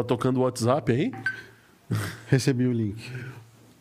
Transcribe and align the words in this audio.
Tá 0.00 0.04
tocando 0.04 0.38
o 0.38 0.44
WhatsApp 0.44 0.92
aí? 0.92 1.12
Recebi 2.26 2.66
o 2.66 2.72
link. 2.72 3.12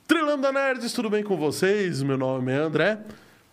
Trilanda 0.06 0.52
Nerds, 0.52 0.92
tudo 0.92 1.10
bem 1.10 1.24
com 1.24 1.38
vocês? 1.38 2.04
Meu 2.04 2.18
nome 2.18 2.52
é 2.52 2.58
André, 2.58 3.00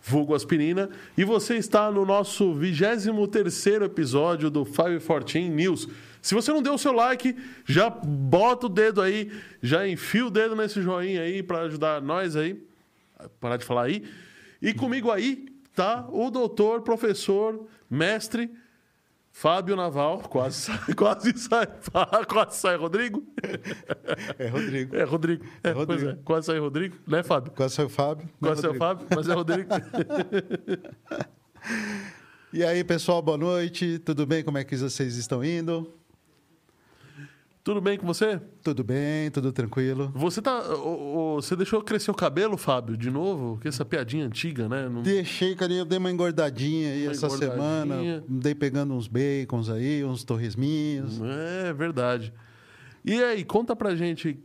vulgo 0.01 0.35
Aspirina, 0.35 0.89
e 1.17 1.23
você 1.23 1.55
está 1.55 1.89
no 1.89 2.05
nosso 2.05 2.53
23 2.53 3.67
episódio 3.83 4.49
do 4.49 4.65
514 4.65 5.47
News. 5.47 5.87
Se 6.21 6.35
você 6.35 6.51
não 6.51 6.61
deu 6.61 6.73
o 6.73 6.77
seu 6.77 6.91
like, 6.91 7.37
já 7.65 7.89
bota 7.89 8.65
o 8.65 8.69
dedo 8.69 9.01
aí, 9.01 9.31
já 9.63 9.87
enfia 9.87 10.25
o 10.25 10.29
dedo 10.29 10.53
nesse 10.53 10.81
joinha 10.81 11.21
aí 11.21 11.41
para 11.41 11.59
ajudar 11.59 12.01
nós 12.01 12.35
aí. 12.35 12.61
Parar 13.39 13.55
de 13.55 13.63
falar 13.63 13.83
aí. 13.83 14.03
E 14.61 14.73
comigo 14.73 15.09
aí 15.09 15.45
tá 15.73 16.05
o 16.11 16.29
doutor, 16.29 16.81
professor, 16.81 17.65
mestre 17.89 18.51
Fábio 19.39 19.75
Naval, 19.75 20.17
quase 20.21 20.61
sai, 20.61 20.79
quase 20.97 21.31
sai, 21.37 21.67
quase 22.27 22.57
sai 22.57 22.75
Rodrigo. 22.75 23.23
É 24.39 24.47
Rodrigo. 24.47 24.95
É 24.95 25.03
Rodrigo. 25.03 25.45
É, 25.63 25.69
É 25.69 25.71
Rodrigo. 25.73 26.01
pois 26.05 26.15
é, 26.15 26.19
quase 26.25 26.45
sai 26.47 26.57
Rodrigo, 26.57 26.97
né, 27.05 27.21
Fábio? 27.21 27.51
Quase 27.51 27.75
saiu 27.75 27.85
o 27.85 27.89
Fábio. 27.89 28.27
Quase 28.41 28.61
sai 28.61 28.71
o. 28.71 28.75
Fábio, 28.75 29.05
mas 29.15 29.29
é 29.29 29.33
Rodrigo. 29.33 29.69
E 32.53 32.63
aí, 32.63 32.81
pessoal, 32.83 33.21
boa 33.21 33.37
noite. 33.37 33.99
Tudo 33.99 34.25
bem? 34.25 34.41
Como 34.41 34.57
é 34.57 34.63
que 34.63 34.75
vocês 34.75 35.17
estão 35.17 35.43
indo? 35.43 35.93
Tudo 37.67 37.81
bem 37.81 37.97
com 37.97 38.07
você? 38.07 38.39
Tudo 38.63 38.81
bem, 38.81 39.29
tudo 39.29 39.51
tranquilo. 39.51 40.09
Você 40.15 40.41
tá. 40.41 40.61
você 41.35 41.53
deixou 41.53 41.81
crescer 41.81 42.09
o 42.09 42.13
cabelo, 42.13 42.55
Fábio, 42.55 42.95
de 42.95 43.11
novo? 43.11 43.59
Que 43.59 43.67
essa 43.67 43.83
piadinha 43.83 44.25
antiga, 44.25 44.69
né? 44.69 44.87
Não- 44.87 45.01
Deixei, 45.01 45.53
carinho, 45.53 45.79
eu 45.81 45.85
dei 45.85 45.97
uma 45.97 46.09
engordadinha 46.09 46.91
aí 46.93 47.03
Uma 47.03 47.11
essa 47.11 47.25
engordadinha. 47.25 47.51
semana. 47.57 48.23
Dei 48.25 48.55
pegando 48.55 48.93
uns 48.93 49.09
bacons 49.09 49.69
aí, 49.69 50.01
uns 50.05 50.23
torresminhos. 50.23 51.19
É 51.65 51.73
verdade. 51.73 52.31
E 53.03 53.21
aí, 53.21 53.43
conta 53.43 53.75
pra 53.75 53.93
gente. 53.97 54.39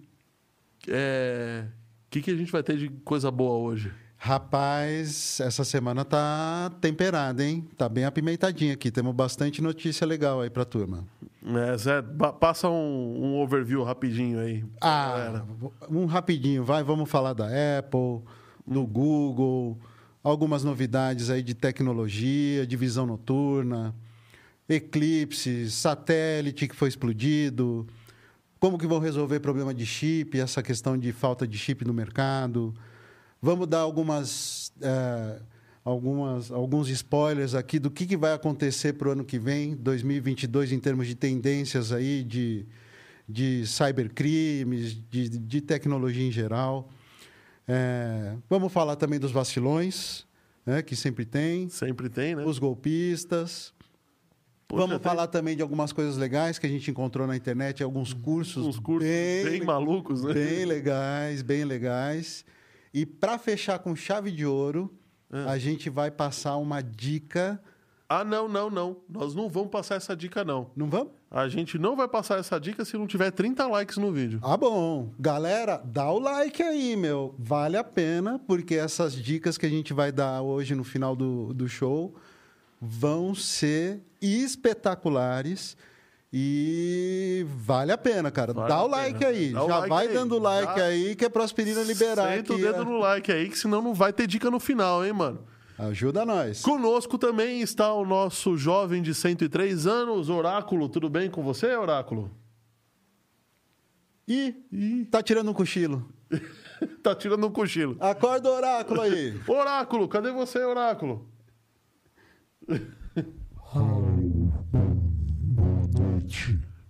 é, 0.89 1.67
O 2.07 2.11
que, 2.11 2.23
que 2.23 2.31
a 2.33 2.37
gente 2.37 2.51
vai 2.51 2.65
ter 2.65 2.77
de 2.77 2.89
coisa 3.05 3.31
boa 3.31 3.57
hoje? 3.57 3.93
Rapaz, 4.25 5.41
essa 5.41 5.65
semana 5.65 6.05
tá 6.05 6.71
temperada, 6.81 7.45
hein? 7.45 7.69
Tá 7.77 7.89
bem 7.89 8.05
apimentadinha 8.05 8.75
aqui. 8.75 8.89
Temos 8.89 9.13
bastante 9.13 9.61
notícia 9.61 10.07
legal 10.07 10.41
aí 10.41 10.49
pra 10.49 10.65
turma. 10.65 11.05
É, 11.45 11.77
Zé, 11.77 12.01
passa 12.39 12.69
um, 12.69 13.17
um 13.21 13.41
overview 13.41 13.83
rapidinho 13.83 14.39
aí. 14.39 14.65
Ah, 14.81 15.09
galera. 15.09 15.45
um 15.91 16.07
rapidinho, 16.07 16.63
vai, 16.63 16.85
vamos 16.85 17.11
falar 17.11 17.33
da 17.33 17.49
Apple, 17.81 18.23
do 18.65 18.87
Google, 18.87 19.77
algumas 20.23 20.63
novidades 20.63 21.29
aí 21.29 21.43
de 21.43 21.53
tecnologia, 21.53 22.65
de 22.65 22.77
visão 22.77 23.05
noturna, 23.05 23.93
eclipse, 24.69 25.69
satélite 25.69 26.69
que 26.69 26.77
foi 26.77 26.89
explodido, 26.89 27.89
como 28.61 28.79
que 28.79 28.87
vão 28.87 29.01
resolver 29.01 29.41
problema 29.41 29.75
de 29.75 29.85
chip, 29.85 30.39
essa 30.39 30.63
questão 30.63 30.97
de 30.97 31.11
falta 31.11 31.45
de 31.45 31.59
chip 31.59 31.85
no 31.85 31.93
mercado. 31.93 32.73
Vamos 33.45 33.67
dar 33.67 33.81
algumas, 33.81 34.73
eh, 34.81 35.41
algumas, 35.85 36.53
alguns 36.53 36.89
spoilers 36.89 37.57
aqui 37.57 37.81
do 37.81 37.91
que, 37.91 38.07
que 38.07 38.17
vai 38.17 38.33
acontecer 38.33 38.93
para 38.93 39.09
o 39.09 39.11
ano 39.11 39.25
que 39.25 39.37
vem, 39.37 39.75
2022, 39.75 40.71
em 40.71 40.79
termos 40.79 41.09
de 41.09 41.17
tendências 41.17 41.91
aí 41.91 42.23
de, 42.23 42.65
de 43.29 43.67
cybercrimes, 43.67 44.97
de, 45.11 45.29
de 45.29 45.61
tecnologia 45.61 46.25
em 46.25 46.31
geral. 46.31 46.89
Eh, 47.67 48.37
vamos 48.49 48.73
falar 48.73 48.95
também 48.95 49.19
dos 49.19 49.33
vacilões, 49.33 50.25
né, 50.65 50.81
que 50.81 50.95
sempre 50.95 51.25
tem, 51.25 51.69
Sempre 51.69 52.09
tem, 52.09 52.37
né? 52.37 52.45
os 52.45 52.61
golpistas. 52.61 53.75
Poxa, 54.69 54.83
vamos 54.83 54.99
tem 54.99 55.03
falar 55.03 55.27
também 55.27 55.57
de 55.57 55.63
algumas 55.63 55.93
coisas 55.93 56.17
legais 56.17 56.61
que 56.61 56.67
a 56.67 56.71
gente 56.71 56.89
encontrou 56.93 57.27
na 57.27 57.37
internet, 57.37 57.83
alguns 57.83 58.13
cursos, 58.15 58.65
uns 58.65 58.79
cursos 58.79 59.11
bem, 59.11 59.65
malucos, 59.65 60.23
né? 60.23 60.33
bem 60.33 60.65
legais, 60.65 61.43
bem 61.43 61.65
legais. 61.65 62.45
E 62.93 63.07
para 63.07 63.39
fechar 63.39 63.79
com 63.79 63.95
chave 63.97 64.31
de 64.31 64.45
ouro, 64.47 64.93
É. 65.33 65.45
a 65.49 65.59
gente 65.59 65.89
vai 65.89 66.11
passar 66.11 66.57
uma 66.57 66.83
dica. 66.83 67.61
Ah, 68.09 68.23
não, 68.25 68.47
não, 68.47 68.69
não. 68.69 68.97
Nós 69.09 69.35
não 69.35 69.49
vamos 69.49 69.71
passar 69.71 69.95
essa 69.95 70.15
dica, 70.15 70.45
não. 70.45 70.71
Não 70.77 70.91
vamos? 70.91 71.13
A 71.31 71.49
gente 71.49 71.79
não 71.79 71.97
vai 71.97 72.07
passar 72.07 72.39
essa 72.39 72.61
dica 72.61 72.85
se 72.85 72.99
não 72.99 73.07
tiver 73.07 73.31
30 73.31 73.67
likes 73.67 73.97
no 73.97 74.13
vídeo. 74.13 74.39
Ah, 74.43 74.55
bom. 74.59 75.11
Galera, 75.19 75.81
dá 75.83 76.11
o 76.11 76.19
like 76.19 76.63
aí, 76.63 76.95
meu. 76.95 77.35
Vale 77.39 77.79
a 77.79 77.83
pena, 77.85 78.39
porque 78.47 78.75
essas 78.75 79.15
dicas 79.15 79.57
que 79.57 79.65
a 79.65 79.71
gente 79.71 79.95
vai 79.95 80.13
dar 80.13 80.43
hoje 80.43 80.75
no 80.75 80.85
final 80.85 81.17
do, 81.17 81.55
do 81.55 81.67
show 81.67 82.15
vão 82.79 83.35
ser 83.35 84.03
espetaculares. 84.21 85.77
E 86.33 87.45
vale 87.59 87.93
a 87.93 87.99
pena, 87.99 88.31
cara. 88.31 88.53
Vale 88.55 88.69
dá 88.69 88.83
o 88.83 88.87
like 88.87 89.19
pena. 89.19 89.31
aí. 89.31 89.53
Dá 89.53 89.65
o 89.65 89.69
Já 89.69 89.77
like 89.77 89.89
vai 89.91 90.07
aí. 90.07 90.15
dando 90.15 90.39
like 90.39 90.79
Já 90.79 90.85
aí, 90.87 91.15
que 91.15 91.25
é 91.27 91.29
pra 91.29 91.45
aspirina 91.45 91.83
liberar 91.83 92.35
Senta 92.37 92.53
o 92.53 92.57
aqui. 92.57 92.65
dedo 92.65 92.85
no 92.85 92.99
like 92.99 93.31
aí, 93.31 93.49
que 93.51 93.59
senão 93.59 93.83
não 93.83 93.93
vai 93.93 94.13
ter 94.13 94.27
dica 94.27 94.51
no 94.51 94.59
final, 94.59 95.05
hein, 95.05 95.13
mano? 95.13 95.45
Ajuda 95.79 96.25
nós. 96.25 96.63
Conosco 96.63 97.19
também 97.19 97.61
está 97.61 97.93
o 97.93 98.07
nosso 98.07 98.57
jovem 98.57 99.03
de 99.03 99.15
103 99.15 99.87
anos, 99.87 100.31
Oráculo. 100.31 100.89
Tudo 100.89 101.11
bem 101.11 101.29
com 101.31 101.43
você, 101.43 101.75
Oráculo? 101.77 102.31
Ih, 104.27 104.55
Ih, 104.73 105.05
tá 105.11 105.23
tirando 105.23 105.51
um 105.51 105.55
cochilo. 105.55 106.09
tá 107.03 107.15
tirando 107.15 107.47
um 107.47 107.51
cochilo. 107.51 107.97
Acorda 108.01 108.49
o 108.51 108.55
oráculo 108.55 109.01
aí. 109.03 109.39
Oráculo, 109.47 110.09
cadê 110.09 110.31
você, 110.31 110.65
Oráculo? 110.65 111.29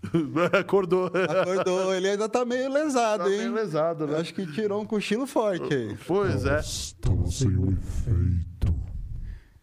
Acordou. 0.58 1.06
Acordou, 1.06 1.94
ele 1.94 2.08
ainda 2.08 2.28
tá 2.28 2.44
meio 2.44 2.72
lesado, 2.72 3.24
Tá 3.24 3.30
hein? 3.30 3.38
meio 3.38 3.54
lesado, 3.54 4.06
né? 4.06 4.18
Acho 4.18 4.34
que 4.34 4.46
tirou 4.46 4.82
um 4.82 4.84
cochilo 4.86 5.26
forte 5.26 5.72
aí. 5.72 5.96
Pois 6.06 6.44
é. 6.44 6.58
Estava 6.60 7.26
sem 7.30 7.48
efeito. 7.48 8.82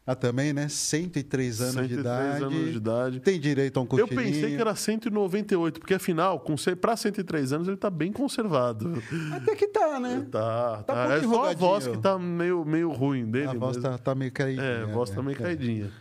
Ah, 0.08 0.16
também, 0.16 0.54
né? 0.54 0.68
103 0.68 1.62
anos, 1.62 1.74
103 1.74 1.90
de, 1.90 2.00
idade. 2.00 2.44
anos 2.44 2.72
de 2.72 2.78
idade. 2.78 3.20
Tem 3.20 3.40
direito 3.40 3.78
a 3.78 3.82
um 3.82 3.84
Eu 3.84 4.08
cochilinho. 4.08 4.24
pensei 4.34 4.56
que 4.56 4.60
era 4.62 4.74
198, 4.74 5.80
porque 5.80 5.94
afinal, 5.94 6.44
pra 6.82 6.98
103 6.98 7.54
anos, 7.54 7.68
ele 7.68 7.78
tá 7.78 7.92
bem 7.92 8.12
conservado. 8.12 9.04
Até 9.34 9.56
que 9.56 9.68
tá, 9.68 10.00
né? 10.00 10.26
Tá, 10.32 10.78
Tá 10.78 10.94
tá. 10.96 11.08
um 11.10 11.12
É 11.12 11.22
só 11.22 11.52
a 11.52 11.54
voz 11.54 11.88
que 11.88 11.98
tá 12.00 12.18
meio, 12.18 12.66
meio 12.66 12.90
ruim 12.92 13.30
dele. 13.30 13.50
A 13.50 13.54
voz 13.54 13.78
mas- 13.78 13.84
tá, 13.84 13.98
tá 14.00 14.16
meio 14.16 14.32
caída. 14.32 14.64
É, 14.64 14.82
a 14.84 14.86
voz 14.88 15.12
tá 15.12 15.22
meio 15.22 15.36
é. 15.36 15.40
caidinha. 15.44 15.92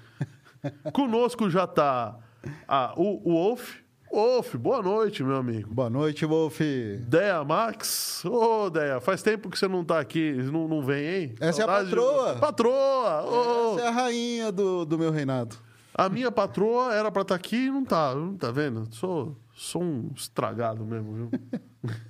Conosco 0.95 1.51
já 1.51 1.67
tá 1.67 2.17
ah, 2.67 2.95
o, 2.97 3.21
o 3.29 3.35
Wolf. 3.35 3.77
Wolf, 4.11 4.55
boa 4.55 4.83
noite, 4.83 5.23
meu 5.23 5.37
amigo. 5.37 5.73
Boa 5.73 5.91
noite, 5.91 6.25
Wolf. 6.25 6.61
Deia 7.07 7.45
Max. 7.45 8.25
Ô, 8.25 8.71
Deia, 8.71 9.01
faz 9.01 9.23
tempo 9.23 9.51
que 9.51 9.59
você 9.59 9.69
não 9.69 9.85
tá 9.85 10.01
aqui, 10.01 10.33
não, 10.51 10.67
não 10.67 10.83
vem, 10.83 11.07
hein? 11.07 11.35
Essa 11.41 11.63
é 11.63 11.65
a 11.65 11.67
Saudade 11.67 11.91
de 11.91 11.95
patroa. 11.95 12.37
Patroa! 12.37 13.25
ô. 13.25 13.75
Essa 13.75 13.85
é 13.85 13.89
a 13.89 13.91
rainha 13.91 14.51
do, 14.51 14.85
do 14.85 14.99
meu 14.99 15.11
reinado. 15.11 15.57
A 15.95 16.09
minha 16.09 16.31
patroa 16.31 16.95
era 16.95 17.11
pra 17.11 17.23
estar 17.23 17.35
aqui 17.35 17.67
e 17.67 17.71
não 17.71 17.85
tá, 17.85 18.15
não 18.15 18.37
tá 18.37 18.51
vendo? 18.51 18.89
Sou, 18.95 19.37
sou 19.53 19.83
um 19.83 20.11
estragado 20.15 20.85
mesmo, 20.85 21.13
viu? 21.13 21.31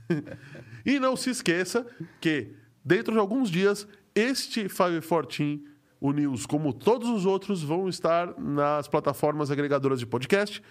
e 0.84 1.00
não 1.00 1.16
se 1.16 1.30
esqueça 1.30 1.86
que, 2.20 2.54
dentro 2.84 3.12
de 3.12 3.18
alguns 3.18 3.50
dias, 3.50 3.88
este 4.14 4.68
514, 4.68 5.64
o 6.00 6.12
News, 6.12 6.46
como 6.46 6.72
todos 6.72 7.08
os 7.08 7.26
outros, 7.26 7.62
vão 7.62 7.88
estar 7.88 8.38
nas 8.38 8.86
plataformas 8.86 9.50
agregadoras 9.50 9.98
de 9.98 10.06
podcast, 10.06 10.62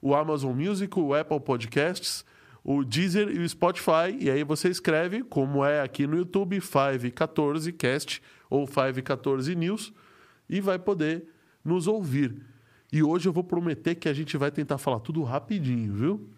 o 0.00 0.14
Amazon 0.14 0.54
Music, 0.54 0.98
o 0.98 1.14
Apple 1.14 1.40
Podcasts, 1.40 2.24
o 2.62 2.84
Deezer 2.84 3.28
e 3.28 3.38
o 3.38 3.48
Spotify. 3.48 4.16
E 4.18 4.30
aí 4.30 4.44
você 4.44 4.68
escreve, 4.68 5.22
como 5.22 5.64
é 5.64 5.80
aqui 5.80 6.06
no 6.06 6.16
YouTube, 6.16 6.58
514cast 6.58 8.20
ou 8.50 8.66
514 8.66 9.54
News, 9.54 9.92
e 10.48 10.60
vai 10.60 10.78
poder 10.78 11.26
nos 11.64 11.86
ouvir. 11.86 12.42
E 12.92 13.02
hoje 13.02 13.28
eu 13.28 13.32
vou 13.32 13.44
prometer 13.44 13.94
que 13.94 14.08
a 14.08 14.12
gente 14.12 14.36
vai 14.36 14.50
tentar 14.50 14.78
falar 14.78 15.00
tudo 15.00 15.22
rapidinho, 15.22 15.92
viu? 15.92 16.28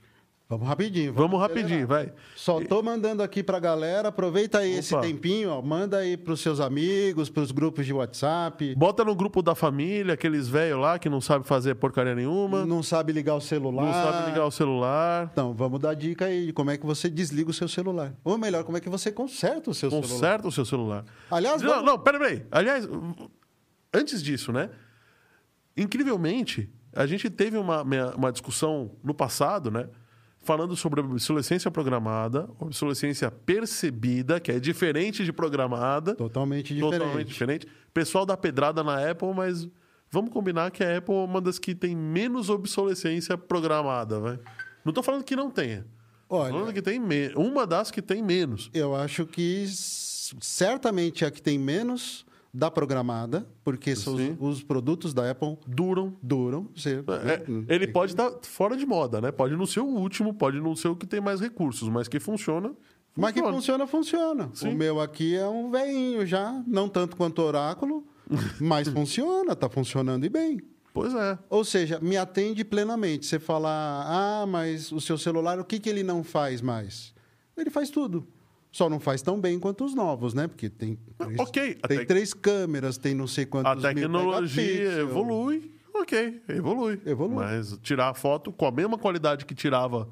Vamos 0.50 0.66
rapidinho. 0.66 1.12
Vamos 1.12 1.42
acelerar. 1.42 1.48
rapidinho, 1.62 1.86
vai. 1.86 2.10
Só 2.34 2.58
tô 2.64 2.82
mandando 2.82 3.22
aqui 3.22 3.42
pra 3.42 3.58
galera. 3.60 4.08
Aproveita 4.08 4.60
aí 4.60 4.72
esse 4.78 4.94
Opa. 4.94 5.02
tempinho, 5.06 5.50
ó. 5.50 5.60
Manda 5.60 5.98
aí 5.98 6.16
pros 6.16 6.40
seus 6.40 6.58
amigos, 6.58 7.28
pros 7.28 7.50
grupos 7.52 7.84
de 7.84 7.92
WhatsApp. 7.92 8.74
Bota 8.74 9.04
no 9.04 9.14
grupo 9.14 9.42
da 9.42 9.54
família, 9.54 10.14
aqueles 10.14 10.48
velhos 10.48 10.80
lá 10.80 10.98
que 10.98 11.06
não 11.10 11.20
sabem 11.20 11.44
fazer 11.46 11.74
porcaria 11.74 12.14
nenhuma, 12.14 12.60
não, 12.60 12.76
Não 12.78 12.82
sabe 12.82 13.12
ligar 13.12 13.34
o 13.34 13.42
celular. 13.42 13.92
sabe 13.92 14.30
ligar 14.30 14.46
o 14.46 14.50
celular. 14.50 15.28
Então, 15.30 15.52
vamos 15.52 15.80
dar 15.80 15.92
dica 15.92 16.24
aí 16.24 16.46
de 16.46 16.52
como 16.54 16.70
é 16.70 16.78
que 16.78 16.86
você 16.86 17.10
desliga 17.10 17.50
o 17.50 17.52
seu 17.54 17.68
celular. 17.68 18.14
Ou 18.24 18.38
melhor, 18.38 18.64
como 18.64 18.78
é 18.78 18.80
que 18.80 18.88
você 18.88 19.12
conserta 19.12 19.68
o 19.70 19.74
seu 19.74 19.90
celular. 19.90 20.08
Conserta 20.08 20.48
o 20.48 20.52
seu 20.52 20.64
celular. 20.64 21.04
Aliás, 21.30 21.60
Não, 21.60 21.68
vamos- 21.72 21.84
não, 21.84 21.98
pera 21.98 22.24
aí. 22.26 22.46
Aliás, 22.50 22.88
antes 23.92 24.22
disso, 24.22 24.50
né? 24.50 24.70
Incrivelmente, 25.76 26.72
a 26.94 27.04
gente 27.04 27.28
teve 27.28 27.58
uma, 27.58 27.82
uma 28.16 28.32
discussão 28.32 28.92
no 29.04 29.12
passado, 29.12 29.70
né? 29.70 29.88
Falando 30.48 30.74
sobre 30.74 31.02
obsolescência 31.02 31.70
programada, 31.70 32.48
obsolescência 32.58 33.30
percebida, 33.30 34.40
que 34.40 34.50
é 34.50 34.58
diferente 34.58 35.22
de 35.22 35.30
programada. 35.30 36.14
Totalmente 36.14 36.72
diferente. 36.72 36.98
Totalmente 36.98 37.28
diferente. 37.28 37.68
Pessoal 37.92 38.24
da 38.24 38.34
pedrada 38.34 38.82
na 38.82 39.10
Apple, 39.10 39.34
mas 39.34 39.68
vamos 40.10 40.32
combinar 40.32 40.70
que 40.70 40.82
a 40.82 40.96
Apple 40.96 41.14
é 41.14 41.18
uma 41.18 41.38
das 41.38 41.58
que 41.58 41.74
tem 41.74 41.94
menos 41.94 42.48
obsolescência 42.48 43.36
programada, 43.36 44.20
vai. 44.20 44.40
Não 44.82 44.90
tô 44.90 45.02
falando 45.02 45.22
que 45.22 45.36
não 45.36 45.50
tenha. 45.50 45.86
Tô 46.26 46.38
falando 46.38 46.62
Olha, 46.64 46.72
que 46.72 46.80
tem 46.80 46.98
me... 46.98 47.30
uma 47.36 47.66
das 47.66 47.90
que 47.90 48.00
tem 48.00 48.22
menos. 48.22 48.70
eu 48.72 48.96
acho 48.96 49.26
que 49.26 49.66
certamente 49.68 51.24
é 51.24 51.28
a 51.28 51.30
que 51.30 51.42
tem 51.42 51.58
menos 51.58 52.24
da 52.52 52.70
programada, 52.70 53.46
porque 53.62 53.92
os, 53.92 54.06
os 54.38 54.62
produtos 54.62 55.12
da 55.12 55.30
Apple 55.30 55.58
Duram. 55.66 56.16
duram. 56.22 56.68
Você, 56.74 57.02
É, 57.68 57.74
ele 57.74 57.86
pode 57.88 58.12
estar 58.12 58.30
fora 58.42 58.76
de 58.76 58.86
moda, 58.86 59.20
né? 59.20 59.30
Pode 59.30 59.54
não 59.56 59.66
ser 59.66 59.80
o 59.80 59.86
último, 59.86 60.32
pode 60.34 60.60
não 60.60 60.74
ser 60.74 60.88
o 60.88 60.96
que 60.96 61.06
tem 61.06 61.20
mais 61.20 61.40
recursos, 61.40 61.88
mas 61.88 62.08
que 62.08 62.18
funciona. 62.18 62.72
Mas 63.16 63.32
que 63.32 63.40
funciona. 63.40 63.86
funciona, 63.86 63.86
funciona. 63.86 64.50
Sim. 64.54 64.72
O 64.72 64.76
meu 64.76 65.00
aqui 65.00 65.34
é 65.34 65.46
um 65.46 65.70
veinho 65.70 66.24
já, 66.24 66.62
não 66.66 66.88
tanto 66.88 67.16
quanto 67.16 67.42
o 67.42 67.44
Oráculo, 67.44 68.06
mas 68.60 68.88
funciona, 68.88 69.54
tá 69.54 69.68
funcionando 69.68 70.24
e 70.24 70.28
bem. 70.28 70.60
Pois 70.94 71.14
é. 71.14 71.38
Ou 71.50 71.64
seja, 71.64 72.00
me 72.00 72.16
atende 72.16 72.64
plenamente. 72.64 73.26
Você 73.26 73.38
falar, 73.38 74.04
ah, 74.06 74.46
mas 74.46 74.90
o 74.90 75.00
seu 75.00 75.18
celular, 75.18 75.60
o 75.60 75.64
que, 75.64 75.78
que 75.78 75.88
ele 75.88 76.02
não 76.02 76.24
faz 76.24 76.60
mais? 76.60 77.14
Ele 77.56 77.70
faz 77.70 77.90
tudo. 77.90 78.26
Só 78.70 78.88
não 78.88 79.00
faz 79.00 79.22
tão 79.22 79.40
bem 79.40 79.58
quanto 79.58 79.84
os 79.84 79.94
novos, 79.94 80.34
né? 80.34 80.46
Porque 80.46 80.68
tem 80.68 80.98
três, 81.16 81.40
ok, 81.40 81.78
a 81.82 81.88
tem 81.88 82.04
três 82.04 82.34
câmeras, 82.34 82.98
tem 82.98 83.14
não 83.14 83.26
sei 83.26 83.46
quantos 83.46 83.84
A 83.84 83.94
tecnologia 83.94 85.00
evolui, 85.00 85.72
ok, 85.94 86.42
evolui. 86.48 87.00
Evolui. 87.06 87.36
Mas 87.36 87.78
tirar 87.82 88.10
a 88.10 88.14
foto 88.14 88.52
com 88.52 88.66
a 88.66 88.70
mesma 88.70 88.98
qualidade 88.98 89.46
que 89.46 89.54
tirava 89.54 90.08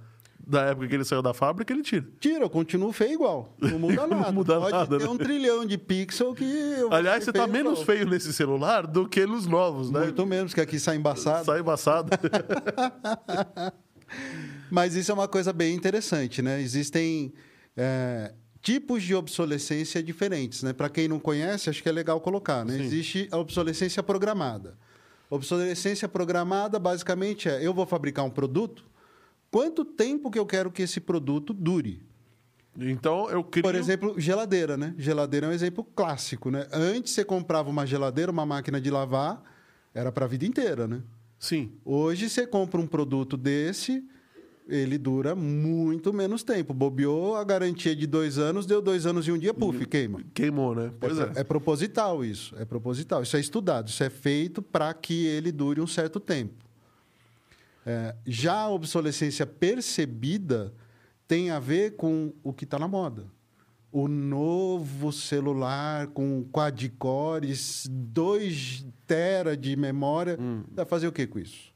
da 0.46 0.62
época 0.62 0.86
que 0.86 0.94
ele 0.94 1.04
saiu 1.04 1.20
da 1.20 1.34
fábrica, 1.34 1.72
ele 1.72 1.82
tira. 1.82 2.06
Tira, 2.20 2.44
eu 2.44 2.50
continuo 2.50 2.92
feio 2.92 3.14
igual. 3.14 3.52
Não 3.60 3.80
muda 3.80 3.94
Não 4.06 4.20
nada. 4.20 4.32
muda 4.32 4.60
Pode 4.60 4.72
nada, 4.72 4.98
ter 4.98 5.04
né? 5.04 5.10
um 5.10 5.18
trilhão 5.18 5.66
de 5.66 5.76
pixel 5.76 6.32
que... 6.34 6.44
Aliás, 6.90 7.24
você 7.24 7.32
tá 7.32 7.48
menos 7.48 7.80
igual. 7.80 7.86
feio 7.86 8.08
nesse 8.08 8.32
celular 8.32 8.86
do 8.86 9.08
que 9.08 9.26
nos 9.26 9.46
novos, 9.46 9.90
né? 9.90 10.00
Muito 10.00 10.24
menos, 10.24 10.54
que 10.54 10.60
aqui 10.60 10.78
sai 10.78 10.96
embaçado. 10.96 11.46
Sai 11.46 11.60
embaçado. 11.60 12.10
Mas 14.70 14.94
isso 14.94 15.10
é 15.10 15.14
uma 15.14 15.26
coisa 15.26 15.52
bem 15.52 15.74
interessante, 15.74 16.40
né? 16.40 16.60
Existem 16.60 17.32
é, 17.76 18.32
tipos 18.66 19.04
de 19.04 19.14
obsolescência 19.14 20.02
diferentes, 20.02 20.64
né? 20.64 20.72
Para 20.72 20.88
quem 20.88 21.06
não 21.06 21.20
conhece, 21.20 21.70
acho 21.70 21.80
que 21.80 21.88
é 21.88 21.92
legal 21.92 22.20
colocar, 22.20 22.64
né? 22.64 22.76
Sim. 22.76 22.82
Existe 22.82 23.28
a 23.30 23.36
obsolescência 23.36 24.02
programada. 24.02 24.76
Obsolescência 25.30 26.08
programada, 26.08 26.76
basicamente, 26.76 27.48
é 27.48 27.64
eu 27.64 27.72
vou 27.72 27.86
fabricar 27.86 28.24
um 28.24 28.30
produto, 28.30 28.82
quanto 29.52 29.84
tempo 29.84 30.32
que 30.32 30.38
eu 30.38 30.44
quero 30.44 30.72
que 30.72 30.82
esse 30.82 30.98
produto 30.98 31.54
dure? 31.54 32.02
então, 32.76 33.30
eu 33.30 33.44
crio... 33.44 33.62
Por 33.62 33.76
exemplo, 33.76 34.18
geladeira, 34.18 34.76
né? 34.76 34.96
Geladeira 34.98 35.46
é 35.46 35.50
um 35.50 35.52
exemplo 35.52 35.84
clássico, 35.84 36.50
né? 36.50 36.66
Antes 36.72 37.12
você 37.12 37.24
comprava 37.24 37.70
uma 37.70 37.86
geladeira, 37.86 38.32
uma 38.32 38.44
máquina 38.44 38.80
de 38.80 38.90
lavar, 38.90 39.44
era 39.94 40.10
para 40.10 40.24
a 40.24 40.28
vida 40.28 40.44
inteira, 40.44 40.88
né? 40.88 41.02
Sim. 41.38 41.70
Hoje 41.84 42.28
você 42.28 42.44
compra 42.44 42.80
um 42.80 42.86
produto 42.86 43.36
desse, 43.36 44.04
ele 44.68 44.98
dura 44.98 45.34
muito 45.34 46.12
menos 46.12 46.42
tempo. 46.42 46.74
Bobeou 46.74 47.36
a 47.36 47.44
garantia 47.44 47.94
de 47.94 48.06
dois 48.06 48.38
anos, 48.38 48.66
deu 48.66 48.82
dois 48.82 49.06
anos 49.06 49.26
e 49.26 49.32
um 49.32 49.38
dia, 49.38 49.54
puf, 49.54 49.86
queima. 49.86 50.20
Queimou, 50.34 50.74
né? 50.74 50.92
Pois 50.98 51.18
é. 51.18 51.32
é, 51.36 51.44
proposital 51.44 52.24
isso, 52.24 52.54
é 52.58 52.64
proposital. 52.64 53.22
Isso 53.22 53.36
é 53.36 53.40
estudado, 53.40 53.88
isso 53.88 54.02
é 54.02 54.10
feito 54.10 54.60
para 54.60 54.92
que 54.92 55.26
ele 55.26 55.52
dure 55.52 55.80
um 55.80 55.86
certo 55.86 56.18
tempo. 56.18 56.64
É, 57.84 58.16
já 58.26 58.54
a 58.54 58.68
obsolescência 58.68 59.46
percebida 59.46 60.74
tem 61.28 61.50
a 61.50 61.60
ver 61.60 61.94
com 61.96 62.32
o 62.42 62.52
que 62.52 62.64
está 62.64 62.78
na 62.78 62.88
moda. 62.88 63.26
O 63.92 64.08
novo 64.08 65.12
celular 65.12 66.08
com 66.08 66.44
quad-cores, 66.50 67.86
2 67.88 68.84
tera 69.06 69.56
de 69.56 69.76
memória, 69.76 70.36
vai 70.72 70.84
fazer 70.84 71.06
o 71.06 71.12
que 71.12 71.26
com 71.26 71.38
isso? 71.38 71.72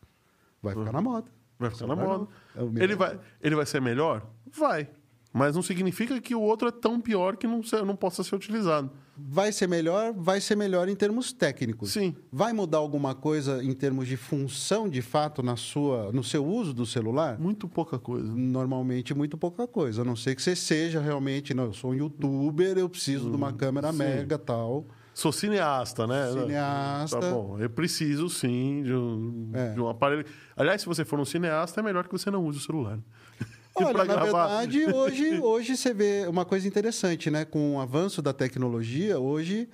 Vai 0.60 0.74
ficar 0.74 0.92
na 0.92 1.00
moda. 1.00 1.30
Vai 1.58 1.70
ficar 1.70 1.86
na 1.86 1.96
moda. 1.96 2.28
É. 2.56 2.82
Ele 2.82 2.94
vai, 2.94 3.18
ele 3.40 3.54
vai 3.54 3.66
ser 3.66 3.80
melhor? 3.80 4.26
Vai. 4.52 4.88
Mas 5.32 5.54
não 5.54 5.62
significa 5.62 6.20
que 6.20 6.34
o 6.34 6.40
outro 6.40 6.68
é 6.68 6.72
tão 6.72 7.00
pior 7.00 7.36
que 7.36 7.46
não, 7.46 7.60
não 7.86 7.94
possa 7.94 8.24
ser 8.24 8.34
utilizado. 8.34 8.90
Vai 9.16 9.52
ser 9.52 9.68
melhor? 9.68 10.12
Vai 10.12 10.40
ser 10.40 10.56
melhor 10.56 10.88
em 10.88 10.96
termos 10.96 11.32
técnicos. 11.32 11.92
Sim. 11.92 12.16
Vai 12.32 12.52
mudar 12.52 12.78
alguma 12.78 13.14
coisa 13.14 13.62
em 13.62 13.72
termos 13.72 14.08
de 14.08 14.16
função 14.16 14.88
de 14.88 15.00
fato 15.02 15.42
na 15.42 15.54
sua, 15.54 16.10
no 16.10 16.24
seu 16.24 16.44
uso 16.44 16.74
do 16.74 16.84
celular? 16.84 17.38
Muito 17.38 17.68
pouca 17.68 17.98
coisa. 17.98 18.26
Normalmente 18.26 19.14
muito 19.14 19.36
pouca 19.38 19.68
coisa. 19.68 20.02
A 20.02 20.04
não 20.04 20.16
ser 20.16 20.34
que 20.34 20.42
você 20.42 20.56
seja 20.56 21.00
realmente, 21.00 21.54
não, 21.54 21.66
eu 21.66 21.72
sou 21.72 21.92
um 21.92 21.94
youtuber, 21.94 22.76
eu 22.76 22.88
preciso 22.88 23.30
de 23.30 23.36
uma 23.36 23.52
câmera 23.52 23.92
sim. 23.92 23.98
mega 23.98 24.38
tal. 24.38 24.86
Sou 25.20 25.32
cineasta, 25.32 26.06
né? 26.06 26.32
Cineasta. 26.32 27.20
Tá 27.20 27.30
bom. 27.30 27.58
Eu 27.58 27.68
preciso, 27.68 28.30
sim, 28.30 28.82
de 28.82 28.94
um, 28.94 29.50
É. 29.52 29.74
de 29.74 29.78
um 29.80 29.86
aparelho. 29.86 30.24
Aliás, 30.56 30.80
se 30.80 30.86
você 30.86 31.04
for 31.04 31.20
um 31.20 31.26
cineasta, 31.26 31.78
é 31.80 31.82
melhor 31.82 32.04
que 32.08 32.12
você 32.12 32.30
não 32.30 32.42
use 32.42 32.56
o 32.56 32.62
celular. 32.62 32.98
Olha, 33.76 34.02
na 34.06 34.16
verdade, 34.16 34.86
hoje, 34.90 35.38
hoje 35.38 35.76
você 35.76 35.92
vê 35.92 36.24
uma 36.26 36.46
coisa 36.46 36.66
interessante, 36.66 37.30
né? 37.30 37.44
Com 37.44 37.76
o 37.76 37.80
avanço 37.80 38.22
da 38.22 38.32
tecnologia, 38.32 39.18
hoje 39.18 39.68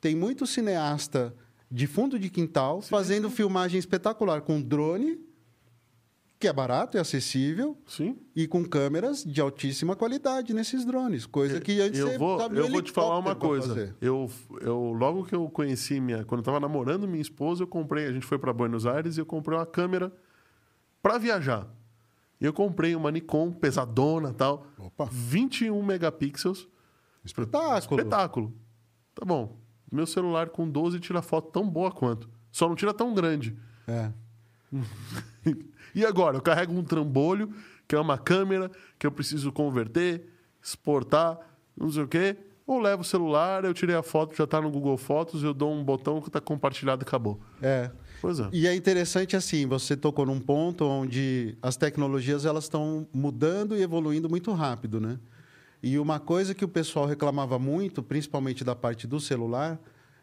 tem 0.00 0.14
muito 0.14 0.46
cineasta 0.46 1.34
de 1.68 1.88
fundo 1.88 2.16
de 2.16 2.30
quintal 2.30 2.80
fazendo 2.80 3.28
filmagem 3.28 3.80
espetacular 3.80 4.42
com 4.42 4.62
drone, 4.62 5.18
que 6.42 6.48
é 6.48 6.52
barato 6.52 6.96
e 6.96 7.00
acessível, 7.00 7.78
Sim. 7.86 8.18
e 8.34 8.48
com 8.48 8.64
câmeras 8.64 9.22
de 9.22 9.40
altíssima 9.40 9.94
qualidade 9.94 10.52
nesses 10.52 10.84
drones. 10.84 11.24
Coisa 11.24 11.60
que 11.60 11.80
antes 11.80 12.00
eu 12.00 12.18
vou, 12.18 12.48
de 12.48 12.56
eu 12.56 12.68
vou 12.68 12.82
te 12.82 12.90
falar 12.90 13.16
uma 13.16 13.36
coisa. 13.36 13.94
Eu, 14.00 14.28
eu, 14.60 14.90
logo 14.90 15.24
que 15.24 15.36
eu 15.36 15.48
conheci 15.48 16.00
minha. 16.00 16.24
Quando 16.24 16.40
eu 16.40 16.44
tava 16.44 16.58
namorando 16.58 17.06
minha 17.06 17.22
esposa, 17.22 17.62
eu 17.62 17.66
comprei. 17.68 18.06
A 18.06 18.12
gente 18.12 18.26
foi 18.26 18.40
para 18.40 18.52
Buenos 18.52 18.86
Aires 18.86 19.16
e 19.16 19.20
eu 19.20 19.26
comprei 19.26 19.56
uma 19.56 19.64
câmera 19.64 20.12
para 21.00 21.16
viajar. 21.16 21.68
E 22.40 22.44
eu 22.44 22.52
comprei 22.52 22.96
uma 22.96 23.12
Nikon 23.12 23.52
pesadona 23.52 24.30
e 24.30 24.34
tal. 24.34 24.66
Opa. 24.76 25.08
21 25.12 25.80
megapixels. 25.80 26.66
Espetáculo. 27.24 28.00
Espetáculo. 28.00 28.54
Tá 29.14 29.24
bom. 29.24 29.60
Meu 29.92 30.08
celular 30.08 30.48
com 30.48 30.68
12 30.68 30.98
tira 30.98 31.22
foto 31.22 31.52
tão 31.52 31.70
boa 31.70 31.92
quanto. 31.92 32.28
Só 32.50 32.68
não 32.68 32.74
tira 32.74 32.92
tão 32.92 33.14
grande. 33.14 33.56
É. 33.86 34.10
E 35.94 36.06
agora? 36.06 36.38
Eu 36.38 36.40
carrego 36.40 36.72
um 36.72 36.82
trambolho, 36.82 37.52
que 37.86 37.94
é 37.94 38.00
uma 38.00 38.16
câmera, 38.16 38.70
que 38.98 39.06
eu 39.06 39.12
preciso 39.12 39.52
converter, 39.52 40.26
exportar, 40.62 41.38
não 41.76 41.90
sei 41.90 42.02
o 42.02 42.08
quê. 42.08 42.36
Ou 42.66 42.78
levo 42.78 43.02
o 43.02 43.04
celular, 43.04 43.64
eu 43.64 43.74
tirei 43.74 43.94
a 43.94 44.02
foto, 44.02 44.34
já 44.34 44.44
está 44.44 44.60
no 44.60 44.70
Google 44.70 44.96
Fotos, 44.96 45.42
eu 45.42 45.52
dou 45.52 45.70
um 45.70 45.84
botão 45.84 46.20
que 46.20 46.28
está 46.28 46.40
compartilhado 46.40 47.02
e 47.02 47.04
acabou. 47.04 47.38
É. 47.60 47.90
Pois 48.22 48.38
é. 48.38 48.48
E 48.52 48.66
é 48.68 48.74
interessante 48.74 49.34
assim, 49.36 49.66
você 49.66 49.96
tocou 49.96 50.24
num 50.24 50.38
ponto 50.38 50.84
onde 50.84 51.58
as 51.60 51.76
tecnologias 51.76 52.46
elas 52.46 52.64
estão 52.64 53.06
mudando 53.12 53.76
e 53.76 53.82
evoluindo 53.82 54.30
muito 54.30 54.52
rápido, 54.52 55.00
né? 55.00 55.18
E 55.82 55.98
uma 55.98 56.20
coisa 56.20 56.54
que 56.54 56.64
o 56.64 56.68
pessoal 56.68 57.04
reclamava 57.04 57.58
muito, 57.58 58.00
principalmente 58.00 58.62
da 58.62 58.76
parte 58.76 59.08
do 59.08 59.18
celular, 59.18 59.80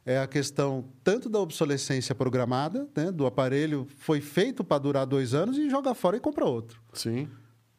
é 0.09 0.17
a 0.17 0.25
questão 0.25 0.85
tanto 1.03 1.29
da 1.29 1.39
obsolescência 1.39 2.15
programada, 2.15 2.89
né? 2.95 3.11
Do 3.11 3.27
aparelho 3.27 3.85
foi 3.99 4.19
feito 4.19 4.63
para 4.63 4.79
durar 4.79 5.05
dois 5.05 5.35
anos 5.35 5.55
e 5.55 5.69
joga 5.69 5.93
fora 5.93 6.17
e 6.17 6.19
compra 6.19 6.45
outro. 6.45 6.81
Sim. 6.93 7.27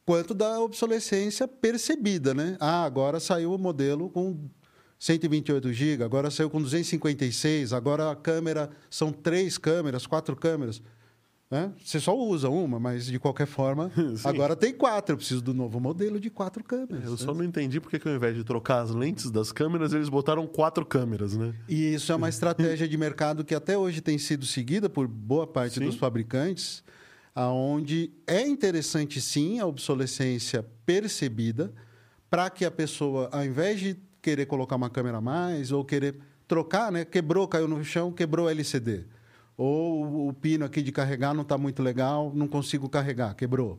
Quanto 0.06 0.32
da 0.32 0.60
obsolescência 0.60 1.48
percebida, 1.48 2.32
né? 2.32 2.56
Ah, 2.60 2.84
agora 2.84 3.18
saiu 3.18 3.52
o 3.52 3.58
modelo 3.58 4.08
com 4.08 4.48
128 4.96 5.72
GB, 5.72 6.04
agora 6.04 6.30
saiu 6.30 6.48
com 6.48 6.62
256, 6.62 7.72
agora 7.72 8.12
a 8.12 8.14
câmera 8.14 8.70
são 8.88 9.10
três 9.10 9.58
câmeras, 9.58 10.06
quatro 10.06 10.36
câmeras. 10.36 10.80
Né? 11.50 11.72
Você 11.84 11.98
só 11.98 12.16
usa 12.16 12.48
uma, 12.48 12.78
mas 12.78 13.06
de 13.06 13.18
qualquer 13.18 13.46
forma, 13.46 13.90
agora 14.22 14.54
tem 14.54 14.72
quatro. 14.72 15.14
Eu 15.14 15.16
preciso 15.16 15.42
do 15.42 15.52
novo 15.52 15.80
modelo 15.80 16.20
de 16.20 16.30
quatro 16.30 16.62
câmeras. 16.62 17.04
Eu 17.04 17.10
né? 17.10 17.16
só 17.16 17.34
não 17.34 17.42
entendi 17.42 17.80
porque 17.80 17.98
que 17.98 18.08
ao 18.08 18.14
invés 18.14 18.36
de 18.36 18.44
trocar 18.44 18.82
as 18.82 18.90
lentes 18.90 19.30
das 19.32 19.50
câmeras, 19.50 19.92
eles 19.92 20.08
botaram 20.08 20.46
quatro 20.46 20.86
câmeras, 20.86 21.36
né? 21.36 21.52
E 21.68 21.94
isso 21.94 22.12
é 22.12 22.14
uma 22.14 22.28
estratégia 22.30 22.86
de 22.86 22.96
mercado 22.96 23.44
que 23.44 23.54
até 23.54 23.76
hoje 23.76 24.00
tem 24.00 24.16
sido 24.16 24.46
seguida 24.46 24.88
por 24.88 25.08
boa 25.08 25.44
parte 25.44 25.80
Sim. 25.80 25.86
dos 25.86 25.96
fabricantes, 25.96 26.84
aonde 27.34 28.12
é 28.28 28.46
interessante 28.46 29.20
sim 29.20 29.58
a 29.58 29.66
obsolescência 29.66 30.64
percebida 30.86 31.72
para 32.30 32.48
que 32.48 32.64
a 32.64 32.70
pessoa, 32.70 33.28
ao 33.32 33.44
invés 33.44 33.80
de 33.80 33.96
querer 34.22 34.46
colocar 34.46 34.76
uma 34.76 34.88
câmera 34.88 35.18
a 35.18 35.20
mais 35.20 35.72
ou 35.72 35.84
querer 35.84 36.16
trocar, 36.46 36.92
né, 36.92 37.04
quebrou, 37.04 37.48
caiu 37.48 37.66
no 37.66 37.82
chão, 37.82 38.12
quebrou 38.12 38.46
o 38.46 38.48
LCD. 38.48 39.04
Ou 39.62 40.28
o- 40.28 40.32
pino 40.32 40.64
aqui 40.64 40.80
de 40.80 40.90
carregar 40.90 41.34
não 41.34 41.42
está 41.42 41.58
muito 41.58 41.82
legal, 41.82 42.32
não 42.34 42.48
consigo 42.48 42.88
carregar, 42.88 43.34
quebrou. 43.34 43.78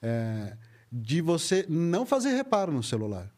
É, 0.00 0.56
de 0.90 1.20
você 1.20 1.66
não 1.68 2.06
fazer 2.06 2.30
reparo 2.30 2.72
no 2.72 2.82
celular. 2.82 3.30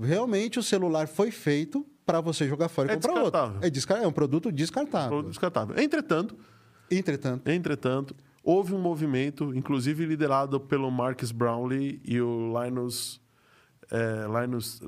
Realmente 0.00 0.58
o 0.58 0.62
celular 0.62 1.06
foi 1.06 1.30
feito 1.30 1.86
para 2.06 2.20
você 2.22 2.48
jogar 2.48 2.68
fora 2.68 2.88
e 2.88 2.92
É 2.92 2.94
comprar 2.94 3.10
outro. 3.12 3.24
descartável. 3.24 3.60
É, 3.66 3.70
descar- 3.70 4.02
é 4.02 4.06
um 4.06 4.12
produto 4.12 4.50
descartável. 4.50 5.08
Produto 5.10 5.30
descartável. 5.30 5.78
Entretanto, 5.78 6.36
Entretanto, 6.90 7.50
Entretanto, 7.50 8.16
houve 8.44 8.72
um 8.72 8.78
movimento, 8.80 9.52
inclusive 9.54 10.06
liderado 10.06 10.58
pelo 10.60 10.90
Marcus 10.90 11.32
Brownlee 11.32 12.00
e 12.04 12.20
o 12.20 12.52
Linus, 12.62 13.20
é, 13.90 14.24
Linus, 14.40 14.80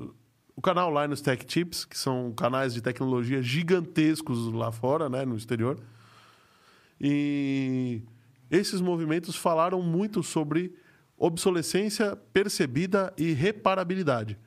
o 0.55 0.61
canal 0.61 0.89
Linus 1.01 1.19
Tech 1.21 1.45
Tips, 1.45 1.83
que 1.85 1.97
são 1.97 2.31
canais 2.31 2.73
de 2.73 2.81
tecnologia 2.81 3.41
gigantescos 3.43 4.51
lá 4.53 4.71
fora, 4.71 5.09
né, 5.09 5.25
no 5.25 5.35
exterior, 5.35 5.77
E 6.99 8.01
esses 8.49 8.81
movimentos 8.81 9.35
falaram 9.35 9.81
muito 9.81 10.21
sobre 10.23 10.75
obsolescência 11.17 12.15
percebida 12.33 13.13
e 13.17 13.31
reparabilidade. 13.33 14.37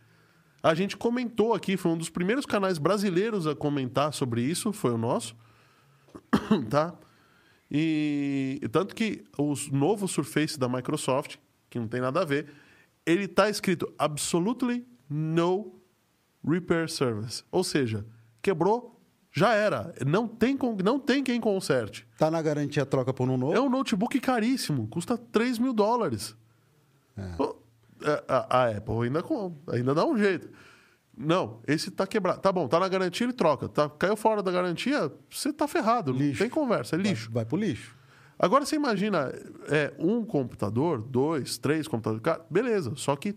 A 0.62 0.74
gente 0.74 0.96
comentou 0.96 1.54
aqui, 1.54 1.76
foi 1.76 1.90
um 1.90 1.98
dos 1.98 2.08
primeiros 2.08 2.46
canais 2.46 2.78
brasileiros 2.78 3.46
a 3.46 3.54
comentar 3.54 4.12
sobre 4.12 4.42
isso, 4.42 4.72
foi 4.72 4.92
o 4.92 4.98
nosso, 4.98 5.36
tá? 6.70 6.94
E 7.70 8.60
tanto 8.70 8.94
que 8.94 9.24
o 9.36 9.54
novo 9.72 10.06
Surface 10.06 10.58
da 10.58 10.68
Microsoft, 10.68 11.36
que 11.68 11.78
não 11.78 11.88
tem 11.88 12.00
nada 12.00 12.20
a 12.20 12.24
ver, 12.24 12.46
ele 13.04 13.24
está 13.24 13.48
escrito 13.48 13.92
absolutely 13.98 14.86
no 15.08 15.80
repair 16.46 16.88
service, 16.88 17.42
ou 17.50 17.64
seja, 17.64 18.06
quebrou, 18.40 18.91
já 19.32 19.54
era, 19.54 19.94
não 20.06 20.28
tem 20.28 20.56
não 20.84 20.98
tem 20.98 21.24
quem 21.24 21.40
conserte. 21.40 22.06
Tá 22.18 22.30
na 22.30 22.42
garantia 22.42 22.84
troca 22.84 23.12
por 23.14 23.28
um 23.28 23.36
novo? 23.36 23.54
É 23.54 23.60
um 23.60 23.68
notebook 23.70 24.20
caríssimo, 24.20 24.86
custa 24.88 25.16
3 25.16 25.58
mil 25.58 25.72
dólares. 25.72 26.36
Pô, 27.36 27.56
é, 28.02 28.24
A, 28.28 28.58
a 28.64 28.68
Apple 28.76 28.94
ainda, 29.04 29.22
ainda 29.72 29.94
dá 29.94 30.04
um 30.04 30.16
jeito. 30.18 30.50
Não, 31.16 31.60
esse 31.66 31.90
tá 31.90 32.06
quebrado. 32.06 32.40
Tá 32.40 32.50
bom, 32.50 32.66
tá 32.66 32.80
na 32.80 32.88
garantia, 32.88 33.24
ele 33.26 33.32
troca. 33.34 33.68
Tá, 33.68 33.88
caiu 33.88 34.16
fora 34.16 34.42
da 34.42 34.50
garantia, 34.50 35.12
você 35.30 35.52
tá 35.52 35.68
ferrado. 35.68 36.10
Lixo. 36.12 36.32
Não 36.32 36.38
tem 36.38 36.50
conversa, 36.50 36.96
é 36.96 36.98
lixo. 36.98 37.26
Vai, 37.30 37.42
vai 37.42 37.44
pro 37.44 37.56
lixo. 37.58 37.96
Agora 38.38 38.64
você 38.66 38.76
imagina, 38.76 39.32
é, 39.68 39.92
um 39.98 40.24
computador, 40.24 41.00
dois, 41.02 41.58
três 41.58 41.86
computadores, 41.86 42.22
cara, 42.22 42.44
beleza, 42.50 42.92
só 42.96 43.14
que 43.14 43.36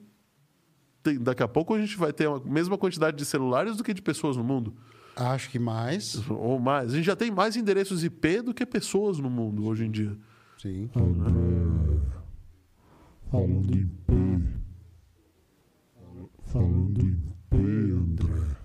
tem- 1.04 1.20
daqui 1.20 1.44
a 1.44 1.48
pouco 1.48 1.76
a 1.76 1.80
gente 1.80 1.96
vai 1.98 2.12
ter 2.12 2.28
a 2.28 2.40
mesma 2.40 2.78
quantidade 2.78 3.16
de 3.16 3.24
celulares 3.26 3.76
do 3.78 3.84
que 3.84 3.94
de 3.94 4.02
pessoas 4.02 4.36
no 4.36 4.44
mundo. 4.44 4.74
Acho 5.16 5.50
que 5.50 5.58
mais. 5.60 6.30
Ou 6.30 6.60
mais. 6.60 6.92
A 6.92 6.96
gente 6.96 7.06
já 7.06 7.16
tem 7.16 7.32
mais 7.32 7.56
endereços 7.56 8.04
IP 8.04 8.42
do 8.42 8.54
que 8.54 8.66
pessoas 8.66 9.18
no 9.20 9.30
mundo 9.30 9.66
hoje 9.66 9.86
em 9.86 9.92
dia. 9.92 10.18
Sim. 10.58 10.90
André, 10.96 12.02
falando 13.32 13.76
em 13.78 13.88
P, 13.88 14.14
falando 16.46 17.02
em 17.02 17.16
P, 17.50 17.58
André, 17.58 18.56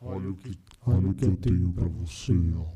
olha 0.00 0.30
o 0.30 0.34
que, 0.36 0.58
olha 0.86 1.08
o 1.08 1.14
que 1.14 1.24
eu 1.26 1.36
tenho 1.36 1.72
pra 1.72 1.86
você, 1.88 2.32
ó. 2.56 2.66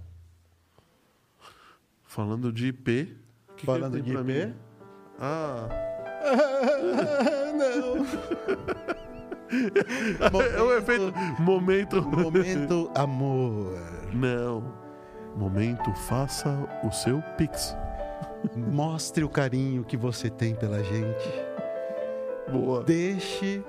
Falando 2.05 2.53
de 2.53 2.67
IP. 2.69 3.17
o 3.49 3.53
que 3.55 3.61
que 3.61 3.67
Falando 3.67 3.95
tem 3.95 4.03
de 4.03 4.13
IP? 4.13 4.23
mim? 4.23 4.55
Ah. 5.19 5.69
Não. 7.59 9.04
É 10.57 10.63
o 10.63 10.77
efeito. 10.77 11.13
Momento. 11.41 12.03
Momento 12.03 12.91
amor. 12.95 13.79
Não. 14.13 14.73
Momento, 15.37 15.93
faça 16.07 16.49
o 16.85 16.93
seu 16.93 17.21
Pix. 17.37 17.77
Mostre 18.57 19.25
o 19.25 19.29
carinho 19.29 19.85
que 19.85 19.97
você 19.97 20.31
tem 20.31 20.55
pela 20.55 20.83
gente. 20.83 21.29
Boa. 22.51 22.85
Deixe 22.85 23.65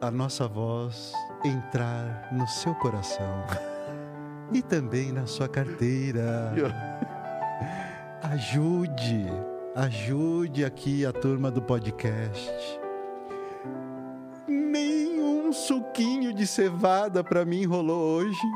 a 0.00 0.10
nossa 0.10 0.46
voz 0.46 1.12
entrar 1.44 2.28
no 2.32 2.46
seu 2.46 2.74
coração 2.74 3.44
e 4.52 4.62
também 4.62 5.12
na 5.12 5.26
sua 5.26 5.48
carteira. 5.48 6.52
Ajude, 8.22 9.26
ajude 9.76 10.64
aqui 10.64 11.04
a 11.04 11.12
turma 11.12 11.50
do 11.50 11.60
podcast. 11.60 12.80
De 16.44 16.46
cevada 16.46 17.24
pra 17.24 17.44
mim 17.44 17.64
rolou 17.64 18.18
hoje. 18.18 18.46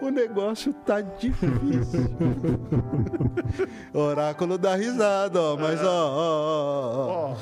O 0.00 0.10
negócio 0.10 0.74
tá 0.74 1.00
difícil. 1.00 2.10
Oráculo 3.94 4.58
dá 4.58 4.74
risada, 4.74 5.40
ó, 5.40 5.56
mas 5.56 5.80
ó, 5.82 5.86
ó, 5.86 6.90
ó, 7.06 7.34
ó. 7.34 7.36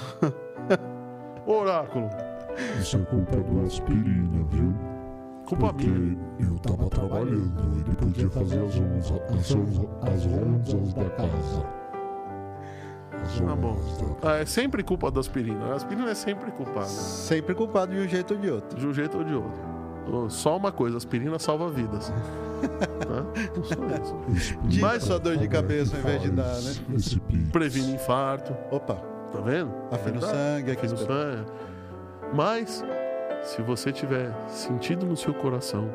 Ó. 1.46 1.52
Oráculo. 1.52 2.08
Isso 2.78 2.96
é 2.96 3.00
culpa 3.00 3.36
do 3.36 3.66
aspirina, 3.66 4.44
viu? 4.50 4.74
Culpa 5.46 5.68
Porque 5.72 5.86
minha. 5.88 6.18
eu 6.38 6.58
tava 6.58 6.88
trabalhando, 6.90 7.84
ele 7.86 7.96
podia 7.96 8.30
fazer 8.30 8.62
as 8.62 8.76
onzas, 8.76 9.22
as 9.30 9.54
onzas, 9.54 9.88
as 10.02 10.26
onzas 10.26 10.94
da 10.94 11.10
casa. 11.10 11.79
Tá 13.46 13.54
bom. 13.56 13.76
Ah, 14.22 14.36
é 14.38 14.46
sempre 14.46 14.82
culpa 14.82 15.10
da 15.10 15.20
aspirina. 15.20 15.66
A 15.66 15.74
aspirina 15.74 16.10
é 16.10 16.14
sempre 16.14 16.50
culpada. 16.52 16.86
Sempre 16.88 17.54
culpado 17.54 17.92
de 17.94 18.00
um 18.00 18.08
jeito 18.08 18.34
ou 18.34 18.40
de 18.40 18.50
outro. 18.50 18.78
De 18.78 18.86
um 18.86 18.92
jeito 18.92 19.18
ou 19.18 19.24
de 19.24 19.34
outro. 19.34 19.70
Só 20.28 20.56
uma 20.56 20.72
coisa, 20.72 20.96
aspirina 20.96 21.38
salva 21.38 21.68
vidas. 21.68 22.12
tá? 23.06 23.24
Só 23.62 24.32
isso. 24.32 24.80
Mais 24.80 25.04
só 25.04 25.18
dor 25.18 25.36
de 25.36 25.46
cabeça 25.46 25.94
ao 25.96 26.02
invés 26.02 26.22
de 26.22 26.30
dar, 26.30 26.60
né? 26.60 26.72
Previne 27.52 27.92
infarto, 27.94 28.52
Opa, 28.70 28.94
tá 29.32 29.40
vendo? 29.40 29.70
afina 29.90 30.16
o 30.16 30.20
Verdade. 30.20 30.32
sangue 30.32 30.70
aqui. 30.72 30.86
Afina 30.86 30.94
o 30.94 31.06
sangue. 31.06 31.52
Mas, 32.34 32.84
se 33.42 33.62
você 33.62 33.92
tiver 33.92 34.32
sentido 34.48 35.06
no 35.06 35.16
seu 35.16 35.32
coração, 35.34 35.88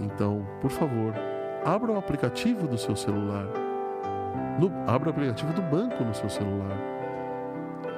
então, 0.00 0.46
por 0.62 0.70
favor, 0.70 1.12
abra 1.64 1.92
o 1.92 1.98
aplicativo 1.98 2.66
do 2.66 2.78
seu 2.78 2.96
celular. 2.96 3.46
No- 4.58 4.72
abra 4.86 5.08
o 5.08 5.12
aplicativo 5.12 5.52
do 5.52 5.62
banco 5.62 6.02
no 6.04 6.14
seu 6.14 6.28
celular. 6.28 6.78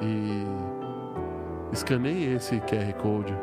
E 0.02 0.44
escaneie 1.72 2.34
esse 2.34 2.60
QR 2.60 2.92
Code. 2.94 3.34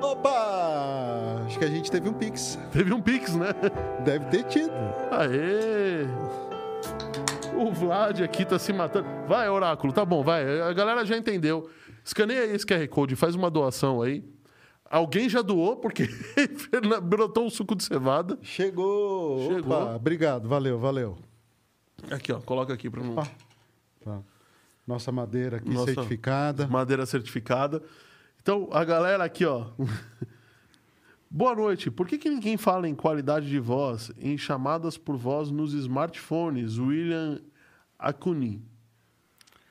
Opa! 0.00 1.42
Acho 1.46 1.58
que 1.58 1.64
a 1.64 1.68
gente 1.68 1.90
teve 1.90 2.08
um 2.08 2.12
Pix. 2.12 2.58
Teve 2.72 2.92
um 2.92 3.00
Pix, 3.00 3.34
né? 3.36 3.48
Deve 4.04 4.26
ter 4.26 4.44
tido. 4.44 4.72
Aê! 5.10 6.06
O 7.56 7.70
Vlad 7.72 8.20
aqui 8.22 8.44
tá 8.44 8.58
se 8.58 8.72
matando. 8.72 9.06
Vai, 9.28 9.48
Oráculo, 9.48 9.92
tá 9.92 10.04
bom, 10.04 10.22
vai. 10.22 10.60
A 10.60 10.72
galera 10.72 11.04
já 11.04 11.16
entendeu. 11.16 11.68
Escaneia 12.04 12.42
aí 12.42 12.54
esse 12.54 12.66
QR 12.66 12.86
Code, 12.88 13.14
faz 13.14 13.34
uma 13.36 13.48
doação 13.50 14.02
aí. 14.02 14.24
Alguém 14.90 15.28
já 15.28 15.40
doou, 15.40 15.76
porque 15.76 16.08
brotou 17.04 17.46
um 17.46 17.50
suco 17.50 17.74
de 17.76 17.84
cevada. 17.84 18.36
Chegou. 18.42 19.48
Chegou. 19.48 19.76
Opa, 19.82 19.94
obrigado, 19.96 20.48
valeu, 20.48 20.78
valeu. 20.78 21.16
Aqui, 22.10 22.32
ó, 22.32 22.40
coloca 22.40 22.72
aqui 22.72 22.90
para 22.90 23.02
não. 23.02 23.14
Tá. 23.14 24.22
Nossa 24.86 25.12
madeira 25.12 25.58
aqui 25.58 25.70
Nossa. 25.70 25.94
certificada. 25.94 26.66
Madeira 26.66 27.06
certificada. 27.06 27.82
Então, 28.40 28.68
a 28.72 28.84
galera 28.84 29.24
aqui, 29.24 29.44
ó. 29.44 29.70
Boa 31.30 31.54
noite. 31.54 31.90
Por 31.90 32.06
que, 32.06 32.18
que 32.18 32.28
ninguém 32.28 32.56
fala 32.56 32.88
em 32.88 32.94
qualidade 32.94 33.48
de 33.48 33.58
voz 33.58 34.10
em 34.18 34.36
chamadas 34.36 34.98
por 34.98 35.16
voz 35.16 35.50
nos 35.50 35.72
smartphones? 35.72 36.78
William 36.78 37.40
Acuni. 37.98 38.62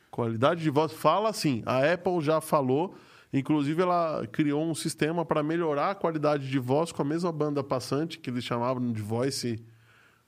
Qualidade 0.09 0.63
de 0.63 0.69
voz. 0.69 0.91
Fala 0.91 1.29
assim. 1.29 1.61
A 1.65 1.91
Apple 1.91 2.21
já 2.21 2.41
falou. 2.41 2.95
Inclusive, 3.33 3.81
ela 3.81 4.25
criou 4.31 4.63
um 4.63 4.73
sistema 4.73 5.23
para 5.23 5.43
melhorar 5.43 5.91
a 5.91 5.95
qualidade 5.95 6.49
de 6.49 6.59
voz 6.59 6.91
com 6.91 7.01
a 7.01 7.05
mesma 7.05 7.31
banda 7.31 7.63
passante, 7.63 8.17
que 8.17 8.29
eles 8.29 8.43
chamavam 8.43 8.91
de 8.91 9.01
voice 9.01 9.63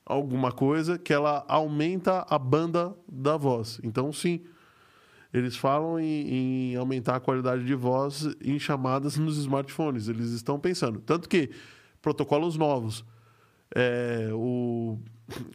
alguma 0.06 0.52
coisa, 0.52 0.98
que 0.98 1.14
ela 1.14 1.46
aumenta 1.48 2.26
a 2.30 2.38
banda 2.38 2.96
da 3.08 3.38
voz. 3.38 3.80
Então, 3.84 4.12
sim, 4.12 4.42
eles 5.34 5.56
falam 5.56 6.00
em, 6.00 6.74
em 6.74 6.76
aumentar 6.76 7.16
a 7.16 7.20
qualidade 7.20 7.66
de 7.66 7.74
voz 7.74 8.36
em 8.42 8.60
chamadas 8.60 9.18
nos 9.18 9.38
smartphones. 9.38 10.08
Eles 10.08 10.30
estão 10.32 10.60
pensando. 10.60 11.00
Tanto 11.00 11.28
que 11.28 11.50
protocolos 12.02 12.58
novos, 12.58 13.04
é, 13.74 14.30
o, 14.34 15.00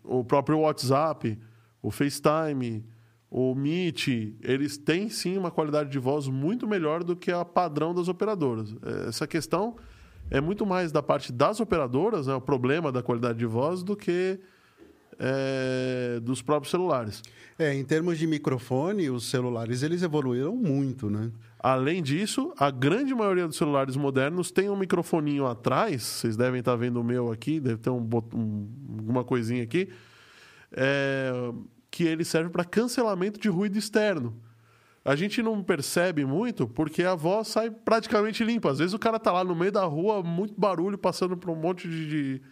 o 0.03 0.25
próprio 0.25 0.61
WhatsApp, 0.61 1.39
o 1.81 1.91
FaceTime, 1.91 2.85
o 3.31 3.55
Meet, 3.55 4.09
eles 4.43 4.79
têm 4.79 5.09
sim 5.11 5.37
uma 5.37 5.51
qualidade 5.51 5.91
de 5.91 5.99
voz 5.99 6.27
muito 6.27 6.67
melhor 6.67 7.05
do 7.05 7.15
que 7.15 7.31
a 7.31 7.45
padrão 7.45 7.95
das 7.95 8.09
operadoras. 8.09 8.75
É, 8.83 9.09
Essa 9.09 9.27
questão 9.27 9.77
é 10.31 10.41
muito 10.41 10.65
mais 10.67 10.93
da 10.93 11.03
parte 11.03 11.33
das 11.33 11.61
operadoras, 11.61 12.27
né, 12.27 12.35
o 12.35 12.41
problema 12.41 12.91
da 12.93 13.03
qualidade 13.03 13.39
de 13.39 13.47
voz, 13.47 13.83
do 13.83 13.97
que 13.97 14.39
é, 15.19 16.21
dos 16.23 16.43
próprios 16.43 16.71
celulares. 16.71 17.23
É, 17.59 17.75
em 17.75 17.85
termos 17.85 18.19
de 18.19 18.27
microfone, 18.27 19.11
os 19.11 19.29
celulares 19.29 19.83
eles 19.83 20.03
evoluíram 20.03 20.55
muito, 20.55 21.11
né? 21.11 21.31
Além 21.59 22.01
disso, 22.03 22.53
a 22.57 22.71
grande 22.71 23.13
maioria 23.15 23.49
dos 23.49 23.57
celulares 23.57 23.97
modernos 23.97 24.53
tem 24.53 24.71
um 24.71 24.77
microfoninho 24.77 25.45
atrás. 25.45 26.03
Vocês 26.05 26.37
devem 26.37 26.61
estar 26.61 26.77
vendo 26.77 27.01
o 27.01 27.05
meu 27.05 27.33
aqui, 27.33 27.59
deve 27.59 27.79
ter 27.79 27.91
um, 27.91 28.09
um- 28.33 28.69
alguma 28.99 29.25
coisinha 29.25 29.63
aqui. 29.65 29.89
é, 30.71 31.33
que 31.91 32.05
ele 32.05 32.23
serve 32.25 32.51
para 32.51 32.63
cancelamento 32.65 33.41
de 33.41 33.49
ruído 33.49 33.79
externo. 33.79 34.37
A 35.09 35.17
gente 35.17 35.43
não 35.43 35.63
percebe 35.63 36.23
muito 36.27 36.69
porque 36.69 37.03
a 37.03 37.15
voz 37.15 37.49
sai 37.49 37.71
praticamente 37.71 38.45
limpa. 38.45 38.71
Às 38.71 38.79
vezes 38.79 38.93
o 38.93 38.99
cara 38.99 39.19
tá 39.19 39.33
lá 39.33 39.43
no 39.43 39.55
meio 39.57 39.73
da 39.73 39.85
rua, 39.85 40.23
muito 40.23 40.53
barulho, 40.61 40.99
passando 40.99 41.35
por 41.35 41.49
um 41.49 41.57
monte 41.57 41.89
de, 41.89 42.09
de 42.11 42.43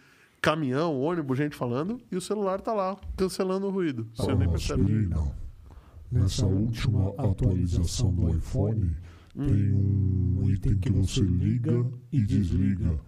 caminhão, 0.41 0.99
ônibus, 0.99 1.37
gente 1.37 1.55
falando, 1.55 2.01
e 2.11 2.15
o 2.15 2.21
celular 2.21 2.59
tá 2.59 2.73
lá 2.73 2.97
cancelando 3.15 3.67
o 3.67 3.69
ruído. 3.69 4.07
Você 4.15 4.33
nem 4.33 4.47
Ah, 4.47 4.49
percebe. 4.49 4.81
aspirina. 4.81 5.31
Nessa 6.11 6.47
última 6.47 7.09
atualização 7.17 8.11
do 8.11 8.29
iPhone, 8.29 8.89
tem 9.35 9.73
um 9.73 10.49
item 10.49 10.77
que 10.79 10.89
você 10.91 11.21
liga 11.21 11.85
e 12.11 12.21
desliga 12.23 12.99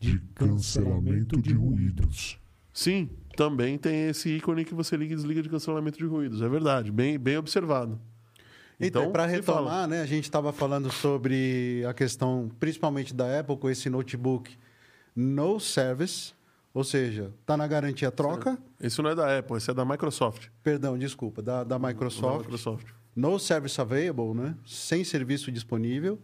de 0.00 0.18
cancelamento 0.34 1.42
de 1.42 1.52
ruídos. 1.52 2.38
Sim, 2.72 3.10
também 3.36 3.76
tem 3.76 4.08
esse 4.08 4.30
ícone 4.30 4.64
que 4.64 4.72
você 4.72 4.96
liga 4.96 5.12
e 5.12 5.16
desliga 5.16 5.42
de 5.42 5.48
cancelamento 5.50 5.98
de 5.98 6.06
ruídos. 6.06 6.40
É 6.40 6.48
verdade, 6.48 6.90
bem, 6.90 7.18
bem 7.18 7.36
observado. 7.36 8.00
Então, 8.80 9.10
para 9.12 9.28
se 9.28 9.36
retomar, 9.36 9.64
fala. 9.64 9.86
né, 9.86 10.00
a 10.02 10.06
gente 10.06 10.24
estava 10.24 10.52
falando 10.52 10.90
sobre 10.90 11.84
a 11.88 11.94
questão, 11.94 12.50
principalmente 12.58 13.14
da 13.14 13.38
Apple, 13.40 13.56
com 13.56 13.70
esse 13.70 13.88
notebook 13.88 14.56
no 15.14 15.60
service, 15.60 16.32
ou 16.72 16.82
seja, 16.82 17.32
está 17.40 17.56
na 17.56 17.66
garantia 17.68 18.10
troca, 18.10 18.58
Esse 18.80 19.00
não 19.00 19.10
é 19.10 19.14
da 19.14 19.38
Apple, 19.38 19.56
esse 19.56 19.70
é 19.70 19.74
da 19.74 19.84
Microsoft. 19.84 20.48
perdão, 20.62 20.98
desculpa, 20.98 21.40
da, 21.40 21.62
da 21.62 21.78
Da 21.78 21.88
Microsoft, 21.88 22.40
Microsoft. 22.46 22.86
no 23.14 23.38
service 23.38 23.80
available, 23.80 24.34
né, 24.34 24.56
sem 24.66 25.04
serviço 25.04 25.52
disponível, 25.52 26.18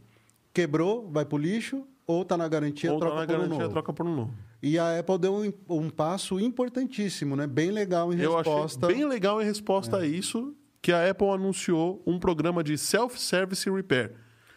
quebrou, 0.52 1.08
vai 1.08 1.24
para 1.24 1.36
o 1.36 1.38
lixo, 1.38 1.84
ou 2.04 2.22
está 2.22 2.36
na 2.36 2.48
garantia, 2.48 2.92
Ou 2.92 2.98
tá 2.98 3.06
troca 3.06 3.20
na 3.20 3.26
por 3.26 3.32
um 3.34 3.38
garantia, 3.38 3.58
novo. 3.60 3.70
troca 3.72 3.92
por 3.92 4.06
um 4.06 4.14
novo. 4.16 4.34
E 4.60 4.76
a 4.76 4.98
Apple 4.98 5.18
deu 5.18 5.34
um, 5.36 5.52
um 5.82 5.88
passo 5.88 6.40
importantíssimo, 6.40 7.36
né, 7.36 7.46
bem 7.46 7.70
legal 7.70 8.12
em 8.12 8.18
Eu 8.18 8.34
resposta. 8.36 8.86
achei 8.86 8.96
bem 8.98 9.06
legal 9.08 9.40
em 9.40 9.44
resposta 9.44 9.98
É. 9.98 10.00
a 10.00 10.04
isso 10.06 10.52
que 10.82 10.92
a 10.92 11.10
Apple 11.10 11.28
anunciou 11.28 12.02
um 12.06 12.18
programa 12.18 12.64
de 12.64 12.76
self-service 12.78 13.68
repair. 13.70 14.14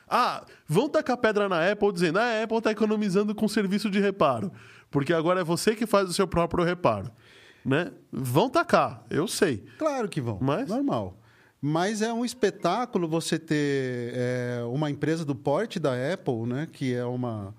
Ah, 0.08 0.46
vão 0.68 0.88
tacar 0.88 1.18
pedra 1.18 1.50
na 1.50 1.72
Apple 1.72 1.92
dizendo 1.92 2.20
ah, 2.20 2.24
a 2.24 2.44
Apple 2.44 2.58
está 2.58 2.72
economizando 2.72 3.34
com 3.34 3.48
serviço 3.48 3.90
de 3.90 4.00
reparo, 4.00 4.52
porque 4.92 5.14
agora 5.14 5.42
é 5.42 5.44
você 5.44 5.76
que 5.76 5.86
faz 5.86 6.10
o 6.10 6.14
seu 6.14 6.28
próprio 6.28 6.64
reparo. 6.64 7.12
Né? 7.66 7.92
Vão 8.12 8.50
tacar, 8.50 9.04
eu 9.10 9.28
sei. 9.28 9.64
Claro 9.78 10.10
que 10.10 10.22
vão. 10.22 10.38
Mas- 10.42 10.68
Normal. 10.68 11.18
Mas 11.66 12.02
é 12.02 12.12
um 12.12 12.26
espetáculo 12.26 13.08
você 13.08 13.40
ter 13.40 14.12
é, 14.14 14.62
uma 14.66 14.92
empresa 14.92 15.24
do 15.24 15.34
porte 15.34 15.80
da 15.80 15.94
Apple, 16.14 16.46
né, 16.46 16.68
que 16.70 16.94
é 16.94 17.06
uma, 17.06 17.56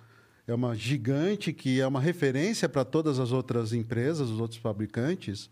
é 0.47 0.53
uma 0.53 0.75
gigante, 0.75 1.55
que 1.55 1.81
é 1.81 1.87
uma 1.87 2.03
referência 2.03 2.69
para 2.69 2.85
todas 2.85 3.19
as 3.19 3.33
outras 3.33 3.73
empresas, 3.73 4.29
os 4.29 4.39
outros 4.39 4.61
fabricantes, 4.61 5.49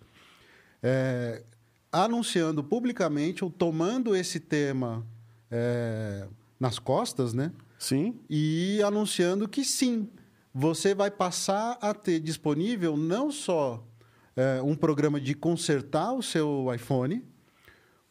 é, 0.83 1.43
anunciando 1.93 2.65
publicamente 2.65 3.45
ou 3.45 3.51
tomando 3.51 4.17
esse 4.17 4.41
tema 4.41 5.07
é, 5.51 6.27
nas 6.59 6.79
costas, 6.79 7.35
né? 7.35 7.53
Sim, 7.79 8.19
e 8.31 8.81
anunciando 8.83 9.49
que 9.49 9.65
sim, 9.65 10.09
você 10.55 10.95
vai 10.95 11.11
passar 11.11 11.77
a 11.81 11.93
ter 11.93 12.19
disponível 12.21 12.97
não 12.97 13.31
só 13.31 13.87
é, 14.35 14.63
um 14.63 14.75
programa 14.75 15.21
de 15.21 15.35
consertar 15.35 16.13
o 16.13 16.23
seu 16.23 16.73
iPhone, 16.75 17.23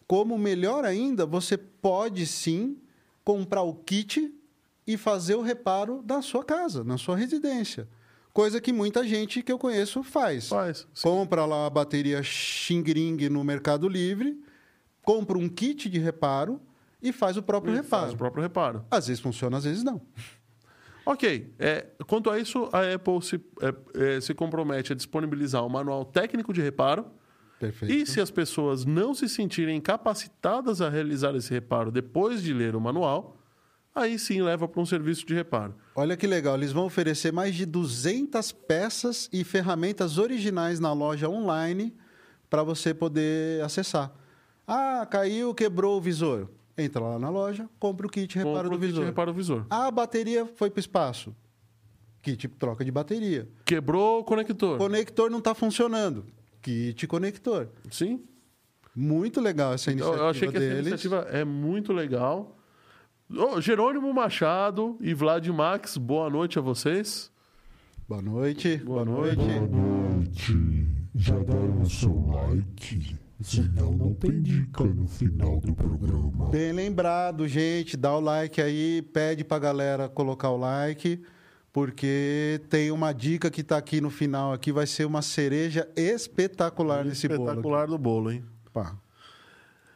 como 0.08 0.38
melhor 0.38 0.84
ainda, 0.86 1.26
você 1.26 1.58
pode 1.58 2.28
sim 2.28 2.78
comprar 3.24 3.62
o 3.62 3.74
kit 3.74 4.34
e 4.86 4.98
fazer 4.98 5.36
o 5.36 5.42
reparo 5.42 6.04
na 6.06 6.22
sua 6.22 6.44
casa, 6.44 6.84
na 6.84 6.98
sua 6.98 7.16
residência. 7.16 7.88
Coisa 8.34 8.62
que 8.62 8.72
muita 8.72 9.06
gente 9.06 9.42
que 9.42 9.52
eu 9.52 9.60
conheço 9.60 10.04
faz. 10.04 10.48
faz. 10.48 10.88
Compra 11.02 11.46
lá 11.46 11.66
a 11.66 11.70
bateria 11.70 12.24
Xingring 12.24 13.30
no 13.30 13.44
Mercado 13.44 13.90
Livre, 13.90 14.42
compra 15.02 15.38
um 15.38 15.50
kit 15.50 15.90
de 15.90 16.00
reparo 16.00 16.62
e 17.02 17.12
faz 17.12 17.36
o 17.36 17.44
próprio 17.44 17.74
reparo. 17.74 18.04
Faz 18.04 18.14
o 18.14 18.18
próprio 18.18 18.42
reparo. 18.42 18.86
Às 18.90 19.08
vezes 19.08 19.22
funciona, 19.22 19.58
às 19.58 19.66
vezes 19.66 19.84
não. 19.84 20.02
Ok, 21.04 21.52
é, 21.58 21.88
quanto 22.06 22.30
a 22.30 22.38
isso, 22.38 22.70
a 22.72 22.94
Apple 22.94 23.22
se, 23.24 23.36
é, 23.60 24.18
é, 24.18 24.22
se 24.22 24.36
compromete 24.36 24.94
a 24.94 24.96
disponibilizar 24.96 25.66
um 25.66 25.70
manual 25.70 26.06
técnico 26.06 26.54
de 26.54 26.62
reparo. 26.62 27.08
Perfeito. 27.60 27.92
E 27.92 28.06
se 28.06 28.22
as 28.22 28.30
pessoas 28.30 28.86
não 28.86 29.14
se 29.16 29.28
sentirem 29.28 29.82
capacitadas 29.82 30.80
a 30.80 30.90
realizar 30.90 31.36
esse 31.36 31.52
reparo 31.52 31.92
depois 31.92 32.44
de 32.44 32.54
ler 32.54 32.76
o 32.76 32.80
manual, 32.80 33.41
aí 33.94 34.18
sim 34.18 34.42
leva 34.42 34.68
para 34.68 34.82
um 34.82 34.86
serviço 34.86 35.26
de 35.26 35.34
reparo. 35.34 35.76
Olha 35.96 36.16
que 36.18 36.26
legal, 36.28 36.56
eles 36.56 36.72
vão 36.72 36.86
oferecer 36.86 37.32
mais 37.32 37.56
de 37.56 37.66
200 37.66 38.52
peças 38.52 39.30
e 39.32 39.44
ferramentas 39.44 40.18
originais 40.18 40.80
na 40.80 40.94
loja 40.94 41.30
online 41.30 41.94
para 42.50 42.64
você 42.64 42.94
poder 42.94 43.64
acessar. 43.64 44.14
Ah, 44.68 45.06
caiu, 45.10 45.54
quebrou 45.54 45.98
o 45.98 46.02
visor. 46.02 46.50
Entra 46.78 47.02
lá 47.02 47.20
na 47.20 47.30
loja, 47.30 47.70
compra 47.80 48.08
o 48.08 48.10
kit 48.10 48.38
reparo 48.38 48.54
Compra 48.56 48.70
do 48.70 48.76
o 48.76 48.80
kit 48.80 48.88
visor. 48.88 49.06
reparo 49.06 49.32
do 49.32 49.36
visor. 49.36 49.66
Ah, 49.70 49.88
a 49.88 49.92
bateria 49.92 50.46
foi 50.46 50.70
para 50.70 50.78
o 50.78 50.80
espaço. 50.80 51.36
Kit 52.22 52.48
troca 52.48 52.86
de 52.86 52.92
bateria. 52.92 53.50
Quebrou 53.66 54.20
o 54.20 54.24
conector. 54.24 54.78
Conector 54.78 55.30
não 55.30 55.40
está 55.40 55.54
funcionando. 55.54 56.26
Kit 56.62 57.08
conector. 57.08 57.68
Sim. 57.90 58.24
Muito 58.96 59.40
legal 59.42 59.74
essa 59.74 59.92
iniciativa 59.92 60.22
eu 60.24 60.28
achei 60.30 60.48
que 60.50 60.58
essa 60.58 60.66
deles. 60.66 60.80
iniciativa 60.88 61.28
é 61.32 61.44
muito 61.44 61.92
legal. 61.94 62.58
Ô, 63.34 63.62
Jerônimo 63.62 64.14
Machado 64.14 64.98
e 65.00 65.14
Vlad 65.14 65.48
Max, 65.48 65.96
boa 65.96 66.30
noite 66.30 66.60
a 66.60 66.62
vocês. 66.62 67.32
Boa 68.08 68.22
noite. 68.22 68.78
Boa 68.78 69.06
Boa, 69.06 69.18
noite. 69.20 69.38
noite. 69.38 69.60
Boa 69.68 70.16
noite. 70.16 70.88
Já 71.16 71.40
deram 71.40 71.82
o 71.82 71.90
seu 71.90 72.26
like? 72.28 73.16
Senão 73.40 73.94
não 73.94 74.14
tem 74.14 74.42
dica 74.42 74.84
no 74.84 75.08
final 75.08 75.62
do 75.62 75.74
programa. 75.74 76.50
Bem 76.50 76.74
lembrado, 76.74 77.48
gente. 77.48 77.96
Dá 77.96 78.16
o 78.16 78.20
like 78.20 78.62
aí, 78.62 79.02
pede 79.02 79.46
pra 79.46 79.58
galera 79.60 80.10
colocar 80.10 80.50
o 80.50 80.58
like, 80.58 81.24
porque 81.72 82.60
tem 82.70 82.92
uma 82.92 83.14
dica 83.14 83.50
que 83.50 83.64
tá 83.64 83.78
aqui 83.78 84.02
no 84.02 84.10
final 84.10 84.52
aqui, 84.52 84.74
vai 84.74 84.86
ser 84.86 85.06
uma 85.06 85.22
cereja 85.22 85.90
espetacular 85.96 87.06
nesse 87.06 87.30
bolo. 87.30 87.44
Espetacular 87.44 87.88
do 87.88 87.98
bolo, 87.98 88.30
hein? 88.30 88.44
Pá. 88.74 88.98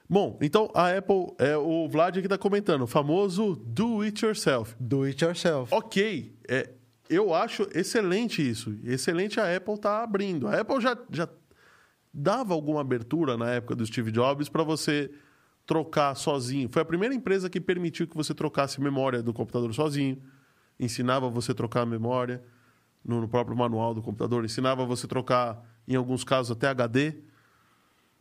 Bom, 0.08 0.38
então 0.42 0.70
a 0.74 0.96
Apple, 0.96 1.34
é, 1.40 1.58
o 1.58 1.88
Vlad 1.90 2.18
aqui 2.18 2.28
está 2.28 2.38
comentando, 2.38 2.84
o 2.84 2.88
famoso 2.88 3.56
do 3.56 4.02
it 4.02 4.24
yourself. 4.24 4.76
Do 4.80 5.04
it 5.04 5.24
yourself. 5.24 5.74
Ok, 5.74 6.38
é, 6.48 6.70
eu 7.10 7.34
acho 7.34 7.68
excelente 7.74 8.48
isso. 8.48 8.78
Excelente 8.84 9.40
a 9.40 9.56
Apple 9.56 9.78
tá 9.80 10.04
abrindo. 10.04 10.48
A 10.48 10.60
Apple 10.60 10.80
já, 10.80 10.98
já 11.12 11.28
dava 12.14 12.54
alguma 12.54 12.82
abertura 12.82 13.36
na 13.36 13.52
época 13.52 13.76
do 13.76 13.86
Steve 13.86 14.12
Jobs 14.12 14.48
para 14.48 14.64
você 14.64 15.12
trocar 15.66 16.16
sozinho. 16.16 16.70
Foi 16.72 16.82
a 16.82 16.86
primeira 16.86 17.14
empresa 17.14 17.50
que 17.50 17.60
permitiu 17.60 18.08
que 18.08 18.16
você 18.16 18.34
trocasse 18.34 18.80
memória 18.80 19.22
do 19.22 19.34
computador 19.34 19.74
sozinho. 19.74 20.22
Ensinava 20.80 21.30
você 21.30 21.52
a 21.52 21.56
trocar 21.56 21.82
a 21.82 21.86
memória 21.86 22.44
no, 23.04 23.22
no 23.22 23.28
próprio 23.28 23.58
manual 23.58 23.94
do 23.94 24.02
computador. 24.02 24.46
Ensinava 24.46 24.86
você 24.86 25.06
a 25.06 25.10
trocar, 25.10 25.64
em 25.88 25.96
alguns 25.96 26.24
casos, 26.24 26.52
até 26.52 26.68
HD. 26.68 27.16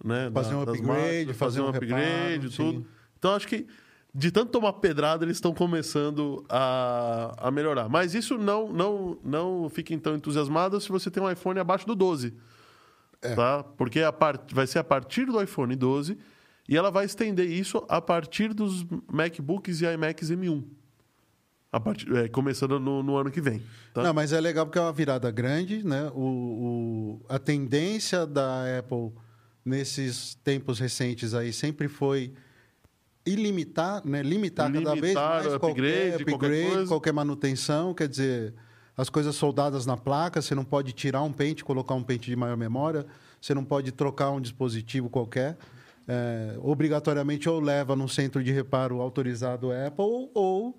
Né, 0.05 0.31
Fazer 0.35 0.55
um 0.55 0.65
das 0.67 0.77
upgrade, 0.79 1.03
máquinas, 1.17 1.37
fazer 1.39 1.61
um 1.63 1.69
upgrade, 1.69 2.47
reparo, 2.47 2.51
tudo. 2.51 2.81
sim. 2.81 2.87
Então, 3.19 3.35
acho 3.35 3.49
que 3.49 3.67
de 4.15 4.31
tanto 4.31 4.53
tomar 4.53 4.75
pedrada, 4.75 5.25
eles 5.25 5.39
estão 5.39 5.53
começando 5.55 6.45
a, 6.49 7.35
a 7.49 7.51
melhorar. 7.51 7.89
Mas 7.89 8.15
isso 8.15 8.37
não, 8.39 8.71
não, 8.73 9.19
não 9.25 9.69
fiquem 9.71 9.99
tão 9.99 10.15
entusiasmados 10.15 10.85
se 10.85 10.91
você 10.91 11.11
tem 11.11 11.23
um 11.23 11.29
iPhone 11.31 11.59
abaixo 11.59 11.87
do 11.87 11.95
12. 11.97 12.35
É. 13.23 13.35
Tá? 13.35 13.65
Porque 13.65 14.01
a 14.03 14.13
part... 14.13 14.55
vai 14.55 14.67
ser 14.67 14.79
a 14.79 14.85
partir 14.85 15.25
do 15.25 15.41
iPhone 15.43 15.75
12 15.75 16.17
e 16.69 16.77
ela 16.77 16.91
vai 16.91 17.07
estender 17.07 17.51
isso 17.51 17.83
a 17.89 18.01
partir 18.01 18.53
dos 18.55 18.85
MacBooks 19.11 19.81
e 19.81 19.87
iMacs 19.87 20.31
M1. 20.31 20.63
A 21.73 21.81
partir... 21.81 22.15
é, 22.15 22.29
começando 22.29 22.79
no, 22.79 23.03
no 23.03 23.17
ano 23.17 23.31
que 23.31 23.41
vem. 23.41 23.63
Tá? 23.93 24.03
Não, 24.03 24.13
mas 24.15 24.33
é 24.33 24.41
legal 24.41 24.65
porque 24.67 24.79
é 24.79 24.83
uma 24.83 24.93
virada 24.93 25.29
grande, 25.31 25.83
né? 25.85 26.13
O, 26.15 26.21
o- 26.21 27.27
a 27.29 27.39
tendência 27.39 28.25
da 28.27 28.79
Apple 28.79 29.11
nesses 29.65 30.35
tempos 30.45 30.79
recentes 30.79 31.35
aí 31.35 31.53
sempre 31.53 31.89
foi 31.89 32.33
ilimitar, 33.27 34.03
né? 34.05 34.23
Limitar 34.23 34.71
cada 34.71 34.91
vez 34.91 35.03
Limitar 35.03 35.45
mais 35.45 35.57
qualquer 35.57 35.61
upgrade, 35.61 36.25
qualquer 36.25 36.35
upgrade, 36.35 36.71
coisa. 36.71 36.89
qualquer 36.89 37.13
manutenção, 37.13 37.95
quer 37.95 38.09
dizer, 38.09 38.55
as 38.97 39.09
coisas 39.09 39.35
soldadas 39.35 39.87
na 39.87 39.97
placa, 39.97 40.43
você 40.43 40.55
não 40.55 40.65
pode 40.65 40.93
tirar 40.93 41.23
um 41.23 41.33
pente, 41.33 41.63
e 41.63 41.65
colocar 41.65 41.95
um 41.95 42.03
pente 42.03 42.29
de 42.29 42.37
maior 42.37 42.57
memória, 42.57 43.07
você 43.41 43.55
não 43.55 43.65
pode 43.65 43.91
trocar 43.93 44.31
um 44.31 44.41
dispositivo 44.41 45.09
qualquer. 45.09 45.57
É, 46.07 46.55
obrigatoriamente 46.59 47.49
ou 47.49 47.59
leva 47.59 47.97
num 47.97 48.07
centro 48.07 48.45
de 48.45 48.53
reparo 48.53 49.01
autorizado 49.01 49.71
Apple 49.73 50.29
ou 50.35 50.79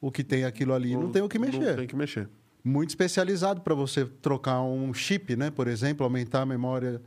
o 0.00 0.10
que 0.10 0.24
tem 0.24 0.44
aquilo 0.44 0.74
ali 0.74 0.96
não 0.96 1.12
tem 1.12 1.22
o 1.22 1.28
que 1.28 1.38
mexer 1.38 1.60
Não 1.60 1.76
tem 1.76 1.86
que 1.86 1.94
mexer. 1.94 2.28
muito 2.64 2.88
especializado 2.90 3.60
para 3.60 3.72
você 3.72 4.04
trocar 4.04 4.60
um 4.62 4.92
chip, 4.92 5.36
né? 5.36 5.48
Por 5.48 5.68
exemplo, 5.68 6.02
aumentar 6.02 6.42
a 6.42 6.46
memória 6.46 7.00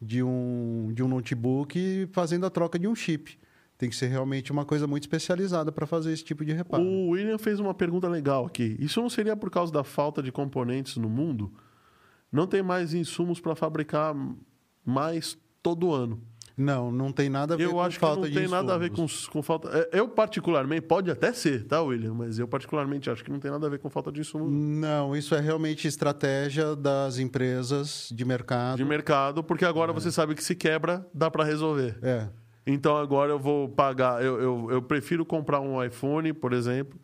de 0.00 0.22
um, 0.22 0.92
de 0.94 1.02
um 1.02 1.08
notebook 1.08 2.08
fazendo 2.12 2.46
a 2.46 2.50
troca 2.50 2.78
de 2.78 2.86
um 2.86 2.94
chip. 2.94 3.38
Tem 3.76 3.88
que 3.88 3.94
ser 3.94 4.08
realmente 4.08 4.50
uma 4.50 4.64
coisa 4.64 4.86
muito 4.86 5.04
especializada 5.04 5.70
para 5.70 5.86
fazer 5.86 6.12
esse 6.12 6.24
tipo 6.24 6.44
de 6.44 6.52
reparo. 6.52 6.82
O 6.82 7.10
William 7.10 7.38
fez 7.38 7.60
uma 7.60 7.72
pergunta 7.72 8.08
legal 8.08 8.44
aqui. 8.44 8.76
Isso 8.80 9.00
não 9.00 9.08
seria 9.08 9.36
por 9.36 9.50
causa 9.50 9.72
da 9.72 9.84
falta 9.84 10.20
de 10.20 10.32
componentes 10.32 10.96
no 10.96 11.08
mundo? 11.08 11.52
Não 12.30 12.46
tem 12.46 12.62
mais 12.62 12.92
insumos 12.92 13.40
para 13.40 13.54
fabricar 13.54 14.14
mais 14.84 15.38
todo 15.62 15.92
ano. 15.92 16.20
Não, 16.58 16.90
não 16.90 17.12
tem 17.12 17.28
nada 17.30 17.54
a 17.54 17.56
ver 17.56 17.64
Eu 17.66 17.70
com 17.70 17.80
acho 17.80 17.96
que 17.96 18.00
falta 18.00 18.22
não 18.22 18.28
de 18.28 18.34
tem 18.34 18.48
nada 18.48 18.74
a 18.74 18.78
ver 18.78 18.90
com, 18.90 19.06
com 19.30 19.42
falta. 19.42 19.68
é, 19.92 20.00
Eu, 20.00 20.08
particularmente, 20.08 20.82
pode 20.82 21.08
até 21.08 21.32
ser, 21.32 21.64
tá, 21.64 21.80
William? 21.80 22.12
Mas 22.14 22.36
eu, 22.40 22.48
particularmente, 22.48 23.08
acho 23.08 23.22
que 23.22 23.30
não 23.30 23.38
tem 23.38 23.48
nada 23.50 23.64
a 23.68 23.70
ver 23.70 23.78
com 23.78 23.88
falta 23.88 24.10
de 24.10 24.20
insumos 24.20 24.50
Não, 24.52 25.14
isso 25.14 25.36
é 25.36 25.40
realmente 25.40 25.86
estratégia 25.86 26.74
das 26.74 27.18
empresas 27.20 28.08
de 28.12 28.24
mercado. 28.24 28.76
de 28.78 28.84
mercado, 28.84 29.44
porque 29.44 29.64
agora 29.64 29.92
você 29.92 30.10
sabe 30.10 30.34
que 30.34 30.42
se 30.42 30.56
quebra, 30.56 31.06
dá 31.14 31.30
para 31.30 31.44
resolver. 31.44 31.96
É. 32.02 32.28
Então 32.66 32.96
agora 32.96 33.30
eu 33.30 33.38
vou 33.38 33.68
pagar. 33.68 34.22
Eu, 34.22 34.40
eu, 34.42 34.70
eu 34.72 34.82
prefiro 34.82 35.24
comprar 35.24 35.60
um 35.60 35.82
iPhone, 35.82 36.32
por 36.32 36.52
exemplo, 36.52 36.98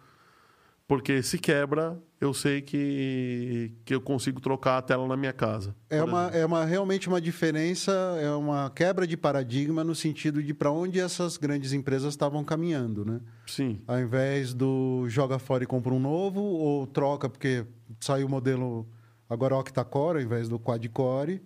porque 0.87 1.23
se 1.23 1.39
quebra, 1.39 1.97
eu 2.25 2.35
sei 2.35 2.61
que, 2.63 3.73
que 3.85 3.95
eu 3.95 4.01
consigo 4.01 4.41
trocar 4.41 4.79
a 4.79 4.83
tela 4.83 5.07
na 5.07 5.17
minha 5.17 5.33
casa. 5.33 5.75
É 5.91 6.03
uma, 6.03 6.23
exemplo. 6.23 6.39
é 6.39 6.47
uma 6.47 6.65
realmente 6.65 7.09
uma 7.09 7.21
diferença, 7.21 7.93
é 8.21 8.31
uma 8.31 8.71
quebra 8.71 9.07
de 9.07 9.17
paradigma 9.17 9.85
no 9.85 9.95
sentido 9.95 10.43
de 10.43 10.55
para 10.55 10.71
onde 10.71 11.01
essas 11.01 11.37
grandes 11.37 11.73
empresas 11.73 12.15
estavam 12.15 12.45
caminhando, 12.45 13.05
né? 13.05 13.21
Sim. 13.47 13.81
Ao 13.87 13.99
invés 14.01 14.55
do 14.55 15.07
joga 15.09 15.39
fora 15.39 15.65
e 15.65 15.67
compra 15.67 15.93
um 15.93 16.01
novo, 16.01 16.41
ou 16.41 16.87
troca 16.87 17.29
porque 17.29 17.67
saiu 18.01 18.27
o 18.27 18.31
modelo 18.31 18.89
agora 19.29 19.57
octa-core 19.57 20.19
ao 20.19 20.25
invés 20.25 20.49
do 20.49 20.59
quad-core, 20.59 21.43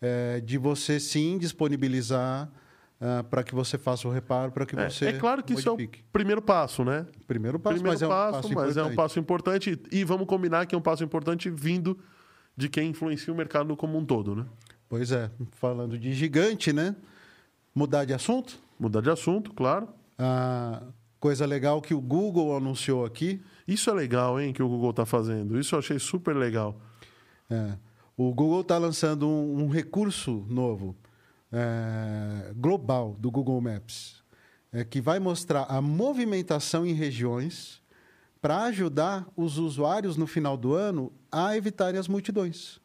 é, 0.00 0.40
de 0.40 0.58
você 0.58 1.00
sim 1.00 1.38
disponibilizar 1.38 2.50
para 3.30 3.42
que 3.42 3.54
você 3.54 3.76
faça 3.76 4.06
o 4.08 4.10
reparo, 4.10 4.50
para 4.52 4.64
que 4.66 4.74
É, 4.78 4.88
você 4.88 5.06
é 5.06 5.12
claro 5.18 5.42
que 5.42 5.52
isso 5.54 5.68
é 5.68 5.72
o 5.72 5.74
modifique. 5.74 6.02
primeiro 6.12 6.40
passo, 6.40 6.84
né? 6.84 7.06
Primeiro 7.26 7.58
passo, 7.58 7.74
Primeiro 7.74 7.92
mas 7.94 8.02
é 8.02 8.06
um 8.06 8.08
passo, 8.08 8.54
mas 8.54 8.76
é 8.76 8.82
um 8.84 8.94
passo 8.94 9.18
importante. 9.18 9.80
E 9.92 10.04
vamos 10.04 10.26
combinar 10.26 10.66
que 10.66 10.74
é 10.74 10.78
um 10.78 10.82
passo 10.82 11.04
importante 11.04 11.50
vindo 11.50 11.98
de 12.56 12.68
quem 12.68 12.88
influencia 12.90 13.32
o 13.32 13.36
mercado 13.36 13.76
como 13.76 13.98
um 13.98 14.04
todo, 14.04 14.34
né? 14.34 14.46
Pois 14.88 15.10
é, 15.12 15.30
falando 15.52 15.98
de 15.98 16.12
gigante, 16.12 16.72
né? 16.72 16.94
Mudar 17.74 18.04
de 18.04 18.14
assunto? 18.14 18.58
Mudar 18.78 19.00
de 19.00 19.10
assunto, 19.10 19.52
claro. 19.52 19.88
A 20.18 20.82
coisa 21.18 21.44
legal 21.46 21.82
que 21.82 21.92
o 21.94 22.00
Google 22.00 22.56
anunciou 22.56 23.04
aqui, 23.04 23.40
Isso 23.66 23.88
é 23.90 23.94
legal, 23.94 24.38
hein, 24.38 24.52
que 24.52 24.62
o 24.62 24.68
Google 24.68 24.90
está 24.90 25.04
fazendo. 25.06 25.58
Isso 25.58 25.74
eu 25.74 25.78
achei 25.78 25.98
super 25.98 26.36
legal. 26.36 26.78
é, 27.50 27.76
o 28.16 28.32
Google 28.32 28.60
está 28.60 28.78
lançando 28.78 29.26
um, 29.28 29.64
um 29.64 29.68
recurso 29.68 30.46
novo, 30.48 30.94
é, 31.54 32.52
global, 32.56 33.16
do 33.18 33.30
Google 33.30 33.60
Maps, 33.60 34.22
é, 34.72 34.84
que 34.84 35.00
vai 35.00 35.20
mostrar 35.20 35.66
a 35.68 35.80
movimentação 35.80 36.84
em 36.84 36.92
regiões 36.92 37.80
para 38.42 38.64
ajudar 38.64 39.26
os 39.36 39.56
usuários 39.56 40.16
no 40.16 40.26
final 40.26 40.56
do 40.56 40.74
ano 40.74 41.12
a 41.30 41.56
evitarem 41.56 41.98
as 41.98 42.08
multidões. 42.08 42.80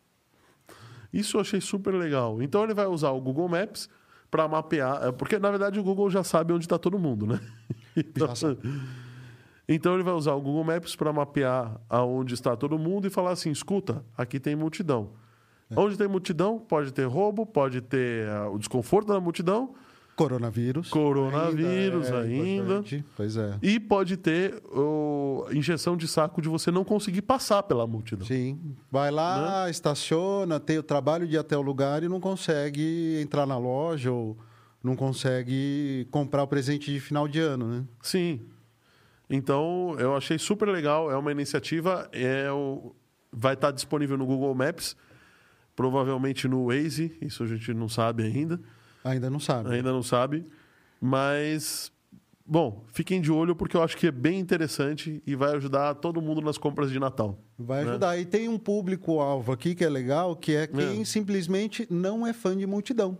Isso 1.12 1.38
eu 1.38 1.42
achei 1.42 1.60
super 1.60 1.96
legal. 1.96 2.42
Então 2.44 2.64
ele 2.64 2.76
vai 2.76 2.86
usar 2.86 3.10
o 3.10 3.20
Google 3.20 3.50
Maps 3.50 3.90
para 4.30 4.48
mapear, 4.48 5.08
é, 5.08 5.12
porque 5.12 5.40
na 5.40 5.50
verdade 5.50 5.80
o 5.80 5.84
Google 5.84 6.10
já 6.12 6.24
sabe 6.24 6.54
onde 6.54 6.66
está 6.66 6.78
todo 6.78 7.00
mundo, 7.00 7.26
né? 7.26 7.40
Então, 7.98 8.30
então 9.68 9.94
ele 9.96 10.04
vai 10.04 10.14
usar 10.14 10.34
o 10.34 10.40
Google 10.40 10.64
Maps 10.64 10.96
para 10.96 11.12
mapear 11.12 11.82
aonde 11.90 12.34
está 12.34 12.56
todo 12.56 12.80
mundo 12.80 13.08
e 13.08 13.10
falar 13.10 13.32
assim: 13.32 13.52
escuta, 13.52 14.06
aqui 14.16 14.40
tem 14.40 14.56
multidão. 14.56 15.10
É. 15.72 15.80
Onde 15.80 15.98
tem 15.98 16.08
multidão, 16.08 16.60
pode 16.60 16.92
ter 16.92 17.06
roubo, 17.06 17.46
pode 17.46 17.82
ter 17.82 18.28
ah, 18.30 18.50
o 18.50 18.58
desconforto 18.58 19.08
da 19.08 19.20
multidão 19.20 19.74
Coronavírus. 20.20 20.90
Coronavírus 20.90 22.12
ainda. 22.12 22.74
importante. 22.74 23.06
Pois 23.16 23.38
é. 23.38 23.58
e 23.62 23.80
pode 23.80 24.18
ter 24.18 24.62
o, 24.66 25.48
injeção 25.54 25.96
de 25.96 26.10
saco 26.10 26.42
de 26.42 26.50
você 26.50 26.70
não 26.70 26.84
conseguir 26.84 27.22
passar 27.22 27.64
pela 27.64 27.88
multidão. 27.88 28.28
Sim. 28.28 28.60
Vai 28.92 29.12
lá, 29.12 29.64
Né? 29.64 29.72
estaciona, 29.72 30.60
tem 30.60 30.78
o 30.78 30.84
trabalho 30.84 31.26
de 31.26 31.36
ir 31.36 31.38
até 31.38 31.56
o 31.56 31.62
lugar 31.62 32.04
e 32.04 32.10
não 32.10 32.20
consegue 32.20 33.18
entrar 33.22 33.46
na 33.46 33.58
loja 33.58 34.12
ou 34.12 34.38
não 34.84 34.94
consegue 34.94 36.06
comprar 36.12 36.44
o 36.44 36.48
presente 36.48 36.92
de 36.92 37.00
final 37.00 37.26
de 37.26 37.40
ano, 37.40 37.68
né? 37.68 37.86
Sim. 38.02 38.42
Então, 39.30 39.96
eu 40.00 40.18
achei 40.18 40.38
super 40.38 40.68
legal. 40.68 41.10
É 41.10 41.16
uma 41.16 41.32
iniciativa. 41.32 42.10
É 42.12 42.52
o... 42.52 42.94
Vai 43.32 43.54
estar 43.54 43.72
disponível 43.72 44.18
no 44.18 44.26
Google 44.26 44.54
Maps, 44.54 44.98
provavelmente 45.80 46.46
no 46.46 46.66
Waze. 46.66 47.18
Isso 47.22 47.42
a 47.42 47.48
gente 47.48 47.74
não 47.74 47.88
sabe 47.88 48.24
ainda. 48.24 48.60
Ainda 49.02 49.30
não 49.30 49.40
sabe. 49.40 49.74
Ainda 49.74 49.94
não 49.94 50.04
sabe. 50.04 50.46
Mas, 51.00 51.90
bom, 52.46 52.84
fiquem 52.92 53.22
de 53.22 53.32
olho 53.32 53.56
porque 53.56 53.78
eu 53.78 53.82
acho 53.82 53.96
que 53.96 54.08
é 54.08 54.12
bem 54.12 54.42
interessante 54.42 55.24
e 55.26 55.36
vai 55.38 55.56
ajudar 55.56 55.96
todo 55.96 56.22
mundo 56.22 56.42
nas 56.42 56.58
compras 56.58 56.92
de 56.92 57.00
Natal. 57.00 57.40
Vai 57.58 57.86
né? 57.86 57.92
ajudar. 57.92 58.18
E 58.18 58.26
tem 58.26 58.50
um 58.50 58.58
público-alvo 58.58 59.54
aqui 59.54 59.74
que 59.74 59.86
é 59.86 59.90
legal, 59.90 60.36
que 60.36 60.54
é 60.54 60.68
quem 60.68 61.00
É. 61.00 61.06
simplesmente 61.06 61.88
não 61.90 62.28
é 62.28 62.34
fã 62.34 62.58
de 62.58 62.68
multidão. 62.68 63.18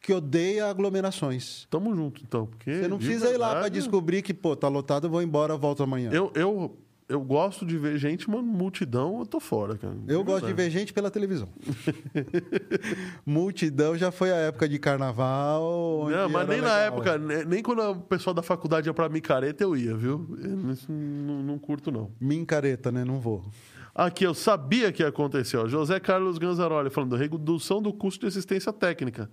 Que 0.00 0.12
odeia 0.12 0.66
aglomerações. 0.66 1.68
Tamo 1.70 1.94
junto, 1.94 2.20
então. 2.26 2.46
Porque, 2.46 2.80
Você 2.80 2.88
não 2.88 2.98
precisa 2.98 3.30
ir 3.30 3.36
lá 3.36 3.50
para 3.50 3.60
verdade, 3.60 3.74
descobrir 3.76 4.22
que, 4.22 4.34
pô, 4.34 4.56
tá 4.56 4.66
lotado, 4.66 5.06
eu 5.06 5.10
vou 5.10 5.22
embora, 5.22 5.56
volto 5.56 5.84
amanhã. 5.84 6.10
Eu, 6.12 6.32
eu, 6.34 6.76
eu 7.12 7.20
gosto 7.20 7.64
de 7.66 7.76
ver 7.78 7.96
gente, 7.98 8.28
mano, 8.28 8.42
multidão, 8.44 9.18
eu 9.20 9.26
tô 9.26 9.38
fora, 9.38 9.76
cara. 9.76 9.94
Eu 10.08 10.24
gosto 10.24 10.46
de 10.46 10.52
verdade. 10.52 10.70
ver 10.70 10.70
gente 10.70 10.92
pela 10.92 11.10
televisão. 11.10 11.48
Multidão 13.24 13.96
já 13.96 14.10
foi 14.10 14.30
a 14.32 14.36
época 14.36 14.68
de 14.68 14.78
carnaval. 14.78 16.08
Não, 16.10 16.28
mas 16.28 16.48
nem 16.48 16.60
na 16.60 16.64
legal. 16.76 16.78
época, 16.80 17.18
ne- 17.18 17.44
nem 17.44 17.62
quando 17.62 17.80
o 17.82 17.96
pessoal 18.00 18.34
da 18.34 18.42
faculdade 18.42 18.88
ia 18.88 18.94
pra 18.94 19.08
micareta 19.08 19.62
eu 19.62 19.76
ia, 19.76 19.94
viu? 19.96 20.36
Eu 20.42 20.70
Isso 20.72 20.90
não, 20.90 21.42
não 21.42 21.58
curto, 21.58 21.90
não. 21.90 22.10
Mincareta, 22.20 22.90
né? 22.90 23.04
Não 23.04 23.20
vou. 23.20 23.44
Aqui, 23.94 24.24
eu 24.24 24.34
sabia 24.34 24.90
que 24.90 25.02
ia 25.02 25.08
acontecer. 25.08 25.56
ó. 25.56 25.68
José 25.68 26.00
Carlos 26.00 26.38
Ganzaroli 26.38 26.90
falando, 26.90 27.14
redução 27.16 27.82
do 27.82 27.92
custo 27.92 28.20
de 28.22 28.26
assistência 28.28 28.72
técnica. 28.72 29.30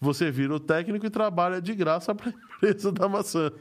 Você 0.00 0.30
vira 0.30 0.54
o 0.54 0.60
técnico 0.60 1.04
e 1.04 1.10
trabalha 1.10 1.60
de 1.60 1.74
graça 1.74 2.14
para 2.14 2.30
a 2.30 2.32
empresa 2.56 2.90
da 2.90 3.06
maçã. 3.08 3.52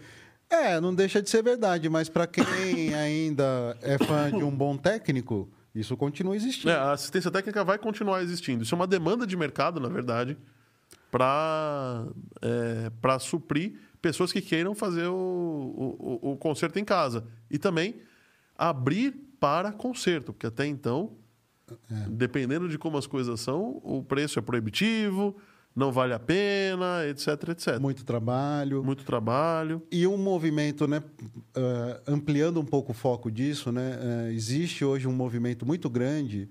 É, 0.50 0.80
não 0.82 0.94
deixa 0.96 1.22
de 1.22 1.30
ser 1.30 1.44
verdade, 1.44 1.88
mas 1.90 2.10
para 2.10 2.26
quem 2.26 2.44
ainda 2.96 3.78
é 3.82 3.98
fã 3.98 4.30
de 4.32 4.44
um 4.44 4.50
bom 4.56 4.76
técnico, 4.76 5.50
isso 5.76 5.96
continua 5.96 6.36
existindo. 6.36 6.72
É, 6.72 6.76
a 6.76 6.92
assistência 6.94 7.30
técnica 7.30 7.64
vai 7.64 7.78
continuar 7.78 8.24
existindo. 8.24 8.64
Isso 8.64 8.74
é 8.74 8.78
uma 8.78 8.88
demanda 8.88 9.28
de 9.28 9.38
mercado, 9.38 9.80
na 9.80 9.90
verdade, 9.90 10.36
para 11.12 12.06
é, 12.42 12.90
pra 13.02 13.20
suprir 13.20 13.80
pessoas 14.02 14.32
que 14.32 14.42
queiram 14.42 14.74
fazer 14.74 15.08
o, 15.08 15.14
o, 15.14 16.20
o- 16.30 16.32
o 16.32 16.38
concerto 16.38 16.80
em 16.80 16.86
casa. 16.86 17.26
E 17.52 17.58
também 17.58 18.02
abrir 18.58 19.12
para 19.40 19.72
concerto, 19.72 20.34
porque 20.34 20.48
até 20.48 20.66
então, 20.66 21.14
dependendo 22.10 22.68
de 22.68 22.78
como 22.78 22.98
as 22.98 23.06
coisas 23.08 23.40
são, 23.40 23.80
o 23.84 24.04
preço 24.04 24.40
é 24.40 24.42
proibitivo, 24.42 25.36
não 25.80 25.92
vale 25.92 26.14
a 26.14 26.20
pena, 26.20 27.08
etc, 27.08 27.50
etc. 27.50 27.80
Muito 27.80 28.04
trabalho. 28.04 28.84
Muito 28.84 29.04
trabalho. 29.04 29.82
E 29.92 30.06
um 30.06 30.18
movimento, 30.18 30.88
né, 30.88 31.02
eh, 31.56 32.02
ampliando 32.06 32.60
um 32.60 32.66
pouco 32.66 32.92
o 32.92 32.94
foco 32.94 33.32
disso, 33.32 33.72
né, 33.72 33.98
eh, 34.00 34.34
existe 34.34 34.86
hoje 34.86 35.08
um 35.08 35.14
movimento 35.14 35.66
muito 35.66 35.90
grande 35.90 36.50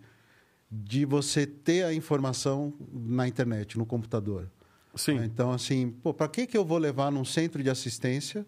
de 0.71 1.05
você 1.05 1.47
ter 1.47 1.85
a 1.85 1.95
informação 1.95 2.73
na 2.93 3.29
internet, 3.29 3.79
no 3.79 3.87
computador. 3.87 4.51
Sim. 4.95 5.23
Então, 5.23 5.53
assim, 5.53 5.91
para 6.17 6.29
que, 6.29 6.47
que 6.47 6.57
eu 6.57 6.65
vou 6.65 6.79
levar 6.79 7.13
num 7.13 7.25
centro 7.25 7.63
de 7.63 7.71
assistência? 7.71 8.47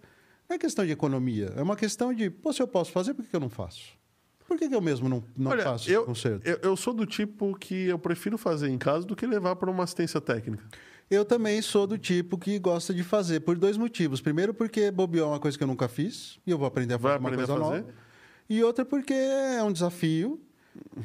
Não 0.48 0.56
é 0.56 0.58
questão 0.58 0.84
de 0.84 0.90
economia, 0.90 1.52
é 1.56 1.62
uma 1.62 1.76
questão 1.76 2.12
de, 2.12 2.28
pô, 2.28 2.52
se 2.52 2.60
eu 2.60 2.66
posso 2.66 2.90
fazer, 2.90 3.14
por 3.14 3.22
que, 3.22 3.30
que 3.30 3.36
eu 3.36 3.40
não 3.40 3.48
faço? 3.48 3.99
Por 4.50 4.58
que, 4.58 4.68
que 4.68 4.74
eu 4.74 4.80
mesmo 4.80 5.08
não, 5.08 5.22
não 5.36 5.52
Olha, 5.52 5.62
faço 5.62 5.88
eu, 5.88 6.04
concerto? 6.04 6.44
eu, 6.44 6.58
eu 6.60 6.76
sou 6.76 6.92
do 6.92 7.06
tipo 7.06 7.56
que 7.56 7.84
eu 7.86 7.96
prefiro 8.00 8.36
fazer 8.36 8.68
em 8.68 8.76
casa 8.76 9.06
do 9.06 9.14
que 9.14 9.24
levar 9.24 9.54
para 9.54 9.70
uma 9.70 9.84
assistência 9.84 10.20
técnica. 10.20 10.64
Eu 11.08 11.24
também 11.24 11.62
sou 11.62 11.86
do 11.86 11.96
tipo 11.96 12.36
que 12.36 12.58
gosta 12.58 12.92
de 12.92 13.04
fazer, 13.04 13.38
por 13.40 13.56
dois 13.56 13.76
motivos. 13.76 14.20
Primeiro, 14.20 14.52
porque 14.52 14.90
bobear 14.90 15.24
é 15.24 15.28
uma 15.28 15.38
coisa 15.38 15.56
que 15.56 15.62
eu 15.62 15.68
nunca 15.68 15.86
fiz, 15.86 16.40
e 16.44 16.50
eu 16.50 16.58
vou 16.58 16.66
aprender 16.66 16.94
a 16.94 16.96
Vai 16.96 17.12
fazer 17.12 17.22
uma 17.22 17.28
aprender 17.28 17.44
a 17.44 17.46
coisa 17.56 17.64
fazer? 17.70 17.80
nova. 17.82 17.94
E 18.48 18.64
outra, 18.64 18.84
porque 18.84 19.12
é 19.14 19.62
um 19.62 19.70
desafio, 19.72 20.40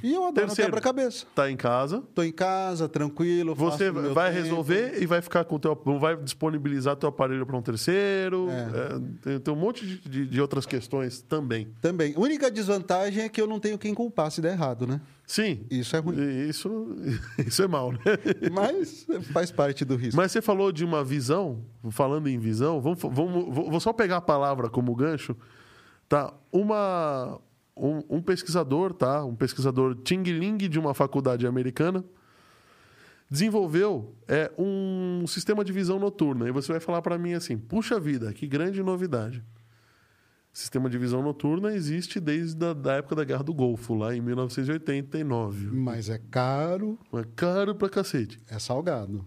e 0.04 0.14
eu 0.14 0.24
adoro 0.26 0.54
quebra-cabeça. 0.54 1.26
Tá 1.34 1.50
em 1.50 1.58
casa, 1.58 1.98
Estou 1.98 2.24
em 2.24 2.32
casa, 2.32 2.88
tranquilo, 2.88 3.56
você 3.56 3.90
vai 3.92 4.32
tempo. 4.32 4.44
resolver 4.44 5.02
e 5.02 5.06
vai 5.06 5.22
ficar 5.22 5.44
com 5.46 5.56
o 5.56 5.60
teu, 5.60 5.76
vai 6.00 6.16
disponibilizar 6.18 6.96
teu 6.96 7.10
aparelho 7.10 7.46
para 7.46 7.58
um 7.58 7.62
terceiro. 7.62 8.48
É. 8.50 8.56
É, 8.56 9.00
tem, 9.22 9.40
tem 9.40 9.54
um 9.54 9.58
monte 9.58 9.86
de, 9.86 9.98
de- 10.10 10.26
de 10.28 10.42
outras 10.42 10.66
questões 10.66 11.22
também. 11.22 11.68
Também. 11.82 12.14
A 12.16 12.20
única 12.20 12.50
desvantagem 12.52 13.24
é 13.24 13.30
que 13.30 13.42
eu 13.42 13.48
não 13.48 13.60
tenho 13.60 13.78
quem 13.78 13.94
culpar 13.94 14.30
se 14.32 14.42
der 14.42 14.54
errado, 14.54 14.86
né? 14.86 15.02
Sim. 15.26 15.66
Isso 15.72 15.96
é 15.96 16.00
ruim. 16.00 16.16
Isso, 16.48 16.96
isso 17.46 17.64
é 17.64 17.68
mal, 17.68 17.92
né? 17.92 18.00
Mas 18.52 19.08
faz 19.34 19.52
parte 19.52 19.84
do 19.84 19.96
risco. 19.96 20.16
Mas 20.16 20.32
você 20.32 20.42
falou 20.42 20.72
de 20.72 20.86
uma 20.86 21.04
visão, 21.04 21.62
falando 21.90 22.28
em 22.28 22.38
visão, 22.38 22.80
vamos, 22.80 23.00
vamos, 23.02 23.54
vou 23.56 23.80
só 23.80 23.92
pegar 23.92 24.18
a 24.18 24.22
palavra 24.22 24.70
como 24.70 24.94
gancho. 24.96 25.36
Tá? 26.08 26.32
Uma, 26.52 27.40
um, 27.76 28.04
um 28.10 28.22
pesquisador, 28.22 28.94
tá? 28.94 29.24
Um 29.24 29.36
pesquisador 29.36 29.96
Ting 29.96 30.24
Ling 30.24 30.58
de 30.58 30.80
uma 30.80 30.94
faculdade 30.94 31.46
americana 31.46 32.04
desenvolveu 33.30 34.16
é, 34.28 34.52
um 34.58 35.26
sistema 35.28 35.64
de 35.64 35.72
visão 35.72 36.00
noturna. 36.00 36.48
E 36.48 36.52
você 36.52 36.72
vai 36.72 36.80
falar 36.80 37.02
para 37.02 37.18
mim 37.18 37.34
assim: 37.34 37.58
puxa 37.58 38.00
vida, 38.00 38.32
que 38.34 38.48
grande 38.48 38.82
novidade. 38.82 39.44
Sistema 40.54 40.90
de 40.90 40.98
visão 40.98 41.22
noturna 41.22 41.74
existe 41.74 42.18
desde 42.18 42.66
a 42.66 42.72
da 42.72 42.94
época 42.94 43.16
da 43.16 43.26
Guerra 43.26 43.44
do 43.44 43.54
Golfo, 43.54 43.94
lá 43.94 44.16
em 44.16 44.22
1989. 44.22 45.68
Mas 45.68 46.10
é 46.10 46.18
caro, 46.18 46.98
É 47.12 47.26
caro 47.36 47.76
pra 47.76 47.90
cacete. 47.90 48.40
é 48.50 48.58
salgado. 48.58 49.26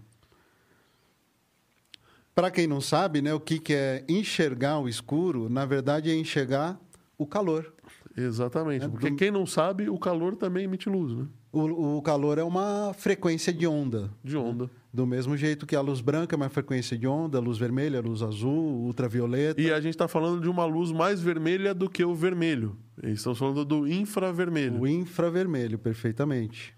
Para 2.33 2.49
quem 2.49 2.65
não 2.65 2.81
sabe, 2.81 3.21
né, 3.21 3.31
o 3.31 3.39
que, 3.39 3.59
que 3.59 3.73
é 3.73 4.03
enxergar 4.09 4.79
o 4.79 4.89
escuro, 4.89 5.49
na 5.49 5.65
verdade 5.67 6.09
é 6.09 6.15
enxergar 6.15 6.79
o 7.15 7.27
calor. 7.27 7.75
Exatamente. 8.21 8.85
É, 8.85 8.87
porque 8.89 9.09
do- 9.09 9.15
quem 9.15 9.31
não 9.31 9.45
sabe, 9.45 9.89
o 9.89 9.97
calor 9.97 10.35
também 10.35 10.63
emite 10.65 10.89
luz, 10.89 11.13
né? 11.13 11.25
O, 11.51 11.97
o 11.97 12.01
calor 12.01 12.37
é 12.37 12.43
uma 12.43 12.93
frequência 12.93 13.51
de 13.51 13.65
onda. 13.65 14.11
De 14.23 14.37
onda. 14.37 14.69
Do 14.93 15.05
mesmo 15.05 15.35
jeito 15.37 15.65
que 15.65 15.75
a 15.75 15.81
luz 15.81 15.99
branca 16.01 16.35
é 16.35 16.37
uma 16.37 16.49
frequência 16.49 16.97
de 16.97 17.07
onda, 17.07 17.37
a 17.37 17.41
luz 17.41 17.57
vermelha, 17.57 17.99
a 17.99 18.01
luz 18.01 18.21
azul, 18.21 18.51
ultravioleta. 18.85 19.59
E 19.61 19.71
a 19.71 19.79
gente 19.81 19.93
está 19.95 20.07
falando 20.07 20.41
de 20.41 20.49
uma 20.49 20.65
luz 20.65 20.91
mais 20.91 21.21
vermelha 21.21 21.73
do 21.73 21.89
que 21.89 22.03
o 22.03 22.13
vermelho. 22.13 22.75
Estamos 23.01 23.37
falando 23.39 23.63
do 23.65 23.87
infravermelho. 23.87 24.79
O 24.81 24.87
infravermelho, 24.87 25.77
perfeitamente. 25.79 26.73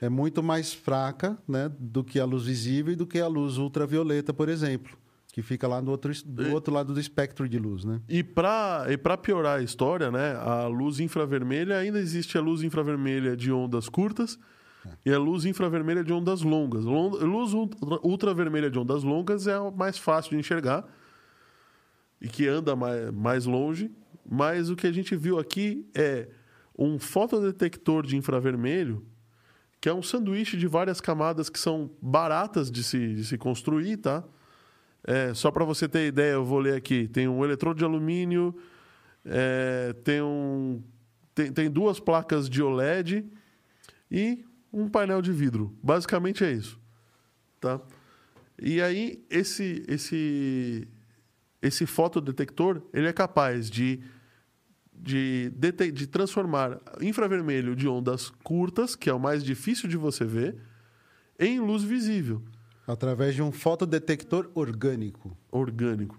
É 0.00 0.08
muito 0.08 0.42
mais 0.42 0.72
fraca 0.72 1.36
né, 1.46 1.70
do 1.78 2.04
que 2.04 2.20
a 2.20 2.24
luz 2.24 2.44
visível 2.44 2.92
e 2.92 2.96
do 2.96 3.06
que 3.06 3.18
a 3.18 3.26
luz 3.26 3.58
ultravioleta, 3.58 4.32
por 4.32 4.48
exemplo, 4.48 4.96
que 5.38 5.42
fica 5.42 5.68
lá 5.68 5.80
do 5.80 5.92
outro, 5.92 6.12
do 6.26 6.52
outro 6.52 6.74
lado 6.74 6.92
do 6.92 6.98
espectro 6.98 7.48
de 7.48 7.60
luz. 7.60 7.84
Né? 7.84 8.00
E 8.08 8.24
para 8.24 8.86
e 8.88 8.96
pra 8.98 9.16
piorar 9.16 9.60
a 9.60 9.62
história, 9.62 10.10
né, 10.10 10.34
a 10.34 10.66
luz 10.66 10.98
infravermelha, 10.98 11.78
ainda 11.78 12.00
existe 12.00 12.36
a 12.36 12.40
luz 12.40 12.64
infravermelha 12.64 13.36
de 13.36 13.52
ondas 13.52 13.88
curtas 13.88 14.36
e 15.06 15.12
a 15.12 15.18
luz 15.18 15.44
infravermelha 15.44 16.02
de 16.02 16.12
ondas 16.12 16.42
longas. 16.42 16.84
Lon- 16.84 17.10
Luz 17.24 17.52
ultra- 17.54 18.00
ultravermelha 18.02 18.68
de 18.68 18.80
ondas 18.80 19.04
longas 19.04 19.46
é 19.46 19.54
a 19.54 19.70
mais 19.70 19.96
fácil 19.96 20.32
de 20.32 20.38
enxergar 20.38 20.84
e 22.20 22.26
que 22.28 22.48
anda 22.48 22.74
mais, 22.74 23.10
mais 23.12 23.44
longe, 23.46 23.92
mas 24.28 24.70
o 24.70 24.74
que 24.74 24.88
a 24.88 24.92
gente 24.92 25.14
viu 25.14 25.38
aqui 25.38 25.88
é 25.94 26.26
um 26.76 26.98
fotodetector 26.98 28.04
de 28.04 28.16
infravermelho 28.16 29.06
que 29.80 29.88
é 29.88 29.94
um 29.94 30.02
sanduíche 30.02 30.56
de 30.56 30.66
várias 30.66 31.00
camadas 31.00 31.48
que 31.48 31.60
são 31.60 31.88
baratas 32.02 32.68
de 32.72 32.82
se, 32.82 33.14
de 33.14 33.24
se 33.24 33.38
construir, 33.38 33.98
tá? 33.98 34.24
É, 35.04 35.32
só 35.34 35.50
para 35.50 35.64
você 35.64 35.88
ter 35.88 36.06
ideia, 36.06 36.32
eu 36.32 36.44
vou 36.44 36.58
ler 36.58 36.74
aqui. 36.74 37.08
Tem 37.08 37.28
um 37.28 37.44
eletrodo 37.44 37.78
de 37.78 37.84
alumínio, 37.84 38.54
é, 39.24 39.94
tem, 40.04 40.22
um, 40.22 40.82
tem, 41.34 41.52
tem 41.52 41.70
duas 41.70 42.00
placas 42.00 42.48
de 42.48 42.62
OLED 42.62 43.24
e 44.10 44.44
um 44.72 44.88
painel 44.88 45.22
de 45.22 45.32
vidro. 45.32 45.76
Basicamente 45.82 46.44
é 46.44 46.52
isso. 46.52 46.78
Tá? 47.60 47.80
E 48.60 48.80
aí, 48.82 49.24
esse, 49.30 49.84
esse, 49.86 50.88
esse 51.62 51.86
fotodetector 51.86 52.82
ele 52.92 53.06
é 53.06 53.12
capaz 53.12 53.70
de, 53.70 54.00
de, 54.92 55.52
de 55.92 56.06
transformar 56.06 56.80
infravermelho 57.00 57.76
de 57.76 57.88
ondas 57.88 58.30
curtas, 58.42 58.96
que 58.96 59.08
é 59.08 59.14
o 59.14 59.20
mais 59.20 59.44
difícil 59.44 59.88
de 59.88 59.96
você 59.96 60.24
ver, 60.24 60.56
em 61.38 61.60
luz 61.60 61.84
visível, 61.84 62.42
Através 62.88 63.34
de 63.34 63.42
um 63.42 63.52
fotodetector 63.52 64.50
orgânico. 64.54 65.36
orgânico 65.52 66.18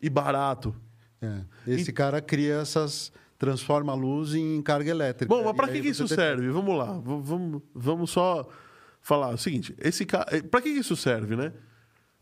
e 0.00 0.08
barato. 0.08 0.74
É. 1.20 1.40
Esse 1.66 1.92
cara 1.92 2.20
cria 2.22 2.54
essas. 2.60 3.12
transforma 3.36 3.92
a 3.92 3.96
luz 3.96 4.34
em 4.34 4.62
carga 4.62 4.90
elétrica. 4.90 5.28
Bom, 5.34 5.44
mas 5.44 5.54
para 5.56 5.68
E 5.68 5.72
que, 5.74 5.82
que 5.82 5.88
isso 5.88 6.04
detecta. 6.04 6.22
serve? 6.22 6.48
Vamos 6.50 6.78
lá, 6.78 6.92
v- 6.98 7.20
vamos, 7.22 7.62
vamos 7.74 8.10
só 8.10 8.48
falar 9.00 9.34
o 9.34 9.38
seguinte: 9.38 9.74
esse 9.78 10.06
para 10.06 10.60
que, 10.62 10.72
que 10.72 10.78
isso 10.80 10.94
serve, 10.96 11.34
né? 11.36 11.52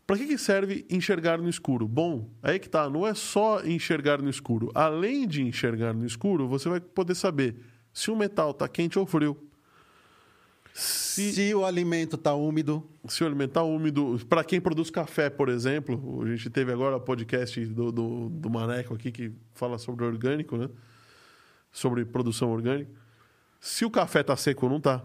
Para 0.07 0.17
que, 0.17 0.25
que 0.25 0.37
serve 0.37 0.85
enxergar 0.89 1.37
no 1.37 1.49
escuro? 1.49 1.87
Bom, 1.87 2.29
aí 2.41 2.57
que 2.59 2.69
tá, 2.69 2.89
não 2.89 3.05
é 3.05 3.13
só 3.13 3.63
enxergar 3.65 4.21
no 4.21 4.29
escuro. 4.29 4.71
Além 4.73 5.27
de 5.27 5.41
enxergar 5.43 5.93
no 5.93 6.05
escuro, 6.05 6.47
você 6.47 6.67
vai 6.69 6.79
poder 6.79 7.13
saber 7.13 7.57
se 7.93 8.09
o 8.09 8.15
metal 8.15 8.51
está 8.51 8.67
quente 8.67 8.97
ou 8.97 9.05
frio. 9.05 9.37
Se, 10.79 11.33
Se 11.33 11.55
o 11.55 11.65
alimento 11.65 12.17
está 12.17 12.35
úmido, 12.35 12.87
se 13.07 13.23
o 13.23 13.25
alimento 13.25 13.49
está 13.49 13.63
úmido. 13.63 14.15
Para 14.29 14.43
quem 14.43 14.61
produz 14.61 14.91
café, 14.91 15.27
por 15.27 15.49
exemplo, 15.49 16.21
a 16.21 16.27
gente 16.27 16.51
teve 16.51 16.71
agora 16.71 16.97
o 16.97 16.99
podcast 17.01 17.65
do, 17.65 17.91
do, 17.91 18.29
do 18.29 18.47
Maneco 18.47 18.93
aqui 18.93 19.11
que 19.11 19.31
fala 19.55 19.79
sobre 19.79 20.05
orgânico, 20.05 20.55
né? 20.55 20.69
Sobre 21.71 22.05
produção 22.05 22.51
orgânica. 22.51 22.91
Se 23.59 23.85
o 23.85 23.89
café 23.89 24.21
está 24.21 24.37
seco 24.37 24.69
não 24.69 24.77
está, 24.77 25.03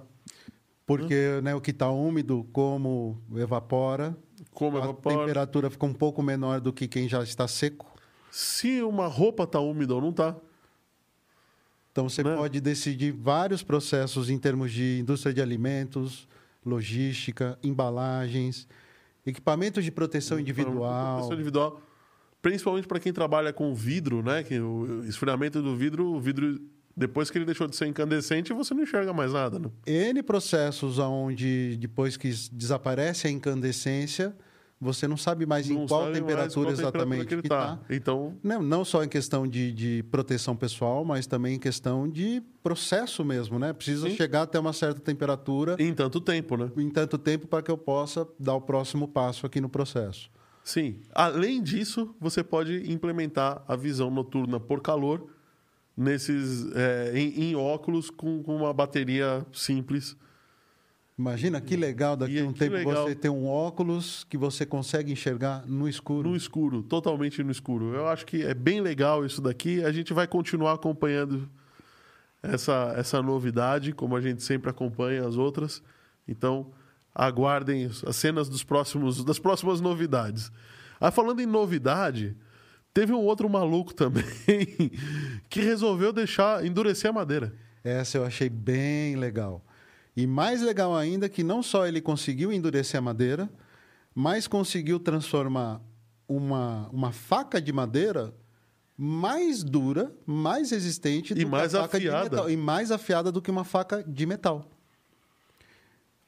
porque 0.84 1.40
né, 1.42 1.54
o 1.54 1.60
que 1.60 1.70
está 1.70 1.88
úmido, 1.88 2.46
como 2.52 3.22
evapora, 3.34 4.14
como 4.50 4.76
a 4.76 4.84
evapora. 4.84 5.20
temperatura 5.20 5.70
fica 5.70 5.86
um 5.86 5.94
pouco 5.94 6.22
menor 6.22 6.60
do 6.60 6.70
que 6.70 6.86
quem 6.86 7.08
já 7.08 7.22
está 7.22 7.48
seco. 7.48 7.90
Se 8.30 8.82
uma 8.82 9.06
roupa 9.06 9.44
está 9.44 9.58
úmida 9.58 9.94
ou 9.94 10.02
não 10.02 10.10
está. 10.10 10.36
Então 11.92 12.08
você 12.08 12.22
Né? 12.22 12.34
pode 12.34 12.60
decidir 12.60 13.12
vários 13.12 13.62
processos 13.62 14.30
em 14.30 14.38
termos 14.38 14.72
de 14.72 14.98
indústria 15.00 15.32
de 15.32 15.42
alimentos, 15.42 16.26
logística, 16.64 17.58
embalagens, 17.62 18.66
equipamentos 19.26 19.84
de 19.84 19.90
proteção 19.90 20.40
individual. 20.40 21.16
Proteção 21.16 21.34
individual. 21.34 21.80
Principalmente 22.40 22.88
para 22.88 22.98
quem 22.98 23.12
trabalha 23.12 23.52
com 23.52 23.72
vidro, 23.74 24.22
né? 24.22 24.42
Que 24.42 24.58
o 24.58 25.04
esfriamento 25.04 25.62
do 25.62 25.76
vidro, 25.76 26.06
o 26.06 26.18
vidro, 26.20 26.60
depois 26.96 27.30
que 27.30 27.38
ele 27.38 27.44
deixou 27.44 27.68
de 27.68 27.76
ser 27.76 27.86
incandescente, 27.86 28.52
você 28.52 28.74
não 28.74 28.82
enxerga 28.82 29.12
mais 29.12 29.32
nada, 29.32 29.58
né? 29.58 29.70
N 29.86 30.22
processos 30.22 30.98
onde 30.98 31.76
depois 31.76 32.16
que 32.16 32.32
desaparece 32.50 33.28
a 33.28 33.30
incandescência, 33.30 34.34
você 34.82 35.06
não 35.06 35.16
sabe 35.16 35.46
mais 35.46 35.70
em 35.70 35.74
Não 35.74 35.86
qual 35.86 36.00
sabe 36.00 36.12
mais 36.12 36.18
temperatura 36.18 36.66
qual 36.66 36.74
temperatura 36.74 37.04
exatamente 37.04 37.26
que 37.28 37.34
ele 37.34 37.42
que 37.42 37.48
tá. 37.48 37.78
está. 37.80 37.94
Então, 37.94 38.36
Não, 38.42 38.60
não 38.60 38.84
só 38.84 39.04
em 39.04 39.08
questão 39.08 39.46
de, 39.46 39.72
de 39.72 40.02
proteção 40.10 40.56
pessoal, 40.56 41.04
mas 41.04 41.24
também 41.24 41.54
em 41.54 41.58
questão 41.58 42.08
de 42.08 42.42
processo 42.64 43.24
mesmo, 43.24 43.60
né? 43.60 43.72
Precisa 43.72 44.10
Sim. 44.10 44.16
chegar 44.16 44.42
até 44.42 44.58
uma 44.58 44.72
certa 44.72 45.00
temperatura 45.00 45.76
em 45.78 45.94
tanto 45.94 46.20
tempo, 46.20 46.56
né? 46.56 46.68
em 46.76 46.90
tanto 46.90 47.16
tempo 47.16 47.46
para 47.46 47.62
que 47.62 47.70
eu 47.70 47.78
possa 47.78 48.26
dar 48.38 48.54
o 48.54 48.60
próximo 48.60 49.06
passo 49.06 49.46
aqui 49.46 49.60
no 49.60 49.68
processo. 49.68 50.28
Sim. 50.64 50.98
Além 51.14 51.62
disso, 51.62 52.14
você 52.20 52.42
pode 52.42 52.90
implementar 52.90 53.62
a 53.68 53.76
visão 53.76 54.10
noturna 54.10 54.58
por 54.58 54.80
calor 54.80 55.28
nesses 55.96 56.66
é, 56.74 57.12
em, 57.14 57.50
em 57.50 57.56
óculos 57.56 58.10
com, 58.10 58.42
com 58.42 58.56
uma 58.56 58.72
bateria 58.72 59.46
simples. 59.52 60.16
Imagina 61.18 61.60
que 61.60 61.76
legal 61.76 62.16
daqui 62.16 62.40
a 62.40 62.44
um 62.44 62.52
tempo 62.52 62.74
legal. 62.74 63.06
você 63.06 63.14
ter 63.14 63.28
um 63.28 63.46
óculos 63.46 64.24
que 64.30 64.38
você 64.38 64.64
consegue 64.64 65.12
enxergar 65.12 65.64
no 65.66 65.88
escuro. 65.88 66.30
No 66.30 66.36
escuro, 66.36 66.82
totalmente 66.82 67.42
no 67.42 67.50
escuro. 67.50 67.94
Eu 67.94 68.08
acho 68.08 68.24
que 68.24 68.42
é 68.42 68.54
bem 68.54 68.80
legal 68.80 69.24
isso 69.24 69.40
daqui. 69.40 69.84
A 69.84 69.92
gente 69.92 70.12
vai 70.14 70.26
continuar 70.26 70.72
acompanhando 70.72 71.48
essa, 72.42 72.94
essa 72.96 73.22
novidade, 73.22 73.92
como 73.92 74.16
a 74.16 74.20
gente 74.20 74.42
sempre 74.42 74.70
acompanha 74.70 75.26
as 75.26 75.36
outras. 75.36 75.82
Então, 76.26 76.72
aguardem 77.14 77.84
as 77.84 78.16
cenas 78.16 78.48
dos 78.48 78.64
próximos, 78.64 79.22
das 79.22 79.38
próximas 79.38 79.80
novidades. 79.80 80.50
Ah, 80.98 81.10
falando 81.10 81.40
em 81.40 81.46
novidade, 81.46 82.36
teve 82.92 83.12
um 83.12 83.20
outro 83.20 83.48
maluco 83.48 83.92
também 83.94 84.24
que 85.48 85.60
resolveu 85.60 86.12
deixar 86.12 86.64
endurecer 86.64 87.10
a 87.10 87.12
madeira. 87.12 87.52
Essa 87.84 88.18
eu 88.18 88.24
achei 88.24 88.48
bem 88.48 89.16
legal. 89.16 89.64
E 90.16 90.26
mais 90.26 90.60
legal 90.60 90.94
ainda 90.94 91.28
que 91.28 91.42
não 91.42 91.62
só 91.62 91.86
ele 91.86 92.00
conseguiu 92.00 92.52
endurecer 92.52 92.98
a 92.98 93.02
madeira, 93.02 93.50
mas 94.14 94.46
conseguiu 94.46 95.00
transformar 95.00 95.80
uma, 96.28 96.88
uma 96.92 97.12
faca 97.12 97.60
de 97.60 97.72
madeira 97.72 98.34
mais 98.96 99.64
dura, 99.64 100.12
mais 100.26 100.70
resistente 100.70 101.34
do 101.34 101.40
E 101.40 101.44
que 101.44 101.50
mais 101.50 101.74
afiada. 101.74 102.28
de 102.28 102.30
metal. 102.30 102.50
E 102.50 102.56
mais 102.56 102.90
afiada 102.90 103.32
do 103.32 103.40
que 103.40 103.50
uma 103.50 103.64
faca 103.64 104.02
de 104.02 104.26
metal. 104.26 104.68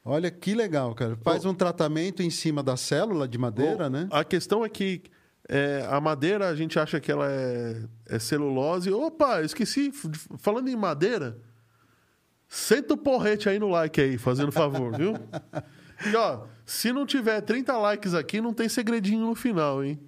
Olha 0.04 0.30
que 0.30 0.54
legal, 0.54 0.94
cara. 0.94 1.16
Faz 1.22 1.44
um 1.44 1.54
tratamento 1.54 2.22
em 2.22 2.30
cima 2.30 2.62
da 2.62 2.76
célula 2.76 3.26
de 3.26 3.38
madeira, 3.38 3.84
Bom, 3.84 3.90
né? 3.90 4.08
A 4.10 4.22
questão 4.24 4.64
é 4.64 4.68
que 4.68 5.02
é, 5.48 5.86
a 5.90 6.00
madeira, 6.00 6.48
a 6.48 6.54
gente 6.54 6.78
acha 6.78 6.98
que 7.00 7.12
ela 7.12 7.30
é, 7.30 7.82
é 8.06 8.18
celulose. 8.18 8.90
Opa, 8.90 9.42
esqueci. 9.42 9.92
Falando 10.38 10.68
em 10.68 10.76
madeira, 10.76 11.38
senta 12.54 12.94
o 12.94 12.96
porrete 12.96 13.48
aí 13.48 13.58
no 13.58 13.68
like 13.68 14.00
aí, 14.00 14.16
fazendo 14.16 14.52
favor, 14.52 14.96
viu? 14.96 15.14
E 16.04 16.14
ó, 16.16 16.42
se 16.66 16.92
não 16.92 17.06
tiver 17.06 17.40
30 17.40 17.78
likes 17.78 18.14
aqui, 18.14 18.40
não 18.40 18.52
tem 18.52 18.68
segredinho 18.68 19.26
no 19.26 19.34
final, 19.34 19.82
hein? 19.82 19.98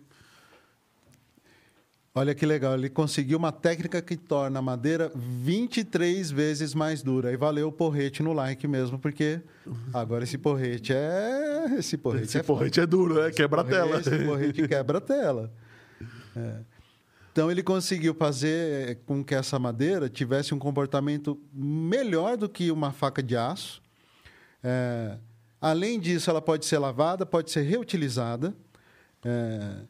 Olha 2.12 2.35
que 2.35 2.44
legal, 2.44 2.74
ele 2.74 2.90
conseguiu 2.90 3.38
uma 3.38 3.52
técnica 3.52 4.02
que 4.02 4.16
torna 4.16 4.59
a 4.59 4.62
madeira 4.62 5.12
23 5.14 6.30
vezes 6.30 6.74
mais 6.74 7.02
dura. 7.02 7.32
E 7.32 7.37
valeu 7.37 7.68
o 7.68 7.72
porrete 7.72 8.22
no 8.22 8.32
like 8.32 8.66
mesmo, 8.66 8.98
porque 8.98 9.40
agora 9.94 10.24
esse 10.24 10.37
porrete 10.37 10.92
é. 10.92 11.76
Esse 11.78 11.96
porrete 11.96 12.24
Esse 12.24 12.38
é 12.38 12.42
porrete 12.42 12.80
é 12.80 12.87
duro, 12.87 13.22
né? 13.22 13.30
Quebra 13.30 13.61
a 13.61 13.64
tela. 13.64 14.00
Esse 14.00 14.24
porrete 14.24 14.66
quebra 14.66 14.98
a 14.98 15.00
tela. 15.00 15.52
É. 16.35 16.61
Então 17.37 17.51
ele 17.51 17.62
conseguiu 17.62 18.14
fazer 18.14 18.88
eh, 18.88 18.94
com 18.94 19.22
que 19.22 19.35
essa 19.35 19.59
madeira 19.59 20.09
tivesse 20.09 20.55
um 20.55 20.59
comportamento 20.59 21.38
melhor 21.53 22.35
do 22.35 22.49
que 22.49 22.70
uma 22.70 22.92
faca 22.92 23.22
de 23.22 23.37
aço. 23.37 23.83
É, 24.64 25.18
além 25.61 26.01
disso, 26.01 26.31
ela 26.31 26.40
pode 26.40 26.64
ser 26.64 26.79
lavada, 26.79 27.27
pode 27.27 27.51
ser 27.51 27.61
reutilizada. 27.61 28.57
É, 29.22 29.83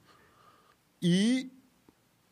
e 1.01 1.49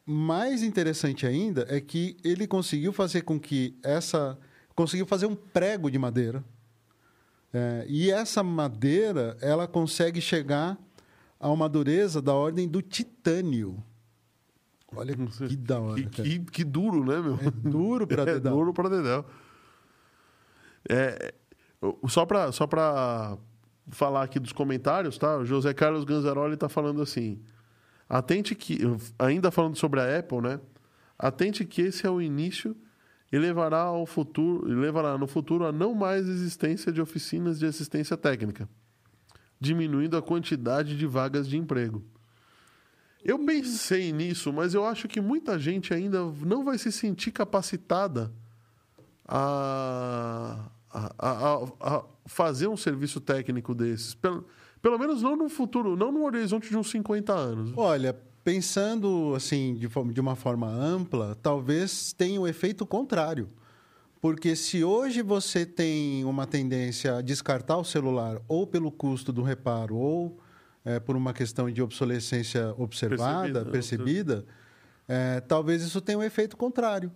mais 0.05 0.65
interessante 0.65 1.29
ainda 1.29 1.65
é 1.69 1.81
que 1.81 2.17
ele 2.25 2.45
conseguiu 2.45 2.93
fazer 2.93 3.23
com 3.23 3.39
que 3.39 3.79
essa 3.85 4.37
conseguiu 4.75 5.07
fazer 5.07 5.27
um 5.27 5.37
prego 5.37 5.89
de 5.93 5.97
madeira 5.97 6.45
É, 7.53 7.87
e 7.89 8.11
essa 8.11 8.43
madeira 8.43 9.37
ela 9.41 9.69
consegue 9.69 10.21
chegar 10.21 10.77
a 11.39 11.49
uma 11.53 11.69
dureza 11.69 12.21
da 12.21 12.35
ordem 12.35 12.67
do 12.67 12.83
titânio 12.83 13.81
olha 14.97 15.15
que 15.17 15.57
da 15.57 15.81
hora 15.81 16.03
Que, 16.03 16.23
que, 16.23 16.39
que 16.41 16.65
duro, 16.65 17.05
né, 17.05 17.21
meu? 17.21 17.35
é 17.35 17.51
duro 17.51 18.07
para 18.07 18.23
É 18.31 18.35
dedar 18.35 18.51
duro 18.51 18.73
pra 18.73 18.89
dedéu. 18.89 19.25
É, 20.89 21.35
só 22.09 22.27
para 22.27 22.53
só 22.53 22.67
pra 22.67 23.37
falar 23.89 24.23
aqui 24.23 24.39
dos 24.39 24.53
comentários, 24.53 25.19
tá? 25.19 25.39
O 25.39 25.45
José 25.45 25.73
Carlos 25.75 26.05
Ganzaroli 26.05 26.55
está 26.55 26.69
falando 26.69 27.03
assim. 27.03 27.41
Atente 28.09 28.55
que, 28.55 28.81
ainda 29.19 29.51
falando 29.51 29.77
sobre 29.77 30.01
a 30.01 30.19
Apple, 30.19 30.41
né? 30.41 30.61
Atente 31.19 31.65
que 31.65 31.83
esse 31.83 32.07
é 32.07 32.11
o 32.11 32.21
início 32.21 32.77
e 33.33 33.39
levará 33.39 33.81
ao 33.81 34.07
futuro, 34.07 34.71
e 34.71 34.75
levará 34.75 35.17
no 35.19 35.27
futuro 35.27 35.65
a 35.65 35.73
não 35.73 35.95
mais 35.95 36.29
existência 36.29 36.93
de 36.93 37.01
oficinas 37.01 37.59
de 37.59 37.67
assistência 37.67 38.17
técnica, 38.17 38.69
diminuindo 39.59 40.17
a 40.17 40.23
quantidade 40.23 40.97
de 40.97 41.07
vagas 41.07 41.49
de 41.49 41.57
emprego. 41.57 42.05
Eu 43.25 43.39
pensei 43.39 44.13
nisso, 44.13 44.53
mas 44.53 44.75
eu 44.75 44.85
acho 44.85 45.09
que 45.09 45.21
muita 45.21 45.59
gente 45.59 45.95
ainda 45.95 46.23
não 46.45 46.63
vai 46.63 46.77
se 46.77 46.93
sentir 46.93 47.31
capacitada 47.31 48.31
a, 49.27 50.69
a, 50.91 51.13
a, 51.19 51.65
a 51.81 52.05
fazer 52.27 52.69
um 52.69 52.77
serviço 52.77 53.21
técnico 53.21 53.75
desses. 53.75 54.15
Pelo, 54.15 54.45
pelo 54.83 54.99
menos 54.99 55.23
não 55.23 55.35
no 55.35 55.49
futuro, 55.49 55.97
não 55.97 56.13
no 56.13 56.25
horizonte 56.25 56.69
de 56.69 56.77
uns 56.77 56.91
50 56.91 57.33
anos. 57.33 57.73
Olha, 57.75 58.15
pensando 58.45 59.33
assim 59.35 59.75
de, 59.75 59.89
de 59.89 60.21
uma 60.21 60.37
forma 60.37 60.69
ampla, 60.69 61.35
talvez 61.43 62.13
tenha 62.13 62.39
o 62.39 62.45
um 62.45 62.47
efeito 62.47 62.85
contrário. 62.85 63.49
Porque 64.21 64.55
se 64.55 64.85
hoje 64.85 65.23
você 65.23 65.67
tem 65.67 66.25
uma 66.25 66.47
tendência 66.47 67.17
a 67.17 67.23
descartar 67.23 67.79
o 67.79 67.85
celular 67.85 68.41
ou 68.49 68.67
pelo 68.67 68.91
custo 68.91 69.33
do 69.33 69.43
reparo 69.43 69.97
ou 69.97 70.39
é, 70.85 71.01
por 71.01 71.17
uma 71.17 71.33
questão 71.33 71.71
de 71.71 71.81
obsolescência 71.81 72.75
observada, 72.77 73.65
percebida, 73.65 73.71
percebida 73.71 74.45
é, 75.09 75.41
talvez 75.41 75.83
isso 75.83 76.01
tenha 76.01 76.19
um 76.19 76.23
efeito 76.23 76.57
contrário 76.57 77.13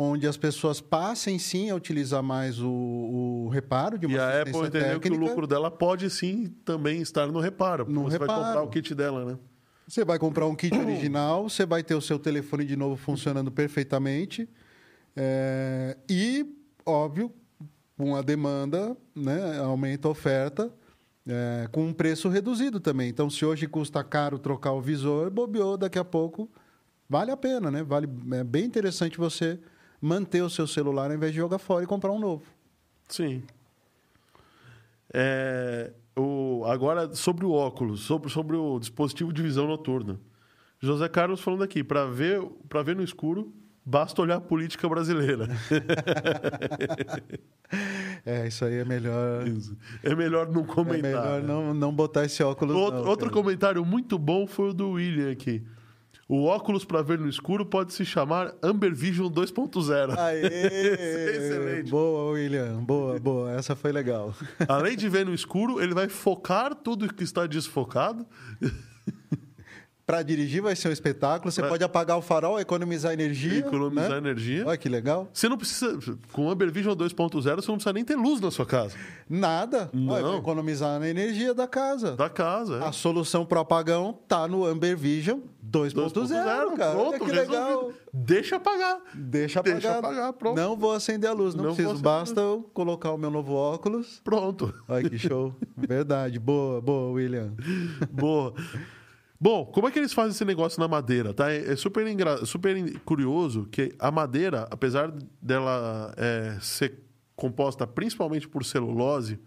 onde 0.00 0.28
as 0.28 0.36
pessoas 0.36 0.80
passem 0.80 1.40
sim 1.40 1.70
a 1.70 1.74
utilizar 1.74 2.22
mais 2.22 2.60
o, 2.60 2.70
o 2.70 3.48
reparo 3.48 3.98
de 3.98 4.06
uma 4.06 4.16
E 4.16 4.20
a 4.20 4.42
Apple 4.42 4.56
entendeu 4.58 4.70
técnica. 4.70 5.00
que 5.00 5.10
o 5.10 5.18
lucro 5.18 5.44
dela 5.44 5.72
pode 5.72 6.08
sim 6.08 6.54
também 6.64 7.02
estar 7.02 7.26
no 7.26 7.40
reparo. 7.40 7.84
No 7.90 8.04
você 8.04 8.12
reparo. 8.12 8.32
vai 8.32 8.46
comprar 8.46 8.62
o 8.62 8.68
kit 8.68 8.94
dela, 8.94 9.24
né? 9.24 9.38
Você 9.88 10.04
vai 10.04 10.18
comprar 10.18 10.46
um 10.46 10.54
kit 10.54 10.76
original, 10.78 11.48
você 11.48 11.66
vai 11.66 11.82
ter 11.82 11.96
o 11.96 12.00
seu 12.00 12.16
telefone 12.16 12.64
de 12.64 12.76
novo 12.76 12.94
funcionando 12.94 13.50
perfeitamente. 13.50 14.48
É, 15.16 15.96
e, 16.08 16.46
óbvio, 16.86 17.32
com 17.96 18.14
a 18.14 18.22
demanda, 18.22 18.96
né, 19.16 19.58
aumenta 19.58 20.06
a 20.06 20.10
oferta, 20.12 20.72
é, 21.28 21.68
com 21.70 21.86
um 21.86 21.92
preço 21.92 22.28
reduzido 22.28 22.80
também. 22.80 23.08
Então, 23.08 23.28
se 23.28 23.44
hoje 23.44 23.66
custa 23.66 24.02
caro 24.02 24.38
trocar 24.38 24.72
o 24.72 24.80
visor, 24.80 25.30
bobeou, 25.30 25.76
daqui 25.76 25.98
a 25.98 26.04
pouco 26.04 26.50
vale 27.08 27.30
a 27.30 27.36
pena, 27.36 27.70
né? 27.70 27.82
Vale, 27.82 28.08
é 28.32 28.42
bem 28.42 28.64
interessante 28.64 29.18
você 29.18 29.58
manter 30.00 30.42
o 30.42 30.50
seu 30.50 30.66
celular 30.66 31.10
ao 31.10 31.16
invés 31.16 31.32
de 31.32 31.38
jogar 31.38 31.58
fora 31.58 31.84
e 31.84 31.86
comprar 31.86 32.12
um 32.12 32.18
novo. 32.18 32.44
Sim. 33.08 33.42
É, 35.12 35.92
o, 36.16 36.64
agora, 36.66 37.14
sobre 37.14 37.44
o 37.44 37.52
óculos, 37.52 38.00
sobre, 38.00 38.30
sobre 38.30 38.56
o 38.56 38.78
dispositivo 38.78 39.32
de 39.32 39.42
visão 39.42 39.66
noturna. 39.66 40.18
José 40.80 41.08
Carlos 41.08 41.40
falando 41.40 41.64
aqui, 41.64 41.82
para 41.82 42.06
ver, 42.06 42.40
ver 42.84 42.96
no 42.96 43.02
escuro, 43.02 43.52
basta 43.84 44.22
olhar 44.22 44.36
a 44.36 44.40
política 44.40 44.88
brasileira. 44.88 45.48
é, 48.28 48.46
isso 48.48 48.64
aí 48.64 48.74
é 48.74 48.84
melhor. 48.84 49.46
Isso. 49.46 49.76
É 50.02 50.14
melhor 50.14 50.50
não 50.50 50.64
comentar. 50.64 50.98
É 50.98 51.02
melhor 51.02 51.42
não, 51.42 51.72
não 51.72 51.92
botar 51.92 52.24
esse 52.24 52.42
óculos. 52.42 52.76
Outro, 52.76 53.00
não, 53.00 53.08
outro 53.08 53.30
comentário 53.30 53.84
muito 53.84 54.18
bom 54.18 54.46
foi 54.46 54.70
o 54.70 54.74
do 54.74 54.90
William 54.90 55.32
aqui. 55.32 55.64
O 56.28 56.44
óculos 56.44 56.84
para 56.84 57.00
ver 57.00 57.18
no 57.18 57.26
escuro 57.26 57.64
pode 57.64 57.94
se 57.94 58.04
chamar 58.04 58.52
Amber 58.62 58.94
Vision 58.94 59.32
2.0. 59.32 60.18
Aê! 60.18 60.42
Excelente. 60.44 61.90
Boa, 61.90 62.32
William. 62.32 62.84
Boa, 62.84 63.18
boa. 63.18 63.50
Essa 63.52 63.74
foi 63.74 63.92
legal. 63.92 64.34
Além 64.68 64.94
de 64.94 65.08
ver 65.08 65.24
no 65.24 65.32
escuro, 65.32 65.80
ele 65.82 65.94
vai 65.94 66.06
focar 66.06 66.74
tudo 66.74 67.12
que 67.12 67.24
está 67.24 67.46
desfocado. 67.46 68.26
Para 70.08 70.22
dirigir 70.22 70.62
vai 70.62 70.74
ser 70.74 70.88
um 70.88 70.92
espetáculo. 70.92 71.52
Você 71.52 71.62
pode 71.62 71.84
apagar 71.84 72.16
o 72.16 72.22
farol, 72.22 72.58
economizar 72.58 73.12
energia. 73.12 73.58
Economizar 73.58 74.08
né? 74.08 74.16
energia. 74.16 74.66
Olha 74.66 74.78
que 74.78 74.88
legal. 74.88 75.28
Você 75.34 75.50
não 75.50 75.58
precisa. 75.58 75.98
Com 76.32 76.46
o 76.46 76.50
Amber 76.50 76.72
Vision 76.72 76.96
2.0, 76.96 77.42
você 77.42 77.50
não 77.50 77.74
precisa 77.74 77.92
nem 77.92 78.02
ter 78.02 78.16
luz 78.16 78.40
na 78.40 78.50
sua 78.50 78.64
casa. 78.64 78.96
Nada. 79.28 79.90
Não. 79.92 80.14
Olha, 80.14 80.38
economizar 80.38 80.98
na 80.98 81.10
energia 81.10 81.52
da 81.52 81.68
casa. 81.68 82.16
Da 82.16 82.30
casa. 82.30 82.76
É. 82.78 82.88
A 82.88 82.90
solução 82.92 83.44
para 83.44 83.58
o 83.58 83.60
apagão 83.60 84.18
tá 84.26 84.48
no 84.48 84.64
Amber 84.64 84.96
Vision 84.96 85.40
2.0, 85.70 86.74
cara. 86.74 86.92
Pronto, 86.92 87.08
Olha 87.10 87.18
que 87.18 87.24
resolvido. 87.26 87.50
legal. 87.50 87.92
Deixa 88.10 88.56
apagar. 88.56 89.00
Deixa 89.12 89.60
apagar. 89.60 89.78
Deixa 89.78 89.98
apagar, 89.98 90.32
pronto. 90.32 90.56
Não 90.56 90.74
vou 90.74 90.92
acender 90.92 91.28
a 91.28 91.34
luz, 91.34 91.54
não, 91.54 91.64
Não 91.64 91.74
preciso. 91.74 92.02
Basta 92.02 92.40
eu 92.40 92.66
colocar 92.72 93.12
o 93.12 93.18
meu 93.18 93.30
novo 93.30 93.52
óculos. 93.52 94.22
Pronto. 94.24 94.72
Olha 94.88 95.06
que 95.06 95.18
show. 95.18 95.54
Verdade. 95.76 96.38
Boa, 96.38 96.80
boa, 96.80 97.12
William. 97.12 97.52
Boa. 98.10 98.54
Bom, 99.40 99.64
como 99.66 99.86
é 99.86 99.90
que 99.90 99.98
eles 99.98 100.12
fazem 100.12 100.32
esse 100.32 100.44
negócio 100.44 100.80
na 100.80 100.88
madeira? 100.88 101.32
Tá? 101.32 101.52
É 101.52 101.76
super, 101.76 102.06
engra... 102.06 102.44
super 102.44 103.00
curioso 103.00 103.68
que 103.70 103.94
a 103.98 104.10
madeira, 104.10 104.66
apesar 104.70 105.12
dela 105.40 106.12
é, 106.16 106.58
ser 106.60 106.98
composta 107.36 107.86
principalmente 107.86 108.48
por 108.48 108.64
celulose, 108.64 109.38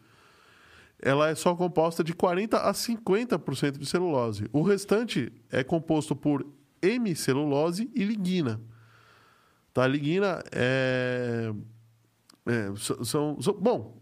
ela 1.02 1.30
é 1.30 1.36
só 1.36 1.54
composta 1.56 2.04
de 2.04 2.14
40% 2.14 2.54
a 2.54 2.72
50% 2.72 3.78
de 3.78 3.86
celulose. 3.86 4.48
O 4.54 4.62
restante 4.62 5.34
é 5.50 5.62
composto 5.62 6.16
por 6.16 6.46
hemicelulose 6.82 7.92
e 7.94 8.04
lignina. 8.06 8.62
Tá? 9.74 9.86
Lignina 9.88 10.42
é... 10.54 11.52
é 12.46 12.76
são, 13.04 13.42
são, 13.42 13.54
bom, 13.60 14.01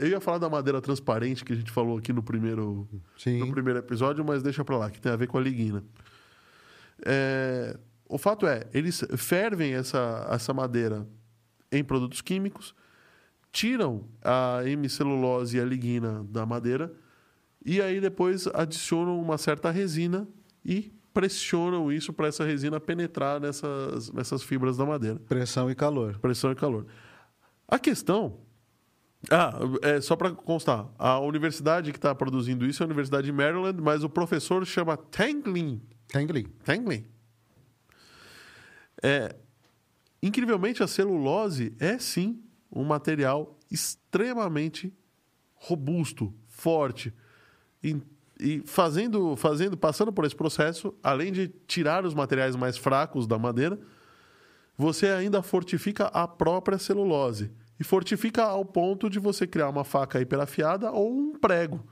eu 0.00 0.08
ia 0.08 0.20
falar 0.20 0.38
da 0.38 0.48
madeira 0.48 0.80
transparente 0.80 1.44
que 1.44 1.52
a 1.52 1.56
gente 1.56 1.70
falou 1.70 1.98
aqui 1.98 2.12
no 2.12 2.22
primeiro, 2.22 2.88
Sim. 3.18 3.38
no 3.38 3.50
primeiro 3.50 3.78
episódio, 3.78 4.24
mas 4.24 4.42
deixa 4.42 4.64
para 4.64 4.76
lá, 4.76 4.90
que 4.90 5.00
tem 5.00 5.12
a 5.12 5.16
ver 5.16 5.26
com 5.26 5.36
a 5.36 5.40
lignina. 5.40 5.84
É, 7.04 7.78
o 8.08 8.18
fato 8.18 8.46
é, 8.46 8.66
eles 8.72 9.04
fervem 9.16 9.74
essa, 9.74 10.26
essa 10.30 10.54
madeira 10.54 11.06
em 11.70 11.84
produtos 11.84 12.20
químicos, 12.20 12.74
tiram 13.52 14.08
a 14.24 14.62
hemicelulose 14.64 15.58
e 15.58 15.60
a 15.60 15.64
lignina 15.64 16.24
da 16.28 16.46
madeira 16.46 16.92
e 17.64 17.80
aí 17.80 18.00
depois 18.00 18.46
adicionam 18.48 19.20
uma 19.20 19.36
certa 19.36 19.70
resina 19.70 20.26
e 20.64 20.92
pressionam 21.12 21.92
isso 21.92 22.12
para 22.12 22.28
essa 22.28 22.44
resina 22.44 22.80
penetrar 22.80 23.40
nessas, 23.40 24.10
nessas 24.12 24.42
fibras 24.42 24.76
da 24.76 24.86
madeira. 24.86 25.18
Pressão 25.28 25.70
e 25.70 25.74
calor. 25.74 26.18
Pressão 26.18 26.52
e 26.52 26.54
calor. 26.54 26.86
A 27.68 27.78
questão 27.78 28.38
ah, 29.28 29.52
é, 29.82 30.00
só 30.00 30.16
para 30.16 30.30
constar, 30.30 30.88
a 30.98 31.18
universidade 31.18 31.92
que 31.92 31.98
está 31.98 32.14
produzindo 32.14 32.64
isso 32.64 32.82
é 32.82 32.84
a 32.84 32.86
Universidade 32.86 33.26
de 33.26 33.32
Maryland, 33.32 33.80
mas 33.82 34.02
o 34.02 34.08
professor 34.08 34.64
chama 34.64 34.96
Tanglin. 34.96 35.82
Tanglin. 36.08 36.44
Tanglin. 36.64 37.04
É, 39.02 39.36
incrivelmente, 40.22 40.82
a 40.82 40.86
celulose 40.86 41.74
é 41.78 41.98
sim 41.98 42.42
um 42.72 42.84
material 42.84 43.58
extremamente 43.70 44.92
robusto, 45.54 46.32
forte. 46.48 47.12
E, 47.84 48.00
e 48.38 48.62
fazendo, 48.64 49.36
fazendo, 49.36 49.76
passando 49.76 50.12
por 50.12 50.24
esse 50.24 50.34
processo, 50.34 50.94
além 51.02 51.30
de 51.30 51.48
tirar 51.66 52.06
os 52.06 52.14
materiais 52.14 52.56
mais 52.56 52.78
fracos 52.78 53.26
da 53.26 53.38
madeira, 53.38 53.78
você 54.78 55.08
ainda 55.08 55.42
fortifica 55.42 56.06
a 56.06 56.26
própria 56.26 56.78
celulose 56.78 57.50
e 57.80 57.84
fortifica 57.84 58.42
ao 58.44 58.62
ponto 58.62 59.08
de 59.08 59.18
você 59.18 59.46
criar 59.46 59.70
uma 59.70 59.84
faca 59.84 60.20
hiperafiada 60.20 60.92
ou 60.92 61.10
um 61.10 61.32
prego. 61.32 61.82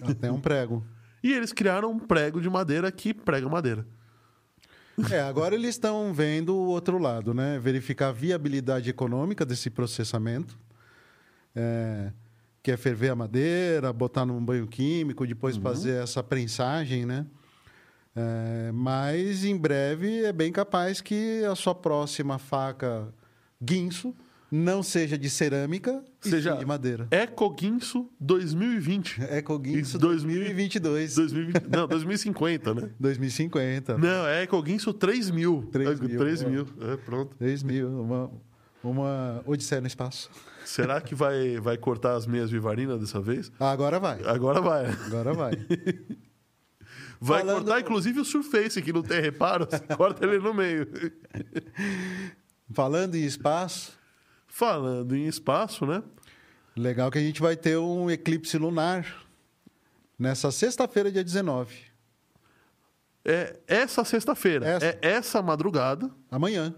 Até 0.00 0.30
um 0.30 0.40
prego. 0.40 0.86
e 1.20 1.32
eles 1.32 1.52
criaram 1.52 1.90
um 1.90 1.98
prego 1.98 2.40
de 2.40 2.48
madeira 2.48 2.90
que 2.92 3.12
prega 3.12 3.48
madeira. 3.48 3.84
É, 5.10 5.20
agora 5.20 5.54
eles 5.54 5.70
estão 5.70 6.12
vendo 6.12 6.54
o 6.54 6.68
outro 6.68 6.98
lado, 6.98 7.34
né? 7.34 7.58
Verificar 7.58 8.08
a 8.08 8.12
viabilidade 8.12 8.88
econômica 8.88 9.44
desse 9.44 9.68
processamento. 9.68 10.56
É, 11.56 12.12
que 12.62 12.70
é 12.70 12.76
ferver 12.76 13.08
a 13.08 13.16
madeira, 13.16 13.92
botar 13.92 14.24
num 14.24 14.44
banho 14.44 14.66
químico, 14.66 15.26
depois 15.26 15.56
uhum. 15.56 15.62
fazer 15.62 16.02
essa 16.02 16.22
prensagem, 16.22 17.06
né? 17.06 17.26
É, 18.14 18.70
mas 18.72 19.44
em 19.44 19.56
breve 19.56 20.24
é 20.24 20.32
bem 20.32 20.52
capaz 20.52 21.00
que 21.00 21.42
a 21.44 21.54
sua 21.54 21.74
próxima 21.74 22.38
faca 22.38 23.12
guinso 23.62 24.14
não 24.50 24.82
seja 24.82 25.16
de 25.16 25.30
cerâmica 25.30 26.02
seja 26.20 26.56
de 26.56 26.66
madeira. 26.66 27.06
Ecoguinso 27.10 28.10
2020. 28.18 29.22
Ecoguinso 29.22 29.98
2022. 29.98 31.14
2020, 31.14 31.68
não, 31.68 31.86
2050, 31.86 32.74
né? 32.74 32.90
2050. 32.98 33.98
Não, 33.98 34.26
é 34.26 34.42
Ecoguinso 34.42 34.92
3000. 34.92 35.68
3 35.70 36.00
mil. 36.00 36.18
3 36.18 36.42
mil, 36.44 36.66
é, 36.80 36.96
pronto. 36.96 37.36
3 37.36 37.62
mil, 37.62 37.88
uma, 37.88 38.30
uma 38.82 39.42
odisseia 39.46 39.80
no 39.80 39.86
espaço. 39.86 40.30
Será 40.64 41.00
que 41.00 41.14
vai, 41.14 41.58
vai 41.58 41.76
cortar 41.76 42.14
as 42.14 42.26
meias 42.26 42.50
vivarinas 42.50 43.00
dessa 43.00 43.20
vez? 43.20 43.50
Agora 43.58 43.98
vai. 43.98 44.22
Agora 44.24 44.60
vai. 44.60 44.86
Agora 45.06 45.32
vai. 45.32 45.52
Vai 47.22 47.40
Falando... 47.40 47.56
cortar, 47.56 47.80
inclusive, 47.80 48.18
o 48.18 48.24
Surface, 48.24 48.80
que 48.80 48.94
não 48.94 49.02
tem 49.02 49.20
reparo, 49.20 49.68
corta 49.94 50.24
ele 50.24 50.38
no 50.38 50.54
meio. 50.54 50.88
Falando 52.72 53.14
em 53.14 53.24
espaço, 53.24 53.92
Falando 54.60 55.16
em 55.16 55.26
espaço, 55.26 55.86
né? 55.86 56.02
Legal 56.76 57.10
que 57.10 57.16
a 57.16 57.22
gente 57.22 57.40
vai 57.40 57.56
ter 57.56 57.78
um 57.78 58.10
eclipse 58.10 58.58
lunar 58.58 59.06
Nessa 60.18 60.50
sexta-feira, 60.50 61.10
dia 61.10 61.24
19. 61.24 61.74
É 63.24 63.56
essa 63.66 64.04
sexta-feira. 64.04 64.66
Essa. 64.66 64.86
É 64.86 64.98
essa 65.00 65.40
madrugada. 65.40 66.10
Amanhã. 66.30 66.74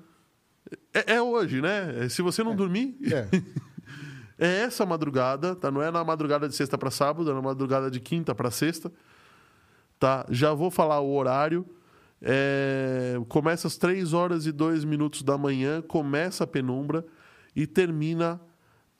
É, 0.94 1.14
é 1.14 1.22
hoje, 1.22 1.60
né? 1.60 2.08
Se 2.08 2.22
você 2.22 2.44
não 2.44 2.54
dormir. 2.54 2.96
É. 3.12 3.26
É 4.38 4.62
essa 4.62 4.84
madrugada, 4.84 5.54
tá? 5.54 5.70
Não 5.70 5.80
é 5.80 5.88
na 5.88 6.02
madrugada 6.02 6.48
de 6.48 6.56
sexta 6.56 6.76
para 6.76 6.90
sábado, 6.90 7.30
é 7.30 7.34
na 7.34 7.42
madrugada 7.42 7.88
de 7.88 8.00
quinta 8.00 8.34
para 8.34 8.50
sexta. 8.50 8.90
Tá? 10.00 10.26
Já 10.30 10.52
vou 10.52 10.68
falar 10.68 10.98
o 11.00 11.14
horário. 11.14 11.64
É, 12.20 13.20
Começa 13.28 13.68
às 13.68 13.76
3 13.76 14.12
horas 14.12 14.44
e 14.46 14.50
2 14.50 14.84
minutos 14.84 15.22
da 15.22 15.38
manhã, 15.38 15.80
começa 15.80 16.42
a 16.42 16.46
penumbra 16.46 17.04
e 17.54 17.66
termina 17.66 18.40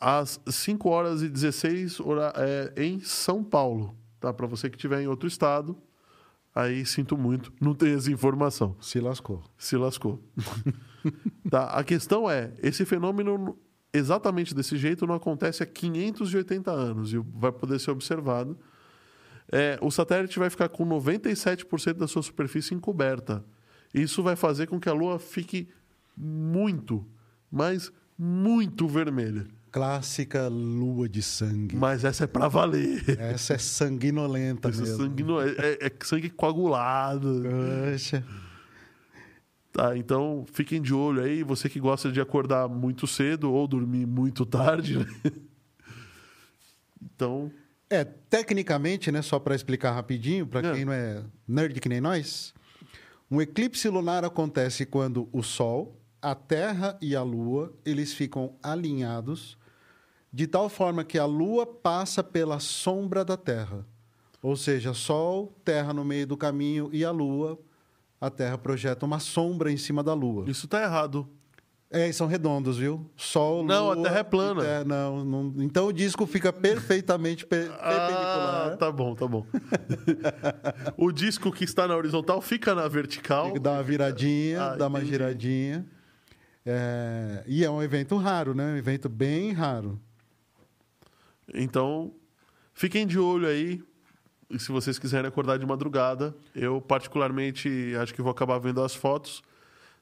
às 0.01 0.41
5 0.47 0.89
horas 0.89 1.23
e 1.23 1.29
16 1.29 2.01
hora- 2.01 2.33
é, 2.37 2.73
em 2.85 3.01
São 3.01 3.43
Paulo. 3.43 3.97
Tá? 4.21 4.33
Para 4.33 4.47
você 4.47 4.69
que 4.69 4.77
estiver 4.77 5.01
em 5.01 5.07
outro 5.07 5.27
estado, 5.29 5.77
aí 6.55 6.85
sinto 6.85 7.17
muito, 7.17 7.53
não 7.61 7.75
tem 7.75 7.95
essa 7.95 8.11
informação 8.11 8.77
Se 8.81 9.01
lascou. 9.01 9.43
se 9.57 9.77
lascou. 9.77 10.23
tá? 11.51 11.67
A 11.67 11.83
questão 11.85 12.31
é, 12.31 12.53
esse 12.63 12.85
fenômeno 12.85 13.57
exatamente 13.93 14.55
desse 14.55 14.77
jeito 14.77 15.07
não 15.07 15.15
acontece 15.15 15.63
há 15.63 15.67
580 15.67 16.71
anos 16.71 17.13
e 17.13 17.19
vai 17.19 17.53
poder 17.53 17.79
ser 17.79 17.91
observado. 17.91 18.59
É, 19.51 19.79
o 19.83 19.91
satélite 19.91 20.39
vai 20.39 20.49
ficar 20.49 20.69
com 20.69 20.87
97% 20.87 21.95
da 21.95 22.07
sua 22.07 22.23
superfície 22.23 22.75
encoberta. 22.75 23.45
Isso 23.93 24.23
vai 24.23 24.35
fazer 24.35 24.67
com 24.67 24.81
que 24.81 24.89
a 24.89 24.93
Lua 24.95 25.19
fique 25.19 25.69
muito, 26.17 27.07
mas 27.51 27.93
muito 28.19 28.87
vermelha. 28.89 29.47
Clássica 29.71 30.49
lua 30.49 31.09
de 31.09 31.23
sangue. 31.23 31.77
Mas 31.77 32.05
essa 32.05 32.25
é 32.25 32.27
pra 32.27 32.47
valer. 32.47 33.03
Essa 33.19 33.55
é 33.55 33.59
sanguinolenta 33.59 34.69
Esse 34.69 34.83
mesmo. 34.83 34.97
sangue 34.99 35.23
não 35.23 35.41
é, 35.41 35.49
é- 35.51 35.87
é 35.87 35.93
sangue 36.05 36.29
coagulado. 36.29 37.43
Poxa. 37.91 38.23
Tá, 39.73 39.97
então 39.97 40.45
fiquem 40.53 40.83
de 40.83 40.93
olho 40.93 41.23
aí, 41.23 41.43
você 41.43 41.67
que 41.71 41.81
gosta 41.81 42.13
de 42.13 42.21
acordar 42.21 42.69
muito 42.69 43.07
cedo 43.07 43.51
ou 43.51 43.67
dormir 43.67 44.05
muito 44.07 44.45
tarde, 44.45 44.99
né? 44.99 45.07
Então, 47.03 47.51
É, 47.91 48.05
tecnicamente, 48.05 49.13
né, 49.13 49.21
só 49.21 49.39
para 49.39 49.55
explicar 49.55 49.93
rapidinho, 49.93 50.47
para 50.47 50.67
É. 50.67 50.73
quem 50.75 50.85
não 50.87 50.93
é 50.95 51.23
nerd 51.47 51.79
que 51.79 51.89
nem 51.91 52.01
nós, 52.01 52.55
um 53.31 53.39
eclipse 53.41 53.87
lunar 53.89 54.25
acontece 54.25 54.87
quando 54.87 55.29
o 55.31 55.43
Sol, 55.43 56.01
a 56.23 56.35
Terra 56.35 56.97
e 57.03 57.17
a 57.17 57.23
Lua, 57.23 57.73
eles 57.85 58.13
ficam 58.15 58.55
alinhados 58.63 59.59
de 60.33 60.47
tal 60.47 60.69
forma 60.69 61.05
que 61.05 61.19
a 61.19 61.27
Lua 61.27 61.67
passa 61.67 62.23
pela 62.25 62.59
sombra 62.61 63.25
da 63.25 63.37
Terra. 63.37 63.85
Ou 64.43 64.57
seja, 64.57 64.95
Sol, 64.95 65.53
Terra 65.65 65.93
no 65.93 66.05
meio 66.05 66.27
do 66.27 66.37
caminho 66.37 66.89
e 66.93 67.05
a 67.05 67.11
Lua, 67.11 67.59
a 68.21 68.31
Terra 68.31 68.57
projeta 68.57 69.05
uma 69.05 69.19
sombra 69.19 69.71
em 69.71 69.77
cima 69.77 70.03
da 70.03 70.15
Lua. 70.15 70.49
isso 70.49 70.67
tá 70.69 70.83
errado. 70.83 71.29
É, 71.95 72.11
são 72.11 72.27
redondos, 72.27 72.79
viu? 72.79 73.05
Sol, 73.15 73.63
Não, 73.63 73.91
a 73.91 73.95
Lua 73.95 74.05
Terra 74.05 74.19
é 74.21 74.23
plana. 74.23 74.63
Terra- 74.63 74.85
não, 74.85 75.23
não- 75.23 75.55
então 75.63 75.89
o 75.89 75.93
disco 75.93 76.25
fica 76.27 76.51
perfeitamente 76.51 77.45
per- 77.45 77.69
perpendicular. 77.69 78.73
Ah, 78.73 78.77
tá 78.79 78.91
bom, 78.91 79.15
tá 79.15 79.27
bom. 79.29 79.45
o 80.97 81.13
disco 81.13 81.53
que 81.53 81.65
está 81.65 81.87
na 81.87 81.95
horizontal 81.97 82.41
fica 82.41 82.75
na 82.75 82.89
vertical. 82.89 83.59
Dar 83.61 83.73
uma 83.73 83.83
viradinha, 83.83 84.63
Ah, 84.63 84.87
uma 84.87 84.99
entendi. 85.01 85.13
giradinha. 85.13 85.87
É, 86.65 87.43
E 87.47 87.65
é 87.65 87.71
um 87.71 87.83
evento 87.83 88.17
raro, 88.17 88.55
né? 88.55 88.73
Um 88.73 88.77
evento 88.77 89.09
bem 89.09 89.53
raro. 89.53 89.99
Então, 91.55 92.13
fiquem 92.73 93.07
de 93.07 93.19
olho 93.19 93.47
aí. 93.47 93.83
E 94.49 94.59
se 94.59 94.71
vocês 94.71 94.99
quiserem 94.99 95.27
acordar 95.29 95.59
de 95.59 95.65
madrugada, 95.67 96.35
eu 96.55 96.81
particularmente 96.81 97.95
acho 98.01 98.13
que 98.15 98.21
vou 98.21 98.31
acabar 98.31 98.59
vendo 98.59 98.83
as 98.83 98.95
fotos. 98.95 99.43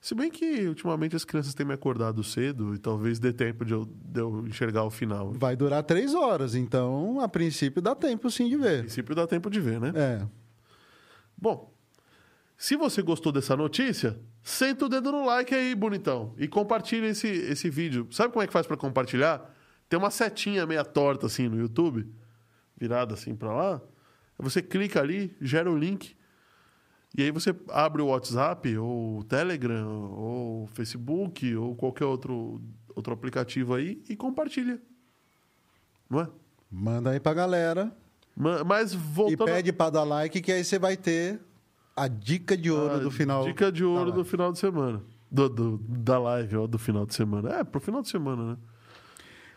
Se 0.01 0.15
bem 0.15 0.31
que 0.31 0.67
ultimamente 0.67 1.15
as 1.15 1.25
crianças 1.25 1.55
têm 1.55 1.65
me 1.67 1.75
acordado 1.75 2.25
cedo 2.25 2.75
e 2.75 2.79
talvez 2.79 3.19
dê 3.19 3.33
tempo 3.33 3.65
de 3.65 3.75
eu, 3.75 3.85
de 3.85 4.21
eu 4.21 4.47
enxergar 4.49 4.83
o 4.85 4.91
final. 4.91 5.33
Vai 5.33 5.55
durar 5.55 5.83
três 5.85 6.15
horas, 6.15 6.55
então, 6.55 7.21
a 7.21 7.29
princípio, 7.29 7.83
dá 7.83 7.95
tempo 7.95 8.31
sim 8.31 8.49
de 8.49 8.55
A 8.55 8.59
ver. 8.59 8.79
princípio 8.81 9.15
dá 9.15 9.27
tempo 9.27 9.51
de 9.51 9.61
ver, 9.61 9.79
né? 9.79 9.93
É. 9.95 10.27
Bom, 11.37 11.71
se 12.57 12.77
você 12.77 13.03
gostou 13.03 13.31
dessa 13.31 13.55
notícia, 13.57 14.19
senta 14.43 14.87
o 14.87 14.89
dedo 14.89 15.13
no 15.13 15.25
like 15.27 15.55
aí, 15.55 15.75
bonitão. 15.75 16.35
E 16.39 16.49
compartilha 16.49 17.07
esse, 17.07 17.29
esse 17.29 17.69
vídeo. 17.71 18.07
Sabe 18.11 18.33
como 18.33 18.43
é 18.43 18.47
que 18.47 18.53
faz 18.53 18.67
para 18.67 18.77
compartilhar? 18.77 19.55
Tem 19.89 19.99
uma 19.99 20.11
setinha 20.11 20.67
meia 20.67 20.85
torta 20.85 21.27
assim 21.27 21.49
no 21.49 21.59
YouTube, 21.59 22.07
virada 22.79 23.15
assim 23.15 23.35
para 23.35 23.53
lá. 23.53 23.81
Você 24.39 24.63
clica 24.63 25.01
ali, 25.01 25.37
gera 25.41 25.71
o 25.71 25.77
link. 25.77 26.17
E 27.17 27.23
aí 27.23 27.31
você 27.33 27.55
abre 27.71 28.01
o 28.01 28.07
WhatsApp, 28.07 28.77
ou 28.79 29.19
o 29.19 29.25
Telegram, 29.25 30.13
ou 30.13 30.63
o 30.65 30.67
Facebook, 30.69 31.55
ou 31.57 31.75
qualquer 31.75 32.05
outro, 32.05 32.61
outro 32.95 33.13
aplicativo 33.13 33.75
aí 33.75 34.01
e 34.09 34.15
compartilha. 34.17 34.81
Não 36.09 36.21
é? 36.21 36.29
Manda 36.71 37.11
aí 37.11 37.19
pra 37.21 37.35
galera. 37.35 37.93
Ma- 38.37 38.63
Mas 38.63 38.93
E 38.93 38.97
voltando... 38.97 39.45
pede 39.47 39.73
pra 39.73 39.91
dar 39.91 40.05
like, 40.05 40.41
que 40.41 40.53
aí 40.53 40.65
você 40.65 40.79
vai 40.79 40.97
ter 40.97 41.41
a 41.97 42.09
dica 42.09 42.57
de 42.57 42.71
ouro 42.71 42.95
Ah, 42.95 42.99
do 42.99 43.11
final. 43.11 43.45
Dica 43.45 43.71
de 43.71 43.85
ouro 43.85 44.13
do 44.13 44.25
final 44.25 44.53
de 44.53 44.59
semana. 44.59 45.03
Do, 45.31 45.49
do- 45.49 45.79
da 45.89 46.19
live, 46.19 46.57
ó, 46.57 46.67
do 46.67 46.79
final 46.79 47.07
de 47.07 47.15
semana. 47.15 47.51
É, 47.57 47.65
pro 47.65 47.81
final 47.81 48.03
de 48.03 48.09
semana, 48.09 48.53
né? 48.53 48.57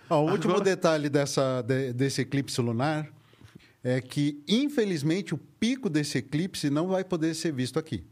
Ó, 0.09 0.21
o 0.25 0.31
último 0.31 0.53
Agora- 0.53 0.65
detalhe 0.65 1.09
dessa, 1.09 1.61
de- 1.61 1.93
desse 1.93 2.21
eclipse 2.21 2.59
lunar 2.61 3.07
é 3.83 3.99
que, 3.99 4.43
infelizmente, 4.47 5.33
o 5.33 5.37
pico 5.37 5.89
desse 5.89 6.17
eclipse 6.19 6.69
não 6.69 6.87
vai 6.87 7.03
poder 7.03 7.33
ser 7.33 7.51
visto 7.51 7.79
aqui. 7.79 8.03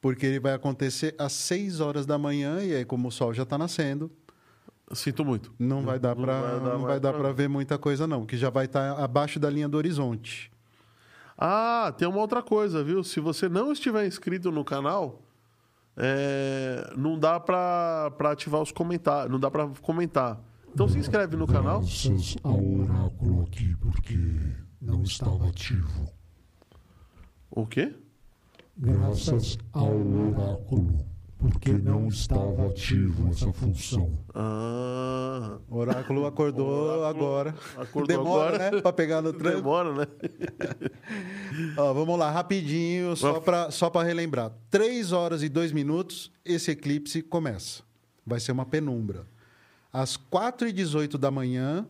Porque 0.00 0.24
ele 0.24 0.40
vai 0.40 0.54
acontecer 0.54 1.14
às 1.18 1.32
6 1.32 1.80
horas 1.80 2.06
da 2.06 2.16
manhã, 2.16 2.62
e 2.62 2.74
aí, 2.74 2.84
como 2.84 3.08
o 3.08 3.10
sol 3.12 3.34
já 3.34 3.42
está 3.42 3.58
nascendo, 3.58 4.10
Sinto 4.92 5.24
muito. 5.24 5.52
não 5.58 5.82
vai 5.82 5.98
dar 5.98 6.14
para 6.16 7.32
ver 7.32 7.48
muita 7.48 7.76
coisa, 7.78 8.06
não, 8.06 8.24
que 8.24 8.36
já 8.36 8.48
vai 8.50 8.64
estar 8.64 8.92
abaixo 8.98 9.38
da 9.38 9.50
linha 9.50 9.68
do 9.68 9.76
horizonte. 9.76 10.50
Ah, 11.42 11.94
tem 11.96 12.06
uma 12.06 12.18
outra 12.18 12.42
coisa, 12.42 12.84
viu? 12.84 13.02
Se 13.02 13.18
você 13.18 13.48
não 13.48 13.72
estiver 13.72 14.06
inscrito 14.06 14.52
no 14.52 14.62
canal, 14.62 15.22
é, 15.96 16.92
não 16.98 17.18
dá 17.18 17.40
pra, 17.40 18.10
pra 18.18 18.32
ativar 18.32 18.60
os 18.60 18.70
comentários, 18.70 19.32
não 19.32 19.40
dá 19.40 19.50
pra 19.50 19.66
comentar. 19.80 20.38
Então 20.72 20.86
se 20.86 20.98
inscreve 20.98 21.36
no 21.36 21.46
canal. 21.46 21.80
Graças 21.80 22.36
ao 22.42 22.62
oráculo 22.62 23.42
aqui, 23.42 23.74
porque 23.76 24.18
não 24.80 25.02
estava 25.02 25.48
ativo. 25.48 26.12
O 27.50 27.66
quê? 27.66 27.94
Graças 28.76 29.58
ao 29.72 29.96
oráculo, 29.96 31.04
porque 31.40 31.72
não 31.72 32.06
estava 32.08 32.66
ativo 32.66 33.30
essa 33.30 33.52
função. 33.52 34.12
Ah, 34.34 35.58
O 35.68 35.76
oráculo 35.78 36.26
acordou 36.26 37.04
agora. 37.04 37.54
acordou 37.76 38.06
Demora, 38.18 38.54
agora. 38.56 38.70
né? 38.76 38.80
Para 38.82 38.92
pegar 38.92 39.22
no 39.22 39.32
tranco. 39.32 39.56
demora, 39.56 39.92
né? 39.94 40.06
Ó, 41.76 41.92
vamos 41.92 42.18
lá, 42.18 42.30
rapidinho, 42.30 43.16
só 43.16 43.40
para 43.40 43.70
só 43.70 43.88
pra 43.90 44.02
relembrar. 44.02 44.52
Três 44.70 45.12
horas 45.12 45.42
e 45.42 45.48
dois 45.48 45.72
minutos, 45.72 46.30
esse 46.44 46.70
eclipse 46.70 47.22
começa. 47.22 47.82
Vai 48.26 48.38
ser 48.40 48.52
uma 48.52 48.66
penumbra. 48.66 49.26
Às 49.92 50.16
4 50.16 50.68
e 50.68 50.72
18 50.72 51.18
da 51.18 51.30
manhã, 51.30 51.86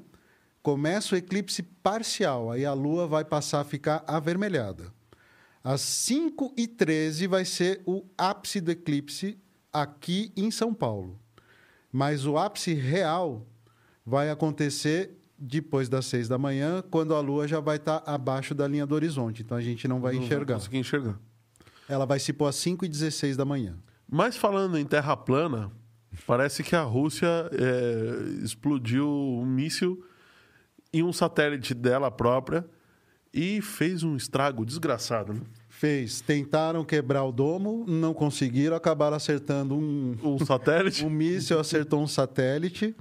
começa 0.62 1.14
o 1.14 1.18
eclipse 1.18 1.62
parcial. 1.62 2.50
Aí 2.50 2.64
a 2.64 2.72
Lua 2.72 3.06
vai 3.06 3.24
passar 3.24 3.60
a 3.60 3.64
ficar 3.64 4.02
avermelhada. 4.06 4.92
Às 5.62 5.80
5 5.82 6.54
e 6.56 6.66
13 6.66 7.26
vai 7.26 7.44
ser 7.44 7.82
o 7.84 8.04
ápice 8.16 8.60
do 8.60 8.70
eclipse 8.70 9.38
aqui 9.72 10.32
em 10.36 10.50
São 10.50 10.72
Paulo. 10.72 11.18
Mas 11.92 12.24
o 12.26 12.38
ápice 12.38 12.72
real 12.72 13.46
vai 14.04 14.30
acontecer 14.30 15.16
depois 15.38 15.88
das 15.88 16.06
6 16.06 16.28
da 16.28 16.36
manhã, 16.38 16.82
quando 16.90 17.14
a 17.14 17.20
Lua 17.20 17.48
já 17.48 17.60
vai 17.60 17.76
estar 17.76 18.02
abaixo 18.06 18.54
da 18.54 18.66
linha 18.68 18.86
do 18.86 18.94
horizonte. 18.94 19.42
Então 19.42 19.56
a 19.56 19.60
gente 19.60 19.86
não 19.88 20.00
vai 20.00 20.14
Não 20.14 20.22
enxergar. 20.22 20.54
conseguir 20.54 20.78
enxergar. 20.78 21.18
Ela 21.88 22.04
vai 22.06 22.18
se 22.18 22.32
pôr 22.32 22.46
às 22.46 22.56
5 22.56 22.84
e 22.84 22.88
16 22.88 23.36
da 23.36 23.44
manhã. 23.44 23.76
Mas 24.08 24.36
falando 24.36 24.78
em 24.78 24.84
terra 24.84 25.16
plana, 25.16 25.70
parece 26.26 26.62
que 26.62 26.76
a 26.76 26.82
Rússia 26.82 27.26
é, 27.52 28.44
explodiu 28.44 29.08
um 29.08 29.44
míssil 29.46 30.04
em 30.92 31.02
um 31.02 31.12
satélite 31.12 31.72
dela 31.74 32.10
própria 32.10 32.64
e 33.32 33.62
fez 33.62 34.02
um 34.02 34.16
estrago 34.16 34.64
desgraçado. 34.64 35.32
Né? 35.34 35.40
Fez. 35.68 36.20
Tentaram 36.20 36.84
quebrar 36.84 37.24
o 37.24 37.32
domo, 37.32 37.84
não 37.86 38.12
conseguiram, 38.12 38.76
acabaram 38.76 39.16
acertando 39.16 39.74
um, 39.74 40.16
Um 40.22 40.44
satélite. 40.44 41.04
um 41.06 41.10
míssil, 41.10 41.58
acertou 41.58 42.02
um 42.02 42.06
satélite. 42.06 42.94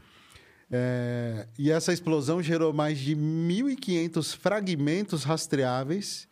É, 0.71 1.47
e 1.57 1.71
essa 1.71 1.91
explosão 1.91 2.43
gerou 2.43 2.71
mais 2.71 2.99
de 2.99 3.15
1.500 3.15 4.37
fragmentos 4.37 5.23
rastreáveis 5.23 6.27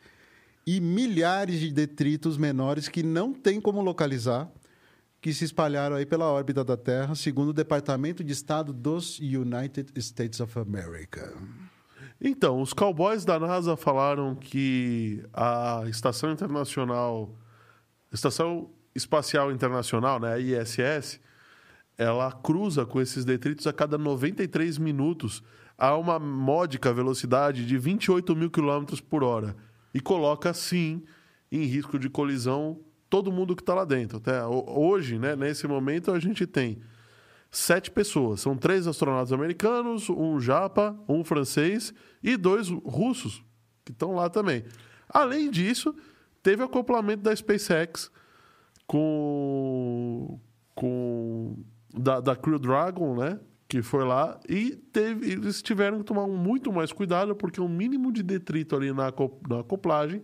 e 0.65 0.79
milhares 0.79 1.59
de 1.59 1.71
detritos 1.71 2.37
menores 2.37 2.87
que 2.87 3.01
não 3.01 3.33
tem 3.33 3.59
como 3.59 3.81
localizar, 3.81 4.51
que 5.19 5.33
se 5.33 5.43
espalharam 5.45 5.95
aí 5.95 6.05
pela 6.05 6.25
órbita 6.25 6.63
da 6.63 6.77
Terra, 6.77 7.15
segundo 7.15 7.49
o 7.49 7.53
Departamento 7.53 8.23
de 8.23 8.31
Estado 8.31 8.71
dos 8.71 9.17
United 9.19 9.91
States 9.95 10.39
of 10.39 10.59
America. 10.59 11.33
Então, 12.19 12.61
os 12.61 12.73
cowboys 12.73 13.23
da 13.23 13.39
NASA 13.39 13.77
falaram 13.77 14.35
que 14.35 15.23
a 15.31 15.83
Estação 15.87 16.31
Internacional, 16.31 17.35
Estação 18.11 18.71
Espacial 18.95 19.51
Internacional, 19.51 20.19
né, 20.19 20.33
a 20.33 20.39
ISS, 20.39 21.19
ela 21.97 22.31
cruza 22.31 22.85
com 22.85 22.99
esses 22.99 23.23
detritos 23.23 23.67
a 23.67 23.73
cada 23.73 23.97
93 23.97 24.77
minutos 24.77 25.43
a 25.77 25.95
uma 25.95 26.17
módica 26.17 26.91
velocidade 26.91 27.65
de 27.65 27.77
28 27.77 28.35
mil 28.35 28.49
quilômetros 28.49 28.99
por 28.99 29.23
hora 29.23 29.55
e 29.93 29.99
coloca, 29.99 30.53
sim, 30.53 31.03
em 31.51 31.63
risco 31.63 31.99
de 31.99 32.09
colisão 32.09 32.79
todo 33.09 33.31
mundo 33.31 33.55
que 33.55 33.61
está 33.61 33.73
lá 33.73 33.85
dentro. 33.85 34.17
Até 34.17 34.43
hoje, 34.45 35.19
né, 35.19 35.35
nesse 35.35 35.67
momento, 35.67 36.11
a 36.11 36.19
gente 36.19 36.45
tem 36.45 36.79
sete 37.51 37.91
pessoas. 37.91 38.41
São 38.41 38.55
três 38.55 38.87
astronautas 38.87 39.33
americanos, 39.33 40.09
um 40.09 40.39
japa, 40.39 40.97
um 41.07 41.23
francês 41.23 41.93
e 42.21 42.37
dois 42.37 42.69
russos 42.69 43.43
que 43.85 43.91
estão 43.91 44.13
lá 44.13 44.29
também. 44.29 44.65
Além 45.09 45.49
disso, 45.49 45.95
teve 46.43 46.63
acoplamento 46.63 47.23
da 47.23 47.35
SpaceX 47.35 48.11
com, 48.85 50.39
com 50.75 51.57
da, 51.93 52.19
da 52.19 52.35
Crew 52.35 52.59
Dragon, 52.59 53.15
né? 53.15 53.39
Que 53.67 53.81
foi 53.81 54.05
lá 54.05 54.39
e 54.47 54.71
teve, 54.71 55.29
eles 55.29 55.61
tiveram 55.61 55.99
que 55.99 56.05
tomar 56.05 56.27
muito 56.27 56.71
mais 56.71 56.93
cuidado 56.93 57.35
porque 57.35 57.59
o 57.59 57.67
mínimo 57.67 58.13
de 58.13 58.23
detrito 58.23 58.75
ali 58.75 58.93
na, 58.93 59.13
na 59.49 59.59
acoplagem 59.59 60.23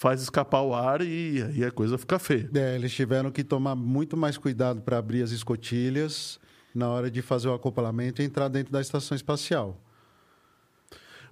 faz 0.00 0.22
escapar 0.22 0.62
o 0.62 0.74
ar 0.74 1.02
e 1.02 1.42
aí 1.42 1.62
a 1.62 1.70
coisa 1.70 1.98
fica 1.98 2.18
feia. 2.18 2.48
É, 2.54 2.74
eles 2.74 2.90
tiveram 2.90 3.30
que 3.30 3.44
tomar 3.44 3.74
muito 3.74 4.16
mais 4.16 4.38
cuidado 4.38 4.80
para 4.80 4.96
abrir 4.96 5.22
as 5.22 5.30
escotilhas 5.30 6.40
na 6.74 6.88
hora 6.88 7.10
de 7.10 7.20
fazer 7.20 7.48
o 7.48 7.52
acoplamento 7.52 8.22
e 8.22 8.24
entrar 8.24 8.48
dentro 8.48 8.72
da 8.72 8.80
estação 8.80 9.14
espacial. 9.14 9.78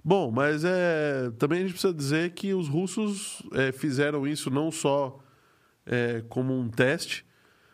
Bom, 0.05 0.29
mas 0.29 0.63
é, 0.63 1.31
também 1.39 1.57
a 1.57 1.61
gente 1.63 1.71
precisa 1.71 1.91
dizer 1.91 2.29
que 2.33 2.53
os 2.53 2.69
russos 2.69 3.41
é, 3.53 3.71
fizeram 3.71 4.27
isso 4.27 4.51
não 4.51 4.69
só 4.69 5.17
é, 5.83 6.23
como 6.29 6.55
um 6.55 6.69
teste, 6.69 7.25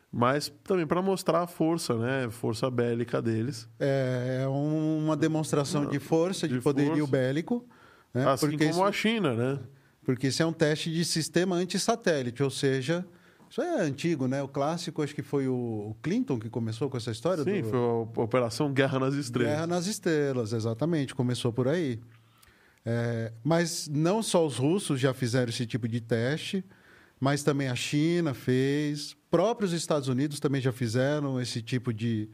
mas 0.10 0.48
também 0.64 0.88
para 0.88 1.02
mostrar 1.02 1.42
a 1.42 1.48
força, 1.48 1.94
né? 1.98 2.30
Força 2.32 2.72
bélica 2.72 3.22
deles. 3.22 3.68
É, 3.78 4.44
é 4.44 4.48
uma 4.48 5.18
demonstração 5.18 5.88
de 5.88 6.00
força, 6.00 6.48
de, 6.48 6.54
de 6.54 6.62
poderio 6.62 7.00
força. 7.00 7.12
bélico. 7.12 7.66
Né? 8.14 8.26
Assim 8.26 8.48
Porque 8.48 8.70
como 8.70 8.70
isso, 8.70 8.84
a 8.86 8.92
China, 8.94 9.34
né? 9.34 9.60
Porque 10.06 10.28
isso 10.28 10.42
é 10.42 10.46
um 10.46 10.54
teste 10.54 10.92
de 10.92 11.04
sistema 11.04 11.56
antissatélite, 11.56 12.44
ou 12.44 12.50
seja, 12.52 13.04
isso 13.50 13.62
é 13.62 13.82
antigo, 13.82 14.28
né? 14.28 14.42
O 14.44 14.48
clássico, 14.48 15.02
acho 15.02 15.16
que 15.16 15.24
foi 15.24 15.48
o 15.48 15.96
Clinton 16.02 16.38
que 16.40 16.50
começou 16.50 16.90
com 16.90 16.98
essa 16.98 17.12
história. 17.12 17.44
Sim, 17.44 17.62
do... 17.62 17.70
foi 17.70 17.80
a 17.80 18.24
Operação 18.24 18.72
Guerra 18.72 19.00
nas 19.00 19.16
Estrelas. 19.16 19.54
Guerra 19.54 19.68
nas 19.68 19.88
Estrelas, 19.88 20.54
exatamente. 20.54 21.16
Começou 21.16 21.52
por 21.52 21.68
aí. 21.68 22.00
É, 22.86 23.34
mas 23.44 23.88
não 23.88 24.22
só 24.22 24.46
os 24.46 24.58
russos 24.58 25.00
já 25.00 25.12
fizeram 25.14 25.50
esse 25.50 25.66
tipo 25.66 25.88
de 25.88 26.00
teste, 26.00 26.64
mas 27.20 27.42
também 27.42 27.68
a 27.68 27.76
China 27.76 28.34
fez, 28.34 29.18
próprios 29.32 29.74
Estados 29.74 30.08
Unidos 30.08 30.40
também 30.40 30.62
já 30.62 30.72
fizeram 30.72 31.42
esse 31.42 31.64
tipo 31.64 31.92
de, 31.92 32.30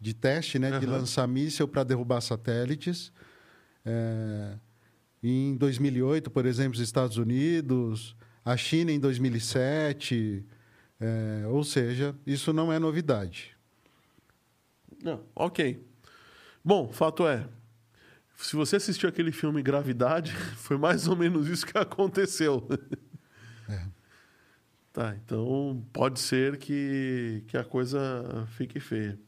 de 0.00 0.12
teste, 0.12 0.58
né, 0.58 0.72
uhum. 0.72 0.80
de 0.80 0.86
lançar 0.86 1.28
míssil 1.28 1.68
para 1.68 1.84
derrubar 1.84 2.20
satélites. 2.20 3.12
É, 3.84 4.54
em 5.22 5.56
2008, 5.56 6.30
por 6.30 6.46
exemplo, 6.46 6.72
os 6.72 6.80
Estados 6.80 7.16
Unidos, 7.16 8.16
a 8.44 8.56
China 8.56 8.90
em 8.90 8.98
2007, 8.98 10.44
é, 11.00 11.46
ou 11.46 11.62
seja, 11.62 12.14
isso 12.26 12.52
não 12.52 12.72
é 12.72 12.78
novidade. 12.78 13.56
Não, 15.02 15.22
ok. 15.34 15.84
Bom, 16.64 16.92
fato 16.92 17.26
é, 17.26 17.48
se 18.36 18.56
você 18.56 18.76
assistiu 18.76 19.08
aquele 19.08 19.32
filme 19.32 19.62
Gravidade, 19.62 20.32
foi 20.58 20.76
mais 20.76 21.06
ou 21.06 21.16
menos 21.16 21.48
isso 21.48 21.66
que 21.66 21.78
aconteceu. 21.78 22.68
É. 23.68 23.86
Tá, 24.92 25.16
então 25.16 25.84
pode 25.92 26.20
ser 26.20 26.58
que, 26.58 27.44
que 27.46 27.56
a 27.56 27.64
coisa 27.64 28.46
fique 28.56 28.78
feia. 28.78 29.18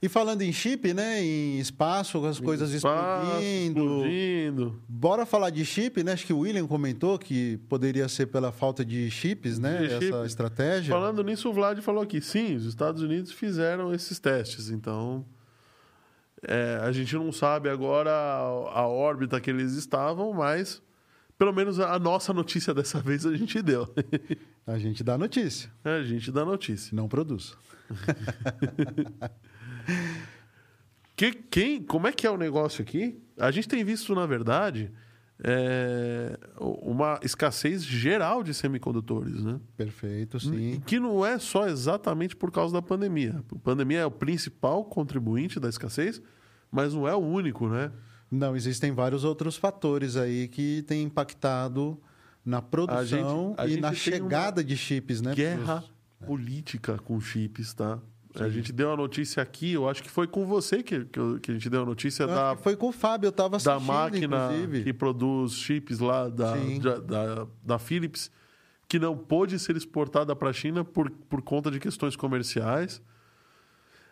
E 0.00 0.08
falando 0.10 0.42
em 0.42 0.52
chip, 0.52 0.92
né? 0.92 1.22
Em 1.22 1.58
espaço, 1.58 2.24
as 2.26 2.38
coisas 2.38 2.70
espaço, 2.70 3.26
explodindo. 3.32 3.80
explodindo. 3.80 4.82
Bora 4.86 5.24
falar 5.24 5.48
de 5.48 5.64
chip, 5.64 6.04
né? 6.04 6.12
Acho 6.12 6.26
que 6.26 6.34
o 6.34 6.40
William 6.40 6.66
comentou 6.66 7.18
que 7.18 7.56
poderia 7.68 8.06
ser 8.06 8.26
pela 8.26 8.52
falta 8.52 8.84
de 8.84 9.10
chips, 9.10 9.58
né? 9.58 9.78
De 9.78 9.84
Essa 9.86 10.00
chip. 10.00 10.26
estratégia. 10.26 10.94
Falando 10.94 11.24
nisso, 11.24 11.48
o 11.48 11.52
Vlad 11.52 11.80
falou 11.80 12.04
que 12.04 12.20
sim, 12.20 12.56
os 12.56 12.66
Estados 12.66 13.02
Unidos 13.02 13.32
fizeram 13.32 13.92
esses 13.94 14.18
testes. 14.18 14.68
Então, 14.68 15.24
é, 16.46 16.78
a 16.82 16.92
gente 16.92 17.14
não 17.14 17.32
sabe 17.32 17.70
agora 17.70 18.10
a, 18.10 18.80
a 18.80 18.86
órbita 18.86 19.40
que 19.40 19.48
eles 19.48 19.72
estavam, 19.72 20.34
mas 20.34 20.82
pelo 21.38 21.52
menos 21.54 21.80
a 21.80 21.98
nossa 21.98 22.34
notícia 22.34 22.74
dessa 22.74 23.00
vez 23.00 23.24
a 23.24 23.34
gente 23.34 23.62
deu. 23.62 23.88
A 24.66 24.78
gente 24.78 25.02
dá 25.02 25.16
notícia. 25.16 25.70
A 25.84 26.02
gente 26.02 26.30
dá 26.30 26.44
notícia. 26.44 26.94
Não 26.94 27.08
produz. 27.08 27.56
que, 31.16 31.32
quem, 31.32 31.82
como 31.82 32.06
é 32.06 32.12
que 32.12 32.26
é 32.26 32.30
o 32.30 32.36
negócio 32.36 32.82
aqui? 32.82 33.20
A 33.38 33.50
gente 33.50 33.68
tem 33.68 33.84
visto, 33.84 34.14
na 34.14 34.26
verdade, 34.26 34.92
é, 35.42 36.38
uma 36.58 37.20
escassez 37.22 37.84
geral 37.84 38.42
de 38.42 38.54
semicondutores, 38.54 39.42
né? 39.44 39.60
Perfeito, 39.76 40.40
sim. 40.40 40.80
Que 40.86 40.98
não 40.98 41.24
é 41.24 41.38
só 41.38 41.68
exatamente 41.68 42.34
por 42.34 42.50
causa 42.50 42.72
da 42.72 42.82
pandemia. 42.82 43.42
A 43.52 43.58
pandemia 43.58 44.00
é 44.00 44.06
o 44.06 44.10
principal 44.10 44.84
contribuinte 44.84 45.60
da 45.60 45.68
escassez, 45.68 46.22
mas 46.70 46.94
não 46.94 47.06
é 47.06 47.14
o 47.14 47.20
único, 47.20 47.68
né? 47.68 47.92
Não, 48.30 48.56
existem 48.56 48.92
vários 48.92 49.24
outros 49.24 49.56
fatores 49.56 50.16
aí 50.16 50.48
que 50.48 50.82
têm 50.82 51.02
impactado 51.02 52.00
na 52.44 52.62
produção 52.62 53.54
a 53.58 53.66
gente, 53.66 53.76
a 53.76 53.78
e 53.78 53.80
na 53.80 53.92
chegada 53.92 54.64
de 54.64 54.76
chips, 54.76 55.20
né? 55.20 55.34
Guerra 55.34 55.84
política 56.24 56.98
com 56.98 57.20
chips, 57.20 57.74
tá? 57.74 58.00
A 58.44 58.48
gente 58.48 58.72
deu 58.72 58.92
a 58.92 58.96
notícia 58.96 59.42
aqui, 59.42 59.72
eu 59.72 59.88
acho 59.88 60.02
que 60.02 60.10
foi 60.10 60.26
com 60.26 60.44
você 60.44 60.82
que, 60.82 61.04
que, 61.04 61.40
que 61.40 61.50
a 61.50 61.54
gente 61.54 61.70
deu 61.70 61.82
a 61.82 61.86
notícia 61.86 62.26
da. 62.26 62.56
Foi 62.56 62.76
com 62.76 62.88
o 62.88 62.92
Fábio, 62.92 63.28
eu 63.28 63.30
estava 63.30 63.56
assistindo. 63.56 63.78
Da 63.78 63.80
máquina 63.80 64.52
inclusive. 64.52 64.84
que 64.84 64.92
produz 64.92 65.52
chips 65.54 65.98
lá 65.98 66.28
da, 66.28 66.54
da, 66.54 66.98
da, 66.98 67.46
da 67.62 67.78
Philips, 67.78 68.30
que 68.88 68.98
não 68.98 69.16
pôde 69.16 69.58
ser 69.58 69.76
exportada 69.76 70.34
para 70.36 70.50
a 70.50 70.52
China 70.52 70.84
por, 70.84 71.10
por 71.10 71.42
conta 71.42 71.70
de 71.70 71.80
questões 71.80 72.16
comerciais. 72.16 73.00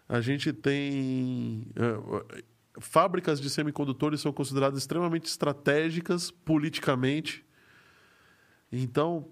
A 0.09 0.21
gente 0.21 0.53
tem. 0.53 1.67
Uh, 1.77 2.45
fábricas 2.81 3.41
de 3.41 3.49
semicondutores 3.49 4.21
são 4.21 4.33
consideradas 4.33 4.79
extremamente 4.79 5.27
estratégicas 5.27 6.31
politicamente. 6.31 7.45
Então, 8.73 9.29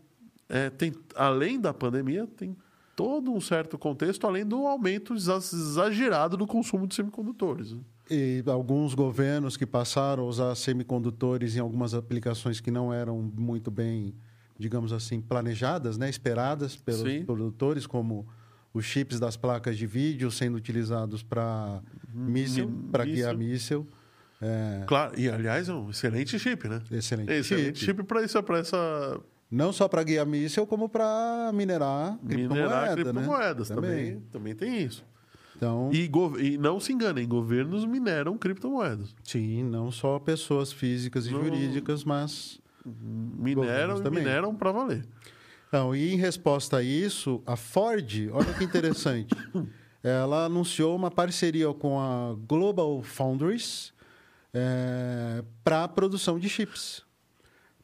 é, 0.49 0.71
tem, 0.71 0.93
além 1.17 1.61
da 1.61 1.75
pandemia, 1.75 2.27
tem 2.27 2.57
todo 2.95 3.33
um 3.33 3.41
certo 3.41 3.79
contexto, 3.79 4.27
além 4.27 4.45
do 4.45 4.67
aumento 4.67 5.15
exagerado 5.15 6.37
do 6.37 6.47
consumo 6.47 6.87
de 6.87 6.95
semicondutores. 6.95 7.73
Né? 7.73 7.81
E 8.11 8.43
alguns 8.47 8.95
governos 8.95 9.57
que 9.57 9.67
passaram 9.67 10.25
a 10.25 10.27
usar 10.27 10.55
semicondutores 10.55 11.57
em 11.57 11.61
algumas 11.61 11.95
aplicações 11.95 12.61
que 12.61 12.71
não 12.71 12.93
eram 12.93 13.31
muito 13.35 13.71
bem, 13.71 14.15
digamos 14.59 14.93
assim, 14.93 15.21
planejadas, 15.21 15.97
né? 15.97 16.11
esperadas 16.11 16.77
pelos 16.77 17.11
Sim. 17.11 17.25
produtores, 17.25 17.87
como 17.87 18.27
os 18.75 18.85
chips 18.85 19.21
das 19.21 19.37
placas 19.37 19.77
de 19.77 19.87
vídeo 19.87 20.31
sendo 20.31 20.57
utilizados 20.57 21.23
para 21.23 21.83
míssil, 22.13 22.71
para 22.91 23.05
guiar 23.05 23.37
míssil. 23.37 23.87
É... 24.41 24.85
Claro, 24.87 25.19
e 25.19 25.29
aliás 25.29 25.69
é 25.69 25.73
um 25.73 25.91
excelente 25.91 26.39
chip, 26.39 26.69
né? 26.69 26.83
Excelente, 26.91 27.33
excelente 27.33 27.79
chip. 27.79 27.97
chip 27.97 28.03
para 28.03 28.23
essa. 28.59 29.21
Não 29.53 29.71
só 29.71 29.87
para 29.87 30.03
guiar 30.03 30.25
míssil, 30.25 30.67
como 30.67 30.89
para 30.89 31.51
minerar 31.53 32.19
Minerar 32.23 32.95
criptomoedas 32.95 33.69
né? 33.69 33.77
também. 33.77 33.91
também. 33.91 34.21
Também 34.33 34.55
tem 34.55 34.83
isso. 34.83 35.05
Então, 35.55 35.91
e, 35.93 36.11
e 36.41 36.59
não 36.59 36.81
se 36.81 36.93
enganem, 36.93 37.29
governos 37.29 37.85
mineram 37.85 38.39
criptomoedas. 38.39 39.15
Sim, 39.23 39.63
não 39.63 39.93
só 39.93 40.19
pessoas 40.19 40.73
físicas 40.73 41.27
e 41.27 41.31
não... 41.31 41.45
jurídicas, 41.45 42.03
mas. 42.03 42.61
Mineram 42.85 44.01
mineram 44.11 44.55
para 44.57 44.73
valer. 44.73 45.05
Então, 45.69 45.95
e 45.95 46.13
em 46.13 46.17
resposta 46.17 46.79
a 46.79 46.83
isso, 46.83 47.43
a 47.47 47.55
Ford, 47.55 48.29
olha 48.33 48.53
que 48.55 48.65
interessante, 48.65 49.35
ela 50.03 50.47
anunciou 50.47 50.97
uma 50.97 51.11
parceria 51.11 51.73
com 51.73 52.01
a 52.01 52.35
Global 52.49 53.03
Foundries 53.03 53.93
é, 54.53 55.45
para 55.63 55.85
a 55.85 55.89
produção 55.89 56.39
de 56.39 56.49
chips, 56.49 57.05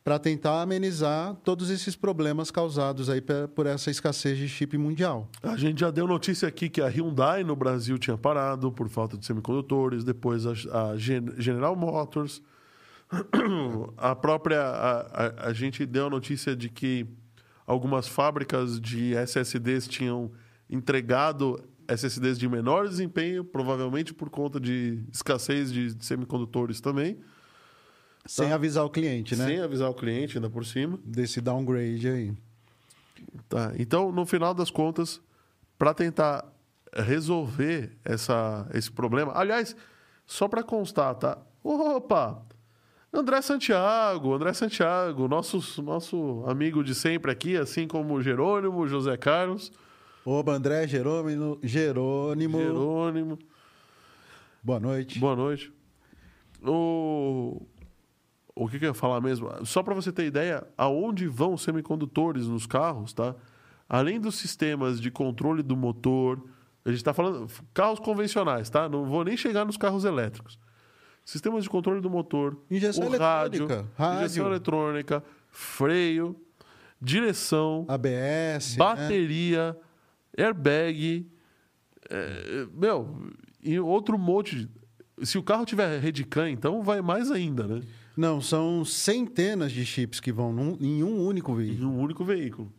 para 0.08 0.18
tentar 0.18 0.62
amenizar 0.62 1.34
todos 1.44 1.68
esses 1.68 1.94
problemas 1.94 2.50
causados 2.50 3.10
aí 3.10 3.20
por 3.54 3.66
essa 3.66 3.90
escassez 3.90 4.38
de 4.38 4.48
chip 4.48 4.78
mundial. 4.78 5.28
A 5.42 5.54
gente 5.54 5.80
já 5.80 5.90
deu 5.90 6.06
notícia 6.06 6.48
aqui 6.48 6.70
que 6.70 6.80
a 6.80 6.88
Hyundai 6.88 7.44
no 7.44 7.54
Brasil 7.54 7.98
tinha 7.98 8.16
parado 8.16 8.72
por 8.72 8.88
falta 8.88 9.18
de 9.18 9.26
semicondutores, 9.26 10.04
depois 10.04 10.46
a, 10.46 10.96
General 10.96 11.76
Motors, 11.76 12.40
a 13.98 14.16
própria 14.16 14.62
a, 14.62 15.00
a, 15.00 15.48
a 15.48 15.52
gente 15.52 15.84
deu 15.84 16.06
a 16.06 16.10
notícia 16.10 16.56
de 16.56 16.70
que 16.70 17.06
algumas 17.66 18.08
fábricas 18.08 18.80
de 18.80 19.12
SSDs 19.14 19.86
tinham 19.88 20.30
entregado 20.70 21.62
SSDs 21.86 22.38
de 22.38 22.48
menor 22.48 22.88
desempenho, 22.88 23.44
provavelmente 23.44 24.14
por 24.14 24.30
conta 24.30 24.58
de 24.58 25.04
escassez 25.12 25.70
de 25.70 26.02
semicondutores 26.02 26.80
também. 26.80 27.18
Sem 28.26 28.52
avisar 28.52 28.84
o 28.84 28.90
cliente, 28.90 29.34
né? 29.34 29.46
sem 29.46 29.60
avisar 29.60 29.88
o 29.90 29.94
cliente 29.94 30.36
ainda 30.36 30.50
por 30.50 30.64
cima. 30.64 30.98
Desse 31.04 31.40
downgrade 31.40 32.08
aí. 32.08 32.32
Tá. 33.48 33.72
Então, 33.78 34.12
no 34.12 34.26
final 34.26 34.52
das 34.52 34.70
contas, 34.70 35.20
para 35.78 35.94
tentar 35.94 36.44
resolver 36.92 37.96
essa, 38.04 38.68
esse 38.74 38.90
problema. 38.90 39.32
Aliás, 39.34 39.74
só 40.26 40.46
para 40.46 40.62
constar, 40.62 41.14
tá? 41.14 41.38
Opa! 41.62 42.42
André 43.10 43.40
Santiago, 43.40 44.34
André 44.34 44.52
Santiago, 44.52 45.26
nosso, 45.26 45.82
nosso 45.82 46.44
amigo 46.46 46.84
de 46.84 46.94
sempre 46.94 47.32
aqui, 47.32 47.56
assim 47.56 47.88
como 47.88 48.14
o 48.14 48.22
Jerônimo, 48.22 48.86
José 48.86 49.16
Carlos, 49.16 49.72
Oba, 50.30 50.52
André, 50.52 50.86
Jerônimo, 50.86 51.58
Jerônimo. 51.62 52.58
Jerônimo. 52.58 53.38
Boa 54.62 54.78
noite. 54.78 55.18
Boa 55.18 55.34
noite. 55.34 55.72
O, 56.62 57.62
o 58.64 58.68
que, 58.68 58.78
que 58.78 58.84
eu 58.84 58.90
ia 58.90 58.94
falar 58.94 59.20
mesmo? 59.20 59.48
Só 59.64 59.82
para 59.82 59.94
você 59.94 60.10
ter 60.12 60.26
ideia, 60.26 60.66
aonde 60.76 61.26
vão 61.28 61.54
os 61.54 61.62
semicondutores 61.62 62.46
nos 62.46 62.66
carros, 62.66 63.12
tá? 63.12 63.34
Além 63.88 64.20
dos 64.20 64.34
sistemas 64.36 65.00
de 65.00 65.10
controle 65.10 65.62
do 65.62 65.76
motor, 65.76 66.42
a 66.84 66.88
gente 66.90 66.98
está 66.98 67.14
falando 67.14 67.46
carros 67.72 67.98
convencionais, 68.00 68.68
tá? 68.68 68.88
Não 68.88 69.04
vou 69.06 69.24
nem 69.24 69.36
chegar 69.36 69.64
nos 69.64 69.76
carros 69.76 70.04
elétricos. 70.04 70.58
Sistemas 71.24 71.62
de 71.64 71.70
controle 71.70 72.00
do 72.00 72.08
motor, 72.10 72.56
Injeção 72.70 73.06
o 73.06 73.18
rádio, 73.18 73.64
eletrônica, 73.64 73.88
rádio. 73.96 74.18
injeção 74.24 74.46
eletrônica, 74.46 75.24
freio, 75.50 76.36
direção, 77.00 77.84
ABS. 77.88 78.72
né? 78.72 78.76
bateria, 78.78 79.76
airbag, 80.36 81.26
é, 82.10 82.66
meu, 82.72 83.30
e 83.62 83.78
outro 83.78 84.18
monte. 84.18 84.56
de- 84.66 84.78
Se 85.26 85.36
o 85.36 85.42
carro 85.42 85.64
tiver 85.66 85.98
Redcam, 86.00 86.48
então 86.48 86.82
vai 86.82 87.00
mais 87.02 87.30
ainda, 87.30 87.66
né? 87.66 87.80
Não, 88.18 88.40
são 88.40 88.84
centenas 88.84 89.70
de 89.70 89.86
chips 89.86 90.18
que 90.18 90.32
vão 90.32 90.52
num- 90.52 90.76
em 90.80 91.04
um 91.04 91.24
único 91.24 91.52
Em 91.52 91.56
veículo. 91.56 91.88
um 91.88 92.00
único 92.00 92.24
veículo. 92.24 92.72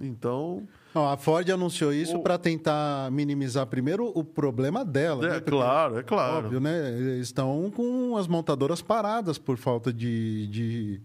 Então, 0.00 0.66
Não, 0.94 1.06
a 1.06 1.16
Ford 1.16 1.48
anunciou 1.50 1.92
isso 1.92 2.16
O- 2.16 2.22
para 2.22 2.38
tentar 2.38 3.10
minimizar 3.12 3.66
primeiro 3.66 4.10
o 4.14 4.24
problema 4.24 4.82
dela. 4.84 5.26
é 5.26 5.28
né? 5.28 5.34
Porque, 5.34 5.50
claro, 5.50 5.98
é 5.98 6.02
claro. 6.02 6.46
Óbvio, 6.46 6.58
né? 6.60 6.90
Eles 6.98 7.26
estão 7.28 7.70
com 7.70 8.16
as 8.16 8.26
montadoras 8.26 8.80
paradas 8.80 9.36
por 9.36 9.58
falta 9.58 9.92
de, 9.92 10.46
de, 10.46 11.00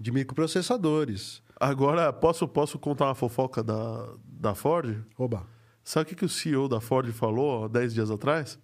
de 0.00 0.10
microprocessadores. 0.10 1.42
Agora, 1.60 2.12
posso, 2.12 2.48
posso 2.48 2.78
contar 2.78 3.06
uma 3.08 3.14
fofoca 3.14 3.62
da, 3.62 4.08
da 4.26 4.54
Ford? 4.54 5.02
Oba. 5.18 5.46
Sabe 5.84 6.04
o 6.04 6.06
que, 6.08 6.14
que 6.14 6.24
o 6.24 6.28
CEO 6.30 6.66
da 6.66 6.80
Ford 6.80 7.06
falou 7.12 7.64
há 7.64 7.68
10 7.68 7.92
dias 7.92 8.10
atrás? 8.10 8.58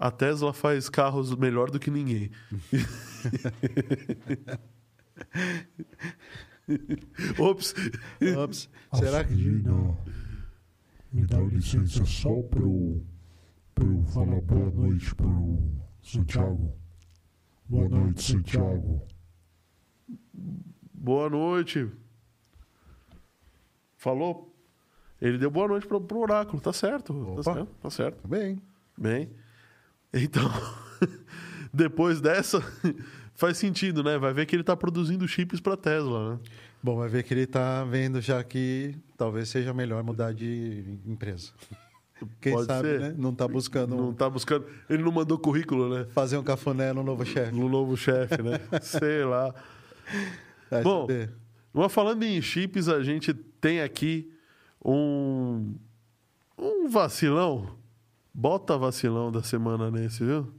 A 0.00 0.10
Tesla 0.10 0.52
faz 0.54 0.88
carros 0.88 1.36
melhor 1.36 1.70
do 1.70 1.78
que 1.78 1.90
ninguém. 1.90 2.30
Ops. 7.38 7.74
Ops. 8.42 8.70
Será 8.94 9.22
que. 9.22 9.36
Serena, 9.36 9.98
me 11.12 11.26
dá 11.26 11.38
licença 11.40 12.02
só 12.06 12.40
para 12.44 12.62
eu, 12.62 13.04
pra 13.74 13.84
eu 13.84 14.02
falar 14.04 14.40
boa 14.40 14.70
noite 14.70 15.14
pro 15.14 15.58
Santiago. 16.02 16.72
Boa 17.68 17.90
noite, 17.90 18.22
Santiago. 18.22 19.02
Boa 20.94 21.28
noite. 21.28 21.90
Falou? 23.98 24.56
Ele 25.20 25.36
deu 25.36 25.50
boa 25.50 25.68
noite 25.68 25.86
pro, 25.86 26.00
pro 26.00 26.20
oráculo. 26.20 26.58
Tá 26.58 26.72
certo. 26.72 27.34
Tá 27.36 27.42
certo. 27.52 27.74
Tá 27.82 27.90
certo. 27.90 28.22
Tá 28.22 28.28
bem. 28.28 28.62
Bem. 28.96 29.30
Então, 30.12 30.50
depois 31.72 32.20
dessa, 32.20 32.60
faz 33.34 33.56
sentido, 33.58 34.02
né? 34.02 34.18
Vai 34.18 34.32
ver 34.32 34.46
que 34.46 34.56
ele 34.56 34.64
tá 34.64 34.76
produzindo 34.76 35.26
chips 35.26 35.60
para 35.60 35.76
Tesla, 35.76 36.32
né? 36.32 36.40
Bom, 36.82 36.96
vai 36.96 37.08
ver 37.08 37.22
que 37.22 37.34
ele 37.34 37.42
está 37.42 37.84
vendo 37.84 38.20
já 38.20 38.42
que 38.42 38.94
talvez 39.16 39.48
seja 39.48 39.72
melhor 39.74 40.02
mudar 40.02 40.32
de 40.32 40.98
empresa. 41.06 41.50
Quem 42.40 42.52
Pode 42.52 42.66
sabe, 42.66 42.88
ser. 42.88 43.00
né? 43.00 43.14
Não 43.16 43.30
está 43.30 43.48
buscando 43.48 43.96
Não 43.96 44.12
tá 44.12 44.28
buscando. 44.28 44.66
Ele 44.90 45.02
não 45.02 45.10
mandou 45.10 45.38
currículo, 45.38 45.88
né? 45.88 46.06
fazer 46.12 46.36
um 46.36 46.42
cafuné 46.42 46.92
no 46.92 47.02
novo 47.02 47.24
chefe. 47.24 47.52
No 47.52 47.66
novo 47.66 47.96
chefe, 47.96 48.42
né? 48.42 48.60
Sei 48.82 49.24
lá. 49.24 49.54
Vai 50.70 50.82
Bom, 50.82 51.02
saber. 51.02 51.30
Mas 51.72 51.92
falando 51.92 52.22
em 52.22 52.42
chips, 52.42 52.88
a 52.88 53.02
gente 53.02 53.32
tem 53.32 53.80
aqui 53.80 54.30
um. 54.84 55.74
Um 56.58 56.88
vacilão. 56.90 57.74
Bota 58.32 58.78
vacilão 58.78 59.30
da 59.30 59.42
semana 59.42 59.90
nesse, 59.90 60.24
viu? 60.24 60.52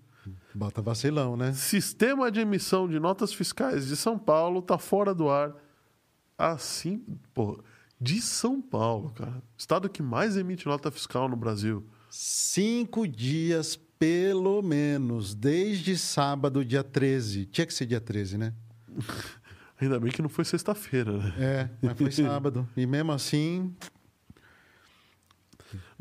Bota 0.53 0.81
vacilão, 0.81 1.35
né? 1.37 1.53
Sistema 1.53 2.31
de 2.31 2.41
emissão 2.41 2.87
de 2.87 2.99
notas 2.99 3.33
fiscais 3.33 3.87
de 3.87 3.95
São 3.95 4.19
Paulo 4.19 4.61
tá 4.61 4.77
fora 4.77 5.13
do 5.15 5.29
ar. 5.29 5.53
Assim, 6.37 7.03
pô, 7.33 7.63
de 7.99 8.21
São 8.21 8.61
Paulo, 8.61 9.11
cara. 9.11 9.41
Estado 9.57 9.89
que 9.89 10.01
mais 10.01 10.35
emite 10.35 10.67
nota 10.67 10.91
fiscal 10.91 11.29
no 11.29 11.35
Brasil. 11.35 11.85
Cinco 12.09 13.07
dias, 13.07 13.75
pelo 13.97 14.61
menos, 14.61 15.33
desde 15.33 15.97
sábado, 15.97 16.65
dia 16.65 16.83
13. 16.83 17.45
Tinha 17.45 17.65
que 17.65 17.73
ser 17.73 17.85
dia 17.85 18.01
13, 18.01 18.37
né? 18.37 18.53
Ainda 19.79 19.99
bem 19.99 20.11
que 20.11 20.21
não 20.21 20.29
foi 20.29 20.45
sexta-feira, 20.45 21.17
né? 21.17 21.33
É, 21.39 21.69
mas 21.81 21.97
foi 21.97 22.11
sábado. 22.25 22.67
E 22.75 22.85
mesmo 22.85 23.11
assim, 23.11 23.73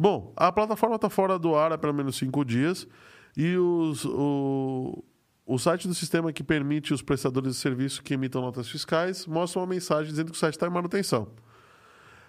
Bom, 0.01 0.33
a 0.35 0.51
plataforma 0.51 0.97
está 0.97 1.11
fora 1.11 1.39
do 1.39 1.55
ar 1.55 1.75
há 1.75 1.77
pelo 1.77 1.93
menos 1.93 2.17
cinco 2.17 2.43
dias 2.43 2.89
e 3.37 3.55
os, 3.59 4.07
o, 4.07 5.05
o 5.45 5.59
site 5.59 5.87
do 5.87 5.93
sistema 5.95 6.33
que 6.33 6.43
permite 6.43 6.95
os 6.95 7.03
prestadores 7.03 7.53
de 7.53 7.59
serviço 7.59 8.03
que 8.03 8.15
emitam 8.15 8.41
notas 8.41 8.67
fiscais 8.67 9.27
mostra 9.27 9.61
uma 9.61 9.67
mensagem 9.67 10.11
dizendo 10.11 10.31
que 10.31 10.39
o 10.39 10.41
site 10.41 10.55
está 10.55 10.67
em 10.67 10.71
manutenção. 10.71 11.29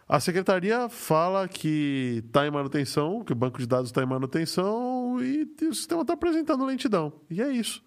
A 0.05 0.19
secretaria 0.19 0.89
fala 0.89 1.47
que 1.47 2.21
está 2.25 2.45
em 2.45 2.51
manutenção, 2.51 3.23
que 3.23 3.31
o 3.31 3.35
banco 3.35 3.57
de 3.57 3.65
dados 3.65 3.87
está 3.87 4.03
em 4.03 4.05
manutenção 4.05 5.23
e 5.23 5.47
o 5.61 5.73
sistema 5.73 6.01
está 6.01 6.11
apresentando 6.11 6.65
lentidão. 6.65 7.13
E 7.29 7.41
é 7.41 7.49
isso. 7.49 7.81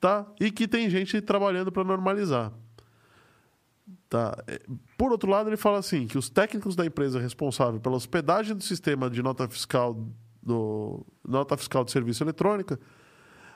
Tá? 0.00 0.26
E 0.40 0.50
que 0.50 0.66
tem 0.66 0.88
gente 0.88 1.20
trabalhando 1.20 1.70
para 1.70 1.84
normalizar. 1.84 2.50
Tá. 4.08 4.42
É, 4.46 4.60
Por 4.98 5.12
outro 5.12 5.30
lado, 5.30 5.48
ele 5.48 5.56
fala 5.56 5.78
assim 5.78 6.06
que 6.06 6.18
os 6.18 6.28
técnicos 6.28 6.74
da 6.74 6.84
empresa 6.84 7.20
responsável 7.20 7.80
pela 7.80 7.96
hospedagem 7.96 8.56
do 8.56 8.62
sistema 8.62 9.08
de 9.08 9.22
nota 9.22 9.48
fiscal 9.48 9.94
do 10.42 11.06
nota 11.26 11.56
fiscal 11.56 11.84
de 11.84 11.92
serviço 11.92 12.24
eletrônica, 12.24 12.80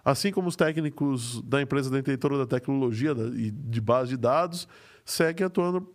assim 0.05 0.31
como 0.31 0.49
os 0.49 0.57
técnicos 0.57 1.41
da 1.43 1.63
empresa 1.63 1.91
detentora 1.91 2.39
da 2.39 2.47
tecnologia 2.47 3.13
e 3.35 3.51
de 3.51 3.81
base 3.81 4.11
de 4.11 4.17
dados, 4.19 4.69
seguem 5.05 5.47
atuando 5.47 5.93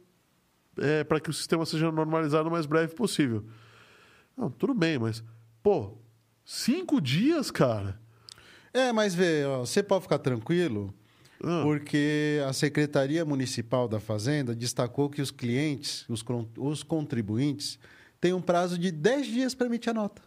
é, 0.77 1.03
para 1.03 1.19
que 1.19 1.29
o 1.29 1.33
sistema 1.33 1.65
seja 1.65 1.91
normalizado 1.91 2.49
o 2.49 2.51
mais 2.51 2.65
breve 2.65 2.95
possível. 2.95 3.45
Não, 4.35 4.49
tudo 4.49 4.73
bem, 4.73 4.97
mas 4.97 5.23
pô, 5.61 5.97
cinco 6.43 6.99
dias, 6.99 7.51
cara. 7.51 7.99
É, 8.73 8.91
mas 8.91 9.13
vê, 9.13 9.45
ó, 9.45 9.59
você 9.59 9.81
pode 9.83 10.03
ficar 10.03 10.19
tranquilo, 10.19 10.93
Ah, 11.43 11.61
porque 11.63 12.41
a 12.47 12.53
Secretaria 12.53 13.23
Municipal 13.23 13.87
da 13.87 13.99
Fazenda 13.99 14.53
destacou 14.53 15.09
que 15.09 15.21
os 15.21 15.31
clientes, 15.31 16.05
os, 16.09 16.23
os 16.57 16.83
contribuintes, 16.83 17.79
têm 18.19 18.33
um 18.33 18.41
prazo 18.41 18.77
de 18.77 18.91
10 18.91 19.27
dias 19.27 19.55
para 19.55 19.67
emitir 19.67 19.91
a 19.91 19.93
nota. 19.93 20.21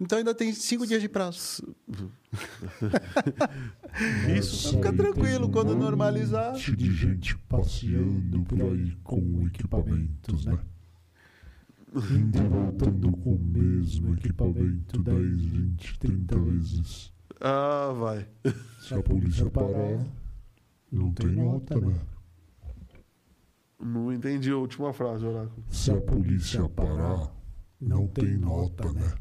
Então 0.00 0.18
ainda 0.18 0.34
tem 0.34 0.52
5 0.52 0.86
dias 0.86 1.00
de 1.00 1.08
prazo. 1.08 1.74
Isso. 4.36 4.70
Fica 4.70 4.92
tranquilo, 4.92 5.48
quando 5.48 5.76
normalizar. 5.76 6.52
monte 6.52 6.74
de 6.74 6.92
gente 6.92 7.38
passeando 7.48 8.42
por 8.42 8.60
aí 8.60 8.96
com 9.04 9.46
equipamentos, 9.46 10.46
né? 10.46 10.58
Indo 12.10 12.38
e 12.38 12.48
voltando 12.48 13.12
com 13.12 13.34
o 13.34 13.38
mesmo 13.38 14.14
equipamento 14.14 15.00
10, 15.00 15.42
20, 15.42 15.98
30 16.00 16.38
vezes. 16.40 17.13
Ah, 17.46 17.92
vai. 17.92 18.26
Se 18.80 18.94
a 18.94 19.02
polícia 19.02 19.50
parar, 19.50 20.02
não 20.90 21.12
tem 21.12 21.28
nota, 21.32 21.78
né? 21.78 21.94
Não 23.78 24.10
entendi 24.12 24.50
a 24.50 24.56
última 24.56 24.92
frase, 24.94 25.26
Oráculo. 25.26 25.62
Se 25.68 25.90
a 25.90 26.00
polícia 26.00 26.66
parar, 26.70 27.30
não 27.80 28.06
tem 28.06 28.38
nota, 28.38 28.90
né? 28.92 29.12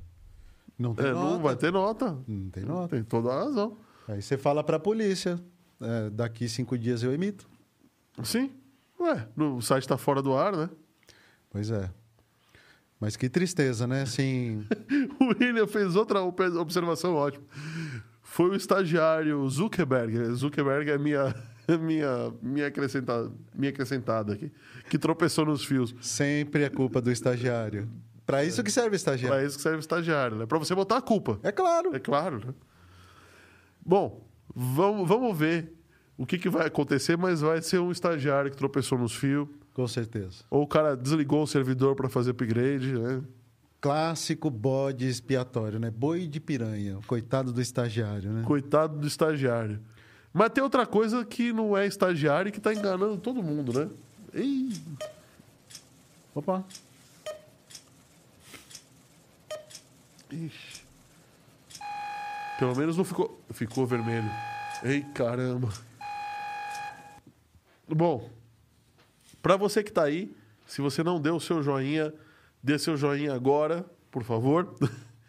Não 0.80 0.96
tem 0.96 1.06
É, 1.08 1.12
nota. 1.12 1.26
não 1.34 1.42
vai 1.42 1.56
ter 1.58 1.72
nota. 1.72 2.18
Não 2.28 2.50
tem 2.50 2.64
nota. 2.64 2.96
Tem 2.96 3.04
toda 3.04 3.30
a 3.30 3.44
razão. 3.44 3.78
Aí 4.08 4.22
você 4.22 4.38
fala 4.38 4.64
para 4.64 4.78
a 4.78 4.80
polícia, 4.80 5.38
é, 5.82 6.10
daqui 6.10 6.48
cinco 6.48 6.78
dias 6.78 7.04
eu 7.04 7.14
emito. 7.14 7.48
Sim. 8.24 8.52
Ué, 9.00 9.28
no- 9.36 9.58
o 9.58 9.62
site 9.62 9.84
está 9.84 9.98
fora 9.98 10.22
do 10.22 10.34
ar, 10.34 10.56
né? 10.56 10.70
Pois 11.50 11.70
é. 11.70 11.92
Mas 13.00 13.18
que 13.18 13.28
tristeza, 13.28 13.86
né? 13.86 14.04
Assim, 14.04 14.66
O 15.20 15.26
William 15.44 15.68
fez 15.68 15.96
outra 15.98 16.22
observação 16.24 17.16
ótima. 17.16 17.44
Foi 18.34 18.50
o 18.50 18.56
estagiário 18.56 19.48
Zuckerberg. 19.48 20.18
Zuckerberg 20.34 20.90
é 20.90 20.98
minha, 20.98 21.36
minha, 21.80 22.34
minha, 22.42 22.66
acrescentada, 22.66 23.32
minha 23.54 23.70
acrescentada 23.70 24.34
aqui. 24.34 24.52
Que 24.90 24.98
tropeçou 24.98 25.46
nos 25.46 25.64
fios. 25.64 25.94
sempre 26.02 26.64
é 26.64 26.70
culpa 26.70 27.00
do 27.00 27.12
estagiário. 27.12 27.88
Para 28.26 28.44
isso 28.44 28.64
que 28.64 28.72
serve 28.72 28.96
o 28.96 28.98
estagiário. 28.98 29.38
Para 29.38 29.46
isso 29.46 29.56
que 29.56 29.62
serve 29.62 29.78
o 29.78 29.80
estagiário, 29.82 30.36
né? 30.36 30.48
Para 30.48 30.58
você 30.58 30.74
botar 30.74 30.98
a 30.98 31.02
culpa. 31.02 31.40
É 31.44 31.52
claro. 31.52 31.96
É 31.96 32.00
claro, 32.00 32.40
né? 32.44 32.56
Bom, 33.86 34.28
vamos, 34.56 35.08
vamos 35.08 35.38
ver 35.38 35.72
o 36.18 36.26
que, 36.26 36.40
que 36.40 36.50
vai 36.50 36.66
acontecer, 36.66 37.16
mas 37.16 37.42
vai 37.42 37.62
ser 37.62 37.78
um 37.78 37.92
estagiário 37.92 38.50
que 38.50 38.58
tropeçou 38.58 38.98
nos 38.98 39.14
fios, 39.16 39.48
Com 39.76 39.88
certeza. 39.88 40.44
ou 40.50 40.64
o 40.64 40.68
cara 40.68 40.98
desligou 40.98 41.44
o 41.44 41.48
servidor 41.48 41.96
para 41.96 42.10
fazer 42.10 42.32
upgrade, 42.32 42.94
né? 42.94 43.22
Clássico 43.84 44.50
bode 44.50 45.06
expiatório, 45.06 45.78
né? 45.78 45.92
Boi 45.92 46.26
de 46.26 46.40
piranha. 46.40 47.00
Coitado 47.06 47.52
do 47.52 47.60
estagiário, 47.60 48.32
né? 48.32 48.44
Coitado 48.46 48.98
do 48.98 49.06
estagiário. 49.06 49.78
Mas 50.32 50.52
tem 50.52 50.64
outra 50.64 50.86
coisa 50.86 51.26
que 51.26 51.52
não 51.52 51.76
é 51.76 51.86
estagiário 51.86 52.48
e 52.48 52.52
que 52.54 52.62
tá 52.62 52.74
enganando 52.74 53.18
todo 53.18 53.44
mundo, 53.44 53.78
né? 53.78 53.90
Ih, 54.34 54.82
Opa. 56.34 56.64
ixi. 60.32 60.82
Pelo 62.58 62.78
menos 62.78 62.96
não 62.96 63.04
ficou. 63.04 63.38
Ficou 63.52 63.86
vermelho. 63.86 64.32
Ei, 64.82 65.02
caramba. 65.14 65.68
Bom, 67.86 68.30
pra 69.42 69.58
você 69.58 69.84
que 69.84 69.92
tá 69.92 70.06
aí, 70.06 70.34
se 70.66 70.80
você 70.82 71.04
não 71.04 71.20
deu 71.20 71.36
o 71.36 71.42
seu 71.42 71.62
joinha, 71.62 72.14
dê 72.64 72.80
seu 72.80 72.96
joinha 72.96 73.34
agora, 73.34 73.86
por 74.10 74.24
favor. 74.24 74.74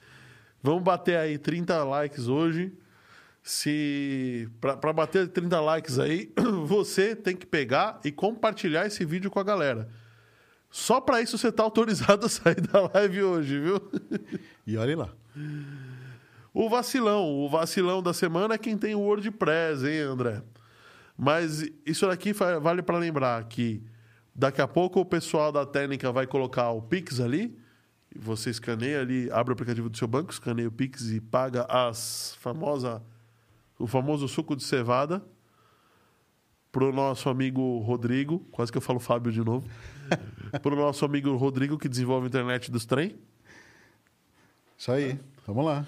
Vamos 0.62 0.82
bater 0.82 1.18
aí 1.18 1.36
30 1.36 1.82
likes 1.84 2.28
hoje. 2.28 2.72
Se 3.42 4.48
para 4.60 4.92
bater 4.92 5.28
30 5.28 5.60
likes 5.60 5.98
aí, 5.98 6.32
você 6.64 7.14
tem 7.14 7.36
que 7.36 7.44
pegar 7.44 8.00
e 8.02 8.10
compartilhar 8.10 8.86
esse 8.86 9.04
vídeo 9.04 9.30
com 9.30 9.38
a 9.38 9.42
galera. 9.42 9.88
Só 10.70 11.00
pra 11.00 11.20
isso 11.20 11.36
você 11.36 11.52
tá 11.52 11.62
autorizado 11.62 12.26
a 12.26 12.28
sair 12.28 12.60
da 12.60 12.88
live 12.94 13.22
hoje, 13.22 13.60
viu? 13.60 13.90
E 14.66 14.76
olhe 14.76 14.94
lá. 14.94 15.10
O 16.52 16.68
vacilão, 16.70 17.28
o 17.28 17.48
vacilão 17.48 18.02
da 18.02 18.14
semana 18.14 18.54
é 18.54 18.58
quem 18.58 18.78
tem 18.78 18.94
o 18.94 19.00
WordPress, 19.00 19.84
hein, 19.86 20.00
André? 20.00 20.42
Mas 21.16 21.68
isso 21.84 22.06
daqui 22.06 22.32
vale 22.32 22.82
para 22.82 22.96
lembrar 22.96 23.44
que 23.44 23.82
daqui 24.34 24.60
a 24.60 24.68
pouco 24.68 25.00
o 25.00 25.04
pessoal 25.04 25.52
da 25.52 25.64
técnica 25.64 26.10
vai 26.10 26.26
colocar 26.26 26.70
o 26.70 26.82
Pix 26.82 27.20
ali. 27.20 27.58
Você 28.16 28.50
escaneia 28.50 29.00
ali, 29.00 29.30
abre 29.30 29.52
o 29.52 29.54
aplicativo 29.54 29.88
do 29.88 29.96
seu 29.96 30.06
banco, 30.06 30.32
escaneia 30.32 30.68
o 30.68 30.72
Pix 30.72 31.10
e 31.10 31.20
paga 31.20 31.64
as 31.68 32.36
famosa, 32.40 33.02
o 33.78 33.86
famoso 33.86 34.28
suco 34.28 34.54
de 34.54 34.62
cevada 34.62 35.24
pro 36.70 36.92
nosso 36.92 37.28
amigo 37.28 37.78
Rodrigo, 37.78 38.40
quase 38.50 38.72
que 38.72 38.78
eu 38.78 38.82
falo 38.82 38.98
Fábio 38.98 39.30
de 39.30 39.44
novo. 39.44 39.68
pro 40.60 40.74
nosso 40.74 41.04
amigo 41.04 41.34
Rodrigo 41.36 41.78
que 41.78 41.88
desenvolve 41.88 42.26
a 42.26 42.28
internet 42.28 42.70
dos 42.70 42.84
trem. 42.84 43.16
Isso 44.76 44.90
aí. 44.90 45.18
Vamos 45.46 45.64
lá. 45.64 45.86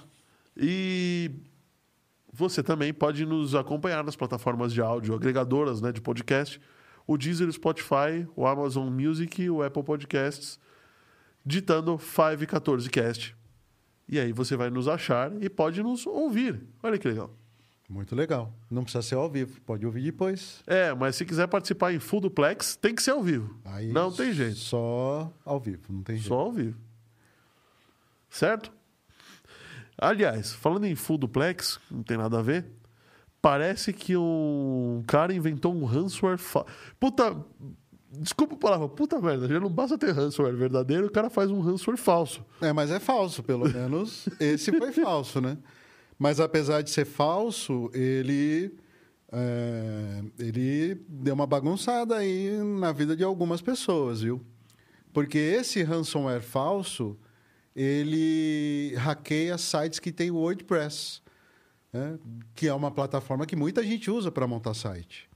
E 0.57 1.30
você 2.32 2.62
também 2.62 2.92
pode 2.94 3.26
nos 3.26 3.55
acompanhar 3.55 4.05
nas 4.05 4.14
plataformas 4.14 4.72
de 4.72 4.80
áudio 4.80 5.14
agregadoras 5.14 5.80
né, 5.80 5.90
de 5.90 6.01
podcast, 6.01 6.61
o 7.07 7.16
Deezer, 7.16 7.48
o 7.48 7.52
Spotify, 7.52 8.26
o 8.34 8.46
Amazon 8.46 8.88
Music 8.88 9.48
o 9.48 9.62
Apple 9.62 9.82
Podcasts, 9.82 10.59
ditando 11.44 11.96
514cast. 11.96 13.34
E 14.09 14.18
aí 14.20 14.32
você 14.32 14.57
vai 14.57 14.70
nos 14.70 14.86
achar 14.86 15.32
e 15.42 15.48
pode 15.48 15.82
nos 15.82 16.07
ouvir. 16.07 16.62
Olha 16.82 16.98
que 16.98 17.09
legal. 17.09 17.34
Muito 17.88 18.16
legal. 18.16 18.52
Não 18.70 18.82
precisa 18.82 19.02
ser 19.02 19.14
ao 19.14 19.30
vivo. 19.30 19.61
Pode 19.61 19.86
ouvir 19.86 20.02
depois. 20.02 20.62
É, 20.66 20.92
mas 20.94 21.14
se 21.16 21.24
quiser 21.24 21.46
participar 21.46 21.92
em 21.92 22.00
full 22.00 22.20
duplex, 22.20 22.76
tem 22.76 22.94
que 22.94 23.02
ser 23.02 23.12
ao 23.12 23.22
vivo. 23.22 23.57
Aí 23.64 23.92
Não 23.92 24.11
tem 24.11 24.32
jeito. 24.32 24.57
Só 24.57 25.32
ao 25.44 25.61
vivo. 25.61 25.82
Não 25.88 26.02
tem 26.02 26.16
jeito. 26.16 26.28
Só 26.28 26.34
ao 26.34 26.52
vivo. 26.52 26.76
Certo? 28.28 28.72
Aliás, 29.96 30.52
falando 30.52 30.84
em 30.84 30.94
full 30.94 31.16
duplex, 31.16 31.80
não 31.90 32.02
tem 32.02 32.16
nada 32.16 32.38
a 32.38 32.42
ver. 32.42 32.66
Parece 33.47 33.92
que 33.92 34.16
um 34.16 35.05
cara 35.07 35.32
inventou 35.32 35.72
um 35.72 35.84
ransomware. 35.84 36.36
Fa... 36.36 36.66
Puta. 36.99 37.36
Desculpa 38.11 38.57
a 38.57 38.59
palavra, 38.59 38.88
puta 38.88 39.20
merda. 39.20 39.47
Já 39.47 39.61
não 39.61 39.70
basta 39.70 39.97
ter 39.97 40.11
ransomware 40.11 40.57
verdadeiro, 40.57 41.07
o 41.07 41.11
cara 41.11 41.30
faz 41.30 41.49
um 41.49 41.61
ransomware 41.61 41.97
falso. 41.97 42.44
É, 42.61 42.72
mas 42.72 42.90
é 42.90 42.99
falso, 42.99 43.44
pelo 43.44 43.72
menos. 43.72 44.28
Esse 44.40 44.76
foi 44.76 44.90
falso, 44.90 45.40
né? 45.40 45.57
Mas 46.18 46.40
apesar 46.40 46.82
de 46.82 46.90
ser 46.90 47.05
falso, 47.05 47.88
ele, 47.94 48.74
é, 49.30 50.24
ele 50.40 51.01
deu 51.09 51.34
uma 51.34 51.47
bagunçada 51.47 52.16
aí 52.16 52.51
na 52.80 52.90
vida 52.90 53.14
de 53.14 53.22
algumas 53.22 53.62
pessoas, 53.62 54.22
viu? 54.22 54.44
Porque 55.12 55.38
esse 55.38 55.84
ransomware 55.84 56.42
falso, 56.42 57.16
ele 57.76 58.92
hackeia 58.97 59.57
sites 59.57 60.01
que 60.01 60.11
tem 60.11 60.32
o 60.32 60.36
WordPress, 60.36 61.22
né? 61.93 62.18
que 62.55 62.68
é 62.68 62.74
uma 62.74 62.91
plataforma 62.91 63.47
que 63.47 63.57
muita 63.57 63.82
gente 63.82 64.11
usa 64.11 64.30
para 64.30 64.47
montar 64.47 64.74
site. 64.74 65.28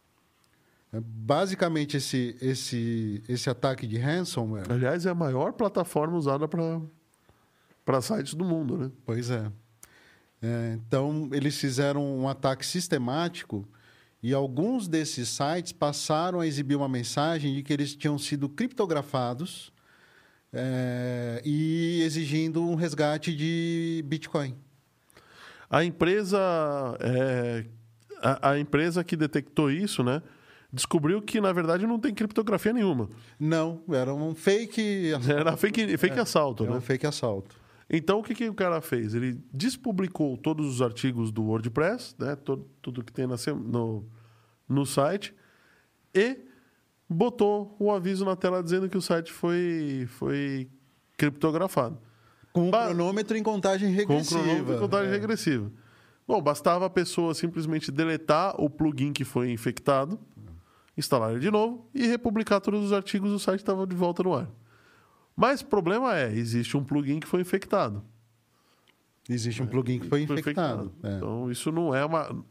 É, 0.93 1.01
Basicamente, 1.01 1.97
esse, 1.97 2.37
esse, 2.41 3.23
esse 3.29 3.49
ataque 3.49 3.87
de 3.87 3.97
ransomware 3.97 4.71
Aliás, 4.71 5.07
é 5.07 5.11
a 5.11 5.15
maior 5.15 5.53
plataforma 5.53 6.17
usada 6.17 6.49
para 6.49 8.01
sites 8.03 8.35
do 8.35 8.45
mundo, 8.45 8.77
né? 8.77 8.91
Pois 9.05 9.31
é. 9.31 9.51
É, 10.43 10.79
Então, 10.87 11.29
eles 11.33 11.57
fizeram 11.57 12.05
um 12.19 12.29
ataque 12.29 12.65
sistemático 12.65 13.67
e 14.23 14.35
alguns 14.35 14.87
desses 14.87 15.29
sites 15.29 15.73
passaram 15.73 16.41
a 16.41 16.47
exibir 16.47 16.77
uma 16.77 16.89
mensagem 16.89 17.55
de 17.55 17.63
que 17.63 17.73
eles 17.73 17.95
tinham 17.95 18.19
sido 18.19 18.49
criptografados 18.49 19.73
é, 20.53 21.41
e 21.45 22.03
exigindo 22.03 22.63
um 22.63 22.75
resgate 22.75 23.35
de 23.35 24.05
Bitcoin. 24.07 24.55
A 25.71 25.85
empresa, 25.85 26.39
é, 27.01 27.64
a, 28.21 28.51
a 28.51 28.59
empresa 28.59 29.05
que 29.05 29.16
detectou 29.16 29.71
isso, 29.71 30.03
né, 30.03 30.21
descobriu 30.73 31.23
que 31.23 31.41
na 31.41 31.53
verdade 31.53 31.87
não 31.87 31.99
tem 31.99 32.12
criptografia 32.12 32.73
nenhuma. 32.73 33.09
Não, 33.39 33.81
era 33.89 34.12
um 34.12 34.35
fake, 34.35 35.12
Era 35.31 35.57
fake, 35.57 35.97
fake 35.97 36.18
assalto, 36.18 36.64
era 36.64 36.73
né? 36.73 36.79
um 36.79 36.81
fake 36.81 37.07
assalto. 37.07 37.55
Então 37.89 38.18
o 38.21 38.23
que, 38.23 38.35
que 38.35 38.49
o 38.49 38.55
cara 38.55 38.81
fez? 38.81 39.14
Ele 39.14 39.39
despublicou 39.53 40.37
todos 40.37 40.66
os 40.66 40.83
artigos 40.83 41.31
do 41.33 41.43
WordPress, 41.45 42.14
né, 42.18 42.37
to- 42.37 42.66
tudo 42.83 43.03
que 43.05 43.12
tem 43.12 43.27
na 43.27 43.37
no, 43.64 44.05
no 44.68 44.85
site 44.87 45.35
e 46.14 46.39
botou 47.09 47.75
o 47.79 47.91
aviso 47.93 48.25
na 48.25 48.37
tela 48.37 48.62
dizendo 48.62 48.89
que 48.89 48.97
o 48.97 49.03
site 49.03 49.33
foi 49.33 50.07
foi 50.18 50.68
criptografado. 51.16 51.99
Com 52.53 52.69
um 52.69 52.71
Ba- 52.71 52.87
cronômetro 52.87 53.37
em 53.37 53.43
contagem 53.43 53.91
Com 53.91 53.97
regressiva. 53.97 54.41
cronômetro 54.41 54.75
e 54.75 54.79
contagem 54.79 55.09
É. 55.09 55.13
regressiva. 55.13 55.71
Bom, 56.27 56.41
bastava 56.41 56.87
a 56.87 56.91
pessoa 56.91 57.35
simplesmente 57.35 57.91
deletar 57.91 58.55
o 58.61 58.69
plugin 58.71 59.13
que 59.13 59.25
foi 59.25 59.51
infectado, 59.51 60.19
instalar 60.97 61.31
ele 61.33 61.41
de 61.41 61.51
novo 61.51 61.89
e 61.95 62.07
republicar 62.07 62.61
todos 62.61 62.85
os 62.85 62.93
artigos, 62.93 63.33
o 63.33 63.39
site 63.39 63.61
estava 63.61 63.87
de 63.87 63.97
volta 63.97 64.23
no 64.23 64.35
ar. 64.35 64.49
Mas 65.37 65.61
o 65.61 65.67
problema 65.67 66.17
é, 66.17 66.33
existe 66.33 66.77
um 66.77 66.85
plugin 66.85 67.19
que 67.21 67.27
foi 67.27 67.41
infectado. 67.41 68.03
Existe 69.29 69.63
um 69.63 69.67
plugin 69.67 69.99
que 70.01 70.09
foi 70.09 70.27
Foi 70.27 70.39
infectado. 70.39 70.93
É. 71.03 71.17
Então, 71.17 71.51
isso 71.51 71.71
não 71.73 71.95
é 71.95 72.05
uma... 72.05 72.45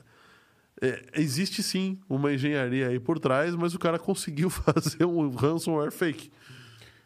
é, 0.82 1.06
existe 1.16 1.62
sim 1.62 2.00
uma 2.10 2.34
engenharia 2.34 2.88
aí 2.88 3.00
por 3.00 3.20
trás, 3.20 3.54
mas 3.56 3.74
o 3.76 3.80
cara 3.80 4.00
conseguiu 4.00 4.50
fazer 4.50 5.04
um 5.06 5.30
ransomware 5.30 5.92
fake. 5.92 6.32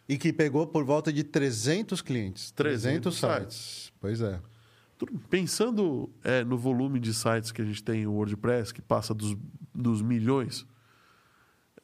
E 0.08 0.18
que 0.18 0.34
pegou 0.34 0.68
por 0.68 0.84
volta 0.84 1.12
de 1.14 1.24
300 1.24 2.01
clientes. 2.01 2.51
300 2.51 3.16
sites. 3.16 3.93
Pois 4.01 4.22
é. 4.22 4.39
Pensando 5.30 6.10
é, 6.24 6.43
no 6.43 6.58
volume 6.58 6.99
de 6.99 7.14
sites 7.14 7.51
que 7.51 7.62
a 7.62 7.66
gente 7.66 7.84
tem 7.84 8.01
em 8.04 8.08
WordPress, 8.08 8.74
que 8.74 8.82
passa 8.82 9.14
dos, 9.14 9.36
dos 9.74 10.01
milhões, 10.01 10.66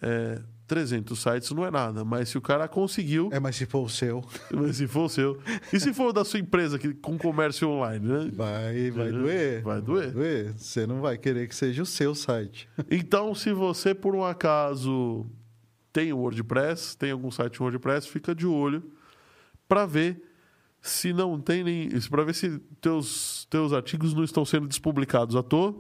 é, 0.02 0.42
300 0.68 1.20
sites 1.20 1.52
não 1.52 1.66
é 1.66 1.72
nada. 1.72 2.06
Mas 2.06 2.30
se 2.30 2.38
o 2.38 2.42
cara 2.42 2.68
conseguiu, 2.68 3.30
É, 3.34 3.40
mas 3.40 3.56
se 3.56 3.66
for 3.66 3.84
o 3.86 3.90
seu, 3.90 4.24
mas 4.54 4.78
se 4.78 4.88
for 4.88 5.06
o 5.06 5.10
seu, 5.10 5.38
e 5.74 5.80
se 5.80 5.94
for 5.94 6.14
da 6.14 6.24
sua 6.24 6.40
empresa 6.40 6.78
que, 6.80 6.94
com 6.94 7.18
comércio 7.18 7.68
online, 7.70 8.06
né? 8.08 8.30
vai, 8.34 8.92
vai 8.92 9.12
Uhum. 9.12 9.22
doer. 9.24 9.62
Vai 9.64 9.82
doer. 9.82 10.54
Você 10.58 10.86
não 10.88 11.02
vai 11.02 11.18
querer 11.18 11.48
que 11.48 11.56
seja 11.56 11.82
o 11.82 11.86
seu 11.86 12.14
site. 12.16 12.70
Então, 12.90 13.34
se 13.36 13.52
você 13.52 13.94
por 13.94 14.16
um 14.16 14.24
acaso 14.24 15.26
tem 15.92 16.14
o 16.14 16.18
WordPress, 16.18 16.98
tem 16.98 17.12
algum 17.12 17.32
site 17.32 17.62
WordPress, 17.62 18.08
fica 18.08 18.34
de 18.36 18.46
olho 18.46 18.92
para 19.68 19.86
ver 19.86 20.22
se 20.82 21.12
não 21.14 21.40
tem 21.40 21.64
nem, 21.64 21.90
para 22.10 22.24
ver 22.24 22.34
se 22.34 22.60
teus 22.80 23.46
teus 23.50 23.74
artigos 23.74 24.14
não 24.14 24.24
estão 24.24 24.46
sendo 24.46 24.68
despublicados 24.68 25.36
à 25.36 25.44
toa. 25.44 25.76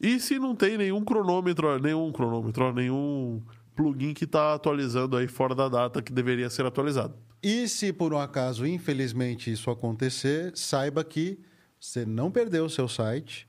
E 0.00 0.20
se 0.20 0.38
não 0.38 0.54
tem 0.54 0.76
nenhum 0.76 1.04
cronômetro, 1.04 1.78
nenhum 1.78 2.12
cronômetro, 2.12 2.72
nenhum 2.72 3.42
plugin 3.74 4.14
que 4.14 4.24
está 4.24 4.54
atualizando 4.54 5.16
aí 5.16 5.26
fora 5.26 5.54
da 5.54 5.68
data 5.68 6.02
que 6.02 6.12
deveria 6.12 6.50
ser 6.50 6.66
atualizado. 6.66 7.14
E 7.42 7.68
se 7.68 7.92
por 7.92 8.12
um 8.12 8.18
acaso, 8.18 8.66
infelizmente, 8.66 9.50
isso 9.50 9.70
acontecer, 9.70 10.52
saiba 10.56 11.04
que 11.04 11.38
você 11.78 12.04
não 12.04 12.30
perdeu 12.30 12.64
o 12.64 12.70
seu 12.70 12.88
site, 12.88 13.46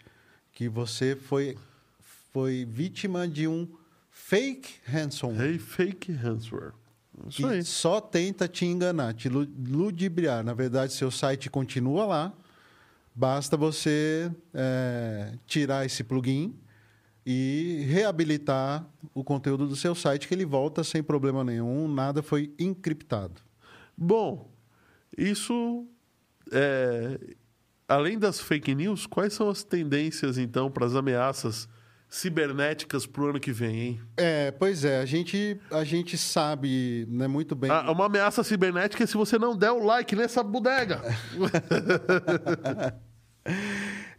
que 0.51 0.69
você 0.69 1.15
foi, 1.15 1.57
foi 2.31 2.65
vítima 2.65 3.27
de 3.27 3.47
um 3.47 3.67
fake 4.29 4.69
ransomware. 4.85 5.51
Hey, 5.51 5.57
fake 5.59 6.11
ransomware. 6.11 6.73
Isso 7.27 7.37
que 7.37 7.45
aí. 7.45 7.63
só 7.63 7.99
tenta 7.99 8.47
te 8.47 8.65
enganar, 8.65 9.13
te 9.13 9.27
lu- 9.27 9.47
ludibriar. 9.67 10.43
Na 10.43 10.53
verdade, 10.53 10.93
seu 10.93 11.09
site 11.09 11.49
continua 11.49 12.05
lá, 12.05 12.33
Basta 13.19 13.57
você 13.57 14.31
é, 14.53 15.33
tirar 15.47 15.83
esse 15.87 16.03
plugin 16.03 16.55
e 17.25 17.83
reabilitar 17.89 18.87
o 19.11 19.23
conteúdo 19.23 19.67
do 19.67 19.75
seu 19.75 19.95
site, 19.95 20.27
que 20.27 20.35
ele 20.35 20.45
volta 20.45 20.83
sem 20.83 21.01
problema 21.01 21.43
nenhum, 21.43 21.87
nada 21.87 22.21
foi 22.21 22.53
encriptado. 22.59 23.41
Bom, 23.97 24.51
isso 25.17 25.87
é, 26.51 27.19
além 27.87 28.19
das 28.19 28.39
fake 28.39 28.75
news, 28.75 29.07
quais 29.07 29.33
são 29.33 29.49
as 29.49 29.63
tendências 29.63 30.37
então 30.37 30.69
para 30.69 30.85
as 30.85 30.93
ameaças 30.93 31.67
cibernéticas 32.09 33.05
para 33.05 33.23
o 33.23 33.27
ano 33.27 33.39
que 33.39 33.51
vem, 33.51 33.79
hein? 33.79 34.01
É, 34.15 34.51
pois 34.51 34.85
é, 34.85 34.99
a 34.99 35.05
gente, 35.05 35.59
a 35.69 35.83
gente 35.83 36.17
sabe 36.17 37.05
né, 37.09 37.27
muito 37.27 37.55
bem. 37.55 37.69
Ah, 37.69 37.91
uma 37.91 38.05
ameaça 38.05 38.43
cibernética 38.43 39.03
é 39.03 39.07
se 39.07 39.17
você 39.17 39.37
não 39.37 39.55
der 39.55 39.71
o 39.71 39.83
like 39.83 40.15
nessa 40.15 40.43
bodega. 40.43 41.01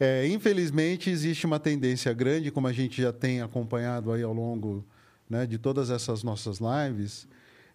É, 0.01 0.27
infelizmente, 0.29 1.11
existe 1.11 1.45
uma 1.45 1.59
tendência 1.59 2.13
grande, 2.13 2.53
como 2.53 2.69
a 2.69 2.73
gente 2.73 3.03
já 3.03 3.13
tem 3.13 3.43
acompanhado 3.43 4.13
aí 4.13 4.23
ao 4.23 4.33
longo 4.33 4.87
né, 5.29 5.45
de 5.45 5.59
todas 5.59 5.91
essas 5.91 6.23
nossas 6.23 6.61
lives, 6.61 7.27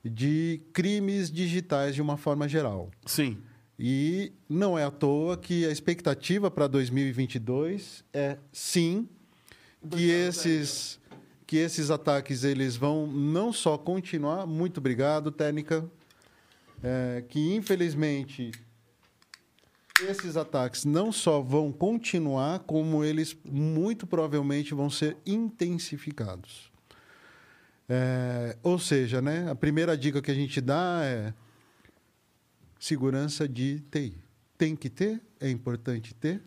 de 0.04 0.62
crimes 0.72 1.30
digitais 1.30 1.94
de 1.94 2.02
uma 2.02 2.18
forma 2.18 2.48
geral. 2.48 2.90
Sim. 3.06 3.38
E 3.78 4.32
não 4.48 4.78
é 4.78 4.86
à 4.86 4.92
toa 4.92 5.36
que 5.36 5.66
a 5.66 5.70
expectativa 5.70 6.50
para 6.50 6.68
2022 6.68 8.06
é 8.14 8.38
sim 8.52 9.08
que 9.90 10.10
esses 10.10 11.00
que 11.46 11.58
esses 11.58 11.92
ataques 11.92 12.44
eles 12.44 12.76
vão 12.76 13.06
não 13.06 13.54
só 13.54 13.78
continuar. 13.78 14.48
Muito 14.48 14.80
obrigado, 14.80 15.32
técnica. 15.32 15.88
É, 16.82 17.24
que 17.30 17.54
infelizmente 17.54 18.52
esses 20.02 20.36
ataques 20.36 20.84
não 20.84 21.12
só 21.12 21.42
vão 21.42 21.72
continuar, 21.72 22.60
como 22.60 23.04
eles 23.04 23.38
muito 23.46 24.08
provavelmente 24.08 24.74
vão 24.74 24.90
ser 24.90 25.16
intensificados. 25.26 26.72
É, 27.88 28.58
ou 28.64 28.80
seja, 28.80 29.22
né, 29.22 29.50
a 29.50 29.56
primeira 29.56 29.96
dica 29.98 30.22
que 30.22 30.32
a 30.32 30.36
gente 30.36 30.60
dá 30.60 31.02
é 31.04 31.34
segurança 32.80 33.48
de 33.48 33.80
TI. 33.92 34.18
Tem 34.58 34.76
que 34.76 34.90
ter, 34.90 35.22
é 35.40 35.50
importante 35.50 36.14
ter. 36.14 36.42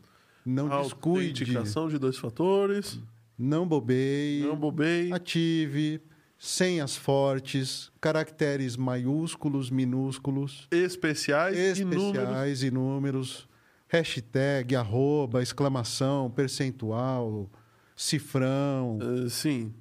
Não 0.44 0.68
descuide. 0.82 1.42
Autenticação 1.42 1.88
de 1.88 1.98
dois 1.98 2.16
fatores. 2.16 2.98
Não 3.38 3.66
bobeie. 3.66 4.42
Não 4.42 4.56
bobeie. 4.56 5.12
Ative. 5.12 6.00
Senhas 6.38 6.94
fortes, 6.94 7.90
caracteres 7.98 8.76
maiúsculos, 8.76 9.70
minúsculos. 9.70 10.68
Especiais, 10.70 11.78
e 11.78 11.84
números. 11.84 12.04
especiais 12.14 12.62
e 12.62 12.70
números. 12.70 13.48
Hashtag, 13.88 14.76
arroba, 14.76 15.42
exclamação, 15.42 16.30
percentual, 16.30 17.48
cifrão. 17.96 18.98
Uh, 18.98 19.30
sim. 19.30 19.72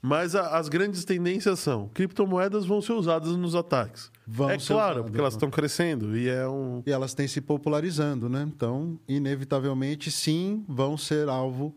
Mas 0.00 0.34
a- 0.34 0.58
as 0.58 0.68
grandes 0.68 1.04
tendências 1.04 1.60
são: 1.60 1.88
criptomoedas 1.94 2.66
vão 2.66 2.80
ser 2.82 2.94
usadas 2.94 3.36
nos 3.36 3.54
ataques. 3.54 4.10
Vão 4.26 4.50
é 4.50 4.58
claro, 4.58 4.66
usadas, 4.94 5.02
porque 5.04 5.20
elas 5.20 5.34
estão 5.34 5.50
crescendo 5.50 6.16
e 6.16 6.28
é 6.28 6.48
um. 6.48 6.82
E 6.84 6.90
elas 6.90 7.14
têm 7.14 7.28
se 7.28 7.40
popularizando, 7.40 8.28
né? 8.28 8.42
Então, 8.52 8.98
inevitavelmente, 9.06 10.10
sim, 10.10 10.64
vão 10.68 10.96
ser 10.96 11.28
alvo 11.28 11.76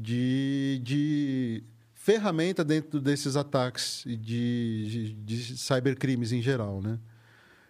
de, 0.00 0.80
de 0.82 1.62
ferramenta 1.92 2.64
dentro 2.64 3.00
desses 3.00 3.36
ataques 3.36 4.02
de, 4.06 4.16
de, 4.16 5.12
de 5.12 5.58
cybercrimes 5.58 6.32
em 6.32 6.40
geral, 6.40 6.80
né? 6.80 6.98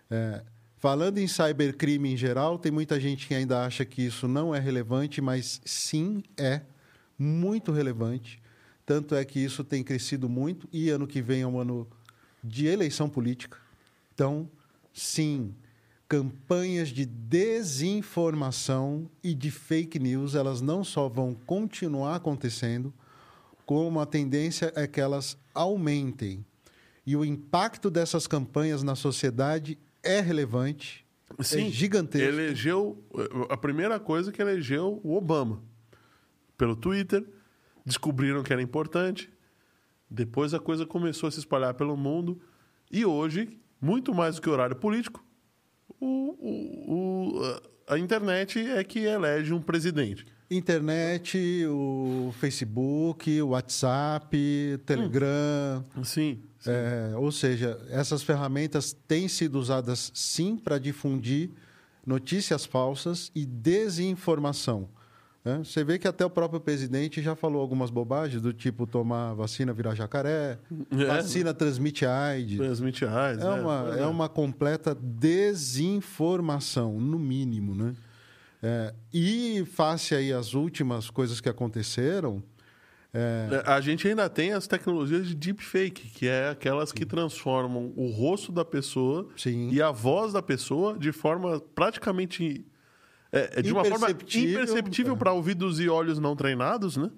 É, 0.08 0.42
falando 0.76 1.18
em 1.18 1.26
cybercrime 1.26 2.12
em 2.12 2.16
geral, 2.16 2.56
tem 2.56 2.70
muita 2.70 3.00
gente 3.00 3.26
que 3.26 3.34
ainda 3.34 3.64
acha 3.64 3.84
que 3.84 4.02
isso 4.02 4.28
não 4.28 4.54
é 4.54 4.60
relevante, 4.60 5.20
mas 5.20 5.60
sim 5.64 6.22
é 6.36 6.62
muito 7.18 7.72
relevante. 7.72 8.40
Tanto 8.86 9.14
é 9.16 9.24
que 9.24 9.40
isso 9.40 9.64
tem 9.64 9.82
crescido 9.82 10.28
muito 10.28 10.68
e 10.72 10.88
ano 10.88 11.06
que 11.06 11.20
vem 11.20 11.42
é 11.42 11.46
um 11.46 11.58
ano 11.58 11.88
de 12.42 12.66
eleição 12.66 13.08
política. 13.08 13.58
Então, 14.14 14.48
sim, 14.92 15.54
campanhas 16.10 16.88
de 16.88 17.06
desinformação 17.06 19.08
e 19.22 19.32
de 19.32 19.48
fake 19.48 20.00
news, 20.00 20.34
elas 20.34 20.60
não 20.60 20.82
só 20.82 21.08
vão 21.08 21.36
continuar 21.46 22.16
acontecendo, 22.16 22.92
como 23.64 24.00
a 24.00 24.06
tendência 24.06 24.72
é 24.74 24.88
que 24.88 25.00
elas 25.00 25.38
aumentem. 25.54 26.44
E 27.06 27.14
o 27.14 27.24
impacto 27.24 27.88
dessas 27.88 28.26
campanhas 28.26 28.82
na 28.82 28.96
sociedade 28.96 29.78
é 30.02 30.20
relevante, 30.20 31.06
Sim, 31.38 31.68
é 31.68 31.70
gigantesco. 31.70 32.26
Elegeu. 32.26 33.04
A 33.48 33.56
primeira 33.56 34.00
coisa 34.00 34.32
que 34.32 34.42
elegeu 34.42 35.00
o 35.04 35.16
Obama. 35.16 35.62
Pelo 36.58 36.74
Twitter. 36.74 37.24
Descobriram 37.86 38.42
que 38.42 38.52
era 38.52 38.60
importante. 38.60 39.30
Depois 40.10 40.52
a 40.54 40.58
coisa 40.58 40.84
começou 40.84 41.28
a 41.28 41.30
se 41.30 41.38
espalhar 41.38 41.74
pelo 41.74 41.96
mundo. 41.96 42.40
E 42.90 43.06
hoje, 43.06 43.60
muito 43.80 44.12
mais 44.12 44.34
do 44.34 44.42
que 44.42 44.50
horário 44.50 44.74
político, 44.74 45.24
o, 46.00 46.36
o- 46.40 47.34
o- 47.42 47.60
a- 47.86 47.98
internet 47.98 48.58
é 48.58 48.82
que 48.84 49.00
elege 49.00 49.52
um 49.52 49.60
presidente. 49.60 50.24
Internet, 50.50 51.38
o 51.68 52.32
Facebook, 52.40 53.40
o 53.40 53.48
WhatsApp, 53.48 54.36
Telegram. 54.84 55.84
Sim. 56.02 56.40
sim. 56.58 56.70
É, 56.70 57.12
ou 57.16 57.30
seja, 57.30 57.80
essas 57.88 58.22
ferramentas 58.22 58.92
têm 59.06 59.28
sido 59.28 59.58
usadas 59.60 60.10
sim 60.14 60.56
para 60.56 60.78
difundir 60.78 61.50
notícias 62.04 62.64
falsas 62.64 63.30
e 63.34 63.46
desinformação. 63.46 64.88
Né? 65.44 65.58
Você 65.64 65.82
vê 65.82 65.98
que 65.98 66.06
até 66.06 66.24
o 66.24 66.30
próprio 66.30 66.60
presidente 66.60 67.22
já 67.22 67.34
falou 67.34 67.60
algumas 67.62 67.90
bobagens, 67.90 68.42
do 68.42 68.52
tipo 68.52 68.86
tomar 68.86 69.32
vacina 69.34 69.72
virar 69.72 69.94
jacaré, 69.94 70.58
É. 70.92 71.04
vacina 71.06 71.54
transmite 71.54 72.04
AIDS. 72.04 72.58
Transmite 72.58 73.04
raios. 73.04 73.42
É 73.42 73.48
uma, 73.48 73.94
é 73.98 74.06
uma 74.06 74.28
completa 74.28 74.94
desinformação, 74.94 77.00
no 77.00 77.18
mínimo, 77.18 77.74
né? 77.74 77.94
É, 78.62 78.92
e 79.12 79.64
face 79.72 80.14
aí 80.14 80.32
às 80.32 80.52
últimas 80.52 81.08
coisas 81.08 81.40
que 81.40 81.48
aconteceram, 81.48 82.42
é, 83.12 83.62
A 83.66 83.80
gente 83.80 84.06
ainda 84.06 84.28
tem 84.28 84.52
as 84.52 84.68
tecnologias 84.68 85.26
de 85.26 85.34
deepfake, 85.34 86.10
que 86.10 86.28
é 86.28 86.50
aquelas 86.50 86.92
que 86.92 87.04
transformam 87.04 87.92
o 87.96 88.08
rosto 88.10 88.52
da 88.52 88.64
pessoa 88.64 89.26
Sim. 89.36 89.68
e 89.72 89.82
a 89.82 89.90
voz 89.90 90.32
da 90.32 90.40
pessoa 90.42 90.96
de 90.96 91.10
forma 91.10 91.60
praticamente. 91.74 92.64
É, 93.32 93.58
é 93.60 93.62
de 93.62 93.72
uma 93.72 93.84
forma 93.84 94.10
Imperceptível, 94.10 95.16
para 95.16 95.32
ouvidos 95.32 95.78
e 95.78 95.88
olhos 95.88 96.18
não 96.18 96.34
treinados, 96.34 96.96
né? 96.96 97.10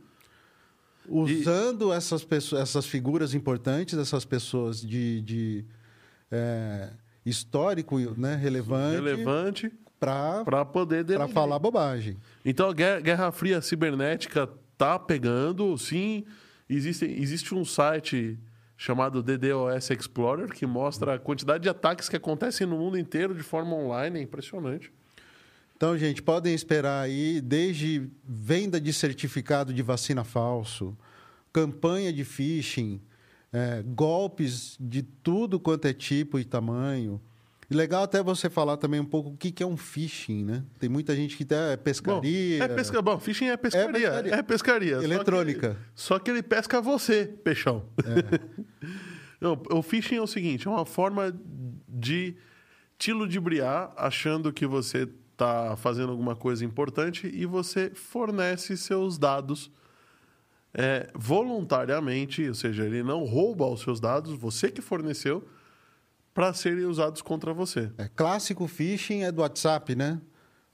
usando 1.09 1.93
essas 1.93 2.25
pessoas, 2.25 2.63
essas 2.63 2.87
figuras 2.87 3.35
importantes, 3.35 3.99
essas 3.99 4.25
pessoas 4.25 4.81
de, 4.81 5.21
de, 5.23 5.65
é, 6.31 6.91
histórico, 7.25 7.99
né, 8.17 8.37
relevante, 8.37 8.97
Relevante 8.97 9.73
para 9.99 10.65
poder 10.65 11.05
para 11.05 11.29
falar 11.29 11.59
bobagem. 11.59 12.17
Então 12.45 12.69
a 12.69 12.73
guerra, 12.73 13.01
Guerra 13.01 13.33
Fria 13.33 13.61
cibernética 13.61 14.49
tá 14.77 14.99
pegando, 14.99 15.77
sim. 15.79 16.25
Existe, 16.69 17.05
existe 17.05 17.55
um 17.55 17.65
site 17.65 18.37
chamado 18.77 19.23
DDoS 19.23 19.91
Explorer 19.91 20.49
que 20.49 20.67
mostra 20.67 21.15
a 21.15 21.19
quantidade 21.19 21.63
de 21.63 21.69
ataques 21.69 22.09
que 22.09 22.17
acontecem 22.17 22.67
no 22.67 22.79
mundo 22.79 22.99
inteiro 22.99 23.33
de 23.33 23.45
forma 23.45 23.77
online, 23.77 24.19
é 24.19 24.23
impressionante. 24.23 24.93
Então, 25.83 25.99
gente, 25.99 26.23
podem 26.23 26.55
esperar 26.55 27.01
aí 27.01 27.41
desde 27.41 28.09
venda 28.25 28.81
de 28.81 28.93
certificado 28.93 29.75
de 29.75 29.83
vacina 29.83 30.23
falso, 30.23 30.97
campanha 31.53 32.13
de 32.13 32.23
phishing, 32.25 33.01
é, 33.53 33.83
golpes 33.85 34.77
de 34.79 35.03
tudo 35.03 35.59
quanto 35.59 35.89
é 35.89 35.93
tipo 35.93 36.39
e 36.39 36.45
tamanho. 36.45 37.21
E 37.69 37.75
legal 37.75 38.05
até 38.05 38.23
você 38.23 38.49
falar 38.49 38.77
também 38.77 39.01
um 39.01 39.05
pouco 39.05 39.31
o 39.31 39.37
que, 39.37 39.51
que 39.51 39.61
é 39.61 39.67
um 39.67 39.77
phishing, 39.77 40.45
né? 40.45 40.63
Tem 40.79 40.89
muita 40.89 41.17
gente 41.17 41.37
que 41.37 41.43
até 41.43 41.73
é 41.73 41.77
pescaria. 41.77 42.59
Bom, 42.59 42.65
é 42.65 42.77
pesca... 42.77 43.03
Bom, 43.03 43.19
phishing 43.19 43.47
é 43.47 43.57
pescaria. 43.57 43.93
pescaria. 43.93 44.35
É 44.37 44.43
pescaria. 44.43 44.95
Só 44.95 45.01
que 45.01 45.05
Eletrônica. 45.05 45.67
ele- 45.67 45.77
Só 45.97 46.19
que, 46.21 46.31
ele 46.31 46.43
pesca 46.45 46.81
você, 46.81 47.25
peixão. 47.43 47.87
Não, 49.41 49.61
o 49.73 49.83
phishing 49.83 50.15
é 50.15 50.23
o 50.23 50.29
seguinte, 50.29 50.69
é 50.69 50.71
uma 50.71 50.87
forma 50.87 51.37
de 51.89 52.37
te 52.97 53.13
ludibriar 53.13 53.93
achando 53.97 54.53
que 54.53 54.65
você 54.65 55.09
está 55.33 55.77
fazendo 55.77 56.11
alguma 56.11 56.37
coisa 56.37 56.65
importante 56.65 57.27
e 57.33 57.45
você 57.47 57.91
fornece 57.95 58.77
seus 58.77 59.19
dados 59.19 59.71
é, 60.75 61.11
voluntariamente, 61.15 62.47
ou 62.49 62.55
seja, 62.55 62.85
ele 62.85 63.03
não 63.03 63.25
rouba 63.25 63.67
os 63.67 63.81
seus 63.83 64.01
dados, 64.01 64.33
você 64.33 64.71
que 64.71 64.81
forneceu, 64.81 65.45
para 66.33 66.53
serem 66.55 66.87
usados 66.87 67.21
contra 67.21 67.53
você. 67.53 67.91
É, 67.99 68.09
clássico 68.09 68.67
phishing 68.67 69.23
é 69.25 69.31
do 69.33 69.43
WhatsApp, 69.43 69.95
né? 69.95 70.21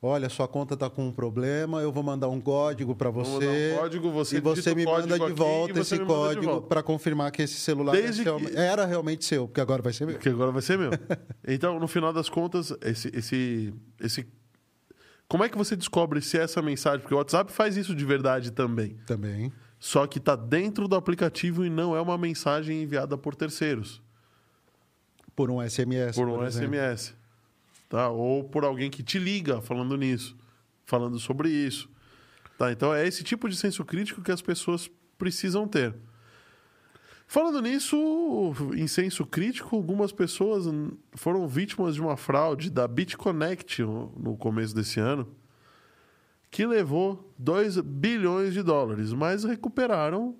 Olha, 0.00 0.28
sua 0.28 0.46
conta 0.46 0.74
está 0.74 0.88
com 0.88 1.08
um 1.08 1.10
problema, 1.10 1.80
eu 1.82 1.90
vou 1.90 2.04
mandar 2.04 2.28
um 2.28 2.40
código 2.40 2.94
para 2.94 3.10
Vou 3.10 3.24
você. 3.24 3.44
mandar 3.44 3.74
um 3.74 3.78
código, 3.80 4.10
você 4.12 4.36
e 4.36 4.40
você 4.40 4.72
me 4.72 4.84
manda 4.84 5.18
de 5.18 5.32
volta 5.32 5.80
esse 5.80 5.98
código 5.98 6.62
para 6.62 6.84
confirmar 6.84 7.32
que 7.32 7.42
esse 7.42 7.54
celular 7.56 7.90
Desde 7.90 8.28
é 8.28 8.32
que- 8.38 8.56
era 8.56 8.86
realmente 8.86 9.24
seu, 9.24 9.48
porque 9.48 9.60
agora 9.60 9.82
vai 9.82 9.92
ser 9.92 10.06
meu. 10.06 10.16
Que 10.16 10.28
agora 10.28 10.52
vai 10.52 10.62
ser 10.62 10.78
meu. 10.78 10.90
então, 11.44 11.80
no 11.80 11.88
final 11.88 12.12
das 12.12 12.28
contas, 12.28 12.72
esse, 12.80 13.10
esse, 13.12 13.74
esse 14.00 14.24
Como 15.28 15.44
é 15.44 15.48
que 15.48 15.58
você 15.58 15.76
descobre 15.76 16.22
se 16.22 16.38
essa 16.38 16.62
mensagem. 16.62 17.00
Porque 17.00 17.14
o 17.14 17.18
WhatsApp 17.18 17.52
faz 17.52 17.76
isso 17.76 17.94
de 17.94 18.04
verdade 18.04 18.50
também. 18.50 18.96
Também. 19.06 19.52
Só 19.78 20.06
que 20.06 20.18
está 20.18 20.34
dentro 20.34 20.88
do 20.88 20.96
aplicativo 20.96 21.64
e 21.64 21.70
não 21.70 21.94
é 21.94 22.00
uma 22.00 22.16
mensagem 22.16 22.82
enviada 22.82 23.16
por 23.16 23.36
terceiros. 23.36 24.02
Por 25.36 25.50
um 25.50 25.60
SMS. 25.60 26.16
por 26.16 26.28
um 26.28 26.42
exemplo. 26.44 26.74
SMS. 26.74 27.14
Tá? 27.88 28.08
Ou 28.08 28.42
por 28.42 28.64
alguém 28.64 28.90
que 28.90 29.02
te 29.02 29.18
liga 29.18 29.60
falando 29.60 29.96
nisso, 29.96 30.36
falando 30.84 31.18
sobre 31.18 31.50
isso. 31.50 31.88
Tá? 32.56 32.72
Então 32.72 32.92
é 32.92 33.06
esse 33.06 33.22
tipo 33.22 33.48
de 33.48 33.56
senso 33.56 33.84
crítico 33.84 34.22
que 34.22 34.32
as 34.32 34.42
pessoas 34.42 34.90
precisam 35.16 35.68
ter. 35.68 35.94
Falando 37.30 37.60
nisso, 37.60 38.54
em 38.74 38.86
senso 38.86 39.26
crítico, 39.26 39.76
algumas 39.76 40.10
pessoas 40.12 40.64
foram 41.12 41.46
vítimas 41.46 41.94
de 41.94 42.00
uma 42.00 42.16
fraude 42.16 42.70
da 42.70 42.88
BitConnect 42.88 43.82
no 43.82 44.10
no 44.16 44.34
começo 44.34 44.74
desse 44.74 44.98
ano, 44.98 45.28
que 46.50 46.64
levou 46.64 47.30
2 47.38 47.80
bilhões 47.80 48.54
de 48.54 48.62
dólares, 48.62 49.12
mas 49.12 49.44
recuperaram 49.44 50.36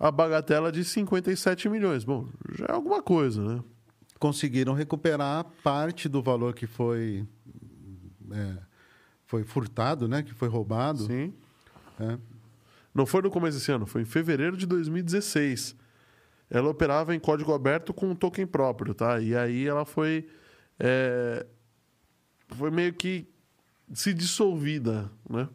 a 0.00 0.10
bagatela 0.10 0.72
de 0.72 0.86
57 0.86 1.68
milhões. 1.68 2.02
Bom, 2.02 2.26
já 2.50 2.64
é 2.66 2.72
alguma 2.72 3.02
coisa, 3.02 3.42
né? 3.42 3.64
Conseguiram 4.18 4.72
recuperar 4.72 5.44
parte 5.62 6.08
do 6.08 6.22
valor 6.22 6.54
que 6.54 6.66
foi, 6.66 7.26
é, 8.30 8.56
foi 9.26 9.44
furtado, 9.44 10.08
né? 10.08 10.22
Que 10.22 10.32
foi 10.32 10.48
roubado. 10.48 11.00
Sim. 11.00 11.34
É. 12.00 12.18
Não 12.94 13.04
foi 13.04 13.20
no 13.20 13.30
começo 13.30 13.58
desse 13.58 13.70
ano, 13.70 13.84
foi 13.84 14.00
em 14.00 14.06
fevereiro 14.06 14.56
de 14.56 14.64
2016. 14.64 15.84
Ela 16.50 16.68
operava 16.68 17.14
em 17.14 17.18
código 17.18 17.52
aberto 17.52 17.92
com 17.92 18.10
um 18.10 18.14
token 18.14 18.46
próprio, 18.46 18.94
tá? 18.94 19.20
E 19.20 19.34
aí 19.36 19.66
ela 19.66 19.84
foi. 19.84 20.28
é, 20.78 21.44
foi 22.48 22.70
meio 22.70 22.92
que 22.92 23.26
se 23.92 24.12
dissolvida, 24.12 25.10
né? 25.28 25.48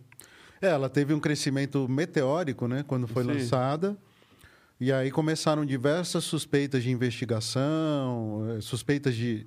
É, 0.62 0.68
ela 0.68 0.90
teve 0.90 1.14
um 1.14 1.20
crescimento 1.20 1.88
meteórico, 1.90 2.68
né? 2.68 2.84
Quando 2.88 3.08
foi 3.08 3.24
Sim. 3.24 3.32
lançada. 3.34 3.98
E 4.80 4.92
aí 4.92 5.12
começaram 5.12 5.64
diversas 5.66 6.24
suspeitas 6.24 6.82
de 6.82 6.90
investigação, 6.90 8.48
eh, 8.58 8.62
suspeitas 8.62 9.16
de, 9.16 9.46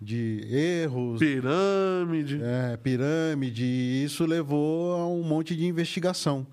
de 0.00 0.46
erros, 0.48 1.18
Pirâmide. 1.18 2.40
é, 2.40 2.76
pirâmide. 2.76 3.64
E 3.64 4.04
isso 4.04 4.24
levou 4.24 4.94
a 4.94 5.08
um 5.08 5.24
monte 5.24 5.56
de 5.56 5.66
investigação 5.66 6.46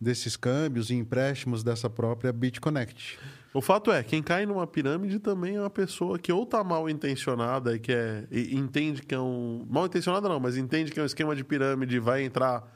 desses 0.00 0.36
câmbios 0.36 0.90
e 0.90 0.94
empréstimos 0.94 1.64
dessa 1.64 1.90
própria 1.90 2.32
BitConnect. 2.32 3.18
O 3.54 3.60
fato 3.60 3.90
é, 3.92 4.02
quem 4.02 4.22
cai 4.22 4.46
numa 4.46 4.66
pirâmide 4.66 5.18
também 5.18 5.56
é 5.56 5.60
uma 5.60 5.68
pessoa 5.68 6.18
que 6.18 6.32
ou 6.32 6.46
tá 6.46 6.64
mal 6.64 6.88
intencionada 6.88 7.74
e 7.76 7.78
que 7.78 7.92
é, 7.92 8.26
e 8.30 8.56
entende 8.56 9.02
que 9.02 9.14
é 9.14 9.20
um. 9.20 9.66
Mal 9.68 9.86
intencionada 9.86 10.26
não, 10.28 10.40
mas 10.40 10.56
entende 10.56 10.90
que 10.90 10.98
é 10.98 11.02
um 11.02 11.06
esquema 11.06 11.36
de 11.36 11.44
pirâmide 11.44 11.96
e 11.96 12.00
vai 12.00 12.22
entrar 12.24 12.66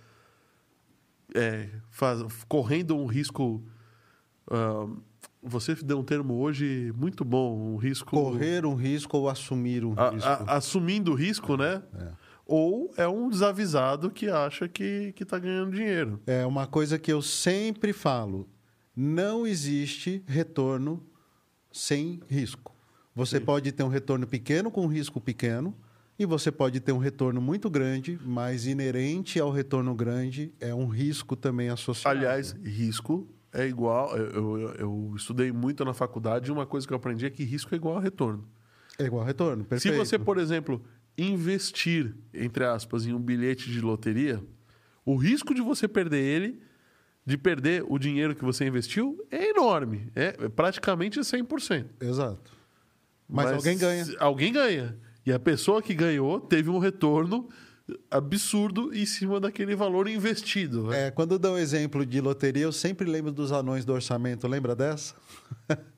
é, 1.34 1.68
faz- 1.90 2.22
correndo 2.48 2.96
um 2.96 3.06
risco. 3.06 3.62
ah, 4.50 4.86
você 5.42 5.74
deu 5.76 5.98
um 6.00 6.02
termo 6.04 6.34
hoje 6.40 6.92
muito 6.96 7.24
bom, 7.24 7.56
um 7.56 7.76
risco. 7.76 8.10
Correr 8.10 8.66
um 8.66 8.74
risco 8.74 9.16
ou 9.16 9.28
assumir 9.28 9.84
um 9.84 9.94
a- 9.96 10.10
risco. 10.10 10.28
a- 10.28 10.44
assumindo 10.56 11.12
o 11.12 11.14
risco, 11.14 11.56
né? 11.56 11.82
Ou 12.44 12.92
é 12.96 13.06
um 13.08 13.28
desavisado 13.28 14.10
que 14.10 14.28
acha 14.28 14.68
que, 14.68 15.12
que 15.12 15.24
tá 15.24 15.38
ganhando 15.38 15.72
dinheiro. 15.72 16.20
É 16.26 16.44
uma 16.44 16.66
coisa 16.66 16.98
que 16.98 17.12
eu 17.12 17.22
sempre 17.22 17.92
falo: 17.92 18.48
não 18.96 19.46
existe 19.46 20.22
retorno 20.26 21.02
sem 21.70 22.20
risco. 22.28 22.74
Você 23.14 23.38
pode 23.40 23.72
ter 23.72 23.82
um 23.82 23.88
retorno 23.88 24.26
pequeno 24.26 24.70
com 24.70 24.84
um 24.84 24.88
risco 24.88 25.20
pequeno, 25.20 25.74
e 26.18 26.24
você 26.24 26.50
pode 26.50 26.80
ter 26.80 26.92
um 26.92 26.98
retorno 26.98 27.40
muito 27.42 27.68
grande, 27.68 28.18
mas 28.24 28.66
inerente 28.66 29.38
ao 29.38 29.50
retorno 29.50 29.94
grande 29.94 30.50
é 30.58 30.74
um 30.74 30.86
risco 30.86 31.36
também 31.36 31.68
associado. 31.68 32.16
Aliás, 32.18 32.52
risco 32.64 33.28
é 33.52 33.66
igual. 33.66 34.16
Eu, 34.16 34.58
eu- 34.60 34.74
eu 34.76 35.12
estudei 35.14 35.52
muito 35.52 35.84
na 35.84 35.92
faculdade 35.92 36.48
e 36.48 36.52
uma 36.52 36.64
coisa 36.64 36.86
que 36.86 36.92
eu 36.94 36.96
aprendi 36.96 37.26
é 37.26 37.30
que 37.30 37.44
risco 37.44 37.74
é 37.74 37.76
igual 37.76 37.98
a 37.98 38.00
retorno. 38.00 38.48
é 38.98 39.04
igual 39.04 39.22
retorno. 39.26 39.62
Se 39.64 39.68
Perfeito. 39.68 39.96
você, 39.98 40.18
por 40.18 40.38
exemplo, 40.38 40.82
investir, 41.18 42.14
entre 42.32 42.64
aspas, 42.64 43.06
em 43.06 43.12
um 43.12 43.20
bilhete 43.20 43.70
de 43.70 43.80
loteria, 43.82 44.42
o 45.04 45.16
risco 45.16 45.54
de 45.54 45.60
você 45.60 45.86
perder 45.86 46.22
ele, 46.22 46.62
de 47.26 47.36
perder 47.36 47.84
o 47.88 47.98
dinheiro 47.98 48.36
que 48.36 48.44
você 48.44 48.66
investiu, 48.66 49.18
é 49.32 49.50
enorme. 49.50 50.08
É 50.14 50.48
praticamente 50.48 51.18
100%. 51.18 51.86
Exato. 52.00 52.52
Mas, 53.28 53.52
alguém 53.52 53.76
ganha. 53.76 54.06
Alguém 54.20 54.52
ganha. 54.52 54.96
E 55.26 55.32
a 55.32 55.38
pessoa 55.38 55.82
que 55.82 55.92
ganhou 55.92 56.38
teve 56.38 56.70
um 56.70 56.78
retorno 56.78 57.48
absurdo 58.08 58.94
em 58.94 59.04
cima 59.04 59.40
daquele 59.40 59.74
valor 59.74 60.08
investido. 60.08 60.88
né? 60.88 61.08
É, 61.08 61.10
quando 61.10 61.36
dou 61.36 61.58
exemplo 61.58 62.06
de 62.06 62.20
loteria, 62.20 62.62
eu 62.62 62.72
sempre 62.72 63.10
lembro 63.10 63.32
dos 63.32 63.50
anões 63.50 63.84
do 63.84 63.92
orçamento. 63.92 64.46
Lembra 64.46 64.76
dessa? 64.76 65.14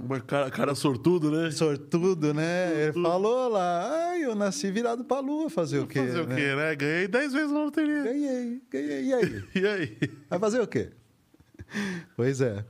Uma 0.00 0.20
cara, 0.20 0.50
cara 0.50 0.74
sortudo, 0.74 1.30
né? 1.30 1.50
Sortudo, 1.50 2.32
né? 2.32 2.84
Ele 2.84 2.92
falou 2.92 3.48
lá, 3.48 4.10
ai, 4.10 4.24
eu 4.24 4.34
nasci 4.34 4.70
virado 4.70 5.04
pra 5.04 5.20
lua, 5.20 5.50
fazer 5.50 5.80
o 5.80 5.86
quê? 5.86 6.00
Fazer 6.00 6.20
o 6.20 6.26
né? 6.26 6.36
quê, 6.36 6.54
né? 6.54 6.76
Ganhei 6.76 7.08
10 7.08 7.32
vezes 7.32 7.50
na 7.50 7.64
loteria. 7.64 8.02
Ganhei, 8.02 8.62
ganhei. 8.70 9.04
E 9.04 9.14
aí? 9.14 9.44
E 9.54 9.66
aí? 9.66 9.98
Vai 10.28 10.38
fazer 10.38 10.60
o 10.60 10.66
quê? 10.66 10.92
Pois 12.16 12.40
é. 12.40 12.64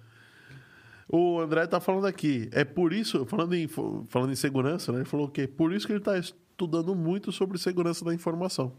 O 1.08 1.38
André 1.40 1.66
tá 1.66 1.80
falando 1.80 2.06
aqui. 2.06 2.48
É 2.52 2.64
por 2.64 2.92
isso, 2.92 3.26
falando 3.26 3.54
em, 3.54 3.68
falando 3.68 4.32
em 4.32 4.36
segurança, 4.36 4.90
né? 4.90 4.98
Ele 4.98 5.04
falou 5.04 5.28
que 5.28 5.42
é 5.42 5.46
por 5.46 5.72
isso 5.72 5.86
que 5.86 5.92
ele 5.92 6.00
tá 6.00 6.18
estudando 6.18 6.94
muito 6.94 7.30
sobre 7.30 7.58
segurança 7.58 8.04
da 8.04 8.14
informação. 8.14 8.72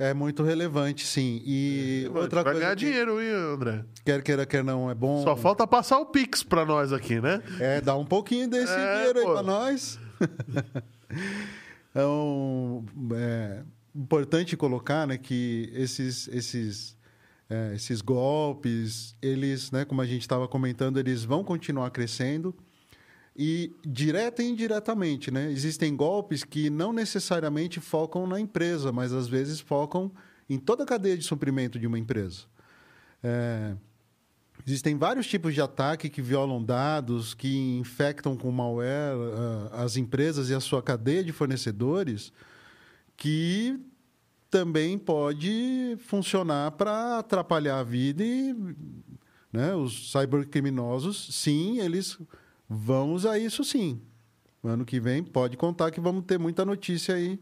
É 0.00 0.14
muito 0.14 0.42
relevante, 0.42 1.06
sim. 1.06 1.42
E 1.44 2.10
outra 2.14 2.42
Vai 2.42 2.54
coisa 2.54 2.60
ganhar 2.60 2.74
que, 2.74 2.86
dinheiro, 2.86 3.20
hein, 3.20 3.28
André? 3.52 3.84
quer 4.02 4.22
queira, 4.22 4.46
quer 4.46 4.64
não, 4.64 4.90
é 4.90 4.94
bom. 4.94 5.22
Só 5.22 5.36
falta 5.36 5.66
passar 5.66 5.98
o 5.98 6.06
Pix 6.06 6.42
pra 6.42 6.64
nós 6.64 6.90
aqui, 6.90 7.20
né? 7.20 7.42
É, 7.60 7.82
dá 7.82 7.94
um 7.94 8.06
pouquinho 8.06 8.48
desse 8.48 8.72
É, 8.72 8.94
dinheiro 8.96 9.18
aí 9.18 9.24
pô. 9.26 9.32
pra 9.34 9.42
nós. 9.42 9.98
então, 11.90 12.82
é 13.14 13.62
importante 13.94 14.56
colocar 14.56 15.06
né, 15.06 15.18
que 15.18 15.70
esses, 15.74 16.28
esses, 16.28 16.96
é, 17.50 17.74
esses 17.74 18.00
golpes, 18.00 19.14
eles, 19.20 19.70
né, 19.70 19.84
como 19.84 20.00
a 20.00 20.06
gente 20.06 20.22
estava 20.22 20.48
comentando, 20.48 20.98
eles 20.98 21.24
vão 21.24 21.44
continuar 21.44 21.90
crescendo. 21.90 22.54
E 23.36 23.72
direta 23.86 24.42
e 24.42 24.48
indiretamente, 24.48 25.30
né? 25.30 25.50
Existem 25.50 25.94
golpes 25.96 26.44
que 26.44 26.68
não 26.68 26.92
necessariamente 26.92 27.80
focam 27.80 28.26
na 28.26 28.40
empresa, 28.40 28.92
mas 28.92 29.12
às 29.12 29.28
vezes 29.28 29.60
focam 29.60 30.10
em 30.48 30.58
toda 30.58 30.82
a 30.82 30.86
cadeia 30.86 31.16
de 31.16 31.24
suprimento 31.24 31.78
de 31.78 31.86
uma 31.86 31.98
empresa. 31.98 32.44
É, 33.22 33.74
Existem 34.66 34.96
vários 34.96 35.26
tipos 35.26 35.54
de 35.54 35.60
ataque 35.60 36.08
que 36.08 36.20
violam 36.20 36.62
dados, 36.62 37.34
que 37.34 37.78
infectam 37.78 38.36
com 38.36 38.50
malware 38.50 39.16
ah, 39.72 39.82
as 39.82 39.96
empresas 39.96 40.50
e 40.50 40.54
a 40.54 40.60
sua 40.60 40.82
cadeia 40.82 41.24
de 41.24 41.32
fornecedores, 41.32 42.32
que 43.16 43.80
também 44.50 44.98
pode 44.98 45.96
funcionar 46.00 46.72
para 46.72 47.18
atrapalhar 47.18 47.78
a 47.78 47.84
vida 47.84 48.22
e 48.24 48.54
né, 49.52 49.74
os 49.74 50.12
cybercriminosos, 50.12 51.28
sim, 51.32 51.80
eles 51.80 52.18
vão 52.70 53.12
usar 53.12 53.36
isso 53.36 53.64
sim. 53.64 54.00
Ano 54.62 54.84
que 54.84 55.00
vem 55.00 55.24
pode 55.24 55.56
contar 55.56 55.90
que 55.90 56.00
vamos 56.00 56.24
ter 56.24 56.38
muita 56.38 56.64
notícia 56.64 57.16
aí 57.16 57.40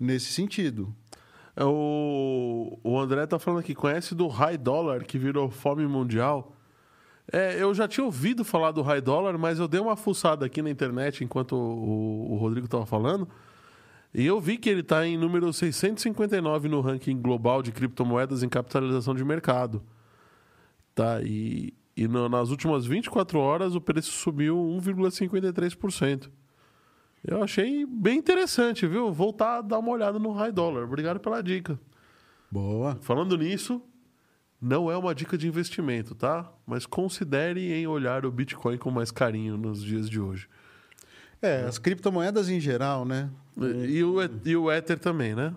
nesse 0.00 0.32
sentido. 0.32 0.94
É, 1.54 1.62
O, 1.64 2.78
o 2.82 2.98
André 2.98 3.26
tá 3.26 3.38
falando 3.38 3.60
aqui, 3.60 3.74
conhece 3.74 4.14
do 4.14 4.26
high 4.26 4.56
dollar 4.56 5.04
que 5.04 5.18
virou 5.18 5.50
fome 5.50 5.86
mundial? 5.86 6.56
É, 7.30 7.60
eu 7.60 7.74
já 7.74 7.86
tinha 7.86 8.04
ouvido 8.04 8.44
falar 8.44 8.70
do 8.70 8.82
high 8.82 9.00
dollar, 9.00 9.36
mas 9.38 9.58
eu 9.58 9.68
dei 9.68 9.80
uma 9.80 9.96
fuçada 9.96 10.46
aqui 10.46 10.62
na 10.62 10.70
internet 10.70 11.22
enquanto 11.22 11.54
o, 11.56 12.32
o 12.32 12.36
Rodrigo 12.36 12.66
tava 12.66 12.86
falando. 12.86 13.28
E 14.14 14.24
eu 14.24 14.40
vi 14.40 14.56
que 14.56 14.70
ele 14.70 14.80
está 14.80 15.06
em 15.06 15.18
número 15.18 15.52
659 15.52 16.68
no 16.68 16.80
ranking 16.80 17.20
global 17.20 17.62
de 17.62 17.72
criptomoedas 17.72 18.42
em 18.42 18.48
capitalização 18.48 19.14
de 19.14 19.24
mercado. 19.24 19.82
Tá, 20.94 21.20
e, 21.22 21.74
e 21.96 22.06
no- 22.08 22.28
nas 22.28 22.50
últimas 22.50 22.86
24 22.86 23.38
horas 23.38 23.74
o 23.74 23.80
preço 23.80 24.10
subiu 24.12 24.56
1,53%. 24.56 26.30
Eu 27.26 27.42
achei 27.42 27.86
bem 27.86 28.18
interessante, 28.18 28.86
viu? 28.86 29.10
Voltar 29.12 29.58
a 29.58 29.62
dar 29.62 29.78
uma 29.78 29.90
olhada 29.90 30.18
no 30.18 30.32
high 30.32 30.52
dollar. 30.52 30.84
Obrigado 30.84 31.18
pela 31.20 31.42
dica. 31.42 31.78
Boa. 32.50 32.98
Falando 33.00 33.36
nisso, 33.38 33.80
não 34.60 34.90
é 34.90 34.96
uma 34.96 35.14
dica 35.14 35.36
de 35.38 35.48
investimento, 35.48 36.14
tá? 36.14 36.52
Mas 36.66 36.84
considere 36.84 37.72
em 37.72 37.86
olhar 37.86 38.26
o 38.26 38.30
Bitcoin 38.30 38.76
com 38.76 38.90
mais 38.90 39.10
carinho 39.10 39.56
nos 39.56 39.82
dias 39.82 40.08
de 40.10 40.20
hoje. 40.20 40.48
É, 41.40 41.62
as 41.62 41.78
criptomoedas 41.78 42.48
em 42.48 42.60
geral, 42.60 43.04
né? 43.04 43.30
E 43.88 44.02
o, 44.04 44.16
e 44.44 44.56
o 44.56 44.70
Ether 44.70 44.98
também, 44.98 45.34
né? 45.34 45.54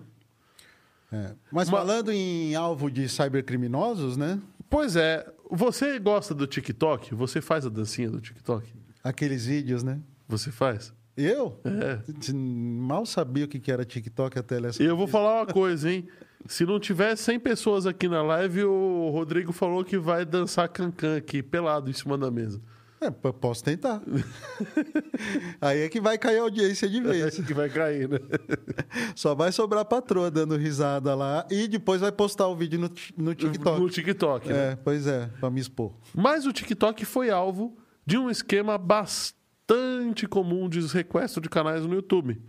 É. 1.12 1.34
Mas 1.52 1.68
Uma- 1.68 1.78
falando 1.78 2.10
em 2.12 2.54
alvo 2.54 2.90
de 2.90 3.08
cybercriminosos, 3.08 4.16
né? 4.16 4.40
Pois 4.70 4.96
é, 4.96 5.26
você 5.50 5.98
gosta 5.98 6.34
do 6.34 6.46
TikTok? 6.46 7.14
Você 7.14 7.40
faz 7.40 7.66
a 7.66 7.68
dancinha 7.68 8.10
do 8.10 8.20
TikTok? 8.20 8.72
Aqueles 9.02 9.46
vídeos, 9.46 9.82
né? 9.82 10.00
Você 10.28 10.50
faz? 10.50 10.92
Eu? 11.16 11.60
É. 11.64 12.32
Mal 12.32 13.04
sabia 13.04 13.44
o 13.44 13.48
que 13.48 13.70
era 13.70 13.84
TikTok 13.84 14.38
até 14.38 14.64
essa. 14.64 14.82
E 14.82 14.86
eu 14.86 14.96
vou 14.96 15.08
falar 15.08 15.40
uma 15.42 15.46
coisa, 15.46 15.90
hein? 15.90 16.06
Se 16.46 16.64
não 16.64 16.78
tiver 16.78 17.16
100 17.16 17.40
pessoas 17.40 17.86
aqui 17.86 18.08
na 18.08 18.22
live, 18.22 18.64
o 18.64 19.10
Rodrigo 19.10 19.52
falou 19.52 19.84
que 19.84 19.98
vai 19.98 20.24
dançar 20.24 20.68
cancan 20.68 21.16
aqui, 21.16 21.42
pelado 21.42 21.90
em 21.90 21.92
cima 21.92 22.16
da 22.16 22.30
mesa. 22.30 22.60
É, 23.00 23.10
posso 23.10 23.62
tentar. 23.62 24.02
Aí 25.60 25.82
é 25.82 25.88
que 25.88 26.00
vai 26.00 26.18
cair 26.18 26.38
a 26.38 26.42
audiência 26.42 26.88
de 26.88 27.00
vez. 27.00 27.36
que 27.44 27.54
vai 27.54 27.68
cair, 27.68 28.08
né? 28.08 28.18
Só 29.14 29.34
vai 29.34 29.52
sobrar 29.52 29.82
a 29.82 29.84
patroa 29.84 30.30
dando 30.30 30.56
risada 30.56 31.14
lá 31.14 31.46
e 31.50 31.68
depois 31.68 32.00
vai 32.00 32.10
postar 32.12 32.48
o 32.48 32.56
vídeo 32.56 32.78
no, 32.78 32.90
no 33.16 33.34
TikTok. 33.34 33.80
No 33.80 33.88
TikTok, 33.90 34.48
né? 34.48 34.72
É, 34.72 34.76
pois 34.76 35.06
é, 35.06 35.26
pra 35.40 35.50
me 35.50 35.60
expor. 35.60 35.92
Mas 36.14 36.46
o 36.46 36.52
TikTok 36.52 37.04
foi 37.04 37.30
alvo 37.30 37.76
de 38.04 38.18
um 38.18 38.28
esquema 38.28 38.76
bastante 38.78 40.26
comum 40.26 40.68
de 40.68 40.86
sequestro 40.88 41.40
de 41.40 41.48
canais 41.48 41.84
no 41.86 41.94
YouTube. 41.94 42.40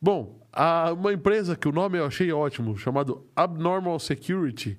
Bom, 0.00 0.40
a- 0.52 0.92
uma 0.92 1.12
empresa 1.12 1.54
que 1.56 1.68
o 1.68 1.72
nome 1.72 1.98
eu 1.98 2.06
achei 2.06 2.32
ótimo, 2.32 2.76
chamado 2.76 3.26
Abnormal 3.36 3.98
Security, 3.98 4.78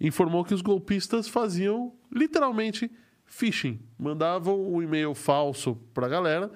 informou 0.00 0.44
que 0.44 0.54
os 0.54 0.62
golpistas 0.62 1.28
faziam 1.28 1.92
literalmente 2.14 2.90
phishing. 3.30 3.80
Mandavam 3.98 4.60
um 4.60 4.82
e-mail 4.82 5.14
falso 5.14 5.76
para 5.94 6.06
a 6.06 6.08
galera, 6.08 6.50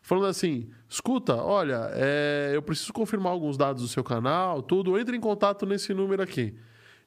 falando 0.00 0.26
assim: 0.26 0.70
escuta, 0.88 1.34
olha, 1.34 1.90
é, 1.94 2.52
eu 2.54 2.62
preciso 2.62 2.92
confirmar 2.92 3.32
alguns 3.32 3.56
dados 3.56 3.82
do 3.82 3.88
seu 3.88 4.04
canal, 4.04 4.62
tudo, 4.62 4.96
entre 4.96 5.16
em 5.16 5.20
contato 5.20 5.66
nesse 5.66 5.92
número 5.92 6.22
aqui. 6.22 6.54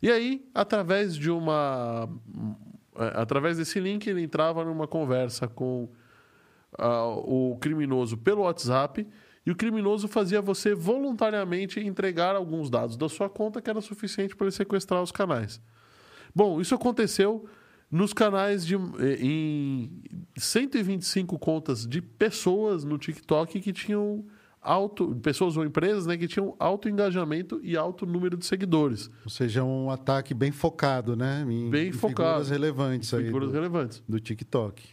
E 0.01 0.11
aí, 0.11 0.45
através 0.53 1.15
de 1.15 1.29
uma. 1.31 2.09
é, 2.97 3.21
Através 3.21 3.57
desse 3.57 3.79
link, 3.79 4.07
ele 4.07 4.23
entrava 4.23 4.65
numa 4.65 4.87
conversa 4.87 5.47
com 5.47 5.87
ah, 6.77 7.05
o 7.05 7.57
criminoso 7.61 8.17
pelo 8.17 8.41
WhatsApp 8.41 9.07
e 9.45 9.51
o 9.51 9.55
criminoso 9.55 10.07
fazia 10.07 10.41
você 10.41 10.73
voluntariamente 10.73 11.79
entregar 11.79 12.35
alguns 12.35 12.69
dados 12.69 12.95
da 12.95 13.09
sua 13.09 13.29
conta 13.29 13.61
que 13.61 13.69
era 13.69 13.81
suficiente 13.81 14.35
para 14.35 14.45
ele 14.45 14.55
sequestrar 14.55 15.01
os 15.01 15.11
canais. 15.11 15.61
Bom, 16.33 16.61
isso 16.61 16.75
aconteceu 16.75 17.45
nos 17.91 18.13
canais 18.13 18.65
de 18.65 18.75
eh, 18.75 19.17
em 19.19 20.01
125 20.37 21.37
contas 21.37 21.85
de 21.85 22.01
pessoas 22.01 22.83
no 22.83 22.97
TikTok 22.97 23.59
que 23.59 23.73
tinham 23.73 24.25
alto 24.61 25.15
pessoas 25.15 25.57
ou 25.57 25.65
empresas, 25.65 26.05
né, 26.05 26.15
que 26.15 26.27
tinham 26.27 26.55
alto 26.59 26.87
engajamento 26.87 27.59
e 27.63 27.75
alto 27.75 28.05
número 28.05 28.37
de 28.37 28.45
seguidores, 28.45 29.09
Ou 29.25 29.29
seja, 29.29 29.63
um 29.63 29.89
ataque 29.89 30.33
bem 30.33 30.51
focado, 30.51 31.15
né? 31.15 31.43
Em, 31.49 31.69
Bem 31.69 31.87
em 31.89 31.91
focado. 31.91 32.43
Figuras 32.43 32.49
relevantes 32.49 33.13
aí 33.13 33.25
figuras 33.25 33.49
do, 33.49 33.53
relevantes. 33.53 34.03
do 34.07 34.19
TikTok. 34.19 34.83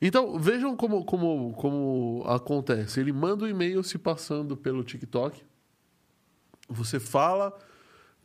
Então, 0.00 0.36
vejam 0.38 0.74
como, 0.74 1.04
como, 1.04 1.52
como 1.52 2.24
acontece. 2.26 2.98
Ele 2.98 3.12
manda 3.12 3.44
um 3.44 3.48
e-mail 3.48 3.84
se 3.84 3.98
passando 3.98 4.56
pelo 4.56 4.82
TikTok. 4.82 5.40
Você 6.68 6.98
fala 6.98 7.56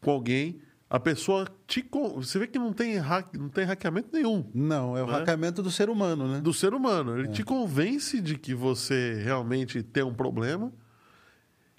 com 0.02 0.10
alguém, 0.10 0.60
a 0.90 1.00
pessoa 1.00 1.48
te. 1.66 1.86
Você 2.16 2.40
vê 2.40 2.48
que 2.48 2.58
não 2.58 2.72
tem, 2.72 2.98
hack, 2.98 3.34
não 3.36 3.50
tem 3.50 3.66
hackeamento 3.66 4.10
nenhum 4.14 4.50
Não, 4.54 4.96
é 4.98 5.04
o 5.04 5.08
Né? 5.08 5.14
hackeamento 5.14 5.62
do 5.62 5.70
ser 5.70 5.90
humano, 5.90 6.28
né? 6.28 6.40
do 6.42 6.54
ser 6.54 6.74
humano. 6.74 7.18
Ele 7.20 7.28
te 7.28 7.44
convence 7.44 8.22
de 8.22 8.38
que 8.38 8.54
você 8.54 9.22
realmente 9.24 9.84
tem 9.84 10.04
um 10.04 10.14
problema. 10.14 10.72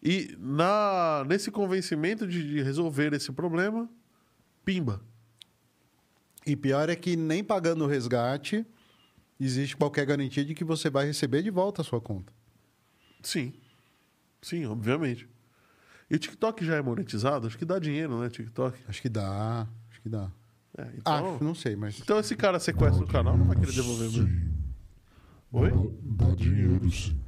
E 0.03 0.37
na, 0.39 1.25
nesse 1.27 1.51
convencimento 1.51 2.27
de, 2.27 2.47
de 2.47 2.63
resolver 2.63 3.13
esse 3.15 3.33
problema, 3.33 3.89
pimba. 4.65 5.03
E 6.47 6.55
pior 6.55 6.89
é 6.89 6.95
que 6.97 7.17
nem 7.17 7.43
pagando 7.43 7.85
o 7.85 7.87
resgate 7.89 8.65
existe 9.41 9.77
qualquer 9.77 10.05
garantia 10.07 10.45
de 10.45 10.55
que 10.55 10.65
você 10.65 10.89
vai 10.91 11.07
receber 11.07 11.43
de 11.43 11.51
volta 11.51 11.83
a 11.83 11.85
sua 11.85 12.01
conta. 12.01 12.33
Sim. 13.23 13.53
Sim, 14.41 14.67
obviamente. 14.67 15.29
E 16.11 16.17
o 16.17 16.19
TikTok 16.19 16.65
já 16.65 16.77
é 16.77 16.83
monetizado? 16.83 17.47
Acho 17.47 17.59
que 17.59 17.65
dá 17.65 17.79
dinheiro, 17.79 18.19
né, 18.21 18.31
TikTok? 18.31 18.79
Acho 18.89 19.03
que 19.03 19.09
dá, 19.09 19.67
acho 19.91 20.01
que 20.01 20.09
dá. 20.09 20.31
É, 20.77 20.89
então, 20.97 21.35
Acho, 21.35 21.45
não 21.45 21.55
sei, 21.55 21.77
mas 21.77 21.99
então 21.99 22.19
esse 22.19 22.37
cara 22.37 22.59
sequestra 22.59 23.05
o 23.05 23.07
canal, 23.07 23.37
não 23.37 23.47
vai 23.47 23.57
querer 23.57 23.73
devolver 23.73 24.11
mesmo. 24.11 24.29
Sim. 24.29 24.55
Oi? 25.53 25.71
Dá, 25.71 26.27
dá 26.27 26.35
dinheiro, 26.35 26.91
sim. 26.91 27.19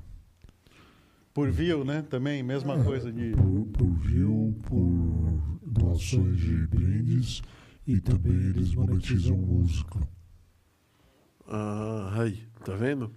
por 1.35 1.51
view, 1.51 1.85
né? 1.85 2.03
Também 2.03 2.43
mesma 2.43 2.83
coisa 2.83 3.13
de 3.13 3.33
Por, 3.33 3.67
por 3.67 3.91
view, 3.99 4.57
por 4.65 5.59
doações 5.67 6.39
de 6.39 6.67
brindes 6.69 7.43
e 7.87 8.01
também 8.01 8.33
eles 8.33 8.75
monetizam 8.75 9.37
música. 9.37 9.99
Ah, 11.47 12.15
aí, 12.21 12.47
tá 12.65 12.77
vendo? 12.77 13.13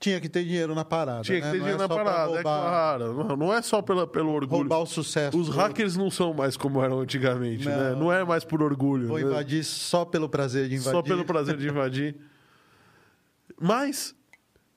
Tinha 0.00 0.18
que 0.20 0.28
ter 0.30 0.42
dinheiro 0.44 0.74
na 0.74 0.84
parada, 0.84 1.20
Tinha 1.22 1.38
que 1.38 1.44
né? 1.46 1.52
ter 1.52 1.58
Não 1.58 1.64
dinheiro 1.66 1.82
é 1.84 1.86
na 1.86 1.94
parada, 1.94 2.32
é 2.38 2.42
claro. 2.42 3.14
Não, 3.24 3.36
não 3.36 3.54
é 3.54 3.60
só 3.60 3.82
pela, 3.82 4.06
pelo 4.06 4.30
orgulho. 4.32 4.60
roubar 4.62 4.78
o 4.80 4.86
sucesso. 4.86 5.38
Os 5.38 5.48
do- 5.48 5.52
hackers 5.52 5.94
não 5.96 6.10
são 6.10 6.32
mais 6.32 6.56
como 6.56 6.82
eram 6.82 7.00
antigamente, 7.00 7.68
Não. 7.68 7.76
né? 7.76 7.94
Não 7.94 8.10
é 8.12 8.24
mais 8.24 8.42
por 8.42 8.62
orgulho. 8.62 9.06
Vou 9.08 9.18
né? 9.18 9.24
invadir 9.24 9.62
só 9.62 10.04
pelo 10.06 10.26
prazer 10.28 10.68
de 10.70 10.76
invadir. 10.76 10.90
Só 10.90 11.02
pelo 11.02 11.24
prazer 11.26 11.56
de 11.58 11.68
invadir. 11.68 12.16
Mas, 13.60 14.14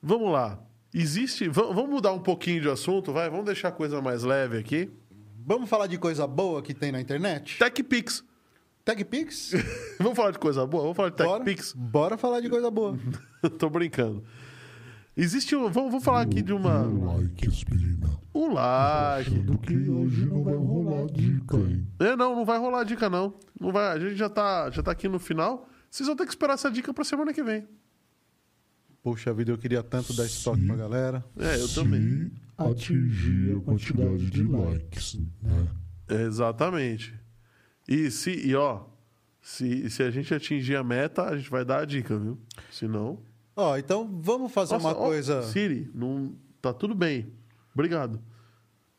vamos 0.02 0.30
lá. 0.30 0.58
Existe. 0.92 1.48
va- 1.48 1.62
Vamos 1.72 1.88
mudar 1.90 2.12
um 2.12 2.20
pouquinho 2.20 2.60
de 2.60 2.68
assunto, 2.68 3.12
vai? 3.12 3.28
Vamos 3.30 3.46
deixar 3.46 3.68
a 3.68 3.72
coisa 3.72 4.00
mais 4.02 4.22
leve 4.22 4.58
aqui. 4.58 4.90
Vamos 5.46 5.68
falar 5.68 5.86
de 5.86 5.98
coisa 5.98 6.26
boa 6.26 6.62
que 6.62 6.72
tem 6.74 6.92
na 6.92 7.00
internet? 7.00 7.58
TechPix. 7.58 8.22
TechPix? 8.84 9.52
Vamos 9.98 10.16
falar 10.16 10.30
de 10.30 10.38
coisa 10.38 10.66
boa? 10.66 10.82
Vamos 10.82 10.96
falar 10.96 11.08
de 11.10 11.16
Bora, 11.16 11.44
TechPix? 11.44 11.72
bora 11.74 12.18
falar 12.18 12.40
de 12.40 12.48
coisa 12.50 12.70
boa. 12.70 12.96
Tô 13.58 13.68
brincando. 13.70 14.22
Existe 15.16 15.54
um. 15.54 15.70
Vamos, 15.70 15.90
vamos 15.90 16.04
falar 16.04 16.22
aqui 16.22 16.42
de 16.42 16.52
uma. 16.52 16.82
Um 16.82 17.04
like, 17.04 17.46
aspirina. 17.48 18.10
Um 18.34 18.52
like. 18.52 19.30
Achando 19.30 19.58
que 19.58 19.88
hoje 19.88 20.26
não 20.26 20.42
vai 20.42 20.54
rolar 20.56 21.06
dica, 21.12 21.56
hein? 21.56 21.86
É, 22.00 22.16
não, 22.16 22.34
não 22.34 22.44
vai 22.44 22.58
rolar 22.58 22.82
dica, 22.84 23.08
não. 23.08 23.34
Não 23.60 23.70
vai. 23.72 23.96
A 23.96 23.98
gente 24.00 24.16
já 24.16 24.28
tá, 24.28 24.70
já 24.70 24.82
tá 24.82 24.90
aqui 24.90 25.08
no 25.08 25.18
final. 25.20 25.68
Vocês 25.88 26.06
vão 26.08 26.16
ter 26.16 26.24
que 26.24 26.30
esperar 26.30 26.54
essa 26.54 26.68
dica 26.70 26.92
pra 26.92 27.04
semana 27.04 27.32
que 27.32 27.42
vem. 27.44 27.64
Puxa 29.04 29.32
vida, 29.32 29.52
eu 29.52 29.58
queria 29.58 29.82
tanto 29.82 30.12
dar 30.14 30.24
esse 30.24 30.42
toque 30.42 30.66
pra 30.66 30.74
galera. 30.76 31.24
É, 31.38 31.56
eu 31.56 31.68
Se 31.68 31.74
também. 31.76 32.32
atingir 32.58 33.56
a 33.56 33.60
quantidade 33.60 34.30
de 34.30 34.42
likes, 34.42 35.14
né? 35.42 35.68
Exatamente. 36.08 37.14
E 37.86 38.10
se, 38.10 38.30
e 38.30 38.54
ó, 38.56 38.84
se, 39.42 39.88
se 39.90 40.02
a 40.02 40.10
gente 40.10 40.32
atingir 40.34 40.74
a 40.76 40.82
meta, 40.82 41.22
a 41.22 41.36
gente 41.36 41.50
vai 41.50 41.64
dar 41.64 41.80
a 41.80 41.84
dica, 41.84 42.18
viu? 42.18 42.38
Se 42.70 42.88
não. 42.88 43.20
Ó, 43.56 43.76
então 43.76 44.08
vamos 44.20 44.52
fazer 44.52 44.74
Nossa, 44.74 44.88
uma 44.88 44.96
ó, 44.96 45.06
coisa. 45.06 45.42
Siri, 45.44 45.90
não, 45.94 46.34
tá 46.60 46.72
tudo 46.72 46.94
bem. 46.94 47.32
Obrigado. 47.72 48.20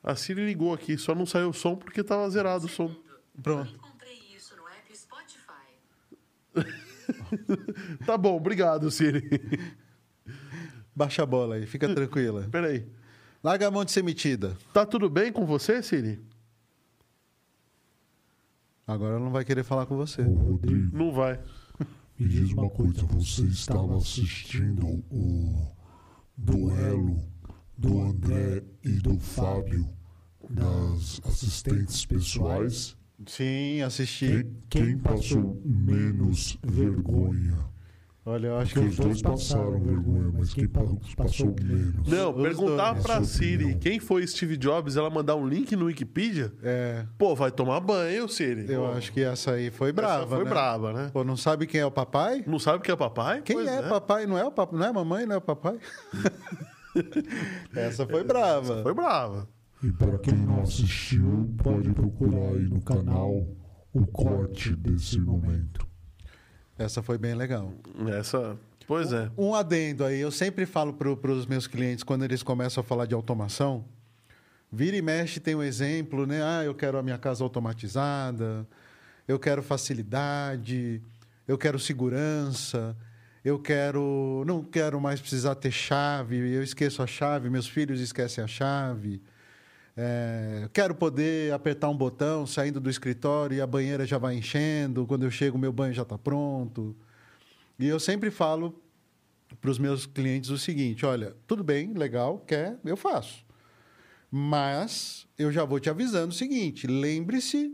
A 0.03 0.15
Siri 0.15 0.45
ligou 0.45 0.73
aqui, 0.73 0.98
só 0.98 1.15
não 1.15 1.26
saiu 1.26 1.49
o 1.49 1.53
som 1.53 1.76
porque 1.76 2.03
tava 2.03 2.30
zerado 2.30 2.65
o 2.65 2.69
som. 2.69 2.95
Pronto. 3.41 3.69
Eu 3.72 3.76
encontrei 3.76 4.19
isso 4.36 4.56
no 4.56 4.64
app 4.68 4.98
Spotify. 4.98 5.45
Tá 8.06 8.18
bom, 8.18 8.36
obrigado, 8.36 8.90
Siri. 8.90 9.30
Baixa 10.95 11.23
a 11.23 11.26
bola 11.26 11.56
aí, 11.56 11.65
fica 11.68 11.94
tranquila. 11.94 12.48
Peraí. 12.49 12.88
Larga 13.44 13.68
a 13.68 13.72
mão 13.72 13.86
de 13.86 13.91
ser 13.91 14.03
metida. 14.03 14.57
Tá 14.73 14.86
tudo 14.86 15.10
bem 15.10 15.32
com 15.32 15.45
você, 15.45 15.84
Siri? 15.84 16.19
Agora 18.88 19.15
ela 19.15 19.23
não 19.23 19.32
vai 19.32 19.44
querer 19.44 19.64
falar 19.64 19.86
com 19.86 19.95
você. 19.95 20.23
Não 20.91 21.11
vai. 21.11 21.40
Me 22.18 22.28
diz 22.28 22.52
uma 22.52 22.70
coisa. 22.70 23.04
Você 23.06 23.44
estava 23.44 23.98
assistindo 23.98 24.86
o 25.10 25.72
duelo 26.38 27.22
do 27.78 28.02
André 28.02 28.64
e 28.84 28.92
do 28.92 29.20
Fábio 29.20 29.88
das 30.50 31.20
assistentes 31.26 32.06
pessoais? 32.06 32.98
Sim, 33.26 33.82
assisti. 33.82 34.46
Quem, 34.70 34.84
quem 34.84 34.98
passou 34.98 35.62
menos 35.66 36.58
vergonha? 36.64 37.74
Olha, 38.27 38.47
eu 38.47 38.57
acho 38.57 38.73
Porque 38.73 38.88
que 38.88 38.91
os 38.93 38.97
dois 38.97 39.22
passaram 39.22 39.80
vergonha, 39.80 40.31
mas 40.35 40.52
quem 40.52 40.68
pa- 40.68 40.81
passou 41.15 41.53
menos? 41.61 42.07
Não, 42.07 42.35
Os 42.35 42.41
perguntar 42.41 42.93
dois. 42.93 43.03
pra 43.06 43.15
Essa 43.18 43.26
Siri 43.26 43.56
opinião. 43.57 43.80
quem 43.80 43.99
foi 43.99 44.26
Steve 44.26 44.57
Jobs, 44.57 44.97
ela 44.97 45.11
mandar 45.11 45.35
um 45.35 45.47
link 45.47 45.76
no 45.76 45.85
Wikipedia, 45.85 46.52
é, 46.64 47.06
pô, 47.19 47.35
vai 47.35 47.52
tomar 47.52 47.80
banho, 47.81 48.27
Siri. 48.27 48.65
eu 48.68 48.81
Pô, 48.81 48.88
acho 48.93 49.14
que 49.14 49.22
essa 49.22 49.52
aí 49.52 49.69
foi 49.69 49.89
essa 49.89 49.95
brava, 49.95 50.35
foi 50.38 50.43
né? 50.43 50.49
brava, 50.49 50.91
né? 50.93 51.10
Pô, 51.14 51.23
não 51.23 51.38
sabe 51.38 51.68
quem 51.68 51.81
é 51.81 51.85
o 51.85 51.91
papai? 51.91 52.43
Não 52.47 52.57
sabe 52.57 52.84
quem 52.84 52.93
é 52.93 52.95
papai? 52.95 53.43
Quem 53.43 53.57
Pois 53.57 53.68
é, 53.68 53.84
papai? 53.84 54.26
Não 54.26 54.38
é 54.39 54.43
o 54.43 54.52
papai, 54.52 54.80
não 54.80 54.85
é 54.88 54.89
a 54.89 54.93
mamãe, 54.93 55.26
não 55.27 55.35
é 55.35 55.38
o 55.38 55.41
papai? 55.41 55.77
essa 57.76 58.07
foi 58.07 58.23
brava. 58.23 58.81
Foi 58.81 58.93
brava. 58.93 59.47
E 59.84 59.91
para 59.91 60.18
quem 60.18 60.34
não 60.34 60.61
assistiu, 60.64 61.53
pode 61.61 61.91
procurar 61.91 62.53
aí 62.56 62.68
no 62.69 62.81
canal 62.81 63.45
o 63.93 64.07
corte 64.07 64.76
desse 64.76 65.19
momento. 65.19 65.85
Essa 66.77 67.02
foi 67.02 67.18
bem 67.18 67.34
legal. 67.34 67.73
Essa, 68.18 68.57
pois 68.88 69.11
é. 69.14 69.30
Um 69.38 69.56
adendo 69.56 70.03
aí, 70.03 70.19
eu 70.19 70.31
sempre 70.31 70.65
falo 70.65 70.93
para 70.93 71.31
os 71.31 71.45
meus 71.45 71.68
clientes 71.68 72.03
quando 72.03 72.23
eles 72.23 72.43
começam 72.43 72.81
a 72.81 72.84
falar 72.84 73.06
de 73.06 73.14
automação, 73.14 73.85
vira 74.72 74.97
e 74.97 75.02
mexe 75.02 75.39
tem 75.39 75.56
um 75.56 75.64
exemplo, 75.64 76.26
né? 76.26 76.41
Ah, 76.43 76.64
eu 76.64 76.76
quero 76.76 76.97
a 76.97 77.03
minha 77.03 77.18
casa 77.18 77.43
automatizada, 77.43 78.68
eu 79.27 79.39
quero 79.39 79.64
facilidade, 79.64 81.02
eu 81.47 81.57
quero 81.57 81.80
segurança. 81.80 82.95
Eu 83.43 83.60
quero, 83.60 84.43
não 84.47 84.64
quero 84.64 84.99
mais 84.99 85.22
precisar 85.22 85.53
ter 85.53 85.69
chave, 85.69 86.35
eu 86.35 86.64
esqueço 86.64 87.03
a 87.03 87.06
chave, 87.06 87.47
meus 87.47 87.68
filhos 87.68 88.02
esquecem 88.02 88.43
a 88.43 88.47
chave. 88.47 89.22
É, 89.98 90.70
quero 90.74 90.94
poder 90.94 91.54
apertar 91.54 91.90
um 91.90 91.96
botão 91.96 92.46
saindo 92.46 92.82
do 92.82 92.90
escritório 92.90 93.56
e 93.56 93.62
a 93.62 93.68
banheira 93.68 94.06
já 94.06 94.18
vai 94.18 94.36
enchendo. 94.36 95.06
Quando 95.08 95.24
eu 95.24 95.32
chego, 95.32 95.58
meu 95.58 95.72
banho 95.72 95.94
já 95.94 96.02
está 96.02 96.18
pronto. 96.18 96.96
E 97.80 97.88
eu 97.88 98.00
sempre 98.00 98.30
falo 98.30 98.82
para 99.62 99.72
os 99.72 99.80
meus 99.80 100.06
clientes 100.06 100.50
o 100.50 100.58
seguinte: 100.58 101.06
olha, 101.06 101.36
tudo 101.48 101.64
bem, 101.64 101.94
legal, 101.94 102.40
quer, 102.40 102.78
eu 102.84 102.98
faço. 102.98 103.46
Mas 104.30 105.26
eu 105.38 105.52
já 105.52 105.64
vou 105.64 105.80
te 105.80 105.90
avisando 105.90 106.30
o 106.30 106.36
seguinte: 106.38 106.88
lembre-se 106.88 107.74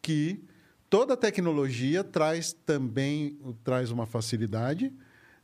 que 0.00 0.44
toda 0.88 1.16
tecnologia 1.16 2.04
traz 2.04 2.52
também 2.52 3.36
traz 3.64 3.90
uma 3.90 4.06
facilidade, 4.06 4.92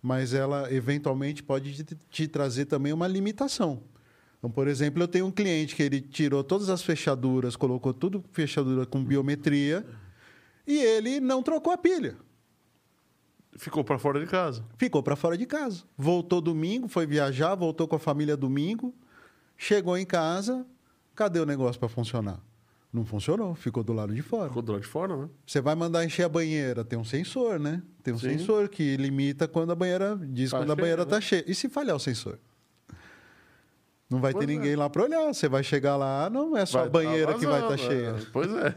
mas 0.01 0.33
ela 0.33 0.73
eventualmente 0.73 1.43
pode 1.43 1.83
te, 1.83 1.97
te 2.09 2.29
trazer 2.29 2.67
também 2.67 2.93
uma 2.93 3.09
limitação. 3.09 3.83
Então, 4.45 4.53
por 4.53 4.69
exemplo, 4.69 5.03
eu 5.03 5.09
tenho 5.09 5.25
um 5.25 5.31
cliente 5.31 5.75
que 5.75 5.83
ele 5.83 6.03
tirou 6.03 6.45
todas 6.45 6.69
as 6.69 6.83
fechaduras, 6.83 7.57
colocou 7.57 7.95
tudo 7.95 8.23
fechadura 8.31 8.85
com 8.85 9.03
biometria 9.03 9.87
e 10.67 10.77
ele 10.77 11.19
não 11.19 11.43
trocou 11.43 11.73
a 11.73 11.79
pilha. 11.79 12.19
Ficou 13.57 13.83
para 13.83 13.99
fora 13.99 14.21
de 14.21 14.27
casa. 14.27 14.63
Ficou 14.77 15.03
para 15.03 15.17
fora 15.17 15.39
de 15.39 15.47
casa. 15.47 15.85
Voltou 15.97 16.43
domingo, 16.43 16.89
foi 16.89 17.07
viajar, 17.07 17.55
voltou 17.55 17.89
com 17.89 17.97
a 17.97 17.99
família 17.99 18.37
domingo, 18.37 18.95
chegou 19.57 19.97
em 19.97 20.05
casa, 20.05 20.67
cadê 21.15 21.41
o 21.41 21.47
negócio 21.47 21.81
para 21.81 21.89
funcionar? 21.89 22.39
Não 22.93 23.07
funcionou, 23.07 23.55
ficou 23.55 23.83
do 23.83 23.95
lado 23.95 24.15
de 24.15 24.21
fora. 24.21 24.49
Ficou 24.49 24.61
do 24.61 24.73
lado 24.73 24.83
de 24.83 24.89
fora, 24.89 25.17
né? 25.17 25.29
Você 25.47 25.63
vai 25.63 25.75
mandar 25.75 26.05
encher 26.05 26.25
a 26.25 26.29
banheira, 26.29 26.85
tem 26.85 26.99
um 26.99 27.05
sensor, 27.05 27.59
né? 27.59 27.83
Tem 28.03 28.13
um 28.13 28.19
Sim. 28.19 28.37
sensor 28.37 28.69
que 28.69 28.95
limita 28.99 29.49
quando 29.49 29.73
a 29.73 29.75
banheira 29.75 30.21
diz 30.23 30.51
Tá 30.51 30.59
quando 30.59 30.71
a 30.71 30.75
cheia, 30.75 30.83
banheira 30.83 31.03
né? 31.03 31.07
está 31.09 31.21
cheia. 31.23 31.45
E 31.47 31.55
se 31.55 31.71
falhar 31.71 31.97
o 31.97 31.99
sensor? 31.99 32.39
Não 34.15 34.21
vai 34.21 34.33
Pois 34.33 34.47
ter 34.47 34.53
é. 34.53 34.57
ninguém 34.57 34.77
lá 34.77 34.89
para 34.89 35.03
olhar. 35.03 35.27
Você 35.35 35.49
vai 35.49 35.63
chegar 35.65 35.97
lá, 35.97 36.31
não 36.31 36.57
é 36.57 36.65
só 36.65 36.79
Vai 36.79 36.87
a 36.87 36.91
banheira 36.91 37.33
tá 37.33 37.39
que 37.39 37.47
vai 37.47 37.61
estar 37.63 37.77
cheia. 37.77 38.11
é. 38.11 38.27
Pois 38.33 38.53
é. 38.55 38.75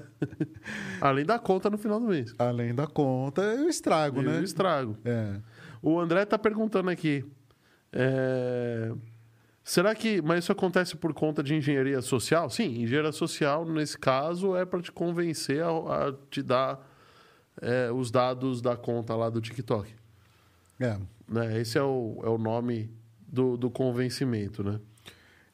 Além 0.99 1.25
da 1.25 1.37
conta 1.37 1.69
no 1.69 1.77
final 1.77 1.99
do 1.99 2.07
mês. 2.07 2.33
Além 2.39 2.73
da 2.73 2.87
conta, 2.87 3.41
eu 3.41 3.69
estrago, 3.69 4.21
E 4.21 4.25
né? 4.25 4.39
o 4.39 4.43
estrago. 4.43 4.97
É. 5.05 5.35
O 5.81 5.99
André 5.99 6.25
tá 6.25 6.39
perguntando 6.39 6.89
aqui. 6.89 7.23
é, 7.93 8.91
Será 9.63 9.93
que. 9.93 10.21
Mas 10.21 10.43
isso 10.45 10.51
acontece 10.51 10.95
por 10.95 11.13
conta 11.13 11.43
de 11.43 11.53
engenharia 11.53 12.01
social? 12.01 12.49
Sim, 12.49 12.81
engenharia 12.81 13.11
social, 13.11 13.65
nesse 13.65 13.97
caso, 13.97 14.55
é 14.55 14.65
para 14.65 14.81
te 14.81 14.91
convencer 14.91 15.61
a, 15.61 15.67
a 16.07 16.13
te 16.31 16.41
dar 16.41 16.79
é, 17.61 17.91
os 17.91 18.09
dados 18.09 18.61
da 18.61 18.75
conta 18.77 19.13
lá 19.15 19.29
do 19.29 19.41
TikTok. 19.41 19.93
É. 20.79 20.97
Né? 21.27 21.59
Esse 21.59 21.77
é 21.77 21.83
o, 21.83 22.17
é 22.23 22.29
o 22.29 22.37
nome 22.37 22.89
do, 23.27 23.57
do 23.57 23.69
convencimento, 23.69 24.63
né? 24.63 24.79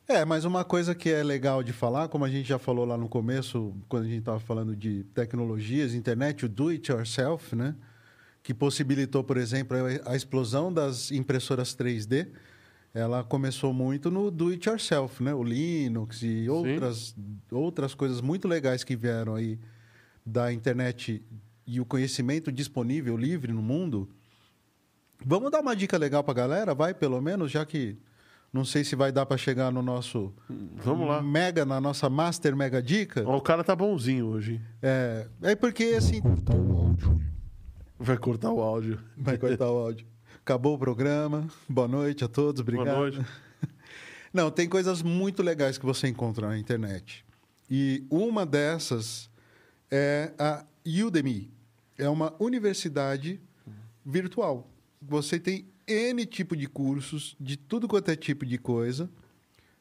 É, 0.08 0.26
mas 0.26 0.44
uma 0.44 0.66
coisa 0.66 0.94
que 0.94 1.10
é 1.10 1.24
legal 1.24 1.64
de 1.64 1.72
falar, 1.72 2.10
como 2.10 2.26
a 2.26 2.30
gente 2.30 2.48
já 2.48 2.60
falou 2.60 2.84
lá 2.84 2.98
no 2.98 3.08
começo, 3.08 3.74
quando 3.88 4.04
a 4.04 4.08
gente 4.08 4.20
estava 4.20 4.40
falando 4.40 4.76
de 4.76 5.06
tecnologias, 5.14 5.94
internet, 5.94 6.46
o 6.46 6.50
do 6.50 6.68
it 6.68 6.92
yourself, 6.92 7.56
né? 7.56 7.74
Que 8.42 8.54
possibilitou, 8.54 9.24
por 9.24 9.38
exemplo, 9.38 9.78
a 10.06 10.16
explosão 10.16 10.74
das 10.74 11.10
impressoras 11.10 11.74
3D. 11.74 12.28
Ela 12.94 13.24
começou 13.24 13.74
muito 13.74 14.12
no 14.12 14.30
do 14.30 14.50
it 14.50 14.68
yourself, 14.68 15.24
né? 15.24 15.34
O 15.34 15.42
Linux 15.42 16.22
e 16.22 16.50
outras, 16.50 17.16
outras 17.50 17.96
coisas 17.96 18.20
muito 18.20 18.46
legais 18.46 18.84
que 18.84 18.98
vieram 18.98 19.36
aí 19.36 19.58
da 20.26 20.52
internet 20.52 21.24
e 21.66 21.80
o 21.80 21.86
conhecimento 21.86 22.52
disponível 22.52 23.16
livre 23.16 23.54
no 23.54 23.62
mundo. 23.62 24.10
Vamos 25.26 25.50
dar 25.50 25.62
uma 25.62 25.76
dica 25.76 25.98
legal 25.98 26.26
para 26.26 26.34
a 26.34 26.36
galera, 26.36 26.76
vai 26.76 26.94
pelo 26.94 27.22
menos, 27.22 27.50
já 27.50 27.66
que 27.66 27.98
não 28.54 28.64
sei 28.64 28.84
se 28.84 28.96
vai 28.96 29.12
dar 29.12 29.26
para 29.26 29.36
chegar 29.36 29.72
no 29.72 29.82
nosso 29.82 30.32
Vamos 30.76 31.08
lá. 31.08 31.24
mega, 31.24 31.66
na 31.66 31.82
nossa 31.82 32.08
master 32.08 32.56
mega 32.56 32.84
dica. 32.84 33.24
Ó, 33.26 33.38
o 33.38 33.42
cara 33.42 33.64
tá 33.64 33.76
bonzinho 33.76 34.28
hoje. 34.28 34.62
É, 34.80 35.28
é 35.42 35.56
porque 35.56 35.96
assim 35.98 36.22
Cortar 36.22 36.56
o 36.56 36.78
áudio. 36.78 37.20
Vai 38.00 38.18
cortar 38.18 38.52
o 38.52 38.62
áudio. 38.62 39.00
vai 39.18 39.38
cortar 39.40 39.72
o 39.72 39.78
áudio. 39.78 40.06
Acabou 40.40 40.76
o 40.76 40.78
programa. 40.78 41.48
Boa 41.68 41.88
noite 41.88 42.24
a 42.24 42.28
todos, 42.28 42.62
obrigado. 42.62 42.86
Boa 42.86 43.00
noite. 43.10 43.26
Não, 44.32 44.52
tem 44.52 44.70
coisas 44.70 45.02
muito 45.02 45.42
legais 45.42 45.78
que 45.78 45.86
você 45.86 46.08
encontra 46.08 46.48
na 46.48 46.58
internet. 46.58 47.26
E 47.70 48.06
uma 48.10 48.46
dessas 48.46 49.30
é 49.90 50.32
a 50.38 50.64
Udemy. 50.86 51.52
É 51.98 52.08
uma 52.08 52.36
universidade 52.40 53.40
virtual. 54.06 54.68
Você 55.02 55.40
tem 55.40 55.66
N 55.88 56.26
tipo 56.26 56.56
de 56.56 56.68
cursos, 56.68 57.36
de 57.40 57.58
tudo 57.58 57.88
quanto 57.88 58.10
é 58.10 58.16
tipo 58.16 58.46
de 58.46 58.58
coisa. 58.58 59.10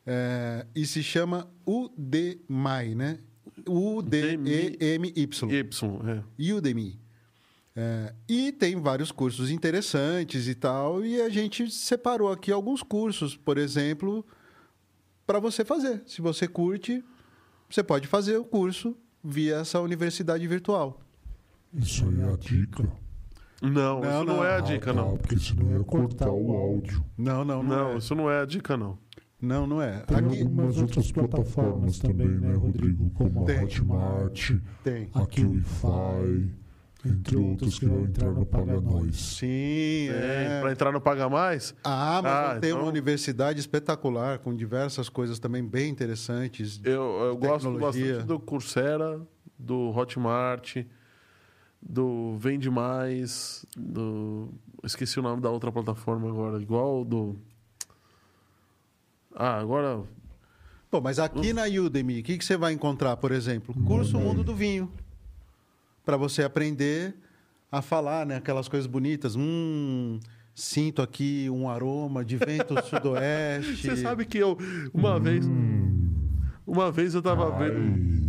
É, 0.07 0.66
e 0.74 0.87
se 0.87 1.03
chama 1.03 1.49
Udemy, 1.65 2.95
né? 2.95 3.19
U-D-E-M-Y. 3.66 5.51
Y, 5.51 6.01
é. 6.09 6.53
Udemy. 6.53 6.99
É, 7.74 8.15
e 8.29 8.53
tem 8.53 8.77
vários 8.81 9.11
cursos 9.11 9.51
interessantes 9.51 10.47
e 10.47 10.55
tal, 10.55 11.05
e 11.05 11.20
a 11.20 11.29
gente 11.31 11.70
separou 11.70 12.31
aqui 12.31 12.53
alguns 12.53 12.83
cursos, 12.83 13.35
por 13.35 13.57
exemplo, 13.57 14.27
para 15.27 15.39
você 15.39 15.65
fazer. 15.65 16.03
Se 16.07 16.20
você 16.20 16.47
curte, 16.47 17.03
você 17.70 17.83
pode 17.83 18.07
fazer 18.07 18.37
o 18.37 18.45
curso 18.45 18.95
via 19.24 19.57
essa 19.57 19.81
universidade 19.81 20.47
virtual. 20.47 21.01
Isso 21.73 22.07
aí 22.07 22.20
é 22.20 22.33
a 22.33 22.37
dica. 22.37 23.02
Não, 23.62 24.01
Não, 24.01 24.01
isso 24.01 24.24
não, 24.24 24.36
não. 24.36 24.44
é 24.44 24.51
a 24.51 24.56
Ah, 24.56 24.60
dica, 24.60 24.86
tá, 24.86 24.93
não. 24.93 25.16
Porque 25.16 25.39
senão 25.39 25.70
ia 25.78 25.84
cortar 25.84 26.28
o 26.30 26.52
áudio. 26.56 27.05
Não, 27.16 27.44
não, 27.44 27.62
não. 27.62 27.76
Não, 27.76 27.93
é. 27.93 27.97
isso 27.98 28.14
não 28.14 28.30
é 28.30 28.40
a 28.40 28.44
dica, 28.44 28.76
não. 28.76 28.98
Não, 29.40 29.66
não 29.66 29.80
é. 29.82 30.01
Tem 30.01 30.16
Aqui 30.18 30.40
algumas 30.43 30.78
outras 30.78 31.10
plataformas 31.12 31.98
também, 31.98 32.28
né, 32.28 32.55
Rodrigo? 32.55 33.10
Como 33.10 33.43
a 33.43 33.44
Tem. 33.44 33.64
Hotmart, 33.64 34.52
tem. 34.84 35.09
a 35.14 35.26
QIFI, 35.26 36.51
entre 37.05 37.36
outros 37.36 37.76
que 37.78 37.86
vão 37.86 38.05
entrar 38.05 38.30
no 38.30 38.47
Paga 38.47 38.80
Nós. 38.80 39.16
Sim, 39.16 40.09
é. 40.10 40.60
Para 40.60 40.70
entrar 40.72 40.93
no 40.93 41.01
Paga 41.01 41.28
Mais, 41.28 41.74
Ah, 41.82 42.20
mas 42.22 42.32
Ah, 42.32 42.59
tem 42.60 42.70
então- 42.70 42.82
uma 42.82 42.89
universidade 42.89 43.59
espetacular, 43.59 44.39
com 44.39 44.55
diversas 44.55 45.09
coisas 45.09 45.39
também 45.40 45.64
bem 45.64 45.90
interessantes. 45.90 46.80
eu, 46.84 47.02
eu 47.24 47.36
gosto 47.36 47.70
bastante 47.78 48.24
do 48.24 48.39
Coursera, 48.39 49.20
do 49.59 49.90
Hotmart, 49.90 50.76
do 51.82 52.36
Vende 52.38 52.70
Mais, 52.70 53.66
do... 53.76 54.48
Esqueci 54.84 55.18
o 55.18 55.22
nome 55.22 55.42
da 55.42 55.50
outra 55.50 55.72
plataforma 55.72 56.28
agora. 56.28 56.60
Igual 56.60 57.04
do... 57.04 57.36
Ah, 59.34 59.59
agora... 59.59 60.02
Pô, 60.90 61.00
mas 61.00 61.18
aqui 61.18 61.52
na 61.52 61.64
Udemy, 61.64 62.20
o 62.20 62.22
que, 62.22 62.36
que 62.36 62.44
você 62.44 62.56
vai 62.56 62.72
encontrar, 62.72 63.16
por 63.16 63.32
exemplo? 63.32 63.74
Curso 63.86 64.12
Money. 64.12 64.28
Mundo 64.28 64.44
do 64.44 64.54
Vinho. 64.54 64.92
Para 66.04 66.16
você 66.16 66.42
aprender 66.42 67.14
a 67.70 67.80
falar, 67.80 68.26
né? 68.26 68.36
Aquelas 68.36 68.68
coisas 68.68 68.86
bonitas. 68.86 69.34
Hum, 69.34 70.20
sinto 70.54 71.00
aqui 71.00 71.48
um 71.48 71.68
aroma 71.68 72.24
de 72.24 72.36
vento 72.36 72.74
sudoeste. 72.84 73.88
Você 73.88 73.96
sabe 73.96 74.26
que 74.26 74.38
eu, 74.38 74.59
uma 74.92 75.18
vez... 75.18 75.46
Uma 76.66 76.92
vez 76.92 77.14
eu 77.14 77.22
tava 77.22 77.50
vendo... 77.59 78.22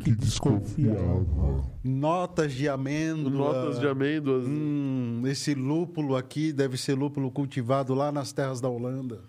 Que 0.00 0.10
desconfiava. 0.10 1.64
Notas 1.82 2.52
de 2.52 2.68
amêndoa. 2.68 3.30
Notas 3.30 3.80
de 3.80 3.86
amêndoas. 3.86 4.44
Hum, 4.46 5.22
esse 5.26 5.54
lúpulo 5.54 6.16
aqui 6.16 6.52
deve 6.52 6.76
ser 6.76 6.94
lúpulo 6.94 7.30
cultivado 7.30 7.94
lá 7.94 8.12
nas 8.12 8.32
terras 8.32 8.60
da 8.60 8.68
Holanda. 8.68 9.20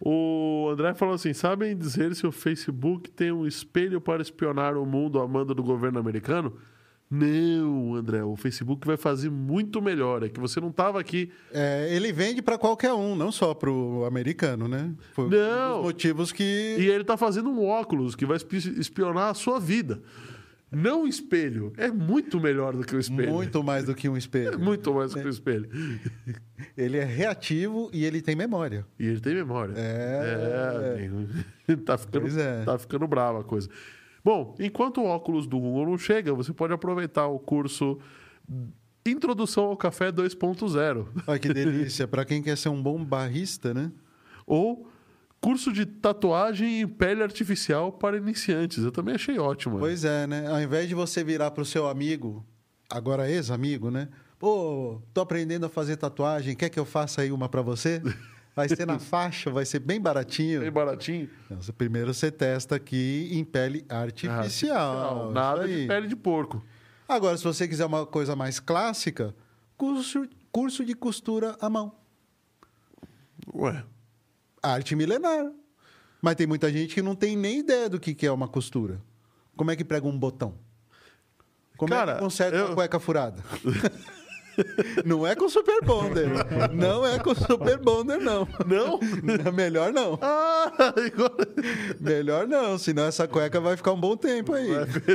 O 0.00 0.68
André 0.72 0.94
falou 0.94 1.14
assim: 1.14 1.32
sabem 1.32 1.76
dizer 1.76 2.14
se 2.14 2.26
o 2.26 2.32
Facebook 2.32 3.10
tem 3.10 3.30
um 3.30 3.46
espelho 3.46 4.00
para 4.00 4.22
espionar 4.22 4.76
o 4.76 4.86
mundo 4.86 5.20
a 5.20 5.28
mando 5.28 5.54
do 5.54 5.62
governo 5.62 5.98
americano? 5.98 6.54
Não, 7.10 7.96
André, 7.96 8.22
o 8.22 8.36
Facebook 8.36 8.86
vai 8.86 8.96
fazer 8.96 9.30
muito 9.30 9.82
melhor. 9.82 10.22
É 10.22 10.28
que 10.28 10.38
você 10.38 10.60
não 10.60 10.68
estava 10.68 11.00
aqui. 11.00 11.30
É, 11.52 11.88
ele 11.90 12.12
vende 12.12 12.40
para 12.40 12.56
qualquer 12.56 12.92
um, 12.92 13.16
não 13.16 13.32
só 13.32 13.52
para 13.52 13.68
o 13.70 14.04
americano, 14.04 14.68
né? 14.68 14.92
Foi 15.12 15.28
Não. 15.28 15.80
um 15.80 15.82
motivos 15.82 16.30
que 16.30 16.76
E 16.78 16.86
ele 16.88 17.02
está 17.02 17.16
fazendo 17.16 17.50
um 17.50 17.64
óculos 17.66 18.14
que 18.14 18.24
vai 18.24 18.36
espi- 18.36 18.78
espionar 18.78 19.30
a 19.30 19.34
sua 19.34 19.58
vida. 19.58 20.00
Não 20.72 21.02
o 21.02 21.08
espelho. 21.08 21.72
É 21.76 21.90
muito 21.90 22.38
melhor 22.38 22.76
do 22.76 22.84
que 22.84 22.94
o 22.94 23.00
espelho. 23.00 23.32
muito 23.32 23.60
mais 23.64 23.86
do 23.86 23.92
que 23.92 24.08
um 24.08 24.14
É 24.14 24.18
espelho. 24.18 24.56
muito 24.60 24.94
mais 24.94 25.12
do 25.12 25.20
que 25.20 25.26
o 25.26 25.28
espelho. 25.30 25.68
Ele 26.76 26.96
é 26.96 27.02
reativo 27.04 27.90
e 27.92 28.04
ele 28.04 28.22
tem 28.22 28.36
memória. 28.36 28.86
E 28.96 29.04
ele 29.04 29.18
tem 29.18 29.34
memória. 29.34 29.74
É. 29.76 31.08
É, 31.66 31.74
tá, 31.84 31.98
ficando, 31.98 32.20
Pois 32.22 32.36
é. 32.36 32.62
tá 32.62 32.78
ficando 32.78 33.08
brava 33.08 33.40
a 33.40 33.44
coisa. 33.44 33.68
Bom, 34.24 34.54
enquanto 34.58 35.00
o 35.00 35.04
óculos 35.06 35.46
do 35.46 35.58
Google 35.58 35.86
não 35.86 35.98
chega, 35.98 36.34
você 36.34 36.52
pode 36.52 36.72
aproveitar 36.72 37.26
o 37.26 37.38
curso 37.38 37.98
Introdução 39.06 39.64
ao 39.64 39.76
Café 39.76 40.12
2.0 40.12 41.06
Olha 41.26 41.38
que 41.38 41.48
delícia. 41.54 42.06
Para 42.06 42.24
quem 42.24 42.42
quer 42.42 42.56
ser 42.56 42.68
um 42.68 42.82
bom 42.82 43.02
barrista, 43.02 43.72
né? 43.72 43.90
ou 44.50 44.88
curso 45.40 45.72
de 45.72 45.86
tatuagem 45.86 46.80
em 46.80 46.88
pele 46.88 47.22
artificial 47.22 47.92
para 47.92 48.16
iniciantes. 48.16 48.82
Eu 48.82 48.90
também 48.90 49.14
achei 49.14 49.38
ótimo. 49.38 49.78
Pois 49.78 50.04
é, 50.04 50.26
né? 50.26 50.48
Ao 50.48 50.60
invés 50.60 50.88
de 50.88 50.94
você 50.94 51.22
virar 51.22 51.52
para 51.52 51.62
o 51.62 51.64
seu 51.64 51.88
amigo, 51.88 52.44
agora 52.90 53.30
ex-amigo, 53.30 53.92
né? 53.92 54.08
Pô, 54.40 55.00
tô 55.14 55.20
aprendendo 55.20 55.66
a 55.66 55.68
fazer 55.68 55.96
tatuagem, 55.96 56.56
quer 56.56 56.68
que 56.68 56.80
eu 56.80 56.84
faça 56.84 57.22
aí 57.22 57.30
uma 57.30 57.48
para 57.48 57.62
você? 57.62 58.02
Vai 58.68 58.76
ser 58.76 58.86
na 58.86 58.98
faixa, 59.00 59.50
vai 59.50 59.64
ser 59.64 59.78
bem 59.80 60.00
baratinho. 60.00 60.60
Bem 60.60 60.70
baratinho. 60.70 61.28
Você- 61.50 61.72
primeiro 61.72 62.12
você 62.14 62.30
testa 62.30 62.76
aqui 62.76 63.28
em 63.32 63.44
pele 63.44 63.84
artificial. 63.88 65.28
Ah, 65.28 65.32
Nada 65.32 65.66
de 65.68 65.86
pele 65.86 66.06
de 66.06 66.16
porco. 66.16 66.64
Agora, 67.08 67.36
se 67.36 67.44
você 67.44 67.66
quiser 67.66 67.84
uma 67.86 68.06
coisa 68.06 68.36
mais 68.36 68.60
clássica, 68.60 69.34
curso, 69.76 70.28
curso 70.52 70.84
de 70.84 70.94
costura 70.94 71.56
à 71.60 71.68
mão. 71.68 71.92
Ué. 73.54 73.84
Arte 74.62 74.94
milenar. 74.94 75.50
Mas 76.22 76.34
tem 76.36 76.46
muita 76.46 76.70
gente 76.70 76.94
que 76.94 77.02
não 77.02 77.14
tem 77.14 77.36
nem 77.36 77.60
ideia 77.60 77.88
do 77.88 77.98
que 77.98 78.26
é 78.26 78.30
uma 78.30 78.46
costura. 78.46 79.00
Como 79.56 79.70
é 79.70 79.76
que 79.76 79.84
prega 79.84 80.06
um 80.06 80.16
botão? 80.18 80.54
Como 81.76 81.92
é 81.94 81.96
Cara, 81.96 82.14
que 82.14 82.20
conserta 82.20 82.56
eu- 82.58 82.66
uma 82.66 82.74
cueca 82.74 83.00
furada? 83.00 83.42
não 85.04 85.26
é 85.26 85.34
com 85.34 85.48
super 85.48 85.82
bonder. 85.84 86.28
Não 86.72 87.06
é 87.06 87.18
com 87.18 87.34
super 87.34 87.78
bonder, 87.78 88.18
não. 88.18 88.46
Não? 88.66 89.00
Melhor 89.52 89.92
não. 89.92 90.18
Ah, 90.20 90.72
agora... 90.96 91.48
Melhor 92.00 92.46
não, 92.46 92.78
senão 92.78 93.04
essa 93.04 93.26
cueca 93.26 93.60
vai 93.60 93.76
ficar 93.76 93.92
um 93.92 94.00
bom 94.00 94.16
tempo 94.16 94.52
aí. 94.54 94.68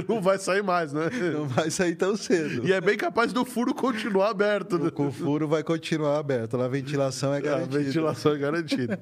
não 0.07 0.21
vai 0.21 0.37
sair 0.37 0.63
mais, 0.63 0.93
né? 0.93 1.09
Não 1.33 1.47
vai 1.47 1.69
sair 1.69 1.95
tão 1.95 2.15
cedo. 2.15 2.67
E 2.67 2.73
é 2.73 2.81
bem 2.81 2.97
capaz 2.97 3.31
do 3.33 3.45
furo 3.45 3.73
continuar 3.73 4.29
aberto. 4.29 4.77
Né? 4.77 4.91
O 4.95 5.11
furo 5.11 5.47
vai 5.47 5.63
continuar 5.63 6.17
aberto. 6.19 6.59
A 6.61 6.67
ventilação 6.67 7.33
é 7.33 7.37
A 7.37 7.41
garantida. 7.41 7.79
ventilação 7.79 8.33
é 8.33 8.37
garantida. 8.37 8.99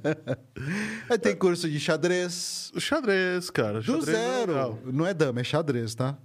Aí 1.10 1.18
tem 1.20 1.36
curso 1.36 1.70
de 1.70 1.80
xadrez. 1.80 2.72
Xadrez, 2.78 3.50
cara. 3.50 3.80
Do 3.80 3.86
xadrez 4.00 4.10
é 4.10 4.12
zero. 4.38 4.52
legal. 4.54 4.80
não 4.86 5.06
é 5.06 5.14
dama, 5.14 5.42
é 5.42 5.44
xadrez, 5.44 5.96
tá? 5.96 6.18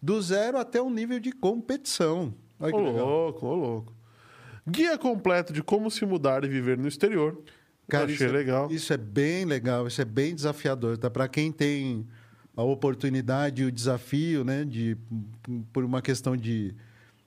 Do 0.00 0.20
zero 0.22 0.58
até 0.58 0.80
um 0.80 0.90
nível 0.90 1.18
de 1.18 1.32
competição. 1.32 2.32
Olha 2.60 2.74
Ô 2.74 2.80
louco, 2.90 3.46
ô 3.46 3.54
louco. 3.54 3.92
Guia 4.68 4.98
completo 4.98 5.52
de 5.52 5.62
como 5.62 5.90
se 5.90 6.04
mudar 6.04 6.44
e 6.44 6.48
viver 6.48 6.76
no 6.76 6.86
exterior. 6.88 7.40
Cara, 7.88 8.04
Achei 8.04 8.14
isso 8.16 8.24
é- 8.24 8.28
legal. 8.28 8.70
Isso 8.70 8.92
é 8.92 8.96
bem 8.98 9.44
legal, 9.44 9.86
isso 9.86 10.00
é 10.02 10.04
bem 10.04 10.34
desafiador, 10.34 10.98
tá? 10.98 11.08
Para 11.08 11.26
quem 11.26 11.50
tem 11.50 12.06
a 12.54 12.62
oportunidade 12.62 13.62
e 13.62 13.64
o 13.64 13.72
desafio, 13.72 14.44
né, 14.44 14.64
de 14.64 14.96
por 15.72 15.84
uma 15.84 16.02
questão 16.02 16.36
de, 16.36 16.74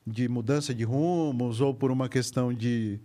de 0.05 0.27
mudança 0.27 0.73
de 0.73 0.83
rumos 0.83 1.61
ou 1.61 1.73
por 1.73 1.89
uma 1.89 2.07
questão 2.09 2.53
de, 2.53 2.99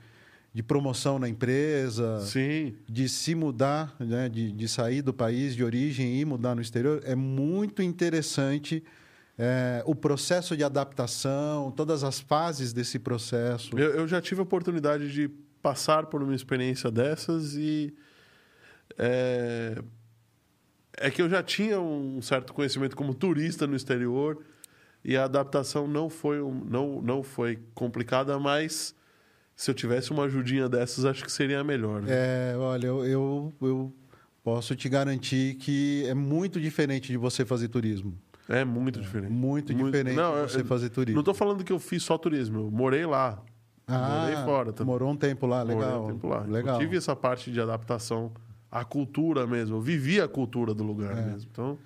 de 0.53 0.63
promoção 0.63 1.19
na 1.19 1.29
empresa, 1.29 2.21
Sim. 2.21 2.75
de 2.87 3.09
se 3.09 3.35
mudar, 3.35 3.95
né, 4.01 4.29
de, 4.29 4.51
de 4.53 4.69
sair 4.69 5.01
do 5.03 5.15
país 5.15 5.55
de 5.55 5.63
origem 5.65 6.21
e 6.21 6.25
mudar 6.25 6.55
no 6.55 6.61
exterior, 6.61 7.01
é 7.05 7.15
muito 7.15 7.81
interessante 7.81 8.83
é, 9.39 9.83
o 9.85 9.95
processo 9.95 10.57
de 10.57 10.65
adaptação, 10.65 11.71
todas 11.71 12.03
as 12.03 12.21
fases 12.21 12.73
desse 12.73 12.99
processo. 12.99 13.79
Eu, 13.79 13.95
eu 13.95 14.09
já 14.09 14.21
tive 14.21 14.41
a 14.41 14.45
oportunidade 14.45 15.13
de 15.13 15.29
passar 15.63 16.07
por 16.07 16.23
uma 16.23 16.35
experiência 16.35 16.91
dessas 16.91 17.55
e. 17.55 17.95
É, 18.99 19.83
é 20.99 21.11
que 21.11 21.21
eu 21.21 21.29
já 21.29 21.43
tinha 21.43 21.79
um 21.79 22.23
certo 22.23 22.55
conhecimento 22.55 22.97
como 22.97 23.13
turista 23.13 23.67
no 23.67 23.77
exterior 23.77 24.43
e 25.05 25.17
a 25.17 25.25
adaptação 25.25 25.87
não 25.87 26.09
foi, 26.09 26.39
não, 26.39 27.03
não 27.03 27.23
foi 27.23 27.59
complicada, 27.75 28.39
mas 28.39 28.95
se 29.55 29.71
eu 29.71 29.75
tivesse 29.75 30.11
uma 30.11 30.25
ajudinha 30.25 30.69
dessas, 30.69 31.05
acho 31.05 31.25
que 31.25 31.31
seria 31.31 31.63
melhor. 31.63 32.03
né? 32.03 32.09
É, 32.11 32.57
olha, 32.57 32.87
eu, 32.87 33.05
eu, 33.05 33.55
eu 33.61 33.93
posso 34.43 34.75
te 34.75 34.89
garantir 34.89 35.55
que 35.57 36.05
é 36.07 36.15
muito 36.15 36.61
diferente 36.61 37.09
de 37.09 37.17
você 37.17 37.45
fazer 37.45 37.69
turismo. 37.69 38.19
É, 38.49 38.65
muito 38.65 39.01
diferente. 39.01 39.33
Muito 39.33 39.75
diferente 39.75 40.15
Não, 40.17 40.33
você 40.43 40.61
eu- 40.61 40.65
fazer 40.65 40.89
turismo. 40.91 41.15
Não 41.17 41.21
estou 41.23 41.35
falando 41.35 41.65
que 41.65 41.73
eu 41.73 41.79
fiz 41.79 42.03
só 42.03 42.17
turismo, 42.17 42.61
eu 42.61 42.71
morei 42.71 43.05
lá. 43.07 43.43
morei 43.89 44.37
fora 44.45 44.73
também. 44.73 44.93
Morou 44.93 45.11
um 45.11 45.17
tempo 45.17 45.47
lá, 45.47 45.65
Morei 45.65 45.77
legal. 45.81 46.05
um 46.05 46.07
tempo 46.09 46.29
lá. 46.29 46.41
Legal. 46.41 46.75
Eu 46.77 46.81
tive 46.81 46.97
essa 46.97 47.15
parte 47.15 47.51
de 47.53 47.61
adaptação 47.61 48.33
à 48.71 48.85
cultura 48.85 49.47
mesmo. 49.47 49.77
Eu 49.77 49.81
vivi 49.81 50.21
a 50.21 50.27
cultura 50.29 50.75
do 50.75 50.83
lugar 50.85 51.17
É. 51.17 51.23
mesmo. 51.23 51.49
Então, 51.51 51.79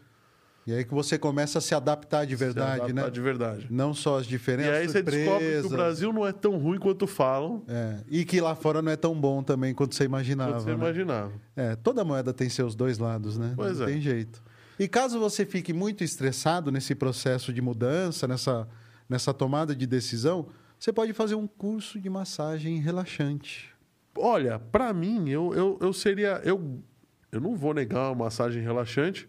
E 0.66 0.72
aí 0.74 0.84
que 0.84 0.92
você 0.94 1.18
começa 1.18 1.58
a 1.58 1.60
se 1.60 1.74
adaptar 1.74 2.26
de 2.26 2.36
verdade, 2.36 2.76
se 2.76 2.82
adaptar 2.82 3.04
né? 3.06 3.10
de 3.10 3.20
verdade. 3.20 3.66
Não 3.70 3.92
só 3.94 4.18
as 4.18 4.26
E 4.26 4.28
diferenças, 4.28 4.74
aí 4.76 4.86
você 4.88 5.02
descobre 5.02 5.60
que 5.62 5.66
o. 5.66 5.70
Brasil 5.70 6.12
não 6.12 6.24
é 6.26 6.32
tão 6.32 6.58
ruim 6.58 6.78
quanto 6.78 7.06
falam, 7.06 7.64
É, 7.66 7.96
e 8.08 8.24
que 8.26 8.40
lá 8.40 8.54
fora 8.54 8.80
não 8.82 8.92
é 8.92 8.96
tão 8.96 9.18
bom 9.18 9.42
também 9.42 9.74
quanto 9.74 9.94
você 9.94 10.04
imaginava. 10.04 10.52
quanto 10.52 10.62
você 10.64 10.68
né? 10.70 10.76
imaginava. 10.76 11.32
É, 11.56 11.74
toda 11.76 12.04
moeda 12.04 12.32
tem 12.32 12.48
seus 12.50 12.74
dois 12.74 12.98
lados, 12.98 13.36
né? 13.38 13.54
Pois 13.56 13.78
não 13.78 13.86
é. 13.86 13.90
tem 13.90 14.00
jeito. 14.00 14.40
E 14.80 14.88
caso 14.88 15.20
você 15.20 15.44
fique 15.44 15.74
muito 15.74 16.02
estressado 16.02 16.72
nesse 16.72 16.94
processo 16.94 17.52
de 17.52 17.60
mudança, 17.60 18.26
nessa, 18.26 18.66
nessa 19.06 19.34
tomada 19.34 19.76
de 19.76 19.86
decisão, 19.86 20.48
você 20.78 20.90
pode 20.90 21.12
fazer 21.12 21.34
um 21.34 21.46
curso 21.46 22.00
de 22.00 22.08
massagem 22.08 22.78
relaxante. 22.78 23.74
Olha, 24.16 24.58
pra 24.58 24.94
mim, 24.94 25.28
eu, 25.28 25.52
eu, 25.52 25.78
eu 25.82 25.92
seria. 25.92 26.40
Eu, 26.44 26.82
eu 27.30 27.42
não 27.42 27.56
vou 27.56 27.74
negar 27.74 28.08
uma 28.08 28.24
massagem 28.24 28.62
relaxante, 28.62 29.28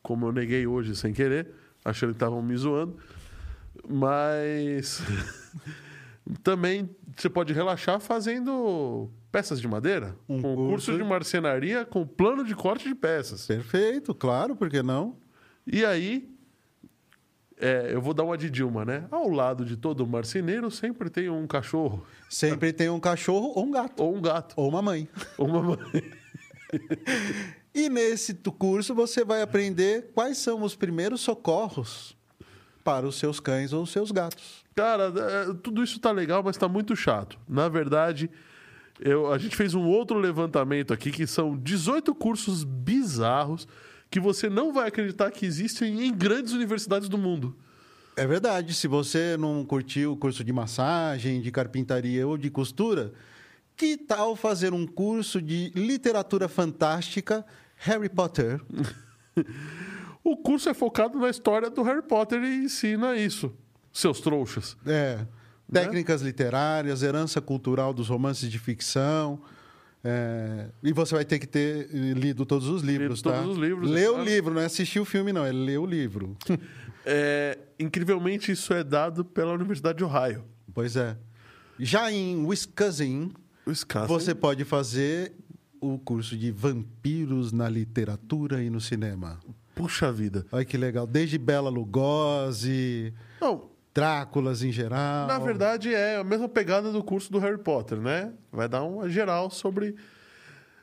como 0.00 0.26
eu 0.26 0.32
neguei 0.32 0.64
hoje 0.64 0.94
sem 0.94 1.12
querer, 1.12 1.48
achando 1.84 2.10
que 2.10 2.16
estavam 2.16 2.40
me 2.40 2.56
zoando. 2.56 2.96
Mas 3.88 5.02
também 6.40 6.88
você 7.16 7.28
pode 7.28 7.52
relaxar 7.52 7.98
fazendo 7.98 9.10
peças 9.34 9.60
de 9.60 9.66
madeira. 9.66 10.14
Um 10.28 10.40
com 10.40 10.54
curso 10.54 10.96
de 10.96 11.02
marcenaria 11.02 11.84
com 11.84 12.06
plano 12.06 12.44
de 12.44 12.54
corte 12.54 12.88
de 12.88 12.94
peças. 12.94 13.44
Perfeito, 13.48 14.14
claro, 14.14 14.54
por 14.54 14.70
que 14.70 14.80
não? 14.80 15.16
E 15.66 15.84
aí, 15.84 16.32
é, 17.58 17.88
eu 17.92 18.00
vou 18.00 18.14
dar 18.14 18.22
uma 18.22 18.38
de 18.38 18.48
Dilma, 18.48 18.84
né? 18.84 19.08
Ao 19.10 19.28
lado 19.28 19.64
de 19.64 19.76
todo 19.76 20.06
marceneiro 20.06 20.70
sempre 20.70 21.10
tem 21.10 21.28
um 21.28 21.48
cachorro, 21.48 22.06
Sempre 22.30 22.72
tem 22.72 22.88
um 22.88 23.00
cachorro 23.00 23.52
ou 23.56 23.64
um 23.64 23.72
gato, 23.72 24.00
ou 24.04 24.14
um 24.14 24.22
gato, 24.22 24.54
ou 24.56 24.68
uma 24.68 24.80
mãe. 24.80 25.08
ou 25.36 25.48
uma 25.48 25.62
mãe. 25.62 25.78
E 27.76 27.88
nesse 27.88 28.34
curso 28.34 28.94
você 28.94 29.24
vai 29.24 29.42
aprender 29.42 30.12
quais 30.14 30.38
são 30.38 30.62
os 30.62 30.76
primeiros 30.76 31.22
socorros 31.22 32.16
para 32.84 33.04
os 33.04 33.16
seus 33.16 33.40
cães 33.40 33.72
ou 33.72 33.82
os 33.82 33.90
seus 33.90 34.12
gatos. 34.12 34.64
Cara, 34.76 35.12
é, 35.16 35.54
tudo 35.60 35.82
isso 35.82 35.98
tá 35.98 36.12
legal, 36.12 36.40
mas 36.40 36.56
tá 36.56 36.68
muito 36.68 36.94
chato. 36.94 37.36
Na 37.48 37.68
verdade, 37.68 38.30
eu, 39.00 39.32
a 39.32 39.38
gente 39.38 39.56
fez 39.56 39.74
um 39.74 39.86
outro 39.86 40.18
levantamento 40.18 40.92
aqui 40.92 41.10
que 41.10 41.26
são 41.26 41.56
18 41.56 42.14
cursos 42.14 42.64
bizarros 42.64 43.66
que 44.10 44.20
você 44.20 44.48
não 44.48 44.72
vai 44.72 44.88
acreditar 44.88 45.30
que 45.30 45.44
existem 45.44 46.06
em 46.06 46.14
grandes 46.14 46.52
universidades 46.52 47.08
do 47.08 47.18
mundo. 47.18 47.56
É 48.16 48.26
verdade, 48.26 48.72
se 48.72 48.86
você 48.86 49.36
não 49.36 49.64
curtiu 49.64 50.12
o 50.12 50.16
curso 50.16 50.44
de 50.44 50.52
massagem, 50.52 51.40
de 51.40 51.50
carpintaria 51.50 52.26
ou 52.26 52.38
de 52.38 52.48
costura, 52.48 53.12
que 53.76 53.96
tal 53.96 54.36
fazer 54.36 54.72
um 54.72 54.86
curso 54.86 55.42
de 55.42 55.70
literatura 55.74 56.48
fantástica 56.48 57.44
Harry 57.76 58.08
Potter? 58.08 58.60
O 60.24 60.38
curso 60.38 60.70
é 60.70 60.74
focado 60.74 61.18
na 61.18 61.28
história 61.28 61.68
do 61.68 61.82
Harry 61.82 62.00
Potter 62.00 62.42
e 62.42 62.64
ensina 62.64 63.14
isso, 63.14 63.54
seus 63.92 64.22
trouxas. 64.22 64.74
É, 64.86 65.26
técnicas 65.82 66.22
literárias, 66.22 67.02
herança 67.02 67.40
cultural 67.40 67.92
dos 67.92 68.08
romances 68.08 68.50
de 68.50 68.58
ficção. 68.58 69.40
é, 70.02 70.68
e 70.82 70.92
você 70.92 71.14
vai 71.14 71.24
ter 71.24 71.38
que 71.38 71.46
ter 71.46 71.88
eh, 71.92 72.12
lido 72.12 72.44
todos 72.44 72.68
os 72.68 72.82
livros, 72.82 73.18
Lido 73.20 73.30
tá? 73.30 73.38
todos 73.40 73.56
os 73.56 73.62
livros, 73.62 73.90
Lê 73.90 74.04
é 74.04 74.10
o 74.10 74.14
claro. 74.14 74.28
livro, 74.28 74.54
não 74.54 74.60
é 74.60 74.66
assistir 74.66 75.00
o 75.00 75.04
filme, 75.04 75.32
não, 75.32 75.44
é 75.44 75.52
ler 75.52 75.78
o 75.78 75.86
livro. 75.86 76.36
É, 77.06 77.58
incrivelmente, 77.78 78.50
isso 78.50 78.72
é 78.72 78.82
dado 78.82 79.26
pela 79.26 79.52
Universidade 79.52 79.98
de 79.98 80.04
Ohio. 80.04 80.42
pois 80.72 80.96
é. 80.96 81.14
Já 81.78 82.10
em 82.10 82.46
Wisconsin, 82.46 83.30
Wisconsin. 83.68 84.06
você 84.08 84.34
pode 84.34 84.64
fazer 84.64 85.34
o 85.82 85.98
curso 85.98 86.34
de 86.34 86.50
vampiros 86.50 87.52
na 87.52 87.68
literatura 87.68 88.62
e 88.62 88.70
no 88.70 88.80
cinema. 88.80 89.38
Puxa 89.74 90.10
vida. 90.10 90.46
Olha 90.50 90.64
que 90.64 90.78
legal. 90.78 91.06
Desde 91.06 91.36
Bela 91.36 91.68
Lugosi, 91.68 93.12
Não, 93.38 93.68
Dráculas 93.94 94.62
em 94.62 94.72
geral. 94.72 95.28
na 95.28 95.38
verdade 95.38 95.94
é 95.94 96.16
a 96.16 96.24
mesma 96.24 96.48
pegada 96.48 96.90
do 96.90 97.02
curso 97.02 97.30
do 97.30 97.38
Harry 97.38 97.58
Potter, 97.58 97.98
né? 98.00 98.32
Vai 98.52 98.68
dar 98.68 98.82
uma 98.82 99.08
geral 99.08 99.50
sobre. 99.50 99.94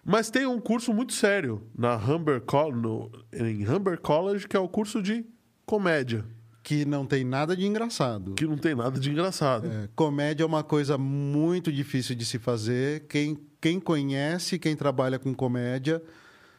Mas 0.04 0.30
tem 0.32 0.46
um 0.46 0.60
curso 0.60 0.94
muito 0.94 1.14
sério 1.14 1.62
na 1.78 1.96
Humber 1.96 2.42
College, 2.42 2.82
no, 2.82 3.12
em 3.34 3.68
Humber 3.68 4.00
College, 4.00 4.48
que 4.48 4.56
é 4.56 4.60
o 4.60 4.68
curso 4.68 5.02
de 5.02 5.26
comédia, 5.66 6.26
Que 6.64 6.86
não 6.86 7.06
tem 7.06 7.24
nada 7.24 7.56
de 7.56 7.66
engraçado. 7.66 8.34
que 8.34 8.46
não 8.48 8.58
tem 8.58 8.74
nada 8.76 9.00
de 9.00 9.12
engraçado. 9.12 9.68
É, 9.68 9.90
comédia 9.96 10.44
é 10.44 10.46
uma 10.46 10.64
coisa 10.64 10.98
muito 10.98 11.72
difícil 11.72 12.16
de 12.16 12.26
se 12.26 12.40
fazer. 12.40 13.06
Quem, 13.08 13.38
quem 13.60 13.80
conhece, 13.80 14.58
quem 14.58 14.76
trabalha 14.76 15.20
com 15.20 15.34
comédia, 15.36 16.02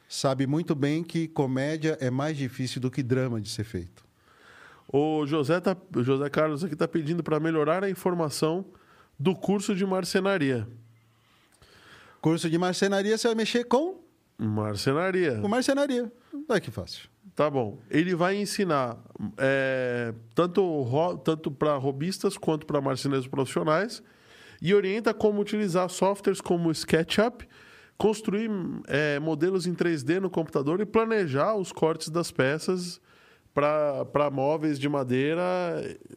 sabe 0.08 0.46
muito 0.46 0.74
bem 0.74 1.02
que 1.02 1.26
comédia 1.28 1.96
é 2.00 2.10
mais 2.10 2.36
difícil 2.36 2.80
do 2.80 2.90
que 2.90 3.02
drama 3.02 3.40
de 3.40 3.48
ser 3.48 3.64
feito. 3.64 4.04
O 4.92 5.26
José, 5.26 5.58
tá, 5.58 5.74
o 5.96 6.02
José 6.02 6.28
Carlos 6.28 6.62
aqui 6.62 6.74
está 6.74 6.86
pedindo 6.86 7.22
para 7.22 7.40
melhorar 7.40 7.82
a 7.82 7.88
informação 7.88 8.66
do 9.18 9.34
curso 9.34 9.74
de 9.74 9.86
marcenaria. 9.86 10.68
Curso 12.20 12.50
de 12.50 12.58
marcenaria, 12.58 13.16
você 13.16 13.26
vai 13.28 13.34
mexer 13.34 13.64
com, 13.64 14.04
Marcenaria. 14.36 15.38
com 15.40 15.48
marcenaria. 15.48 16.12
Olha 16.46 16.60
que 16.60 16.70
fácil. 16.70 17.08
Tá 17.34 17.48
bom. 17.48 17.78
Ele 17.90 18.14
vai 18.14 18.36
ensinar 18.36 18.98
é, 19.38 20.12
tanto, 20.34 20.86
tanto 21.24 21.50
para 21.50 21.74
robistas 21.76 22.36
quanto 22.36 22.66
para 22.66 22.78
marceneiros 22.80 23.26
profissionais 23.26 24.02
e 24.60 24.74
orienta 24.74 25.14
como 25.14 25.40
utilizar 25.40 25.88
softwares 25.88 26.40
como 26.40 26.70
SketchUp, 26.70 27.48
construir 27.96 28.50
é, 28.86 29.18
modelos 29.18 29.66
em 29.66 29.74
3D 29.74 30.20
no 30.20 30.28
computador 30.28 30.80
e 30.80 30.84
planejar 30.84 31.54
os 31.54 31.72
cortes 31.72 32.10
das 32.10 32.30
peças 32.30 33.00
para 33.54 34.30
móveis 34.30 34.78
de 34.78 34.88
madeira 34.88 35.42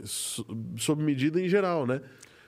so- 0.03 0.45
sob 0.78 1.03
medida 1.03 1.40
em 1.41 1.48
geral, 1.49 1.86
né? 1.86 2.02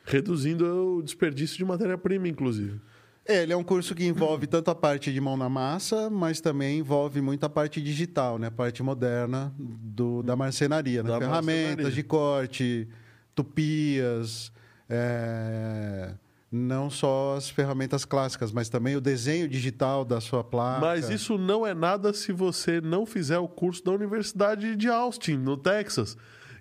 Reduzindo 0.05 0.97
o 0.97 1.03
desperdício 1.03 1.57
de 1.57 1.65
matéria-prima, 1.65 2.27
inclusive. 2.27 2.79
É, 3.25 3.43
ele 3.43 3.51
é 3.51 3.57
um 3.57 3.63
curso 3.63 3.93
que 3.93 4.05
envolve 4.05 4.47
tanto 4.47 4.71
a 4.71 4.75
parte 4.75 5.11
de 5.11 5.19
mão 5.19 5.35
na 5.35 5.49
massa, 5.49 6.09
mas 6.09 6.39
também 6.39 6.79
envolve 6.79 7.19
muito 7.21 7.43
a 7.45 7.49
parte 7.49 7.81
digital, 7.81 8.39
né? 8.39 8.47
A 8.47 8.51
parte 8.51 8.81
moderna 8.81 9.53
do, 9.57 10.23
da 10.23 10.33
marcenaria, 10.33 11.03
né? 11.03 11.09
Da 11.09 11.19
Ferramentas 11.19 11.65
marcenaria. 11.65 11.91
de 11.91 12.03
corte, 12.03 12.87
tupias, 13.35 14.49
é, 14.89 16.13
não 16.51 16.89
só 16.89 17.35
as 17.35 17.49
ferramentas 17.49 18.05
clássicas, 18.05 18.51
mas 18.51 18.69
também 18.69 18.95
o 18.95 19.01
desenho 19.01 19.47
digital 19.47 20.05
da 20.05 20.21
sua 20.21 20.43
placa. 20.43 20.79
Mas 20.79 21.09
isso 21.09 21.37
não 21.37 21.67
é 21.67 21.73
nada 21.73 22.13
se 22.13 22.31
você 22.31 22.79
não 22.79 23.05
fizer 23.05 23.37
o 23.37 23.47
curso 23.47 23.83
da 23.83 23.91
Universidade 23.91 24.75
de 24.75 24.87
Austin, 24.87 25.37
no 25.37 25.57
Texas, 25.57 26.17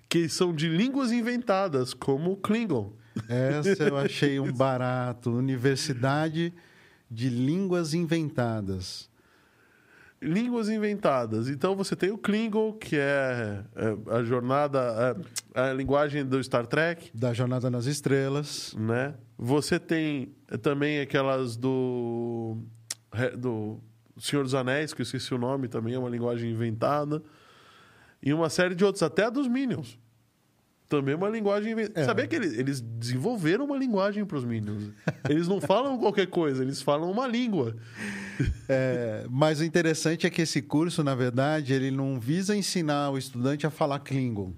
que 0.09 0.27
são 0.27 0.53
de 0.53 0.67
línguas 0.67 1.11
inventadas, 1.11 1.93
como 1.93 2.31
o 2.31 2.37
Klingon. 2.37 2.93
Essa 3.29 3.85
eu 3.85 3.97
achei 3.97 4.39
um 4.39 4.51
barato. 4.51 5.31
Universidade 5.31 6.53
de 7.09 7.29
Línguas 7.29 7.93
Inventadas. 7.93 9.09
Línguas 10.19 10.67
inventadas. 10.67 11.47
Então 11.47 11.75
você 11.75 11.95
tem 11.95 12.09
o 12.09 12.17
Klingon, 12.17 12.73
que 12.73 12.95
é, 12.95 13.61
é, 13.75 14.15
a 14.15 14.23
jornada, 14.23 15.15
é, 15.53 15.61
a 15.61 15.73
linguagem 15.73 16.25
do 16.25 16.43
Star 16.43 16.65
Trek, 16.65 17.11
Da 17.13 17.33
Jornada 17.33 17.69
nas 17.69 17.85
Estrelas. 17.85 18.73
né? 18.75 19.13
Você 19.37 19.79
tem 19.79 20.33
também 20.61 20.99
aquelas 20.99 21.55
do 21.55 22.57
do 23.37 23.79
Senhor 24.19 24.43
dos 24.43 24.55
Anéis, 24.55 24.93
que 24.93 25.01
eu 25.01 25.03
esqueci 25.03 25.33
o 25.33 25.37
nome, 25.37 25.67
também 25.67 25.93
é 25.93 25.99
uma 25.99 26.09
linguagem 26.09 26.51
inventada. 26.51 27.21
E 28.21 28.33
uma 28.33 28.49
série 28.49 28.73
de 28.73 28.83
outros, 28.83 29.03
até 29.03 29.25
a 29.25 29.29
dos 29.29 29.47
Minions. 29.47 29.99
Também 30.89 31.13
é 31.13 31.17
uma 31.17 31.29
linguagem 31.29 31.73
inventada. 31.73 31.99
É. 32.01 32.05
Sabia 32.05 32.25
que 32.25 32.35
eles, 32.35 32.57
eles 32.57 32.81
desenvolveram 32.81 33.65
uma 33.65 33.77
linguagem 33.77 34.25
para 34.25 34.37
os 34.37 34.45
Minions? 34.45 34.89
Eles 35.29 35.47
não 35.47 35.59
falam 35.59 35.97
qualquer 35.97 36.27
coisa, 36.27 36.63
eles 36.63 36.81
falam 36.81 37.11
uma 37.11 37.27
língua. 37.27 37.75
É, 38.69 39.25
mas 39.31 39.61
o 39.61 39.63
interessante 39.63 40.27
é 40.27 40.29
que 40.29 40.43
esse 40.43 40.61
curso, 40.61 41.03
na 41.03 41.15
verdade, 41.15 41.73
ele 41.73 41.89
não 41.89 42.19
visa 42.19 42.55
ensinar 42.55 43.09
o 43.09 43.17
estudante 43.17 43.65
a 43.65 43.71
falar 43.71 43.97
Klingon. 43.97 44.53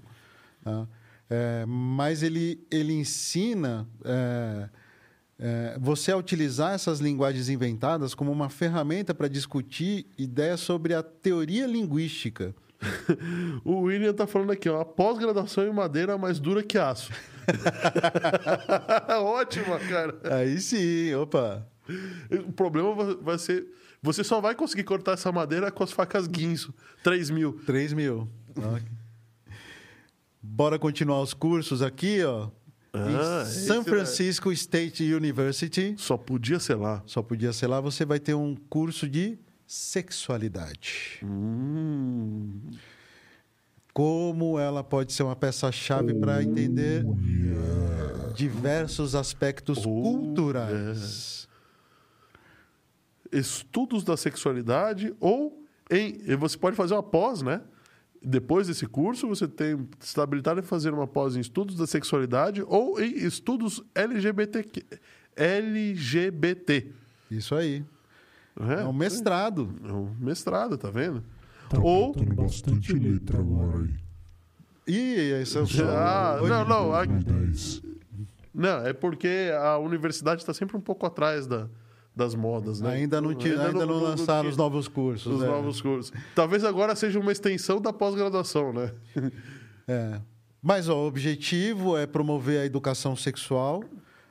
tá? 0.62 0.86
É, 1.30 1.64
mas 1.68 2.24
ele, 2.24 2.60
ele 2.72 2.92
ensina 2.94 3.88
é, 4.04 4.70
é, 5.38 5.78
você 5.80 6.12
a 6.12 6.18
utilizar 6.18 6.74
essas 6.74 7.00
linguagens 7.00 7.50
inventadas 7.50 8.16
como 8.16 8.32
uma 8.32 8.50
ferramenta 8.50 9.14
para 9.14 9.28
discutir 9.28 10.08
ideias 10.18 10.60
sobre 10.60 10.94
a 10.94 11.04
teoria 11.04 11.68
linguística. 11.68 12.56
O 13.66 13.82
William 13.82 14.14
tá 14.14 14.26
falando 14.26 14.52
aqui, 14.52 14.70
ó, 14.70 14.80
a 14.80 14.86
pós-graduação 14.86 15.68
em 15.68 15.74
madeira 15.74 16.14
é 16.14 16.18
mais 16.18 16.40
dura 16.40 16.64
que 16.64 16.78
aço. 16.78 17.12
Ótima, 19.22 19.78
cara. 19.80 20.16
Aí 20.38 20.60
sim, 20.60 21.14
opa. 21.16 21.68
O 22.48 22.52
problema 22.54 23.16
vai- 23.22 23.38
ser. 23.38 23.68
Você 24.02 24.24
só 24.24 24.40
vai 24.40 24.56
conseguir 24.56 24.84
cortar 24.84 25.14
essa 25.14 25.32
madeira 25.32 25.70
com 25.72 25.84
as 25.84 25.92
facas 25.92 26.26
guinso. 26.28 26.74
3 27.04 27.30
mil. 27.30 27.54
3 27.66 27.94
mil. 27.94 28.28
Ok. 28.58 28.82
Bora 30.42 30.80
continuar 30.80 31.22
os 31.22 31.34
cursos 31.34 31.82
aqui, 31.82 32.24
ó. 32.24 32.50
Ah, 32.94 33.44
em 33.44 33.46
San 33.46 33.82
é- 33.82 33.84
Francisco 33.84 34.52
State 34.52 35.04
University, 35.14 35.94
Só 35.98 36.18
podia 36.18 36.60
ser 36.60 36.76
lá. 36.76 37.04
só 37.06 37.22
podia 37.22 37.54
ser 37.54 37.68
lá, 37.68 37.80
você 37.80 38.04
vai 38.06 38.20
ter 38.20 38.34
um 38.34 38.56
curso 38.70 39.08
de 39.08 39.38
sexualidade. 39.68 41.20
Hum. 41.24 42.60
Como 43.94 44.58
ela 44.58 44.84
pode 44.84 45.12
ser 45.14 45.24
uma 45.24 45.36
peça-chave 45.36 46.14
para 46.16 46.42
entender 46.42 47.04
diversos 48.36 49.14
aspectos 49.14 49.80
Oh, 49.80 50.02
culturais. 50.02 51.48
Estudos 53.32 54.04
da 54.04 54.18
sexualidade 54.18 55.14
ou 55.20 55.64
em. 55.92 56.18
Você 56.38 56.58
pode 56.58 56.76
fazer 56.76 56.94
uma 56.96 57.04
pós, 57.04 57.42
né? 57.44 57.62
Depois 58.22 58.68
desse 58.68 58.86
curso, 58.86 59.28
você 59.28 59.48
tem 59.48 59.88
está 60.02 60.24
habilitado 60.24 60.60
a 60.60 60.64
fazer 60.64 60.94
uma 60.94 61.08
pós 61.08 61.38
em 61.38 61.40
estudos 61.40 61.76
da 61.76 61.88
sexualidade 61.88 62.62
ou 62.68 63.00
em 63.00 63.14
estudos 63.26 63.82
LGBT. 63.96 64.84
LGBT. 65.36 66.88
Isso 67.32 67.56
aí. 67.56 67.84
né? 68.60 68.82
É 68.82 68.86
um 68.86 68.94
mestrado. 68.94 69.74
É 69.88 69.92
um 69.94 70.14
mestrado, 70.20 70.78
tá 70.78 70.90
vendo? 70.90 71.24
Tá 71.70 71.80
Ou- 71.80 72.14
bastante 72.36 72.94
letra 72.94 73.40
agora 73.40 73.80
aí. 73.84 73.94
Ih, 74.88 75.42
esse 75.42 75.58
é 75.58 75.62
o 75.62 75.68
só. 75.68 75.84
Ah, 75.88 76.40
não, 76.42 76.66
não. 76.66 76.94
a- 76.94 77.06
2010. 77.06 77.82
Não, 78.54 78.86
é 78.86 78.92
porque 78.92 79.52
a 79.62 79.78
universidade 79.78 80.42
está 80.42 80.54
sempre 80.54 80.76
um 80.76 80.82
pouco 80.82 81.06
atrás 81.06 81.46
da, 81.46 81.70
das 82.20 82.36
modas, 82.36 82.82
né? 82.82 82.92
Ainda 82.92 83.22
não, 83.22 83.34
tinha, 83.34 83.60
ainda 83.60 83.86
não, 83.86 84.04
lançaram 84.04 84.42
tinha 84.42 84.52
os 84.52 84.58
novos 84.58 84.88
cursos. 84.88 85.34
os 85.34 85.42
é. 85.42 85.48
novos 85.48 85.82
cursos. 85.82 86.14
Talvez 86.36 86.64
agora 86.66 86.96
seja 86.96 87.20
uma 87.20 87.32
extensão 87.32 87.82
da 87.82 87.92
pós-graduação, 87.92 88.72
né? 88.74 88.92
É. 89.92 90.22
Mas 90.62 90.88
ó, 90.88 90.96
o 90.98 91.08
objetivo 91.08 91.98
é 91.98 92.06
promover 92.06 92.62
a 92.62 92.66
educação 92.66 93.16
sexual, 93.16 93.84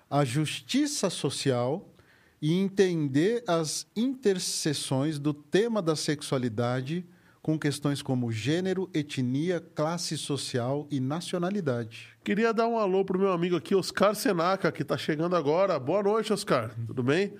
a 0.09 0.25
justiça 0.25 1.11
social 1.11 1.93
e 2.41 2.55
entender 2.55 3.43
as 3.45 3.85
interseções 3.97 5.19
do 5.19 5.35
tema 5.35 5.83
da 5.83 5.97
sexualidade 5.97 7.05
com 7.43 7.59
questões 7.59 8.03
como 8.03 8.31
gênero, 8.31 8.91
etnia, 8.95 9.59
classe 9.75 10.17
social 10.17 10.87
e 10.91 11.01
nacionalidade. 11.01 12.09
Queria 12.23 12.53
dar 12.53 12.69
um 12.69 12.79
alô 12.79 13.05
pro 13.05 13.19
meu 13.19 13.33
amigo 13.33 13.57
aqui, 13.57 13.75
Oscar 13.75 14.15
Senaca, 14.15 14.71
que 14.71 14.83
está 14.83 14.99
chegando 14.99 15.35
agora. 15.35 15.79
Boa 15.79 16.03
noite, 16.03 16.33
Oscar. 16.33 16.73
Tudo 16.87 17.03
bem? 17.03 17.33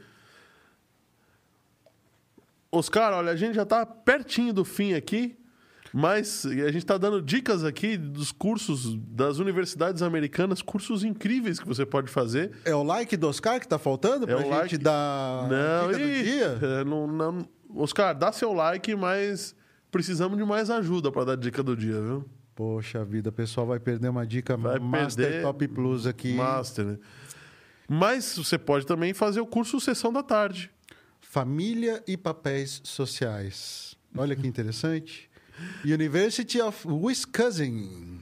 Oscar, 2.71 3.13
olha, 3.15 3.33
a 3.33 3.37
gente 3.37 3.55
já 3.55 3.63
está 3.63 3.85
pertinho 3.87 4.53
do 4.53 4.65
fim 4.65 4.93
aqui, 4.95 5.37
mas 5.93 6.45
a 6.45 6.67
gente 6.71 6.79
está 6.79 6.99
dando 6.99 7.23
dicas 7.23 7.65
aqui 7.65 7.97
dos 7.97 8.31
cursos 8.31 8.95
das 9.09 9.39
universidades 9.39 10.03
americanas, 10.03 10.61
cursos 10.61 11.03
incríveis 11.03 11.59
que 11.59 11.67
você 11.67 11.87
pode 11.87 12.11
fazer. 12.11 12.53
É 12.65 12.75
o 12.75 12.83
like 12.83 13.17
do 13.17 13.27
Oscar 13.29 13.59
que 13.59 13.65
está 13.67 13.79
faltando 13.79 14.25
É 14.25 14.27
para 14.27 14.37
a 14.37 14.43
gente 14.43 14.51
like. 14.53 14.79
dar 14.79 15.49
Não, 15.49 15.87
dica 15.93 15.99
do 15.99 16.05
ih, 16.11 16.23
dia? 16.23 16.59
é, 16.63 16.85
não, 16.85 17.07
não- 17.07 17.49
Oscar, 17.75 18.15
dá 18.15 18.31
seu 18.33 18.53
like, 18.53 18.95
mas 18.97 19.55
precisamos 19.91 20.37
de 20.37 20.45
mais 20.45 20.69
ajuda 20.71 21.11
para 21.11 21.25
dar 21.25 21.37
dica 21.37 21.63
do 21.63 21.75
dia, 21.77 22.01
viu? 22.01 22.25
Poxa 22.55 23.05
vida, 23.05 23.31
o 23.31 23.33
pessoal 23.33 23.67
vai 23.67 23.79
perder 23.79 24.09
uma 24.09 24.27
dica 24.27 24.57
Vai 24.57 24.79
Master 24.79 25.25
perder 25.27 25.43
Top 25.43 25.69
Plus 25.69 26.07
aqui. 26.07 26.35
Master, 26.35 26.85
né? 26.85 26.99
Mas 27.89 28.37
você 28.37 28.59
pode 28.59 28.85
também 28.85 29.15
fazer 29.15 29.41
o 29.41 29.47
curso 29.47 29.81
Sessão 29.81 30.13
da 30.13 30.23
Tarde. 30.23 30.71
Família 31.31 32.03
e 32.07 32.17
papéis 32.17 32.81
sociais. 32.85 33.95
Olha 34.17 34.35
que 34.35 34.47
interessante. 34.47 35.29
University 35.85 36.59
of 36.61 36.89
Wisconsin. 36.89 38.19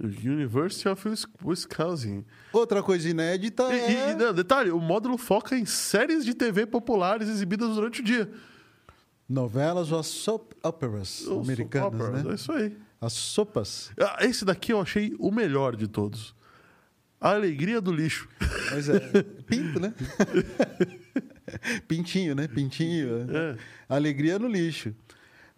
University 0.00 0.88
of 0.88 1.08
Wis- 1.08 1.26
Wisconsin. 1.44 2.24
Outra 2.52 2.82
coisa 2.82 3.08
inédita 3.08 3.62
E, 3.72 3.78
é 3.78 4.10
e, 4.10 4.14
não, 4.16 4.34
detalhe, 4.34 4.70
o 4.70 4.80
módulo 4.80 5.16
foca 5.16 5.56
em 5.56 5.64
séries 5.64 6.24
de 6.24 6.34
TV 6.34 6.66
populares 6.66 7.28
exibidas 7.28 7.76
durante 7.76 8.00
o 8.00 8.04
dia. 8.04 8.30
novelas 9.28 9.92
ou 9.92 9.98
as 10.00 10.06
soap 10.08 10.52
operas 10.64 11.20
Os 11.20 11.48
americanas, 11.48 11.92
soap 11.92 11.94
operas, 12.10 12.24
né? 12.24 12.30
É 12.32 12.34
isso 12.34 12.52
aí. 12.52 12.76
As 13.00 13.12
sopas. 13.12 13.92
Ah, 14.00 14.18
Esse 14.26 14.44
daqui 14.44 14.72
eu 14.72 14.80
achei 14.80 15.14
o 15.20 15.30
melhor 15.30 15.76
de 15.76 15.86
todos. 15.86 16.34
A 17.20 17.30
alegria 17.30 17.80
do 17.80 17.92
lixo. 17.92 18.28
Mas 18.72 18.88
é 18.88 18.98
pinto, 19.46 19.78
né? 19.78 19.94
Pintinho, 21.88 22.34
né? 22.34 22.48
Pintinho. 22.48 23.26
É. 23.30 23.56
Alegria 23.88 24.38
no 24.38 24.48
lixo. 24.48 24.94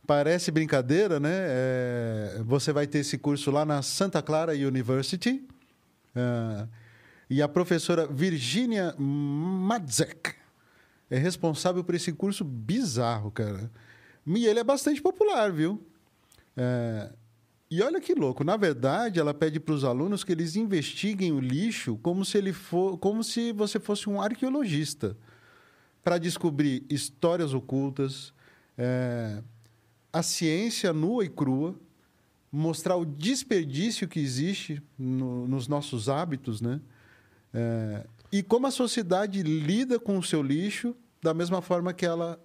Parece 0.06 0.50
brincadeira, 0.50 1.20
né? 1.20 1.30
É, 1.32 2.42
você 2.44 2.72
vai 2.72 2.86
ter 2.86 2.98
esse 3.00 3.18
curso 3.18 3.50
lá 3.50 3.64
na 3.64 3.82
Santa 3.82 4.22
Clara 4.22 4.52
University. 4.52 5.46
Ah, 6.16 6.66
e 7.28 7.42
a 7.42 7.48
professora 7.48 8.06
Virginia 8.06 8.94
Madzek 8.98 10.34
é 11.10 11.18
responsável 11.18 11.84
por 11.84 11.94
esse 11.94 12.12
curso 12.12 12.42
bizarro, 12.42 13.30
cara. 13.30 13.70
E 14.26 14.46
ele 14.46 14.60
é 14.60 14.64
bastante 14.64 15.00
popular, 15.00 15.52
viu? 15.52 15.86
É, 16.56 17.10
e 17.70 17.82
olha 17.82 18.00
que 18.00 18.14
louco, 18.14 18.42
na 18.42 18.56
verdade, 18.56 19.20
ela 19.20 19.34
pede 19.34 19.60
para 19.60 19.74
os 19.74 19.84
alunos 19.84 20.24
que 20.24 20.32
eles 20.32 20.56
investiguem 20.56 21.32
o 21.32 21.40
lixo 21.40 21.98
como 21.98 22.24
se 22.24 22.38
ele 22.38 22.52
for, 22.52 22.96
como 22.96 23.22
se 23.22 23.52
você 23.52 23.78
fosse 23.78 24.08
um 24.08 24.20
arqueologista, 24.20 25.16
para 26.02 26.18
descobrir 26.18 26.84
histórias 26.88 27.52
ocultas, 27.52 28.32
é, 28.76 29.42
a 30.12 30.22
ciência 30.22 30.92
nua 30.92 31.24
e 31.24 31.28
crua, 31.28 31.74
mostrar 32.50 32.96
o 32.96 33.04
desperdício 33.04 34.08
que 34.08 34.18
existe 34.20 34.82
no- 34.98 35.46
nos 35.46 35.68
nossos 35.68 36.08
hábitos, 36.08 36.60
né? 36.60 36.80
É, 37.52 38.06
e 38.32 38.42
como 38.42 38.66
a 38.66 38.70
sociedade 38.70 39.42
lida 39.42 39.98
com 39.98 40.18
o 40.18 40.22
seu 40.22 40.42
lixo 40.42 40.94
da 41.22 41.34
mesma 41.34 41.60
forma 41.60 41.92
que 41.92 42.06
ela 42.06 42.38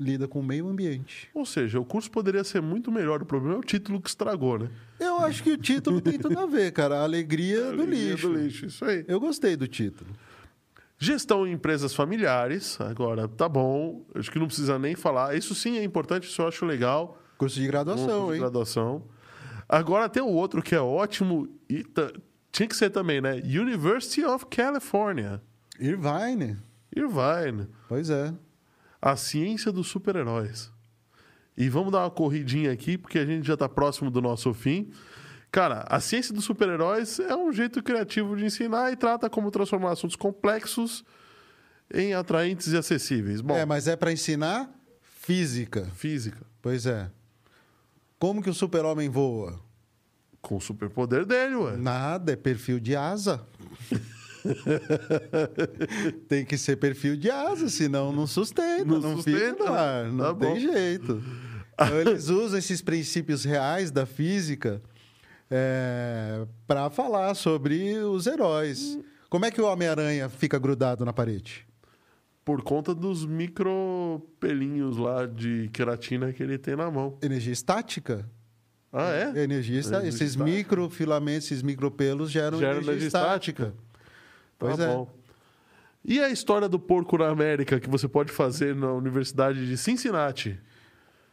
lida 0.00 0.28
com 0.28 0.40
o 0.40 0.42
meio 0.42 0.68
ambiente. 0.68 1.28
Ou 1.34 1.44
seja, 1.44 1.80
o 1.80 1.84
curso 1.84 2.10
poderia 2.10 2.44
ser 2.44 2.60
muito 2.62 2.90
melhor. 2.92 3.20
O 3.22 3.26
problema 3.26 3.56
é 3.56 3.58
o 3.58 3.62
título 3.64 4.00
que 4.00 4.08
estragou, 4.08 4.58
né? 4.58 4.70
Eu 5.00 5.18
acho 5.18 5.42
que 5.42 5.50
o 5.50 5.56
título 5.58 6.00
tem 6.00 6.18
tudo 6.18 6.38
a 6.38 6.46
ver, 6.46 6.72
cara. 6.72 7.00
A 7.00 7.02
alegria, 7.02 7.62
do, 7.72 7.82
Alegria 7.82 8.10
lixo. 8.12 8.28
do 8.28 8.34
lixo, 8.34 8.66
isso 8.66 8.84
aí. 8.84 9.04
Eu 9.08 9.18
gostei 9.18 9.56
do 9.56 9.66
título. 9.66 10.10
Gestão 10.98 11.46
em 11.46 11.52
empresas 11.52 11.94
familiares. 11.94 12.80
Agora, 12.80 13.28
tá 13.28 13.48
bom. 13.48 14.04
Acho 14.14 14.30
que 14.30 14.38
não 14.38 14.46
precisa 14.46 14.78
nem 14.78 14.96
falar. 14.96 15.36
Isso 15.36 15.54
sim 15.54 15.78
é 15.78 15.84
importante, 15.84 16.28
isso 16.28 16.42
eu 16.42 16.48
acho 16.48 16.66
legal. 16.66 17.18
Curso 17.36 17.56
de 17.56 17.64
Um 17.66 17.68
graduação, 17.68 18.06
curso 18.06 18.26
de 18.26 18.32
hein? 18.34 18.40
graduação. 18.40 19.04
Agora 19.68 20.08
tem 20.08 20.22
o 20.22 20.26
outro 20.26 20.60
que 20.60 20.74
é 20.74 20.80
ótimo 20.80 21.48
e 21.70 21.84
tinha 22.50 22.68
que 22.68 22.74
ser 22.74 22.90
também, 22.90 23.20
né? 23.20 23.34
University 23.36 24.24
of 24.24 24.46
California. 24.46 25.40
Irvine. 25.78 26.56
Irvine. 26.94 27.68
Pois 27.88 28.10
é. 28.10 28.34
A 29.00 29.14
ciência 29.14 29.70
dos 29.70 29.86
super-heróis. 29.86 30.72
E 31.56 31.68
vamos 31.68 31.92
dar 31.92 32.00
uma 32.00 32.10
corridinha 32.10 32.72
aqui, 32.72 32.98
porque 32.98 33.18
a 33.18 33.26
gente 33.26 33.46
já 33.46 33.54
está 33.54 33.68
próximo 33.68 34.10
do 34.10 34.20
nosso 34.20 34.52
fim. 34.54 34.90
Cara, 35.50 35.84
a 35.88 35.98
ciência 35.98 36.34
dos 36.34 36.44
super-heróis 36.44 37.18
é 37.20 37.34
um 37.34 37.50
jeito 37.52 37.82
criativo 37.82 38.36
de 38.36 38.44
ensinar 38.44 38.92
e 38.92 38.96
trata 38.96 39.30
como 39.30 39.50
transformar 39.50 39.92
assuntos 39.92 40.16
complexos 40.16 41.04
em 41.92 42.12
atraentes 42.12 42.68
e 42.72 42.76
acessíveis. 42.76 43.40
Bom, 43.40 43.56
É, 43.56 43.64
mas 43.64 43.88
é 43.88 43.96
para 43.96 44.12
ensinar 44.12 44.70
física. 45.00 45.86
física. 45.94 46.44
Pois 46.60 46.84
é. 46.84 47.10
Como 48.18 48.42
que 48.42 48.50
o 48.50 48.54
super-homem 48.54 49.08
voa? 49.08 49.58
Com 50.42 50.56
o 50.56 50.60
superpoder 50.60 51.24
dele, 51.24 51.54
ué. 51.56 51.76
Nada, 51.76 52.32
é 52.32 52.36
perfil 52.36 52.78
de 52.78 52.94
asa. 52.94 53.40
tem 56.28 56.44
que 56.44 56.56
ser 56.58 56.76
perfil 56.76 57.16
de 57.16 57.30
asa, 57.30 57.68
senão 57.68 58.12
não 58.12 58.26
sustenta, 58.26 58.84
Não 58.84 59.00
não, 59.00 59.16
sustenta, 59.16 59.64
fica 59.64 59.70
ar, 59.70 60.04
não 60.12 60.34
tá 60.34 60.34
tem 60.34 60.54
bom. 60.54 60.60
jeito. 60.60 61.22
Então, 61.74 62.00
eles 62.00 62.28
usam 62.28 62.58
esses 62.58 62.82
princípios 62.82 63.44
reais 63.44 63.90
da 63.90 64.04
física 64.06 64.82
para 66.66 66.90
falar 66.90 67.34
sobre 67.34 67.96
os 67.98 68.26
heróis. 68.26 68.98
Como 69.28 69.44
é 69.44 69.50
que 69.50 69.60
o 69.60 69.66
Homem-Aranha 69.66 70.28
fica 70.28 70.58
grudado 70.58 71.04
na 71.04 71.12
parede? 71.12 71.66
Por 72.44 72.62
conta 72.62 72.94
dos 72.94 73.26
micro 73.26 74.22
pelinhos 74.40 74.96
lá 74.96 75.26
de 75.26 75.68
queratina 75.72 76.32
que 76.32 76.42
ele 76.42 76.56
tem 76.56 76.76
na 76.76 76.90
mão. 76.90 77.18
Energia 77.22 77.52
estática? 77.52 78.28
Ah, 78.90 79.10
é? 79.10 79.42
Energia 79.42 79.78
estática. 79.78 80.02
Energia 80.04 80.08
Esses 80.08 80.30
estática. 80.30 80.56
microfilamentos, 80.56 81.46
esses 81.46 81.62
micropelos 81.62 82.30
geram, 82.30 82.58
Geram 82.58 82.72
energia, 82.76 82.92
energia 82.92 83.06
estática. 83.08 83.66
Tá 83.66 83.72
Pois 84.58 84.78
é. 84.80 84.86
bom. 84.86 85.10
E 86.02 86.20
a 86.20 86.30
história 86.30 86.68
do 86.70 86.78
porco 86.78 87.18
na 87.18 87.28
América 87.28 87.78
que 87.78 87.88
você 87.88 88.08
pode 88.08 88.32
fazer 88.32 88.74
na 88.74 88.92
Universidade 88.92 89.66
de 89.66 89.76
Cincinnati? 89.76 90.58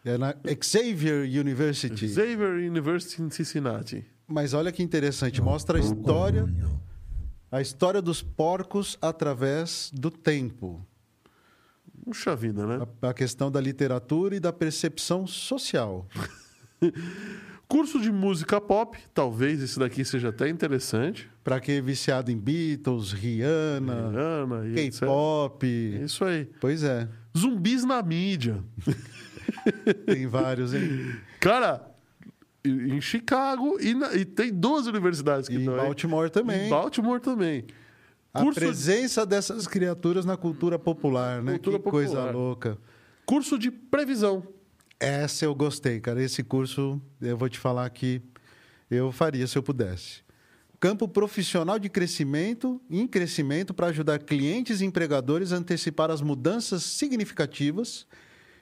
É 0.05 0.19
na 0.19 0.35
Xavier 0.61 1.23
University. 1.23 2.07
Xavier 2.07 2.69
University 2.69 3.23
in 3.23 3.31
Cincinnati. 3.31 4.05
Mas 4.27 4.53
olha 4.53 4.71
que 4.71 4.83
interessante, 4.83 5.41
mostra 5.41 5.79
a 5.79 5.81
história, 5.81 6.45
a 7.51 7.59
história 7.59 8.03
dos 8.03 8.21
porcos 8.21 8.99
através 9.01 9.91
do 9.91 10.11
tempo. 10.11 10.85
Puxa 12.03 12.35
vida, 12.35 12.67
né? 12.67 12.85
A, 13.01 13.09
a 13.09 13.13
questão 13.15 13.49
da 13.49 13.59
literatura 13.59 14.35
e 14.35 14.39
da 14.39 14.53
percepção 14.53 15.25
social. 15.25 16.07
Curso 17.67 17.99
de 17.99 18.11
música 18.11 18.61
pop, 18.61 18.95
talvez 19.11 19.59
esse 19.59 19.79
daqui 19.79 20.05
seja 20.05 20.29
até 20.29 20.47
interessante. 20.47 21.27
Para 21.43 21.59
quem 21.59 21.77
é 21.77 21.81
viciado 21.81 22.29
em 22.29 22.37
Beatles, 22.37 23.11
Rihanna, 23.11 24.67
etc. 24.75 24.99
K-pop. 24.99 25.65
Isso 26.03 26.23
aí. 26.23 26.45
Pois 26.61 26.83
é, 26.83 27.09
Zumbis 27.35 27.83
na 27.83 28.03
mídia. 28.03 28.63
tem 30.05 30.27
vários, 30.27 30.73
hein? 30.73 31.15
Cara, 31.39 31.85
em 32.63 32.99
Chicago 33.01 33.77
e, 33.79 33.93
na- 33.93 34.13
e 34.13 34.25
tem 34.25 34.51
duas 34.53 34.87
universidades 34.87 35.47
que 35.47 35.55
E 35.55 35.61
em 35.61 35.65
dão, 35.65 35.75
hein? 35.77 35.81
Baltimore 35.83 36.29
também. 36.29 36.67
Em 36.67 36.69
Baltimore 36.69 37.19
também. 37.19 37.65
A 38.33 38.41
Curso, 38.41 38.59
presença 38.59 39.25
dessas 39.25 39.65
criaturas 39.67 40.25
na 40.25 40.35
cultura 40.35 40.77
popular, 40.77 41.41
né? 41.41 41.53
Cultura 41.53 41.79
que 41.79 41.89
coisa 41.89 42.11
popular. 42.15 42.33
louca. 42.33 42.77
curso 43.25 43.57
de 43.57 43.71
previsão. 43.71 44.45
Essa 44.99 45.45
eu 45.45 45.55
gostei, 45.55 45.99
cara. 45.99 46.21
Esse 46.21 46.43
curso, 46.43 47.01
eu 47.21 47.37
vou 47.37 47.47
te 47.49 47.57
falar 47.59 47.89
que 47.89 48.21
eu 48.89 49.11
faria 49.11 49.45
se 49.47 49.57
eu 49.57 49.63
pudesse. 49.63 50.23
Campo 50.79 51.07
profissional 51.07 51.79
de 51.79 51.89
crescimento, 51.89 52.81
em 52.89 53.07
crescimento, 53.07 53.73
para 53.73 53.87
ajudar 53.87 54.19
clientes 54.19 54.81
e 54.81 54.85
empregadores 54.85 55.51
a 55.53 55.55
antecipar 55.57 56.11
as 56.11 56.21
mudanças 56.21 56.83
significativas 56.83 58.05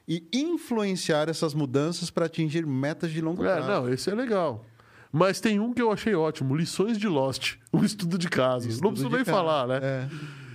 e 0.07 0.27
influenciar 0.33 1.29
essas 1.29 1.53
mudanças 1.53 2.09
para 2.09 2.25
atingir 2.25 2.65
metas 2.65 3.11
de 3.11 3.21
longo 3.21 3.43
É, 3.45 3.55
prazo. 3.55 3.67
não, 3.67 3.89
esse 3.93 4.09
é 4.09 4.15
legal. 4.15 4.65
Mas 5.11 5.39
tem 5.39 5.59
um 5.59 5.73
que 5.73 5.81
eu 5.81 5.91
achei 5.91 6.15
ótimo, 6.15 6.55
lições 6.55 6.97
de 6.97 7.07
Lost, 7.07 7.55
um 7.71 7.83
estudo 7.83 8.17
de 8.17 8.27
casos. 8.29 8.69
Estudo 8.75 8.83
Não 8.85 8.91
preciso 8.91 9.09
nem 9.15 9.23
caso. 9.23 9.37
falar, 9.37 9.67
né? 9.67 9.79
É. 9.81 10.09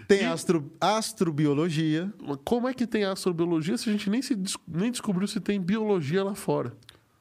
Tem 0.08 0.22
E- 0.22 0.24
astro, 0.24 0.72
astrobiologia. 0.80 2.12
Como 2.44 2.68
é 2.68 2.74
que 2.74 2.86
tem 2.86 3.04
astrobiologia 3.04 3.76
se 3.76 3.88
a 3.88 3.92
gente 3.92 4.08
nem, 4.08 4.22
se 4.22 4.34
des- 4.34 4.56
nem 4.66 4.90
descobriu 4.90 5.26
se 5.28 5.38
tem 5.40 5.60
biologia 5.60 6.24
lá 6.24 6.34
fora? 6.34 6.72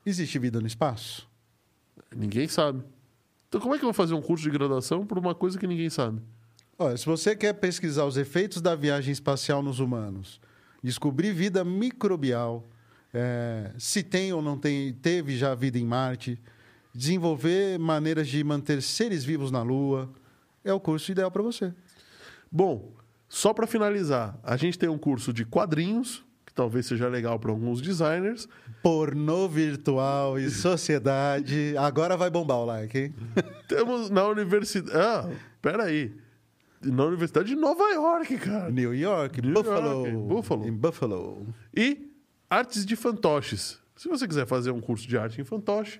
Existe 0.05 0.39
vida 0.39 0.59
no 0.61 0.67
espaço? 0.67 1.27
Ninguém 2.15 2.47
sabe. 2.47 2.81
Então 3.49 3.59
como 3.61 3.75
é 3.75 3.77
que 3.77 3.83
eu 3.83 3.87
vou 3.87 3.93
fazer 3.93 4.13
um 4.13 4.21
curso 4.21 4.43
de 4.43 4.49
graduação 4.49 5.05
por 5.05 5.17
uma 5.17 5.35
coisa 5.35 5.57
que 5.57 5.67
ninguém 5.67 5.89
sabe? 5.89 6.21
Olha, 6.79 6.95
se 6.95 7.05
você 7.05 7.35
quer 7.35 7.53
pesquisar 7.53 8.05
os 8.05 8.17
efeitos 8.17 8.61
da 8.61 8.75
viagem 8.75 9.11
espacial 9.11 9.61
nos 9.63 9.79
humanos, 9.79 10.39
descobrir 10.83 11.33
vida 11.33 11.63
microbial, 11.63 12.67
é, 13.13 13.71
se 13.77 14.03
tem 14.03 14.33
ou 14.33 14.41
não 14.41 14.57
tem, 14.57 14.93
teve 14.93 15.37
já 15.37 15.55
vida 15.55 15.77
em 15.77 15.85
Marte, 15.85 16.39
desenvolver 16.93 17.77
maneiras 17.77 18.27
de 18.27 18.43
manter 18.43 18.81
seres 18.81 19.23
vivos 19.23 19.51
na 19.51 19.61
Lua, 19.61 20.09
é 20.63 20.73
o 20.73 20.79
curso 20.79 21.11
ideal 21.11 21.31
para 21.31 21.43
você. 21.43 21.73
Bom, 22.51 22.93
só 23.29 23.53
para 23.53 23.67
finalizar, 23.67 24.39
a 24.43 24.55
gente 24.57 24.79
tem 24.79 24.89
um 24.89 24.97
curso 24.97 25.33
de 25.33 25.45
quadrinhos, 25.45 26.25
que 26.45 26.53
talvez 26.53 26.85
seja 26.85 27.07
legal 27.07 27.37
para 27.39 27.51
alguns 27.51 27.81
designers. 27.81 28.47
Pornô 28.81 29.47
virtual 29.47 30.39
e 30.39 30.49
sociedade. 30.49 31.75
Agora 31.77 32.15
vai 32.15 32.29
bombar 32.29 32.57
o 32.57 32.65
like, 32.65 32.97
hein? 32.97 33.15
Temos 33.67 34.09
na 34.09 34.27
universidade. 34.27 34.97
Ah, 34.97 35.29
peraí. 35.61 36.15
Na 36.81 37.05
Universidade 37.05 37.49
de 37.49 37.55
Nova 37.55 37.83
York, 37.91 38.37
cara. 38.37 38.69
New 38.69 38.93
York, 38.93 39.41
New 39.41 39.53
Buffalo. 39.53 40.07
York, 40.07 40.27
Buffalo. 40.27 40.67
Em 40.67 40.73
Buffalo. 40.73 41.47
E 41.75 42.11
artes 42.49 42.85
de 42.85 42.95
fantoches. 42.95 43.79
Se 43.95 44.07
você 44.07 44.27
quiser 44.27 44.45
fazer 44.45 44.71
um 44.71 44.79
curso 44.79 45.07
de 45.07 45.17
arte 45.17 45.41
em 45.41 45.43
fantoche, 45.43 45.99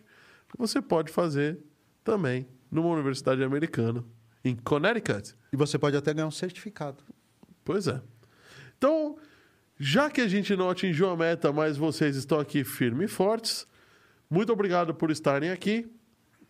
você 0.58 0.82
pode 0.82 1.12
fazer 1.12 1.60
também 2.04 2.48
numa 2.72 2.90
universidade 2.90 3.44
americana, 3.44 4.04
em 4.44 4.56
Connecticut. 4.56 5.34
E 5.52 5.58
você 5.58 5.80
pode 5.80 5.98
até 5.98 6.14
ganhar 6.14 6.28
um 6.28 6.32
certificado. 6.32 7.04
Pois 7.66 7.88
é. 7.88 8.02
Então, 8.78 9.18
já 9.80 10.10
que 10.10 10.22
a 10.22 10.28
gente 10.28 10.56
não 10.56 10.70
atingiu 10.70 11.10
a 11.10 11.18
meta, 11.18 11.52
mas 11.52 11.76
vocês 11.76 12.16
estão 12.16 12.40
aqui 12.40 12.64
firmes 12.64 13.12
e 13.12 13.14
fortes, 13.14 13.68
muito 14.30 14.54
obrigado 14.54 14.94
por 14.94 15.10
estarem 15.10 15.50
aqui. 15.50 15.92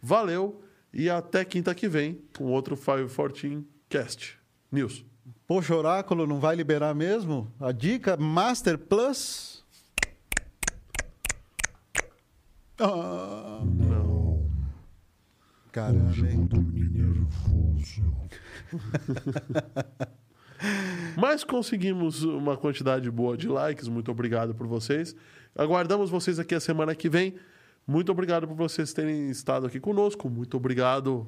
Valeu 0.01 0.61
e 0.93 1.09
até 1.09 1.43
quinta 1.45 1.73
que 1.73 1.87
vem 1.87 2.21
com 2.35 2.45
outro 2.45 2.75
514 2.75 3.65
Cast. 3.89 4.37
News. 4.71 5.05
Poxa, 5.47 5.75
Oráculo 5.75 6.27
não 6.27 6.39
vai 6.39 6.55
liberar 6.55 6.93
mesmo? 6.93 7.51
A 7.59 7.71
dica 7.71 8.17
Master 8.17 8.77
Plus? 8.77 9.63
Ah, 12.79 13.61
Não, 13.63 14.47
caramba, 15.71 16.09
hoje 16.09 16.25
eu 16.25 16.45
dormir 16.45 16.89
nervoso. 16.89 18.03
Mas 21.15 21.43
conseguimos 21.43 22.23
uma 22.23 22.57
quantidade 22.57 23.09
boa 23.09 23.37
de 23.37 23.47
likes. 23.47 23.87
Muito 23.87 24.11
obrigado 24.11 24.53
por 24.53 24.67
vocês. 24.67 25.15
Aguardamos 25.55 26.09
vocês 26.09 26.39
aqui 26.39 26.53
a 26.53 26.59
semana 26.59 26.93
que 26.93 27.09
vem. 27.09 27.35
Muito 27.85 28.11
obrigado 28.11 28.47
por 28.47 28.55
vocês 28.55 28.93
terem 28.93 29.29
estado 29.29 29.65
aqui 29.65 29.79
conosco. 29.79 30.29
Muito 30.29 30.57
obrigado, 30.57 31.27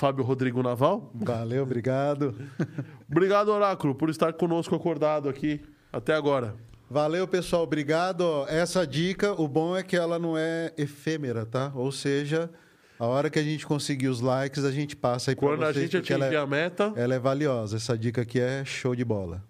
Fábio 0.00 0.24
Rodrigo 0.24 0.62
Naval. 0.62 1.12
Valeu, 1.14 1.62
obrigado. 1.62 2.34
Obrigado, 3.06 3.52
Oráculo, 3.52 3.94
por 3.94 4.08
estar 4.08 4.32
conosco 4.32 4.74
acordado 4.74 5.28
aqui 5.28 5.60
até 5.92 6.14
agora. 6.14 6.56
Valeu, 6.88 7.28
pessoal, 7.28 7.64
obrigado. 7.64 8.24
Essa 8.48 8.86
dica, 8.86 9.38
o 9.38 9.46
bom 9.46 9.76
é 9.76 9.82
que 9.82 9.94
ela 9.94 10.18
não 10.18 10.38
é 10.38 10.72
efêmera, 10.78 11.44
tá? 11.44 11.70
Ou 11.74 11.92
seja, 11.92 12.48
a 12.98 13.04
hora 13.06 13.28
que 13.28 13.38
a 13.38 13.42
gente 13.42 13.66
conseguir 13.66 14.08
os 14.08 14.22
likes, 14.22 14.64
a 14.64 14.72
gente 14.72 14.96
passa 14.96 15.32
aí 15.32 15.36
para 15.36 15.48
Quando 15.48 15.64
a 15.64 15.66
vocês, 15.72 15.84
gente 15.84 15.98
porque 15.98 16.14
atingir 16.14 16.34
ela, 16.34 16.44
a 16.44 16.46
meta, 16.46 16.94
é, 16.96 17.02
ela 17.02 17.14
é 17.14 17.18
valiosa. 17.18 17.76
Essa 17.76 17.98
dica 17.98 18.22
aqui 18.22 18.40
é 18.40 18.64
show 18.64 18.96
de 18.96 19.04
bola. 19.04 19.44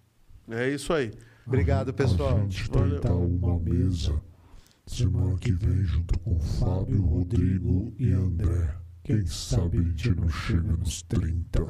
é 0.51 0.69
isso 0.69 0.93
aí. 0.93 1.13
Obrigado, 1.47 1.95
pessoal. 1.95 2.39
A 2.39 2.41
gente 2.41 2.69
tem 2.69 2.99
tal 2.99 3.21
uma 3.23 3.57
mesa. 3.57 4.21
Semana 4.85 5.39
que 5.39 5.53
vem, 5.53 5.85
junto 5.85 6.19
com 6.19 6.41
Fábio, 6.41 7.01
Rodrigo 7.03 7.95
e 7.97 8.13
André. 8.13 8.80
Quem 9.11 9.27
sabe 9.27 9.79
a 9.79 9.83
gente 9.83 10.11
não 10.11 10.29
chega 10.29 10.77
nos 10.77 11.03
30. 11.03 11.67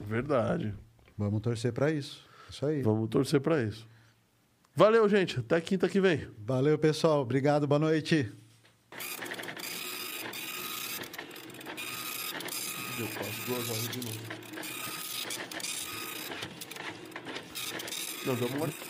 Verdade. 0.00 0.74
Vamos 1.18 1.42
torcer 1.42 1.70
para 1.70 1.92
isso. 1.92 2.26
Isso 2.48 2.64
aí. 2.64 2.80
Vamos 2.80 3.10
torcer 3.10 3.42
pra 3.42 3.62
isso. 3.62 3.86
Valeu, 4.74 5.06
gente. 5.06 5.38
Até 5.38 5.60
quinta 5.60 5.86
que 5.86 6.00
vem. 6.00 6.26
Valeu, 6.38 6.78
pessoal. 6.78 7.20
Obrigado. 7.20 7.66
Boa 7.66 7.78
noite. 7.78 8.32
Eu 12.98 13.06
faço 13.06 13.46
duas 13.46 13.68
horas 13.68 13.88
de 13.88 13.98
novo. 13.98 14.20
Não, 18.24 18.34
vamos 18.34 18.58
marcar. 18.60 18.87